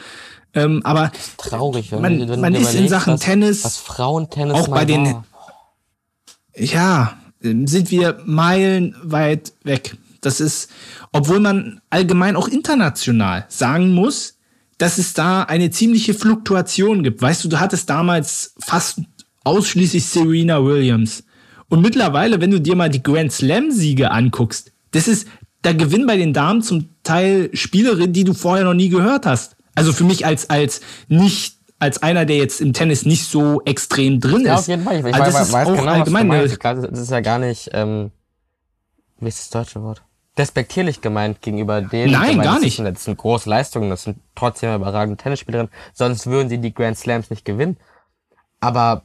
Ähm, 0.55 0.81
aber 0.85 1.13
Traurig, 1.37 1.93
wenn 1.93 2.01
Man- 2.03 2.29
wenn 2.29 2.41
man 2.41 2.55
ist 2.55 2.75
in 2.75 2.89
Sachen 2.89 3.15
was, 3.15 3.21
Tennis 3.21 3.65
was 3.65 3.77
Frauentennis 3.79 4.55
auch 4.55 4.69
bei 4.69 4.85
den- 4.85 5.05
war. 5.07 5.25
ja, 6.57 7.17
ähm, 7.43 7.67
sind 7.67 7.91
wir 7.91 8.19
meilenweit 8.25 9.53
weg. 9.65 9.97
Das 10.23 10.41
ist, 10.41 10.71
obwohl 11.13 11.41
man 11.41 11.81
allgemein 11.91 12.37
auch 12.37 12.49
international 12.49 13.45
sagen 13.49 13.93
muss, 13.93 14.35
dass 14.79 14.99
es 14.99 15.15
da 15.15 15.43
eine 15.43 15.71
ziemliche 15.71 16.15
Fluktuation 16.15 17.03
gibt. 17.03 17.23
Weißt 17.23 17.45
du, 17.45 17.49
du 17.49 17.61
hattest 17.61 17.89
damals 17.91 18.55
fast 18.59 19.01
ausschließlich 19.45 20.05
Serena 20.07 20.65
Williams. 20.65 21.23
Und 21.69 21.83
mittlerweile, 21.83 22.41
wenn 22.41 22.51
du 22.51 22.61
dir 22.61 22.77
mal 22.77 22.91
die 22.91 23.03
Grand 23.03 23.33
Slam-Siege 23.33 24.11
anguckst, 24.11 24.73
das 24.93 25.09
ist, 25.09 25.29
da 25.63 25.73
gewinnen 25.73 26.07
bei 26.07 26.17
den 26.17 26.33
Damen 26.33 26.63
zum 26.63 26.91
Teil 27.03 27.51
Spielerinnen, 27.53 28.13
die 28.13 28.25
du 28.25 28.35
vorher 28.35 28.65
noch 28.65 28.75
nie 28.75 28.89
gehört 28.89 29.27
hast. 29.27 29.57
Also 29.75 29.93
für 29.93 30.05
mich 30.05 30.25
als, 30.25 30.49
als 30.49 30.81
nicht 31.09 31.57
als 31.79 32.03
einer, 32.03 32.25
der 32.25 32.37
jetzt 32.37 32.61
im 32.61 32.73
Tennis 32.73 33.05
nicht 33.05 33.25
so 33.25 33.61
extrem 33.65 34.21
drin 34.21 34.43
ist. 34.43 34.47
Ja, 34.47 34.55
auf 34.55 34.69
jeden 34.69 34.85
Fall. 34.85 35.01
Ich, 35.01 35.07
ich 35.07 35.15
also 35.15 35.39
weiß, 35.39 35.53
weiß 35.53 35.69
genau, 35.69 35.93
allgemein 35.93 36.29
was 36.31 36.59
Klar, 36.59 36.75
das 36.77 36.99
ist 36.99 37.11
ja 37.11 37.21
gar 37.21 37.39
nicht, 37.39 37.71
ähm, 37.73 38.11
wie 39.19 39.29
ist 39.29 39.39
das 39.39 39.51
deutsche 39.51 39.83
Wort? 39.83 40.03
Despektierlich 40.39 41.01
gemeint 41.01 41.41
gegenüber 41.41 41.81
denen. 41.81 42.13
Nein, 42.13 42.41
gar 42.41 42.61
nicht. 42.61 42.79
Das 42.79 42.85
sind, 42.85 42.95
das 42.95 43.05
sind 43.05 43.19
große 43.19 43.49
Leistungen, 43.49 43.91
das 43.91 44.05
sind 44.05 44.19
trotzdem 44.35 44.75
überragende 44.75 45.23
Tennisspielerinnen, 45.23 45.73
sonst 45.93 46.27
würden 46.27 46.49
sie 46.49 46.59
die 46.59 46.75
Grand 46.75 46.97
Slams 46.99 47.31
nicht 47.31 47.45
gewinnen. 47.45 47.77
Aber 48.61 49.03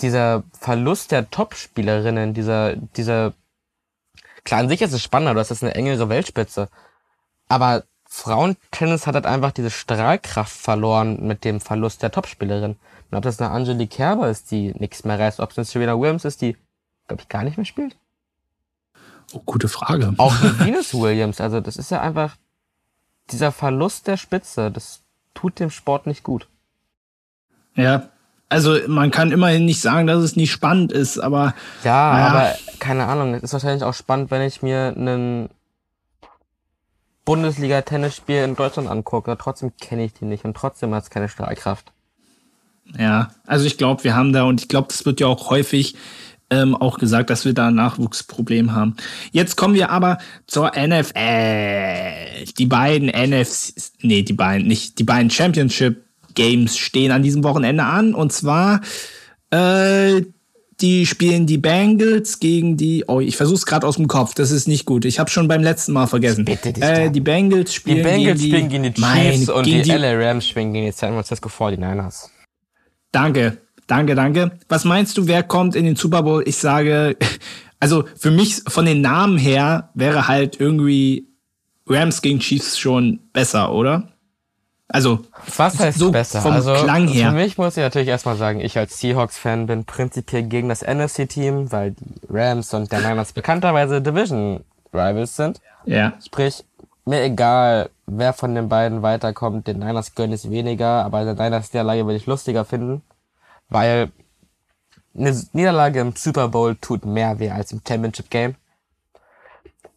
dieser 0.00 0.44
Verlust 0.52 1.10
der 1.12 1.30
Top-Spielerinnen, 1.30 2.34
dieser, 2.34 2.76
dieser, 2.76 3.32
klar, 4.44 4.60
an 4.60 4.68
sich 4.68 4.82
ist 4.82 4.92
es 4.92 5.02
spannender, 5.02 5.34
du 5.34 5.40
hast 5.40 5.50
jetzt 5.50 5.62
eine 5.62 5.74
engere 5.74 6.08
Weltspitze. 6.08 6.68
Aber 7.48 7.84
Frauentennis 8.08 9.06
hat 9.06 9.14
halt 9.14 9.26
einfach 9.26 9.52
diese 9.52 9.70
Strahlkraft 9.70 10.56
verloren 10.56 11.26
mit 11.26 11.44
dem 11.44 11.60
Verlust 11.60 12.02
der 12.02 12.10
Topspielerin. 12.10 12.76
Und 13.10 13.16
ob 13.16 13.22
das 13.22 13.40
eine 13.40 13.50
Angelique 13.50 13.96
Kerber 13.96 14.28
ist, 14.28 14.50
die 14.50 14.72
nichts 14.78 15.04
mehr 15.04 15.18
reißt, 15.18 15.40
ob 15.40 15.50
es 15.50 15.58
eine 15.58 15.64
Serena 15.64 15.98
Williams 15.98 16.24
ist, 16.24 16.40
die, 16.40 16.56
glaube 17.06 17.22
ich, 17.22 17.28
gar 17.28 17.42
nicht 17.42 17.56
mehr 17.56 17.66
spielt. 17.66 17.96
Oh, 19.32 19.40
gute 19.44 19.68
Frage. 19.68 20.14
Auch 20.18 20.34
Venus 20.42 20.94
Williams, 20.94 21.40
also 21.40 21.60
das 21.60 21.76
ist 21.76 21.90
ja 21.90 22.00
einfach 22.00 22.36
dieser 23.30 23.52
Verlust 23.52 24.06
der 24.06 24.16
Spitze, 24.16 24.70
das 24.70 25.02
tut 25.34 25.60
dem 25.60 25.70
Sport 25.70 26.06
nicht 26.06 26.22
gut. 26.22 26.48
Ja, 27.74 28.08
also 28.48 28.78
man 28.86 29.10
kann 29.10 29.30
immerhin 29.30 29.64
nicht 29.64 29.80
sagen, 29.80 30.06
dass 30.06 30.22
es 30.22 30.36
nicht 30.36 30.50
spannend 30.50 30.92
ist, 30.92 31.18
aber. 31.18 31.54
Ja, 31.84 32.12
naja. 32.12 32.26
aber 32.28 32.54
keine 32.78 33.06
Ahnung, 33.06 33.34
es 33.34 33.42
ist 33.42 33.52
wahrscheinlich 33.52 33.84
auch 33.84 33.94
spannend, 33.94 34.30
wenn 34.30 34.42
ich 34.42 34.62
mir 34.62 34.94
einen 34.96 35.50
Bundesliga-Tennisspiel 37.24 38.42
in 38.44 38.56
Deutschland 38.56 38.88
angucke. 38.88 39.36
Trotzdem 39.38 39.72
kenne 39.78 40.04
ich 40.04 40.14
die 40.14 40.24
nicht 40.24 40.44
und 40.44 40.56
trotzdem 40.56 40.94
hat 40.94 41.04
es 41.04 41.10
keine 41.10 41.28
Strahlkraft. 41.28 41.92
Ja, 42.98 43.30
also 43.46 43.66
ich 43.66 43.76
glaube, 43.76 44.04
wir 44.04 44.16
haben 44.16 44.32
da, 44.32 44.44
und 44.44 44.62
ich 44.62 44.68
glaube, 44.68 44.88
das 44.88 45.04
wird 45.04 45.20
ja 45.20 45.26
auch 45.26 45.50
häufig 45.50 45.94
ähm, 46.48 46.74
auch 46.74 46.98
gesagt, 46.98 47.28
dass 47.28 47.44
wir 47.44 47.52
da 47.52 47.68
ein 47.68 47.74
Nachwuchsproblem 47.74 48.72
haben. 48.72 48.96
Jetzt 49.30 49.56
kommen 49.56 49.74
wir 49.74 49.90
aber 49.90 50.16
zur 50.46 50.72
NFL. 50.74 52.46
Die 52.56 52.66
beiden 52.66 53.08
NFCs, 53.08 53.92
nee, 54.00 54.22
die 54.22 54.32
beiden, 54.32 54.66
nicht, 54.66 54.98
die 54.98 55.04
beiden 55.04 55.28
Championship 55.28 56.07
Games 56.38 56.78
stehen 56.78 57.10
an 57.10 57.22
diesem 57.22 57.42
Wochenende 57.42 57.82
an. 57.82 58.14
Und 58.14 58.32
zwar 58.32 58.80
äh, 59.50 60.22
die 60.80 61.06
spielen 61.06 61.46
die 61.46 61.58
Bengals 61.58 62.38
gegen 62.38 62.76
die. 62.76 63.04
Oh, 63.08 63.20
ich 63.20 63.36
versuch's 63.36 63.66
gerade 63.66 63.86
aus 63.86 63.96
dem 63.96 64.06
Kopf. 64.06 64.34
Das 64.34 64.52
ist 64.52 64.68
nicht 64.68 64.84
gut. 64.84 65.04
Ich 65.04 65.18
habe 65.18 65.28
schon 65.28 65.48
beim 65.48 65.62
letzten 65.62 65.92
Mal 65.92 66.06
vergessen. 66.06 66.46
Äh, 66.46 67.10
die 67.10 67.20
Bengals 67.20 67.74
spielen 67.74 67.96
die 67.96 68.02
Bengals 68.02 68.40
gegen 68.40 68.52
spielen 68.52 68.68
gegen 68.68 68.82
die 68.84 68.92
Chiefs 68.92 69.46
mein, 69.46 69.56
und 69.56 69.66
die, 69.66 69.82
die 69.82 69.90
LA 69.90 70.12
Rams 70.12 70.46
spielen 70.46 70.72
gegen 70.72 70.86
die 70.86 70.92
San 70.92 71.14
Francisco 71.14 71.48
49ers. 71.48 72.28
Danke, 73.10 73.58
danke, 73.88 74.14
danke. 74.14 74.52
Was 74.68 74.84
meinst 74.84 75.18
du, 75.18 75.26
wer 75.26 75.42
kommt 75.42 75.74
in 75.74 75.84
den 75.84 75.96
Super 75.96 76.22
Bowl? 76.22 76.44
Ich 76.46 76.56
sage, 76.56 77.16
also 77.80 78.04
für 78.16 78.30
mich 78.30 78.62
von 78.68 78.86
den 78.86 79.00
Namen 79.00 79.36
her 79.36 79.90
wäre 79.94 80.28
halt 80.28 80.60
irgendwie 80.60 81.26
Rams 81.88 82.22
gegen 82.22 82.38
Chiefs 82.38 82.78
schon 82.78 83.18
besser, 83.32 83.72
oder? 83.72 84.12
Also, 84.90 85.20
was 85.56 85.78
heißt 85.78 85.98
so 85.98 86.10
besser? 86.10 86.40
Vom 86.40 86.52
also, 86.52 86.72
Klang 86.72 87.08
her. 87.08 87.28
Für 87.28 87.36
mich 87.36 87.58
muss 87.58 87.76
ich 87.76 87.82
natürlich 87.82 88.08
erstmal 88.08 88.36
sagen, 88.36 88.60
ich 88.60 88.78
als 88.78 88.98
Seahawks-Fan 88.98 89.66
bin 89.66 89.84
prinzipiell 89.84 90.44
gegen 90.44 90.70
das 90.70 90.82
NFC-Team, 90.82 91.70
weil 91.70 91.90
die 91.90 92.20
Rams 92.30 92.72
und 92.72 92.90
der 92.90 93.00
Niners 93.00 93.32
bekannterweise 93.32 94.00
Division-Rivals 94.00 95.36
sind. 95.36 95.60
Ja. 95.84 96.14
Sprich, 96.24 96.64
mir 97.04 97.22
egal, 97.22 97.90
wer 98.06 98.32
von 98.32 98.54
den 98.54 98.70
beiden 98.70 99.02
weiterkommt, 99.02 99.66
den 99.66 99.78
Niners 99.78 100.14
gönne 100.14 100.34
ich 100.34 100.50
weniger, 100.50 101.04
aber 101.04 101.24
der 101.24 101.34
Niners 101.34 101.72
Niederlage 101.72 102.06
würde 102.06 102.16
ich 102.16 102.26
lustiger 102.26 102.64
finden, 102.64 103.02
weil 103.68 104.10
eine 105.14 105.38
Niederlage 105.52 106.00
im 106.00 106.14
Super 106.16 106.48
Bowl 106.48 106.76
tut 106.76 107.04
mehr 107.04 107.38
weh 107.38 107.50
als 107.50 107.72
im 107.72 107.82
Championship 107.86 108.30
Game. 108.30 108.54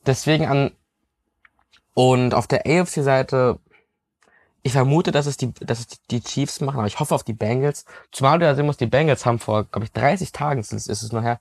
Deswegen 0.06 0.48
an 0.48 0.72
und 1.94 2.34
auf 2.34 2.48
der 2.48 2.66
AFC-Seite 2.66 3.60
ich 4.64 4.74
vermute, 4.74 5.12
dass 5.12 5.26
es 5.26 5.38
die, 5.38 5.54
dass 5.54 5.80
es 5.80 5.88
die 6.12 6.22
Chiefs 6.22 6.62
machen, 6.62 6.78
aber 6.78 6.88
ich 6.88 7.00
hoffe 7.00 7.16
auf 7.16 7.24
die 7.24 7.34
Bengals. 7.34 7.86
Zumal 8.12 8.40
du 8.40 8.46
ja 8.46 8.56
sehen 8.56 8.66
musst, 8.66 8.80
die 8.80 8.86
Bengals 8.86 9.26
haben 9.26 9.40
vor, 9.40 9.64
glaube 9.64 9.86
ich, 9.86 9.92
30 9.92 10.32
Tagen, 10.32 10.60
ist 10.60 10.74
es 10.74 11.12
nachher, 11.12 11.40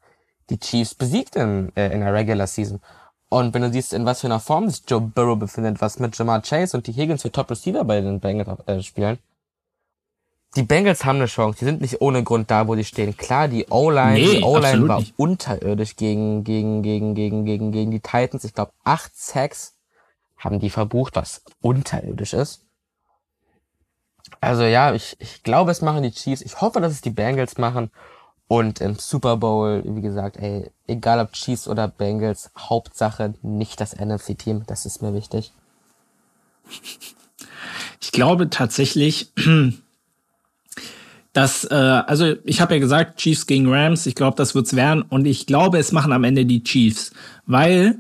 die 0.48 0.58
Chiefs 0.58 0.94
besiegt 0.94 1.36
in, 1.36 1.70
äh, 1.76 1.92
in 1.92 2.00
der 2.00 2.14
Regular 2.14 2.46
Season. 2.46 2.80
Und 3.28 3.54
wenn 3.54 3.62
du 3.62 3.70
siehst, 3.70 3.92
in 3.92 4.04
was 4.06 4.20
für 4.20 4.26
einer 4.26 4.40
Form 4.40 4.68
sich 4.68 4.82
Joe 4.88 5.00
Burrow 5.00 5.38
befindet, 5.38 5.80
was 5.80 6.00
mit 6.00 6.16
Jamar 6.18 6.42
Chase 6.42 6.76
und 6.76 6.86
die 6.86 6.92
Higgins 6.92 7.22
für 7.22 7.30
Top 7.30 7.50
Receiver 7.50 7.84
bei 7.84 8.00
den 8.00 8.20
Bengals 8.20 8.58
äh, 8.66 8.82
spielen, 8.82 9.18
die 10.56 10.64
Bengals 10.64 11.04
haben 11.04 11.16
eine 11.16 11.26
Chance. 11.26 11.60
Die 11.60 11.64
sind 11.64 11.80
nicht 11.80 12.00
ohne 12.00 12.24
Grund 12.24 12.50
da, 12.50 12.66
wo 12.66 12.74
sie 12.74 12.84
stehen. 12.84 13.16
Klar, 13.16 13.46
die 13.46 13.66
O-Line, 13.70 14.14
nee, 14.14 14.38
die 14.38 14.42
O-Line 14.42 14.88
war 14.88 14.98
nicht. 14.98 15.14
unterirdisch 15.16 15.94
gegen, 15.94 16.42
gegen, 16.42 16.82
gegen, 16.82 17.14
gegen, 17.14 17.44
gegen, 17.44 17.70
gegen 17.70 17.90
die 17.92 18.00
Titans. 18.00 18.42
Ich 18.42 18.54
glaube, 18.54 18.72
acht 18.82 19.14
Sacks 19.14 19.76
haben 20.36 20.58
die 20.58 20.70
verbucht, 20.70 21.14
was 21.14 21.44
unterirdisch 21.60 22.32
ist. 22.32 22.66
Also 24.40 24.62
ja, 24.62 24.94
ich, 24.94 25.16
ich 25.18 25.42
glaube, 25.42 25.70
es 25.70 25.82
machen 25.82 26.02
die 26.02 26.12
Chiefs. 26.12 26.42
Ich 26.42 26.60
hoffe, 26.60 26.80
dass 26.80 26.92
es 26.92 27.00
die 27.00 27.10
Bengals 27.10 27.58
machen. 27.58 27.90
Und 28.48 28.80
im 28.80 28.96
Super 28.96 29.36
Bowl, 29.36 29.82
wie 29.86 30.00
gesagt, 30.00 30.36
ey, 30.36 30.70
egal 30.88 31.20
ob 31.20 31.32
Chiefs 31.32 31.68
oder 31.68 31.86
Bengals, 31.86 32.50
Hauptsache 32.58 33.34
nicht 33.42 33.80
das 33.80 33.94
NFC-Team. 33.94 34.64
Das 34.66 34.86
ist 34.86 35.02
mir 35.02 35.14
wichtig. 35.14 35.52
Ich 38.00 38.10
glaube 38.10 38.50
tatsächlich, 38.50 39.30
dass, 41.32 41.64
äh, 41.64 41.74
also 41.74 42.34
ich 42.44 42.60
habe 42.60 42.74
ja 42.74 42.80
gesagt, 42.80 43.18
Chiefs 43.18 43.46
gegen 43.46 43.72
Rams, 43.72 44.06
ich 44.06 44.16
glaube, 44.16 44.36
das 44.36 44.54
wird's 44.54 44.74
werden. 44.74 45.02
Und 45.02 45.26
ich 45.26 45.46
glaube, 45.46 45.78
es 45.78 45.92
machen 45.92 46.12
am 46.12 46.24
Ende 46.24 46.44
die 46.44 46.64
Chiefs. 46.64 47.12
Weil 47.46 47.98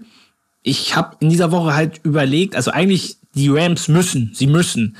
ich 0.62 0.96
habe 0.96 1.16
in 1.20 1.28
dieser 1.28 1.52
Woche 1.52 1.74
halt 1.74 2.00
überlegt, 2.02 2.56
also 2.56 2.70
eigentlich 2.70 3.18
die 3.34 3.50
Rams 3.50 3.88
müssen, 3.88 4.32
sie 4.34 4.46
müssen. 4.46 4.96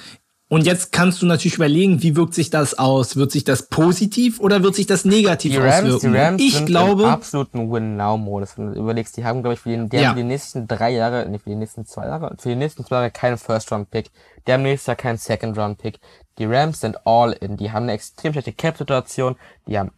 Und 0.52 0.66
jetzt 0.66 0.90
kannst 0.90 1.22
du 1.22 1.26
natürlich 1.26 1.54
überlegen, 1.54 2.02
wie 2.02 2.16
wirkt 2.16 2.34
sich 2.34 2.50
das 2.50 2.76
aus? 2.76 3.14
Wird 3.14 3.30
sich 3.30 3.44
das 3.44 3.68
positiv 3.68 4.40
oder 4.40 4.64
wird 4.64 4.74
sich 4.74 4.88
das 4.88 5.04
negativ 5.04 5.52
die 5.52 5.58
Rams, 5.58 5.94
auswirken? 5.94 6.12
Die 6.12 6.18
Rams 6.18 6.42
ich 6.42 6.54
sind 6.54 6.66
glaube, 6.66 7.04
im 7.04 7.08
absoluten 7.08 7.70
Win-Now-Modus. 7.70 8.58
Wenn 8.58 8.72
du 8.72 8.80
überlegst, 8.80 9.16
die 9.16 9.24
haben, 9.24 9.42
glaube 9.42 9.54
ich, 9.54 9.60
für 9.60 9.68
die, 9.68 9.88
die, 9.88 9.96
ja. 9.98 10.08
haben 10.08 10.16
für 10.16 10.22
die 10.22 10.28
nächsten 10.28 10.66
drei 10.66 10.90
Jahre, 10.90 11.28
nicht 11.28 11.44
für 11.44 11.50
die 11.50 11.56
nächsten 11.56 11.86
zwei 11.86 12.06
Jahre, 12.06 12.34
für 12.36 12.48
die 12.48 12.56
nächsten 12.56 12.84
zwei 12.84 12.96
Jahre 12.96 13.10
keinen 13.12 13.38
First-Round-Pick. 13.38 14.10
Die 14.44 14.52
haben 14.52 14.64
nächstes 14.64 14.88
Jahr 14.88 14.96
keinen 14.96 15.18
Second-Round-Pick. 15.18 16.00
Die 16.38 16.46
Rams 16.46 16.80
sind 16.80 16.98
all 17.06 17.30
in. 17.30 17.56
Die 17.56 17.70
haben 17.70 17.84
eine 17.84 17.92
extrem 17.92 18.32
schlechte 18.32 18.52
Cap-Situation. 18.52 19.36
Die 19.68 19.78
haben 19.78 19.92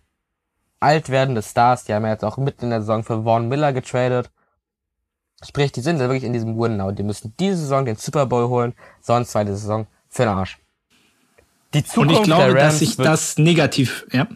alt 0.80 1.08
werdende 1.08 1.40
Stars. 1.40 1.84
Die 1.84 1.94
haben 1.94 2.04
ja 2.04 2.10
jetzt 2.10 2.26
auch 2.26 2.36
mitten 2.36 2.66
in 2.66 2.70
der 2.72 2.80
Saison 2.82 3.04
für 3.04 3.22
Vaughn 3.24 3.48
Miller 3.48 3.72
getradet. 3.72 4.30
Sprich, 5.42 5.72
die 5.72 5.80
sind 5.80 5.98
wirklich 5.98 6.24
in 6.24 6.34
diesem 6.34 6.60
Win-Now. 6.60 6.92
Die 6.92 7.04
müssen 7.04 7.32
diese 7.40 7.56
Saison 7.56 7.86
den 7.86 7.96
Super 7.96 8.26
Bowl 8.26 8.48
holen, 8.48 8.74
sonst 9.00 9.30
zweite 9.30 9.56
Saison 9.56 9.86
für 10.12 10.22
den 10.22 10.28
Arsch. 10.28 10.58
Die 11.74 11.82
Zukunft 11.82 12.10
Und 12.10 12.20
ich 12.20 12.22
glaube, 12.24 12.54
dass 12.54 12.78
sich 12.78 12.96
das 12.96 13.38
negativ, 13.38 14.06
ja. 14.12 14.28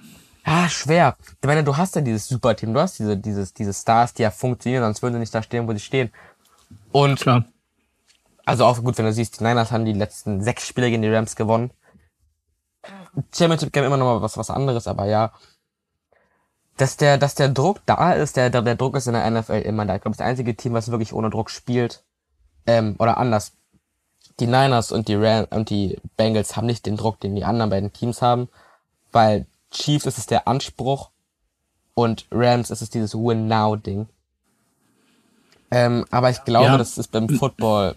Ah, 0.42 0.68
schwer. 0.68 1.16
Ich 1.40 1.46
meine, 1.46 1.64
du 1.64 1.76
hast 1.76 1.96
ja 1.96 2.00
dieses 2.00 2.28
Superteam, 2.28 2.72
du 2.72 2.80
hast 2.80 2.98
diese, 2.98 3.16
dieses, 3.16 3.52
diese 3.52 3.74
Stars, 3.74 4.14
die 4.14 4.22
ja 4.22 4.30
funktionieren, 4.30 4.84
sonst 4.84 5.02
würden 5.02 5.14
sie 5.14 5.20
nicht 5.20 5.34
da 5.34 5.42
stehen, 5.42 5.68
wo 5.68 5.72
sie 5.72 5.80
stehen. 5.80 6.10
Und, 6.92 7.20
Klar. 7.20 7.44
also 8.44 8.64
auch 8.64 8.82
gut, 8.82 8.96
wenn 8.96 9.04
du 9.04 9.12
siehst, 9.12 9.38
die 9.38 9.44
Niners 9.44 9.70
haben 9.70 9.84
die 9.84 9.92
letzten 9.92 10.40
sechs 10.42 10.66
Spiele 10.66 10.88
gegen 10.88 11.02
die 11.02 11.12
Rams 11.12 11.36
gewonnen. 11.36 11.72
Championship 13.34 13.72
Game 13.72 13.84
immer 13.84 13.96
noch 13.96 14.06
mal 14.06 14.22
was, 14.22 14.38
was 14.38 14.50
anderes, 14.50 14.86
aber 14.86 15.06
ja. 15.06 15.32
Dass 16.76 16.96
der, 16.96 17.18
dass 17.18 17.34
der 17.34 17.48
Druck 17.48 17.80
da 17.86 18.12
ist, 18.12 18.36
der, 18.36 18.48
der, 18.50 18.62
der 18.62 18.76
Druck 18.76 18.96
ist 18.96 19.08
in 19.08 19.14
der 19.14 19.28
NFL 19.28 19.62
immer 19.64 19.84
da. 19.84 19.96
Ich 19.96 20.02
glaube, 20.02 20.16
das 20.16 20.24
einzige 20.24 20.56
Team, 20.56 20.74
was 20.74 20.90
wirklich 20.90 21.12
ohne 21.12 21.30
Druck 21.30 21.50
spielt, 21.50 22.04
ähm, 22.66 22.94
oder 22.98 23.18
anders 23.18 23.52
die 24.40 24.46
Niners 24.46 24.92
und 24.92 25.08
die 25.08 25.14
Ram 25.14 25.46
und 25.50 25.70
die 25.70 25.98
Bengals 26.16 26.56
haben 26.56 26.66
nicht 26.66 26.86
den 26.86 26.96
Druck, 26.96 27.20
den 27.20 27.34
die 27.34 27.44
anderen 27.44 27.70
beiden 27.70 27.92
Teams 27.92 28.20
haben, 28.22 28.48
weil 29.12 29.46
Chiefs 29.70 30.06
ist 30.06 30.18
es 30.18 30.26
der 30.26 30.46
Anspruch 30.46 31.10
und 31.94 32.26
Rams 32.30 32.70
ist 32.70 32.82
es 32.82 32.90
dieses 32.90 33.14
Win-Now-Ding. 33.14 34.08
Ähm, 35.70 36.04
aber 36.10 36.30
ich 36.30 36.44
glaube, 36.44 36.66
ja. 36.66 36.78
das 36.78 36.98
ist 36.98 37.10
beim 37.10 37.28
Football. 37.28 37.96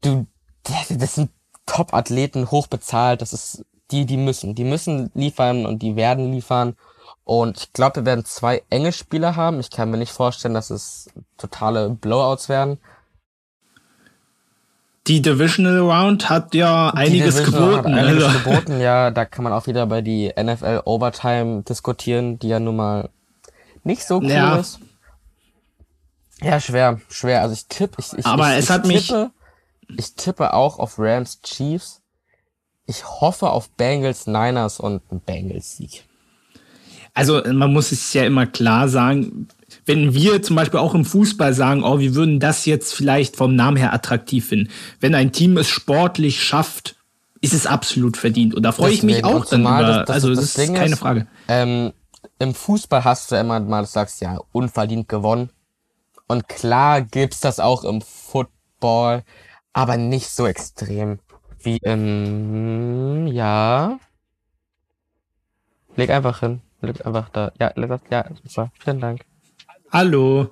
Du, 0.00 0.26
das 0.64 1.14
sind 1.14 1.30
Top-Athleten, 1.66 2.50
hochbezahlt, 2.50 3.22
das 3.22 3.32
ist, 3.32 3.64
die, 3.90 4.06
die 4.06 4.16
müssen, 4.16 4.54
die 4.54 4.64
müssen 4.64 5.10
liefern 5.14 5.66
und 5.66 5.80
die 5.82 5.96
werden 5.96 6.32
liefern. 6.32 6.76
Und 7.24 7.58
ich 7.58 7.72
glaube, 7.72 7.96
wir 7.96 8.04
werden 8.06 8.24
zwei 8.24 8.62
enge 8.70 8.92
Spieler 8.92 9.36
haben. 9.36 9.58
Ich 9.58 9.70
kann 9.70 9.90
mir 9.90 9.96
nicht 9.98 10.12
vorstellen, 10.12 10.54
dass 10.54 10.70
es 10.70 11.10
totale 11.38 11.90
Blowouts 11.90 12.48
werden. 12.48 12.78
Die 15.06 15.22
Divisional 15.22 15.78
Round 15.78 16.28
hat 16.28 16.54
ja 16.54 16.90
einiges 16.90 17.44
geboten. 17.44 17.76
Hat 17.76 17.86
einiges 17.86 18.24
also. 18.24 18.38
geboten, 18.38 18.80
ja. 18.80 19.10
Da 19.10 19.24
kann 19.24 19.44
man 19.44 19.52
auch 19.52 19.66
wieder 19.66 19.86
bei 19.86 20.02
die 20.02 20.32
NFL 20.36 20.82
Overtime 20.84 21.62
diskutieren, 21.62 22.38
die 22.38 22.48
ja 22.48 22.58
nun 22.58 22.76
mal 22.76 23.10
nicht 23.84 24.04
so 24.04 24.18
cool 24.18 24.30
ja. 24.30 24.56
ist. 24.56 24.80
Ja, 26.42 26.60
schwer, 26.60 27.00
schwer. 27.08 27.42
Also 27.42 27.54
ich 27.54 27.66
tippe, 27.66 27.96
ich, 28.00 28.12
ich, 28.18 28.26
Aber 28.26 28.52
ich, 28.52 28.58
es 28.58 28.64
ich 28.64 28.70
hat 28.70 28.84
tippe, 28.84 29.30
ich 29.96 30.14
tippe 30.14 30.52
auch 30.52 30.78
auf 30.78 30.98
Rams 30.98 31.40
Chiefs. 31.42 32.02
Ich 32.86 33.04
hoffe 33.04 33.50
auf 33.50 33.70
Bengals 33.70 34.26
Niners 34.26 34.80
und 34.80 35.02
einen 35.10 35.20
Bengals 35.20 35.76
Sieg. 35.76 36.04
Also 37.14 37.42
man 37.44 37.72
muss 37.72 37.92
es 37.92 38.12
ja 38.12 38.24
immer 38.24 38.46
klar 38.46 38.88
sagen, 38.88 39.48
wenn 39.86 40.12
wir 40.12 40.42
zum 40.42 40.56
Beispiel 40.56 40.80
auch 40.80 40.94
im 40.94 41.04
Fußball 41.04 41.54
sagen, 41.54 41.84
oh, 41.84 42.00
wir 42.00 42.14
würden 42.14 42.40
das 42.40 42.66
jetzt 42.66 42.92
vielleicht 42.92 43.36
vom 43.36 43.54
Namen 43.54 43.76
her 43.76 43.94
attraktiv 43.94 44.48
finden. 44.48 44.70
Wenn 45.00 45.14
ein 45.14 45.32
Team 45.32 45.56
es 45.56 45.68
sportlich 45.68 46.42
schafft, 46.42 46.96
ist 47.40 47.54
es 47.54 47.66
absolut 47.66 48.16
verdient. 48.16 48.54
Und 48.54 48.64
da 48.64 48.72
freue 48.72 48.92
ich 48.92 49.04
mich 49.04 49.24
auch 49.24 49.44
dann 49.44 49.60
über. 49.60 49.82
Das, 49.82 50.06
das, 50.06 50.14
also 50.14 50.28
das, 50.30 50.54
das 50.54 50.64
ist 50.64 50.74
keine 50.74 50.92
ist, 50.92 50.98
Frage. 50.98 51.28
Ähm, 51.46 51.92
Im 52.40 52.54
Fußball 52.54 53.04
hast 53.04 53.30
du 53.30 53.36
immer 53.36 53.60
mal, 53.60 53.82
du 53.82 53.88
sagst 53.88 54.20
ja, 54.20 54.40
unverdient 54.50 55.08
gewonnen. 55.08 55.50
Und 56.26 56.48
klar 56.48 57.02
gibt's 57.02 57.38
das 57.38 57.60
auch 57.60 57.84
im 57.84 58.00
Football, 58.00 59.22
aber 59.72 59.96
nicht 59.96 60.28
so 60.28 60.46
extrem 60.46 61.20
wie 61.60 61.78
im, 61.82 63.28
ja. 63.28 64.00
Leg 65.94 66.10
einfach 66.10 66.40
hin. 66.40 66.60
Leg 66.80 67.06
einfach 67.06 67.28
da. 67.28 67.52
Ja, 67.60 67.72
ja, 68.10 68.24
super. 68.44 68.72
Vielen 68.78 69.00
Dank. 69.00 69.24
Hallo. 69.96 70.50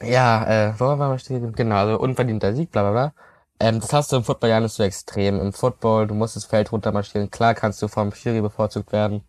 Ja, 0.00 0.68
äh, 0.68 0.74
wo 0.78 0.84
waren 0.84 1.10
wir 1.10 1.18
stehen? 1.18 1.52
Genau, 1.52 1.74
also 1.74 1.98
unverdienter 1.98 2.54
Sieg, 2.54 2.70
bla 2.70 2.82
bla 2.82 2.92
bla. 2.92 3.14
Ähm, 3.58 3.80
das 3.80 3.92
hast 3.92 4.12
du 4.12 4.18
im 4.18 4.22
Football 4.22 4.50
ja 4.50 4.60
nicht 4.60 4.70
so 4.70 4.84
extrem. 4.84 5.40
Im 5.40 5.52
Football, 5.52 6.06
du 6.06 6.14
musst 6.14 6.36
das 6.36 6.44
Feld 6.44 6.70
runtermarschieren. 6.70 7.32
Klar 7.32 7.54
kannst 7.54 7.82
du 7.82 7.88
vom 7.88 8.14
Schiri 8.14 8.40
bevorzugt 8.40 8.92
werden. 8.92 9.22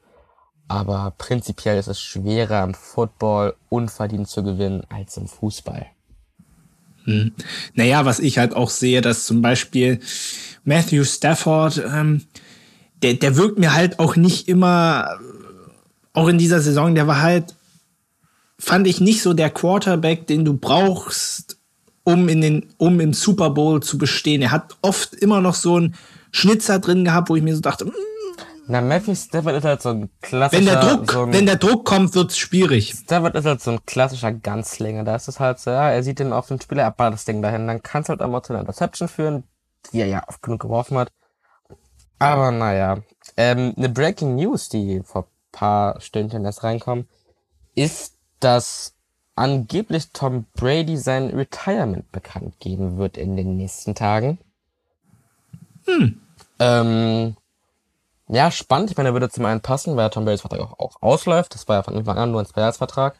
Aber 0.68 1.16
prinzipiell 1.18 1.80
ist 1.80 1.88
es 1.88 2.00
schwerer 2.00 2.64
im 2.64 2.76
Football 2.76 3.56
unverdient 3.70 4.28
zu 4.28 4.44
gewinnen 4.44 4.84
als 4.90 5.18
im 5.18 5.28
Fußball. 5.28 5.88
Hm. 7.06 7.32
Naja, 7.74 8.06
was 8.06 8.20
ich 8.20 8.38
halt 8.38 8.56
auch 8.56 8.70
sehe, 8.70 9.02
dass 9.02 9.26
zum 9.26 9.42
Beispiel 9.42 10.00
Matthew 10.64 11.06
Stafford, 11.06 11.84
ähm, 11.92 12.28
der, 13.02 13.16
der 13.16 13.36
wirkt 13.36 13.58
mir 13.58 13.74
halt 13.74 13.98
auch 13.98 14.16
nicht 14.16 14.48
immer 14.48 15.18
auch 16.14 16.28
in 16.28 16.38
dieser 16.38 16.62
Saison, 16.62 16.96
der 16.96 17.08
war 17.08 17.22
halt, 17.22 17.56
fand 18.58 18.88
ich 18.88 19.02
nicht 19.02 19.22
so 19.22 19.34
der 19.34 19.50
Quarterback, 19.50 20.28
den 20.28 20.46
du 20.46 20.58
brauchst, 20.58 21.58
um 22.04 22.28
in 22.28 22.42
den, 22.42 22.74
um 22.78 23.00
im 23.00 23.14
Super 23.14 23.52
Bowl 23.52 23.82
zu 23.82 23.98
bestehen. 23.98 24.42
Er 24.42 24.52
hat 24.52 24.78
oft 24.82 25.14
immer 25.14 25.42
noch 25.42 25.56
so 25.56 25.76
einen 25.76 25.96
Schnitzer 26.32 26.80
drin 26.80 27.06
gehabt, 27.06 27.30
wo 27.30 27.36
ich 27.36 27.44
mir 27.44 27.56
so 27.56 27.62
dachte, 27.62 27.86
mm, 27.86 27.92
na, 28.72 28.82
Matthew 28.82 29.16
Stafford 29.16 29.56
ist 29.56 29.64
halt 29.64 29.82
so 29.82 29.90
ein 29.90 30.10
klassischer. 30.22 30.60
Wenn 30.60 30.66
der 30.68 30.80
Druck, 30.80 31.12
so 31.12 31.24
ein, 31.24 31.34
wenn 31.34 31.46
der 31.48 31.56
Druck 31.56 31.86
kommt, 31.86 32.14
wird's 32.14 32.38
schwierig. 32.38 32.94
Stafford 32.94 33.34
ist 33.34 33.46
halt 33.46 33.62
so 33.62 33.72
ein 33.72 33.80
klassischer 33.88 34.32
Ganzlinge. 34.32 35.04
Da 35.04 35.16
ist 35.16 35.28
es 35.28 35.40
halt 35.40 35.58
so, 35.58 35.72
ja, 35.72 35.90
er 35.90 36.04
sieht 36.04 36.20
den 36.20 36.32
auf 36.32 36.50
den 36.50 36.62
Spieler, 36.62 36.84
er 36.84 37.12
das 37.12 37.26
Ding 37.26 37.42
dahin. 37.42 37.66
Dann 37.66 37.82
kann 37.82 38.04
es 38.04 38.10
halt 38.10 38.22
auch 38.22 38.30
mal 38.30 38.44
zu 38.44 38.54
einer 38.54 38.60
Interception 38.60 39.08
führen, 39.08 39.44
die 39.92 40.02
er 40.02 40.06
ja 40.06 40.24
oft 40.28 40.44
genug 40.44 40.62
geworfen 40.62 41.00
hat. 41.00 41.12
Aber 42.20 42.52
naja. 42.52 43.00
Ähm, 43.38 43.74
eine 43.76 43.90
Breaking 43.90 44.36
News, 44.36 44.70
die 44.70 45.02
vor 45.04 45.28
paar 45.60 46.00
Stündchen 46.00 46.46
erst 46.46 46.64
reinkommen, 46.64 47.08
ist, 47.76 48.16
dass 48.40 48.94
angeblich 49.36 50.12
Tom 50.14 50.46
Brady 50.56 50.98
sein 50.98 51.30
Retirement 51.30 52.10
bekannt 52.12 52.60
geben 52.60 52.98
wird 52.98 53.18
in 53.18 53.36
den 53.36 53.58
nächsten 53.58 53.94
Tagen. 53.94 54.38
Hm. 55.86 56.22
Ähm, 56.60 57.36
ja, 58.30 58.52
spannend. 58.52 58.92
Ich 58.92 58.98
meine, 58.98 59.10
er 59.10 59.14
würde 59.14 59.30
zum 59.30 59.46
einen 59.46 59.62
passen, 59.62 59.98
weil 59.98 60.10
Tom 60.10 60.24
Bradys 60.24 60.42
Vertrag 60.42 60.62
auch, 60.62 60.80
auch 60.80 61.02
ausläuft. 61.02 61.54
Das 61.56 61.68
war 61.68 61.78
ja 61.78 61.84
von 61.84 61.96
Anfang 61.96 62.18
an 62.18 62.32
nur 62.32 62.42
ein 62.42 62.46
Zweijahresvertrag. 62.46 63.20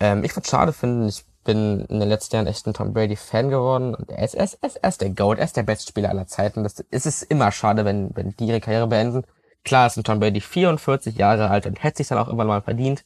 Ähm, 0.00 0.24
ich 0.24 0.34
würde 0.34 0.48
schade 0.48 0.72
finden. 0.72 1.08
Ich 1.08 1.24
bin 1.44 1.84
in 1.86 2.00
den 2.00 2.08
letzten 2.08 2.36
Jahren 2.36 2.46
echt 2.46 2.66
ein 2.66 2.74
Tom 2.74 2.94
Brady-Fan 2.94 3.50
geworden. 3.50 3.94
Und 3.94 4.10
er 4.10 4.24
ist, 4.24 4.34
er, 4.34 4.44
ist, 4.44 4.58
er 4.60 4.88
ist 4.88 5.00
der 5.00 5.10
GOAT. 5.10 5.38
Er 5.38 5.44
ist 5.44 5.56
der 5.56 5.62
beste 5.62 5.88
Spieler 5.88 6.10
aller 6.10 6.26
Zeiten. 6.26 6.62
Das 6.62 6.80
ist 6.80 7.06
es 7.06 7.22
immer 7.22 7.52
schade, 7.52 7.84
wenn, 7.84 8.14
wenn 8.14 8.34
die 8.36 8.46
ihre 8.46 8.60
Karriere 8.60 8.86
beenden. 8.86 9.24
Klar 9.66 9.88
ist 9.88 9.96
ein 9.96 10.04
Tom 10.04 10.20
Brady 10.20 10.40
44 10.40 11.16
Jahre 11.16 11.50
alt 11.50 11.66
und 11.66 11.82
hätte 11.82 11.98
sich 11.98 12.06
dann 12.06 12.18
auch 12.18 12.28
irgendwann 12.28 12.46
mal 12.46 12.62
verdient. 12.62 13.04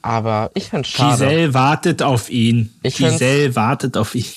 Aber 0.00 0.50
ich 0.54 0.70
fände 0.70 0.88
schade. 0.88 1.12
Giselle 1.12 1.52
wartet 1.52 2.02
auf 2.02 2.30
ihn. 2.30 2.74
Ich 2.82 2.96
Giselle 2.96 3.54
wartet 3.54 3.96
auf 3.96 4.14
ihn. 4.14 4.24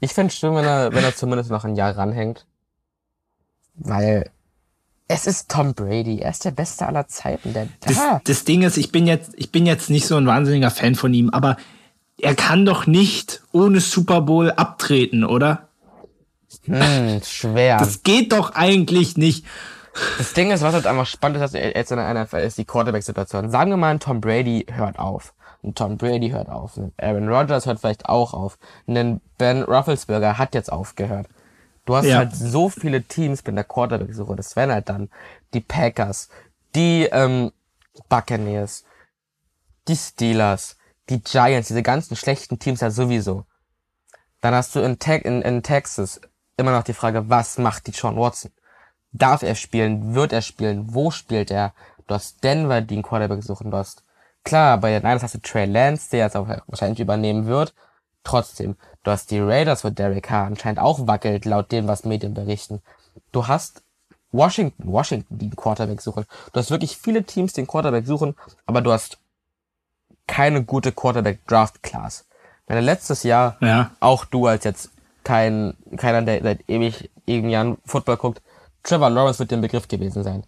Ich 0.00 0.12
fände 0.12 0.34
schön, 0.34 0.54
wenn 0.54 0.66
er, 0.66 0.92
wenn 0.92 1.02
er 1.02 1.16
zumindest 1.16 1.50
noch 1.50 1.64
ein 1.64 1.76
Jahr 1.76 1.96
ranhängt. 1.96 2.44
Weil 3.76 4.30
es 5.08 5.26
ist 5.26 5.50
Tom 5.50 5.72
Brady. 5.72 6.18
Er 6.18 6.30
ist 6.30 6.44
der 6.44 6.50
Beste 6.50 6.84
aller 6.84 7.08
Zeiten. 7.08 7.54
Der, 7.54 7.68
das, 7.80 7.98
das 8.24 8.44
Ding 8.44 8.62
ist, 8.62 8.76
ich 8.76 8.92
bin 8.92 9.06
jetzt, 9.06 9.30
ich 9.36 9.50
bin 9.50 9.64
jetzt 9.64 9.88
nicht 9.88 10.06
so 10.06 10.16
ein 10.16 10.26
wahnsinniger 10.26 10.70
Fan 10.70 10.94
von 10.94 11.14
ihm, 11.14 11.30
aber 11.30 11.56
er 12.18 12.34
kann 12.34 12.66
doch 12.66 12.86
nicht 12.86 13.40
ohne 13.52 13.80
Super 13.80 14.20
Bowl 14.20 14.50
abtreten, 14.50 15.24
oder? 15.24 15.68
Hm, 16.64 17.22
schwer. 17.24 17.78
Das 17.78 18.02
geht 18.02 18.32
doch 18.32 18.54
eigentlich 18.54 19.16
nicht. 19.16 19.46
Das 20.18 20.32
Ding 20.32 20.50
ist, 20.50 20.62
was 20.62 20.74
halt 20.74 20.86
einfach 20.86 21.06
spannend 21.06 21.36
ist, 21.36 21.54
dass 21.54 21.60
jetzt 21.60 21.92
in 21.92 21.98
der 21.98 22.12
NFL 22.14 22.38
ist, 22.38 22.58
die 22.58 22.64
Quarterback-Situation. 22.64 23.50
Sagen 23.50 23.70
wir 23.70 23.76
mal, 23.76 23.90
ein 23.90 24.00
Tom 24.00 24.20
Brady 24.20 24.66
hört 24.70 24.98
auf. 24.98 25.34
Ein 25.62 25.74
Tom 25.74 25.96
Brady 25.96 26.30
hört 26.30 26.48
auf. 26.48 26.76
Ein 26.76 26.92
Aaron 26.98 27.28
Rodgers 27.28 27.66
hört 27.66 27.80
vielleicht 27.80 28.06
auch 28.06 28.34
auf. 28.34 28.58
Ein 28.86 29.20
Ben 29.38 29.62
Rufflesberger 29.62 30.36
hat 30.36 30.54
jetzt 30.54 30.70
aufgehört. 30.72 31.28
Du 31.86 31.94
hast 31.94 32.06
ja. 32.06 32.16
halt 32.16 32.34
so 32.34 32.68
viele 32.68 33.02
Teams 33.02 33.44
mit 33.44 33.56
der 33.56 33.64
Quarterback-Suche. 33.64 34.36
Das 34.36 34.56
wären 34.56 34.72
halt 34.72 34.88
dann 34.88 35.10
die 35.52 35.60
Packers, 35.60 36.28
die 36.74 37.08
ähm, 37.12 37.52
Buccaneers, 38.08 38.84
die 39.86 39.96
Steelers, 39.96 40.76
die 41.08 41.22
Giants, 41.22 41.68
diese 41.68 41.82
ganzen 41.82 42.16
schlechten 42.16 42.58
Teams 42.58 42.80
ja 42.80 42.90
sowieso. 42.90 43.44
Dann 44.40 44.54
hast 44.54 44.74
du 44.74 44.80
in, 44.80 44.98
Te 44.98 45.16
in, 45.16 45.42
in 45.42 45.62
Texas 45.62 46.20
immer 46.56 46.72
noch 46.72 46.82
die 46.82 46.94
Frage, 46.94 47.28
was 47.28 47.58
macht 47.58 47.86
die 47.86 47.92
Sean 47.92 48.16
Watson? 48.16 48.50
Darf 49.14 49.42
er 49.42 49.54
spielen? 49.54 50.14
Wird 50.14 50.32
er 50.32 50.42
spielen? 50.42 50.92
Wo 50.92 51.10
spielt 51.12 51.50
er? 51.50 51.72
Du 52.08 52.14
hast 52.16 52.42
Denver, 52.42 52.80
die 52.80 52.94
einen 52.94 53.02
Quarterback 53.04 53.44
suchen. 53.44 53.70
Du 53.70 53.76
hast, 53.76 54.02
klar, 54.42 54.76
bei 54.78 54.90
den 54.90 55.02
Niners 55.02 55.22
hast 55.22 55.34
du 55.34 55.38
Trey 55.40 55.66
Lance, 55.66 56.10
der 56.10 56.20
jetzt 56.20 56.36
auch 56.36 56.48
wahrscheinlich 56.66 56.98
übernehmen 56.98 57.46
wird. 57.46 57.74
Trotzdem, 58.24 58.76
du 59.04 59.10
hast 59.12 59.30
die 59.30 59.38
Raiders, 59.38 59.84
wo 59.84 59.90
Derek 59.90 60.24
Carr 60.24 60.46
anscheinend 60.46 60.80
auch 60.80 61.06
wackelt, 61.06 61.44
laut 61.44 61.70
dem, 61.70 61.86
was 61.86 62.04
Medien 62.04 62.34
berichten. 62.34 62.82
Du 63.30 63.46
hast 63.46 63.82
Washington, 64.32 64.92
Washington, 64.92 65.38
die 65.38 65.46
einen 65.46 65.56
Quarterback 65.56 66.00
suchen. 66.00 66.26
Du 66.52 66.58
hast 66.58 66.70
wirklich 66.70 66.96
viele 66.96 67.22
Teams, 67.22 67.52
die 67.52 67.60
einen 67.60 67.68
Quarterback 67.68 68.06
suchen, 68.06 68.34
aber 68.66 68.80
du 68.80 68.90
hast 68.90 69.18
keine 70.26 70.64
gute 70.64 70.90
Quarterback-Draft-Class. 70.90 72.26
Meine 72.66 72.80
letztes 72.80 73.22
Jahr, 73.22 73.56
ja. 73.60 73.90
auch 74.00 74.24
du 74.24 74.46
als 74.46 74.64
jetzt 74.64 74.90
kein, 75.22 75.76
keiner, 75.96 76.22
der 76.22 76.42
seit 76.42 76.68
ewig, 76.68 77.10
ewigen 77.26 77.50
Jahren 77.50 77.78
Football 77.84 78.16
guckt, 78.16 78.42
Trevor 78.84 79.10
Lawrence 79.10 79.40
wird 79.40 79.50
der 79.50 79.56
Begriff 79.56 79.88
gewesen 79.88 80.22
sein. 80.22 80.44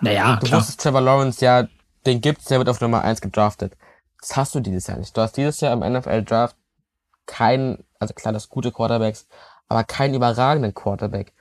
Naja, 0.00 0.36
du 0.36 0.46
klar. 0.46 0.60
wusstest 0.60 0.80
Trevor 0.80 1.00
Lawrence, 1.00 1.42
ja, 1.42 1.66
den 2.04 2.20
gibt's, 2.20 2.46
der 2.46 2.58
wird 2.58 2.68
auf 2.68 2.80
Nummer 2.80 3.02
1 3.02 3.20
gedraftet. 3.20 3.76
Das 4.20 4.36
hast 4.36 4.54
du 4.54 4.60
dieses 4.60 4.86
Jahr 4.86 4.98
nicht. 4.98 5.16
Du 5.16 5.20
hast 5.20 5.36
dieses 5.36 5.60
Jahr 5.60 5.72
im 5.72 5.80
NFL-Draft 5.80 6.56
keinen, 7.26 7.84
also 7.98 8.12
klar, 8.14 8.32
das 8.32 8.48
gute 8.48 8.72
Quarterbacks, 8.72 9.26
aber 9.68 9.84
keinen 9.84 10.14
überragenden 10.14 10.74
Quarterback. 10.74 11.32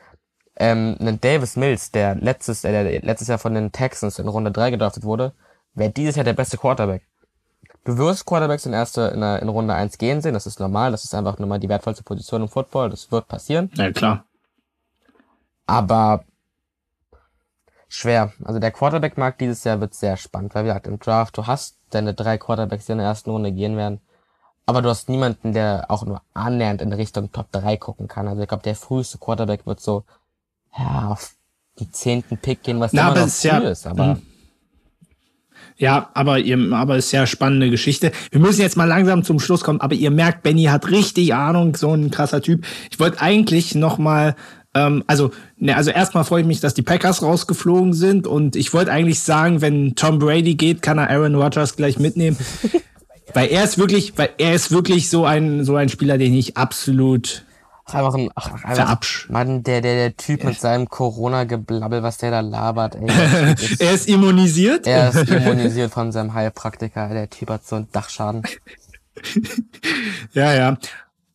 Ähm, 0.58 0.96
einen 1.00 1.20
Davis 1.20 1.58
Mills, 1.58 1.92
der 1.92 2.16
letztes, 2.16 2.64
äh, 2.64 2.72
der 2.72 3.02
letztes 3.02 3.28
Jahr 3.28 3.40
von 3.40 3.54
den 3.54 3.72
Texans 3.72 4.20
in 4.20 4.28
Runde 4.28 4.52
3 4.52 4.72
gedraftet 4.72 5.04
wurde, 5.04 5.34
wäre 5.74 5.92
dieses 5.92 6.16
Jahr 6.16 6.24
der 6.24 6.34
beste 6.34 6.58
Quarterback. 6.58 7.06
Du 7.84 7.98
wirst 7.98 8.26
Quarterbacks 8.26 8.66
in 8.66 8.74
erster, 8.74 9.12
in, 9.12 9.22
in 9.22 9.50
Runde 9.50 9.74
1 9.74 9.98
gehen 9.98 10.22
sehen, 10.22 10.34
das 10.34 10.48
ist 10.48 10.60
normal, 10.60 10.92
das 10.92 11.04
ist 11.04 11.14
einfach 11.14 11.38
nur 11.40 11.48
mal 11.48 11.60
die 11.60 11.70
wertvollste 11.70 12.04
Position 12.04 12.44
im 12.44 12.48
Football, 12.48 12.90
das 12.90 13.12
wird 13.12 13.28
passieren. 13.28 13.70
Ja, 13.76 13.92
klar. 13.92 14.26
Aber 15.66 16.24
schwer. 17.88 18.34
Also 18.44 18.60
der 18.60 18.72
Quarterback-Markt 18.72 19.42
dieses 19.42 19.64
Jahr 19.64 19.80
wird 19.82 19.94
sehr 19.94 20.18
spannend, 20.18 20.56
weil 20.56 20.66
wir 20.66 20.74
halt 20.74 20.88
im 20.88 21.00
Draft, 21.00 21.38
du 21.38 21.48
hast 21.48 21.78
deine 21.90 22.14
drei 22.14 22.38
Quarterbacks, 22.38 22.86
die 22.86 22.94
in 22.94 22.98
der 23.00 23.08
ersten 23.08 23.30
Runde 23.30 23.52
gehen 23.52 23.78
werden. 23.78 24.00
Aber 24.66 24.82
du 24.82 24.90
hast 24.90 25.10
niemanden, 25.10 25.54
der 25.54 25.86
auch 25.90 26.06
nur 26.06 26.22
annähernd 26.34 26.82
in 26.82 26.92
Richtung 26.92 27.32
Top 27.32 27.52
3 27.52 27.78
gucken 27.78 28.08
kann. 28.08 28.28
Also 28.28 28.42
ich 28.42 28.48
glaube, 28.48 28.64
der 28.64 28.76
früheste 28.76 29.20
Quarterback 29.20 29.66
wird 29.66 29.80
so, 29.80 30.04
ja, 30.78 31.10
auf 31.10 31.36
die 31.80 31.92
zehnten 31.92 32.38
Pick 32.38 32.64
gehen, 32.64 32.80
was 32.80 32.94
Na, 32.94 33.12
immer 33.12 33.22
noch 33.22 33.30
früh 33.30 33.48
ja, 33.48 33.58
ist, 33.60 33.86
aber. 33.86 34.06
Mh. 34.16 34.22
Ja, 35.78 36.10
aber 36.14 36.40
ihr, 36.40 36.58
aber 36.74 36.96
ist 36.96 37.12
ja 37.12 37.28
spannende 37.28 37.70
Geschichte. 37.70 38.12
Wir 38.32 38.40
müssen 38.40 38.62
jetzt 38.62 38.78
mal 38.78 38.86
langsam 38.86 39.24
zum 39.24 39.40
Schluss 39.40 39.62
kommen, 39.62 39.82
aber 39.82 39.94
ihr 39.94 40.10
merkt, 40.10 40.42
Benny 40.42 40.64
hat 40.66 40.90
richtig 40.90 41.34
Ahnung, 41.34 41.76
so 41.76 41.94
ein 41.94 42.12
krasser 42.12 42.42
Typ. 42.42 42.66
Ich 42.90 43.00
wollte 43.00 43.20
eigentlich 43.22 43.76
noch 43.76 43.98
mal 43.98 44.36
ähm, 44.76 45.04
also, 45.08 45.32
ne, 45.58 45.76
also 45.76 45.90
erstmal 45.90 46.26
freue 46.26 46.42
ich 46.42 46.48
mich, 46.48 46.60
dass 46.60 46.74
die 46.74 46.82
Packers 46.82 47.24
rausgeflogen 47.24 47.94
sind 47.94 48.28
und 48.28 48.56
ich 48.56 48.74
wollte 48.74 48.92
eigentlich 48.92 49.22
sagen, 49.22 49.62
wenn 49.62 49.96
Tom 49.96 50.20
Brady 50.20 50.56
geht, 50.56 50.82
kann 50.82 50.98
er 50.98 51.10
Aaron 51.10 51.36
Rodgers 51.36 51.76
gleich 51.76 51.98
mitnehmen. 51.98 52.38
weil 53.34 53.48
er 53.48 53.64
ist 53.64 53.78
wirklich, 53.78 54.18
weil 54.18 54.30
er 54.38 54.54
ist 54.54 54.72
wirklich 54.72 55.10
so 55.10 55.26
ein, 55.26 55.64
so 55.64 55.76
ein 55.76 55.90
Spieler, 55.90 56.18
den 56.18 56.34
ich 56.34 56.58
absolut 56.58 57.46
einfach 57.86 58.16
ein, 58.16 58.30
ach, 58.36 58.64
einfach, 58.64 59.30
Mann, 59.30 59.64
der, 59.64 59.82
der, 59.82 59.96
der 59.96 60.18
Typ 60.18 60.44
mit 60.44 60.60
seinem 60.60 60.90
Corona-Geblabbel, 60.90 62.04
was 62.04 62.18
der 62.18 62.32
da 62.32 62.40
labert, 62.42 62.96
ey. 62.96 63.54
Ist, 63.54 63.80
er 63.82 63.92
ist 63.94 64.08
immunisiert? 64.08 64.88
Er 64.88 65.10
ist 65.10 65.30
immunisiert 65.30 65.92
von 65.92 66.12
seinem 66.12 66.34
Heilpraktiker. 66.34 67.10
Der 67.10 67.30
Typ 67.30 67.50
hat 67.50 67.66
so 67.66 67.76
einen 67.78 67.92
Dachschaden. 67.92 68.44
ja, 70.34 70.54
ja. 70.54 70.78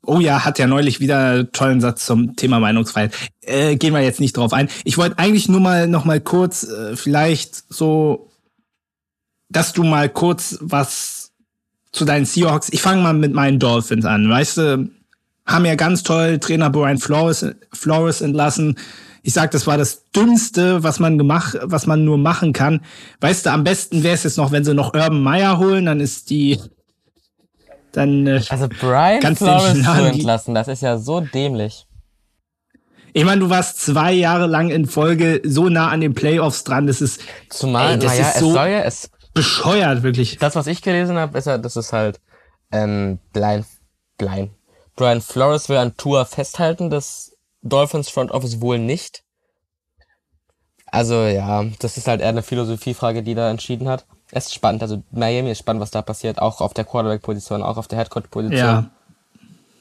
Oh 0.03 0.19
ja, 0.19 0.45
hat 0.45 0.59
ja 0.59 0.67
neulich 0.67 1.01
wieder 1.01 1.31
einen 1.31 1.53
tollen 1.53 1.81
Satz 1.81 2.07
zum 2.07 2.35
Thema 2.35 2.59
Meinungsfreiheit. 2.59 3.15
Äh, 3.43 3.77
gehen 3.77 3.93
wir 3.93 4.01
jetzt 4.01 4.21
nicht 4.21 4.37
drauf 4.37 4.53
ein. 4.53 4.69
Ich 4.85 4.97
wollte 4.97 5.19
eigentlich 5.19 5.49
nur 5.49 5.61
mal 5.61 5.87
noch 5.87 6.05
mal 6.05 6.21
kurz 6.21 6.65
äh, 6.65 6.97
vielleicht 6.97 7.65
so, 7.69 8.31
dass 9.51 9.73
du 9.73 9.83
mal 9.83 10.09
kurz 10.09 10.57
was 10.61 11.33
zu 11.93 12.05
deinen 12.05 12.25
Seahawks. 12.25 12.69
Ich 12.73 12.81
fange 12.81 13.03
mal 13.03 13.13
mit 13.13 13.35
meinen 13.35 13.59
Dolphins 13.59 14.07
an. 14.07 14.29
Weißt 14.29 14.57
du, 14.57 14.91
haben 15.45 15.65
ja 15.65 15.75
ganz 15.75 16.03
toll 16.03 16.39
Trainer 16.39 16.71
Brian 16.71 16.99
Flores, 16.99 17.45
Flores 17.73 18.21
entlassen. 18.23 18.79
Ich 19.23 19.35
sag, 19.35 19.51
das 19.51 19.67
war 19.67 19.77
das 19.77 20.11
Dümmste, 20.13 20.83
was 20.83 20.99
man 20.99 21.19
gemacht, 21.19 21.59
was 21.63 21.87
man 21.87 22.05
nur 22.05 22.17
machen 22.17 22.55
kann. 22.55 22.81
Weißt 23.21 23.45
du, 23.45 23.53
am 23.53 23.65
besten 23.65 24.03
wäre 24.03 24.15
es 24.15 24.23
jetzt 24.23 24.39
noch, 24.39 24.51
wenn 24.51 24.65
sie 24.65 24.73
noch 24.73 24.95
Urban 24.95 25.23
Meyer 25.23 25.59
holen, 25.59 25.87
dann 25.87 26.01
ist 26.01 26.31
die 26.31 26.59
dann 27.93 28.27
äh, 28.27 28.41
Also 28.49 28.69
Brian 28.69 29.37
Flores 29.37 29.83
zu 29.83 30.05
entlassen, 30.05 30.55
das 30.55 30.69
ist 30.69 30.83
ja 30.83 30.99
so 30.99 31.21
dämlich. 31.21 31.87
Ich 33.13 33.25
meine, 33.25 33.41
du 33.41 33.51
warst 33.51 33.81
zwei 33.81 34.13
Jahre 34.13 34.47
lang 34.47 34.71
in 34.71 34.87
Folge 34.87 35.41
so 35.45 35.69
nah 35.69 35.89
an 35.89 36.01
den 36.01 36.15
Playoffs 36.15 36.63
dran, 36.65 36.87
das 36.87 37.01
ist 37.01 37.21
zumal 37.49 37.95
ey, 37.95 37.99
das 37.99 38.13
naja, 38.13 38.29
ist 38.29 38.39
so 38.39 38.55
ja, 38.55 38.81
es, 38.83 39.11
bescheuert 39.35 40.03
wirklich. 40.03 40.39
Das, 40.39 40.57
was 40.57 40.67
ich 40.67 40.83
gelesen 40.83 41.17
habe, 41.17 41.39
ist 41.39 41.47
ja, 41.47 41.59
das 41.59 41.77
ist 41.77 41.93
halt 41.93 42.21
ähm, 42.73 43.19
blind, 43.33 43.67
blind. 44.19 44.51
Brian 44.97 45.21
Flores 45.21 45.69
will 45.69 45.79
an 45.79 45.97
Tour 45.97 46.25
festhalten, 46.25 46.91
das 46.91 47.37
Dolphins 47.63 48.11
Front 48.11 48.33
Office 48.33 48.61
wohl 48.61 48.79
nicht. 48.79 49.23
Also 50.87 51.23
ja, 51.23 51.65
das 51.79 51.97
ist 51.97 52.09
halt 52.09 52.21
eher 52.21 52.29
eine 52.29 52.43
Philosophiefrage, 52.43 53.23
die 53.23 53.35
da 53.35 53.51
entschieden 53.51 53.89
hat. 53.89 54.07
Es 54.33 54.47
ist 54.47 54.55
spannend, 54.55 54.83
also 54.83 55.03
Miami 55.11 55.51
ist 55.51 55.59
spannend, 55.59 55.83
was 55.83 55.91
da 55.91 56.03
passiert, 56.03 56.41
auch 56.41 56.61
auf 56.61 56.75
der 56.75 56.85
Quarterback-Position, 56.85 57.63
auch 57.63 57.77
auf 57.77 57.89
der 57.89 57.99
Headcoach-Position. 57.99 58.59
Ja. 58.59 58.91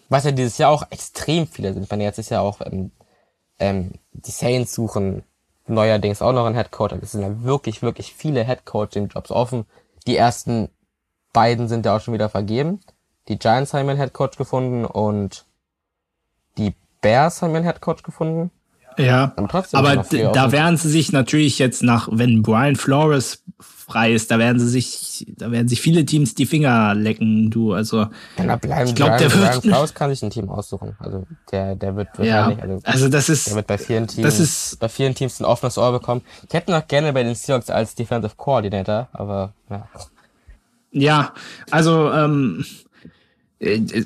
Was 0.09 0.23
ja 0.23 0.31
dieses 0.31 0.57
Jahr 0.57 0.71
auch 0.71 0.83
extrem 0.89 1.45
viele 1.45 1.73
sind. 1.73 1.83
Ich 1.83 1.89
meine, 1.89 2.03
jetzt 2.03 2.17
ist 2.17 2.29
ja 2.29 2.41
auch 2.41 2.61
ähm, 2.61 2.91
ähm, 3.59 3.91
die 4.13 4.31
Saints 4.31 4.73
suchen 4.73 5.23
neuerdings 5.67 6.21
auch 6.21 6.33
noch 6.33 6.45
einen 6.45 6.55
Headcoach. 6.55 6.93
Es 7.01 7.11
sind 7.11 7.21
ja 7.21 7.43
wirklich, 7.43 7.81
wirklich 7.81 8.13
viele 8.13 8.43
Headcoaching-Jobs 8.43 9.31
offen. 9.31 9.65
Die 10.07 10.17
ersten 10.17 10.69
beiden 11.31 11.67
sind 11.67 11.85
ja 11.85 11.95
auch 11.95 12.01
schon 12.01 12.13
wieder 12.13 12.29
vergeben. 12.29 12.81
Die 13.27 13.37
Giants 13.37 13.73
haben 13.73 13.87
einen 13.87 13.99
Headcoach 13.99 14.37
gefunden 14.37 14.85
und 14.85 15.45
die 16.57 16.73
Bears 17.01 17.41
haben 17.41 17.55
einen 17.55 17.65
Headcoach 17.65 18.01
gefunden. 18.03 18.49
Ja, 18.99 19.33
aber 19.71 20.03
da 20.33 20.51
werden 20.51 20.75
sie 20.75 20.89
sich 20.89 21.13
natürlich 21.13 21.57
jetzt 21.57 21.83
nach, 21.83 22.09
wenn 22.11 22.43
Brian 22.43 22.75
Flores 22.75 23.43
frei 23.59 24.13
ist, 24.13 24.29
da 24.29 24.37
werden 24.37 24.59
sie 24.59 24.67
sich, 24.67 25.25
da 25.37 25.51
werden 25.51 25.67
sich 25.67 25.81
viele 25.81 26.05
Teams 26.05 26.35
die 26.35 26.45
Finger 26.45 26.93
lecken, 26.93 27.49
du, 27.49 27.73
also. 27.73 28.07
Ja, 28.37 28.55
bleiben, 28.57 28.89
ich 28.89 28.95
glaube, 28.95 29.17
der 29.17 29.33
wird. 29.33 29.49
Brian 29.49 29.61
Flores 29.61 29.93
kann 29.93 30.09
sich 30.09 30.21
ein 30.21 30.29
Team 30.29 30.49
aussuchen, 30.49 30.95
also 30.99 31.25
der, 31.51 31.75
der 31.75 31.95
wird 31.95 32.09
wahrscheinlich, 32.17 32.57
ja, 32.59 32.63
also, 32.63 32.81
also 32.83 33.09
das 33.09 33.29
ist, 33.29 33.47
der 33.47 33.55
wird 33.55 33.67
bei 33.67 33.77
vielen 33.77 34.07
Teams, 34.07 34.27
das 34.27 34.39
ist, 34.39 34.79
bei 34.79 34.89
vielen 34.89 35.15
Teams 35.15 35.39
ein 35.39 35.45
offenes 35.45 35.77
Ohr 35.77 35.91
bekommen. 35.91 36.21
Ich 36.47 36.53
hätte 36.53 36.71
noch 36.71 36.87
gerne 36.87 37.13
bei 37.13 37.23
den 37.23 37.35
Seahawks 37.35 37.69
als 37.69 37.95
Defensive 37.95 38.33
Coordinator, 38.35 39.07
aber, 39.13 39.53
ja. 39.69 39.87
Ja, 40.91 41.33
also, 41.71 42.11
ähm, 42.11 42.65
äh, 43.59 44.03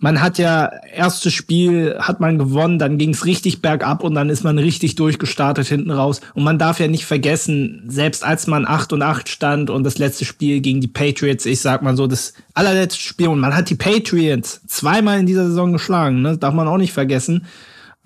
man 0.00 0.22
hat 0.22 0.38
ja 0.38 0.72
erstes 0.94 1.34
Spiel 1.34 1.96
hat 1.98 2.20
man 2.20 2.38
gewonnen, 2.38 2.78
dann 2.78 2.96
ging 2.96 3.10
es 3.10 3.26
richtig 3.26 3.60
bergab 3.60 4.02
und 4.02 4.14
dann 4.14 4.30
ist 4.30 4.42
man 4.42 4.58
richtig 4.58 4.94
durchgestartet 4.94 5.68
hinten 5.68 5.90
raus. 5.90 6.22
Und 6.34 6.42
man 6.42 6.58
darf 6.58 6.80
ja 6.80 6.88
nicht 6.88 7.04
vergessen, 7.04 7.84
selbst 7.86 8.24
als 8.24 8.46
man 8.46 8.66
8 8.66 8.94
und 8.94 9.02
8 9.02 9.28
stand 9.28 9.68
und 9.68 9.84
das 9.84 9.98
letzte 9.98 10.24
Spiel 10.24 10.60
gegen 10.60 10.80
die 10.80 10.88
Patriots, 10.88 11.44
ich 11.44 11.60
sag 11.60 11.82
mal 11.82 11.96
so, 11.96 12.06
das 12.06 12.32
allerletzte 12.54 13.00
Spiel 13.00 13.28
und 13.28 13.40
man 13.40 13.54
hat 13.54 13.68
die 13.68 13.74
Patriots 13.74 14.62
zweimal 14.66 15.20
in 15.20 15.26
dieser 15.26 15.46
Saison 15.46 15.72
geschlagen, 15.72 16.22
ne? 16.22 16.38
darf 16.38 16.54
man 16.54 16.66
auch 16.66 16.78
nicht 16.78 16.94
vergessen. 16.94 17.44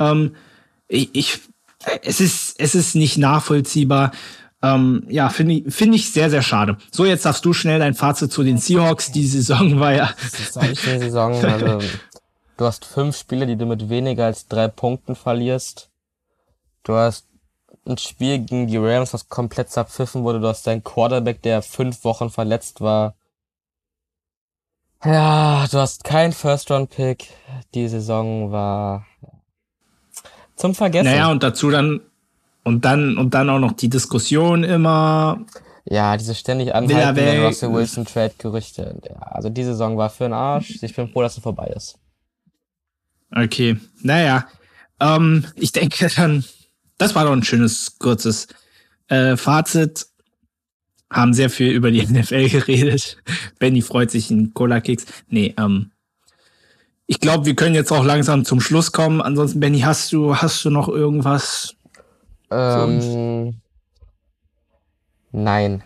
Ähm, 0.01 0.33
ich, 0.89 1.11
ich, 1.13 1.39
es 2.03 2.21
ist, 2.21 2.57
es 2.59 2.75
ist 2.75 2.97
nicht 2.97 3.19
nachvollziehbar. 3.19 4.11
Ähm, 4.65 5.05
ja, 5.11 5.29
finde 5.29 5.55
ich, 5.55 5.75
finde 5.75 5.97
ich 5.97 6.11
sehr, 6.11 6.31
sehr 6.31 6.41
schade. 6.41 6.79
So, 6.91 7.05
jetzt 7.05 7.27
darfst 7.27 7.45
du 7.45 7.53
schnell 7.53 7.79
dein 7.79 7.93
Fazit 7.93 8.33
zu 8.33 8.43
den 8.43 8.57
Seahawks. 8.57 9.13
Die 9.13 9.27
Saison 9.27 9.79
war 9.79 9.93
ja. 9.93 10.15
Eine 10.55 10.75
Saison, 10.75 11.45
also, 11.45 11.81
du 12.57 12.65
hast 12.65 12.87
fünf 12.87 13.15
Spiele, 13.19 13.47
die 13.47 13.57
du 13.57 13.67
mit 13.67 13.91
weniger 13.91 14.25
als 14.25 14.49
drei 14.49 14.69
Punkten 14.69 15.17
verlierst. 15.17 15.91
Du 16.83 16.95
hast 16.95 17.27
ein 17.87 17.99
Spiel 17.99 18.39
gegen 18.39 18.67
die 18.67 18.79
Rams, 18.79 19.11
das 19.11 19.29
komplett 19.29 19.71
zerpfiffen 19.71 20.25
wurde. 20.25 20.41
Du 20.41 20.49
hast 20.49 20.67
deinen 20.67 20.83
Quarterback, 20.83 21.43
der 21.43 21.61
fünf 21.61 22.03
Wochen 22.05 22.31
verletzt 22.31 22.81
war. 22.81 23.17
Ja, 25.05 25.67
du 25.71 25.77
hast 25.77 26.05
kein 26.05 26.33
First-Round-Pick. 26.33 27.29
Die 27.75 27.89
Saison 27.89 28.51
war 28.51 29.05
zum 30.57 30.75
Vergessen. 30.75 31.05
Naja, 31.11 31.31
und 31.31 31.43
dazu 31.43 31.69
dann 31.69 32.01
und 32.65 32.85
dann, 32.85 33.19
und 33.19 33.35
dann 33.35 33.51
auch 33.51 33.59
noch 33.59 33.73
die 33.73 33.89
Diskussion 33.89 34.65
immer. 34.65 35.45
Ja, 35.85 36.17
diese 36.17 36.35
ständig 36.35 36.75
anhaltenden 36.75 37.45
Russell 37.45 37.73
Wilson 37.73 38.07
Trade 38.07 38.35
Gerüchte. 38.39 39.01
Ja, 39.09 39.17
also 39.17 39.51
die 39.51 39.65
Saison 39.65 39.99
war 39.99 40.09
für 40.11 40.25
den 40.25 40.33
Arsch. 40.33 40.83
Ich 40.83 40.97
bin 40.97 41.09
froh, 41.09 41.23
dass 41.23 41.35
sie 41.35 41.43
vorbei 41.43 41.73
ist. 41.77 41.99
Okay. 43.31 43.77
Naja. 44.03 44.47
Ähm, 45.01 45.45
ich 45.57 45.73
denke 45.73 46.09
dann, 46.17 46.45
das 46.97 47.15
war 47.15 47.25
doch 47.25 47.33
ein 47.33 47.43
schönes, 47.43 47.99
kurzes 47.99 48.49
äh, 49.09 49.37
Fazit. 49.37 50.07
Haben 51.11 51.35
sehr 51.35 51.51
viel 51.51 51.71
über 51.71 51.91
die 51.91 52.07
NFL 52.07 52.49
geredet. 52.49 53.19
Benny 53.59 53.83
freut 53.83 54.11
sich 54.11 54.31
in 54.31 54.55
Cola-Kicks. 54.55 55.05
Nee, 55.29 55.55
ähm, 55.59 55.91
ich 57.07 57.21
glaube, 57.21 57.45
wir 57.45 57.55
können 57.55 57.75
jetzt 57.75 57.93
auch 57.93 58.05
langsam 58.05 58.47
zum 58.47 58.61
Schluss 58.61 58.93
kommen. 58.93 59.21
Ansonsten, 59.21 59.61
Benny, 59.61 59.81
hast 59.81 60.13
du, 60.13 60.37
hast 60.37 60.65
du 60.65 60.71
noch 60.71 60.89
irgendwas, 60.89 61.77
ähm, 62.55 63.61
nein. 65.33 65.83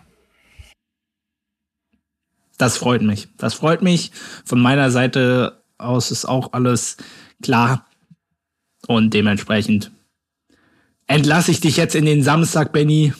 Das 2.59 2.77
freut 2.77 3.03
mich. 3.03 3.29
Das 3.37 3.55
freut 3.55 3.83
mich. 3.83 4.11
Von 4.45 4.61
meiner 4.61 4.91
Seite 4.91 5.63
aus 5.79 6.11
ist 6.11 6.25
auch 6.25 6.53
alles 6.53 6.97
klar. 7.43 7.87
Und 8.87 9.15
dementsprechend 9.15 9.93
entlasse 11.07 11.51
ich 11.51 11.61
dich 11.61 11.77
jetzt 11.77 11.95
in 11.95 12.05
den 12.05 12.23
Samstag, 12.23 12.73
Benny. 12.73 13.13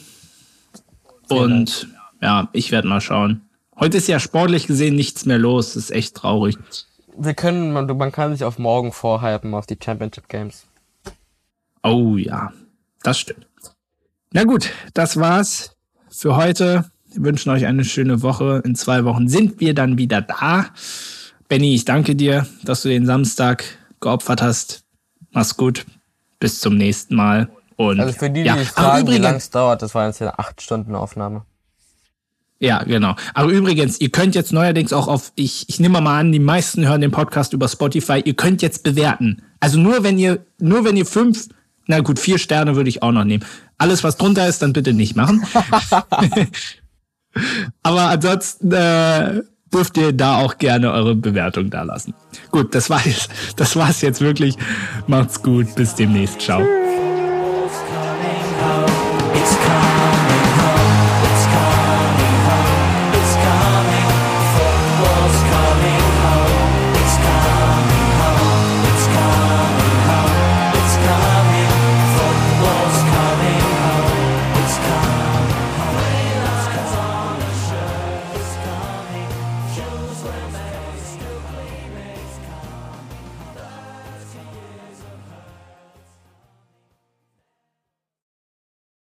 Und 1.29 1.87
ja, 2.21 2.49
ich 2.53 2.71
werde 2.71 2.87
mal 2.87 3.01
schauen. 3.01 3.49
Heute 3.79 3.97
ist 3.97 4.07
ja 4.07 4.19
sportlich 4.19 4.67
gesehen 4.67 4.95
nichts 4.95 5.25
mehr 5.25 5.37
los. 5.37 5.73
Das 5.73 5.83
ist 5.83 5.91
echt 5.91 6.15
traurig. 6.15 6.57
Wir 7.17 7.33
können, 7.33 7.71
man, 7.71 7.85
man 7.97 8.11
kann 8.11 8.33
sich 8.33 8.43
auf 8.43 8.59
morgen 8.59 8.91
vorhalten, 8.91 9.53
auf 9.53 9.65
die 9.65 9.77
Championship 9.81 10.27
Games. 10.27 10.65
Oh 11.83 12.17
ja, 12.17 12.51
das 13.03 13.19
stimmt. 13.19 13.47
Na 14.31 14.43
gut, 14.43 14.69
das 14.93 15.17
war's 15.17 15.75
für 16.09 16.35
heute. 16.35 16.85
Wir 17.13 17.23
wünschen 17.23 17.49
euch 17.49 17.65
eine 17.65 17.83
schöne 17.83 18.21
Woche. 18.21 18.61
In 18.63 18.75
zwei 18.75 19.03
Wochen 19.03 19.27
sind 19.27 19.59
wir 19.59 19.73
dann 19.73 19.97
wieder 19.97 20.21
da. 20.21 20.67
Benny, 21.47 21.73
ich 21.73 21.85
danke 21.85 22.15
dir, 22.15 22.45
dass 22.63 22.83
du 22.83 22.89
den 22.89 23.05
Samstag 23.05 23.63
geopfert 23.99 24.41
hast. 24.41 24.83
Mach's 25.31 25.57
gut. 25.57 25.85
Bis 26.39 26.59
zum 26.59 26.77
nächsten 26.77 27.15
Mal. 27.15 27.49
Und, 27.75 27.99
also 27.99 28.13
für 28.13 28.29
die, 28.29 28.43
die 28.43 28.47
ja. 28.47 28.57
sich 28.57 28.69
fragen, 28.69 29.01
übrigens, 29.01 29.19
wie 29.19 29.23
lange 29.23 29.37
es 29.37 29.49
dauert, 29.49 29.81
das 29.81 29.95
war 29.95 30.07
jetzt 30.07 30.21
eine 30.21 30.37
acht 30.37 30.61
Stunden 30.61 30.95
Aufnahme. 30.95 31.43
Ja, 32.59 32.83
genau. 32.83 33.15
Aber 33.33 33.51
übrigens, 33.51 34.01
ihr 34.01 34.09
könnt 34.09 34.35
jetzt 34.35 34.51
neuerdings 34.51 34.91
auch 34.91 35.07
auf, 35.07 35.31
ich, 35.35 35.67
ich 35.69 35.79
nehme 35.79 36.01
mal 36.01 36.19
an, 36.19 36.31
die 36.33 36.39
meisten 36.39 36.85
hören 36.85 36.99
den 36.99 37.11
Podcast 37.11 37.53
über 37.53 37.69
Spotify, 37.69 38.21
ihr 38.23 38.35
könnt 38.35 38.61
jetzt 38.61 38.83
bewerten. 38.83 39.41
Also 39.61 39.79
nur 39.79 40.03
wenn 40.03 40.17
ihr, 40.17 40.45
nur 40.59 40.83
wenn 40.83 40.97
ihr 40.97 41.05
fünf 41.05 41.47
na 41.89 42.01
gut, 42.01 42.19
vier 42.19 42.37
Sterne 42.37 42.75
würde 42.75 42.87
ich 42.87 43.01
auch 43.01 43.11
noch 43.11 43.23
nehmen. 43.23 43.43
Alles, 43.79 44.03
was 44.03 44.15
drunter 44.15 44.47
ist, 44.47 44.61
dann 44.61 44.73
bitte 44.73 44.93
nicht 44.93 45.15
machen. 45.15 45.43
Aber 47.83 48.01
ansonsten 48.09 48.71
äh, 48.71 49.41
dürft 49.73 49.97
ihr 49.97 50.13
da 50.13 50.37
auch 50.37 50.59
gerne 50.59 50.91
eure 50.91 51.15
Bewertung 51.15 51.71
da 51.71 51.81
lassen. 51.81 52.13
Gut, 52.51 52.75
das 52.75 52.91
war 52.91 53.01
das 53.55 53.75
war's 53.75 54.01
jetzt 54.01 54.21
wirklich. 54.21 54.55
Macht's 55.07 55.41
gut, 55.41 55.73
bis 55.73 55.95
demnächst. 55.95 56.39
Ciao. 56.41 56.61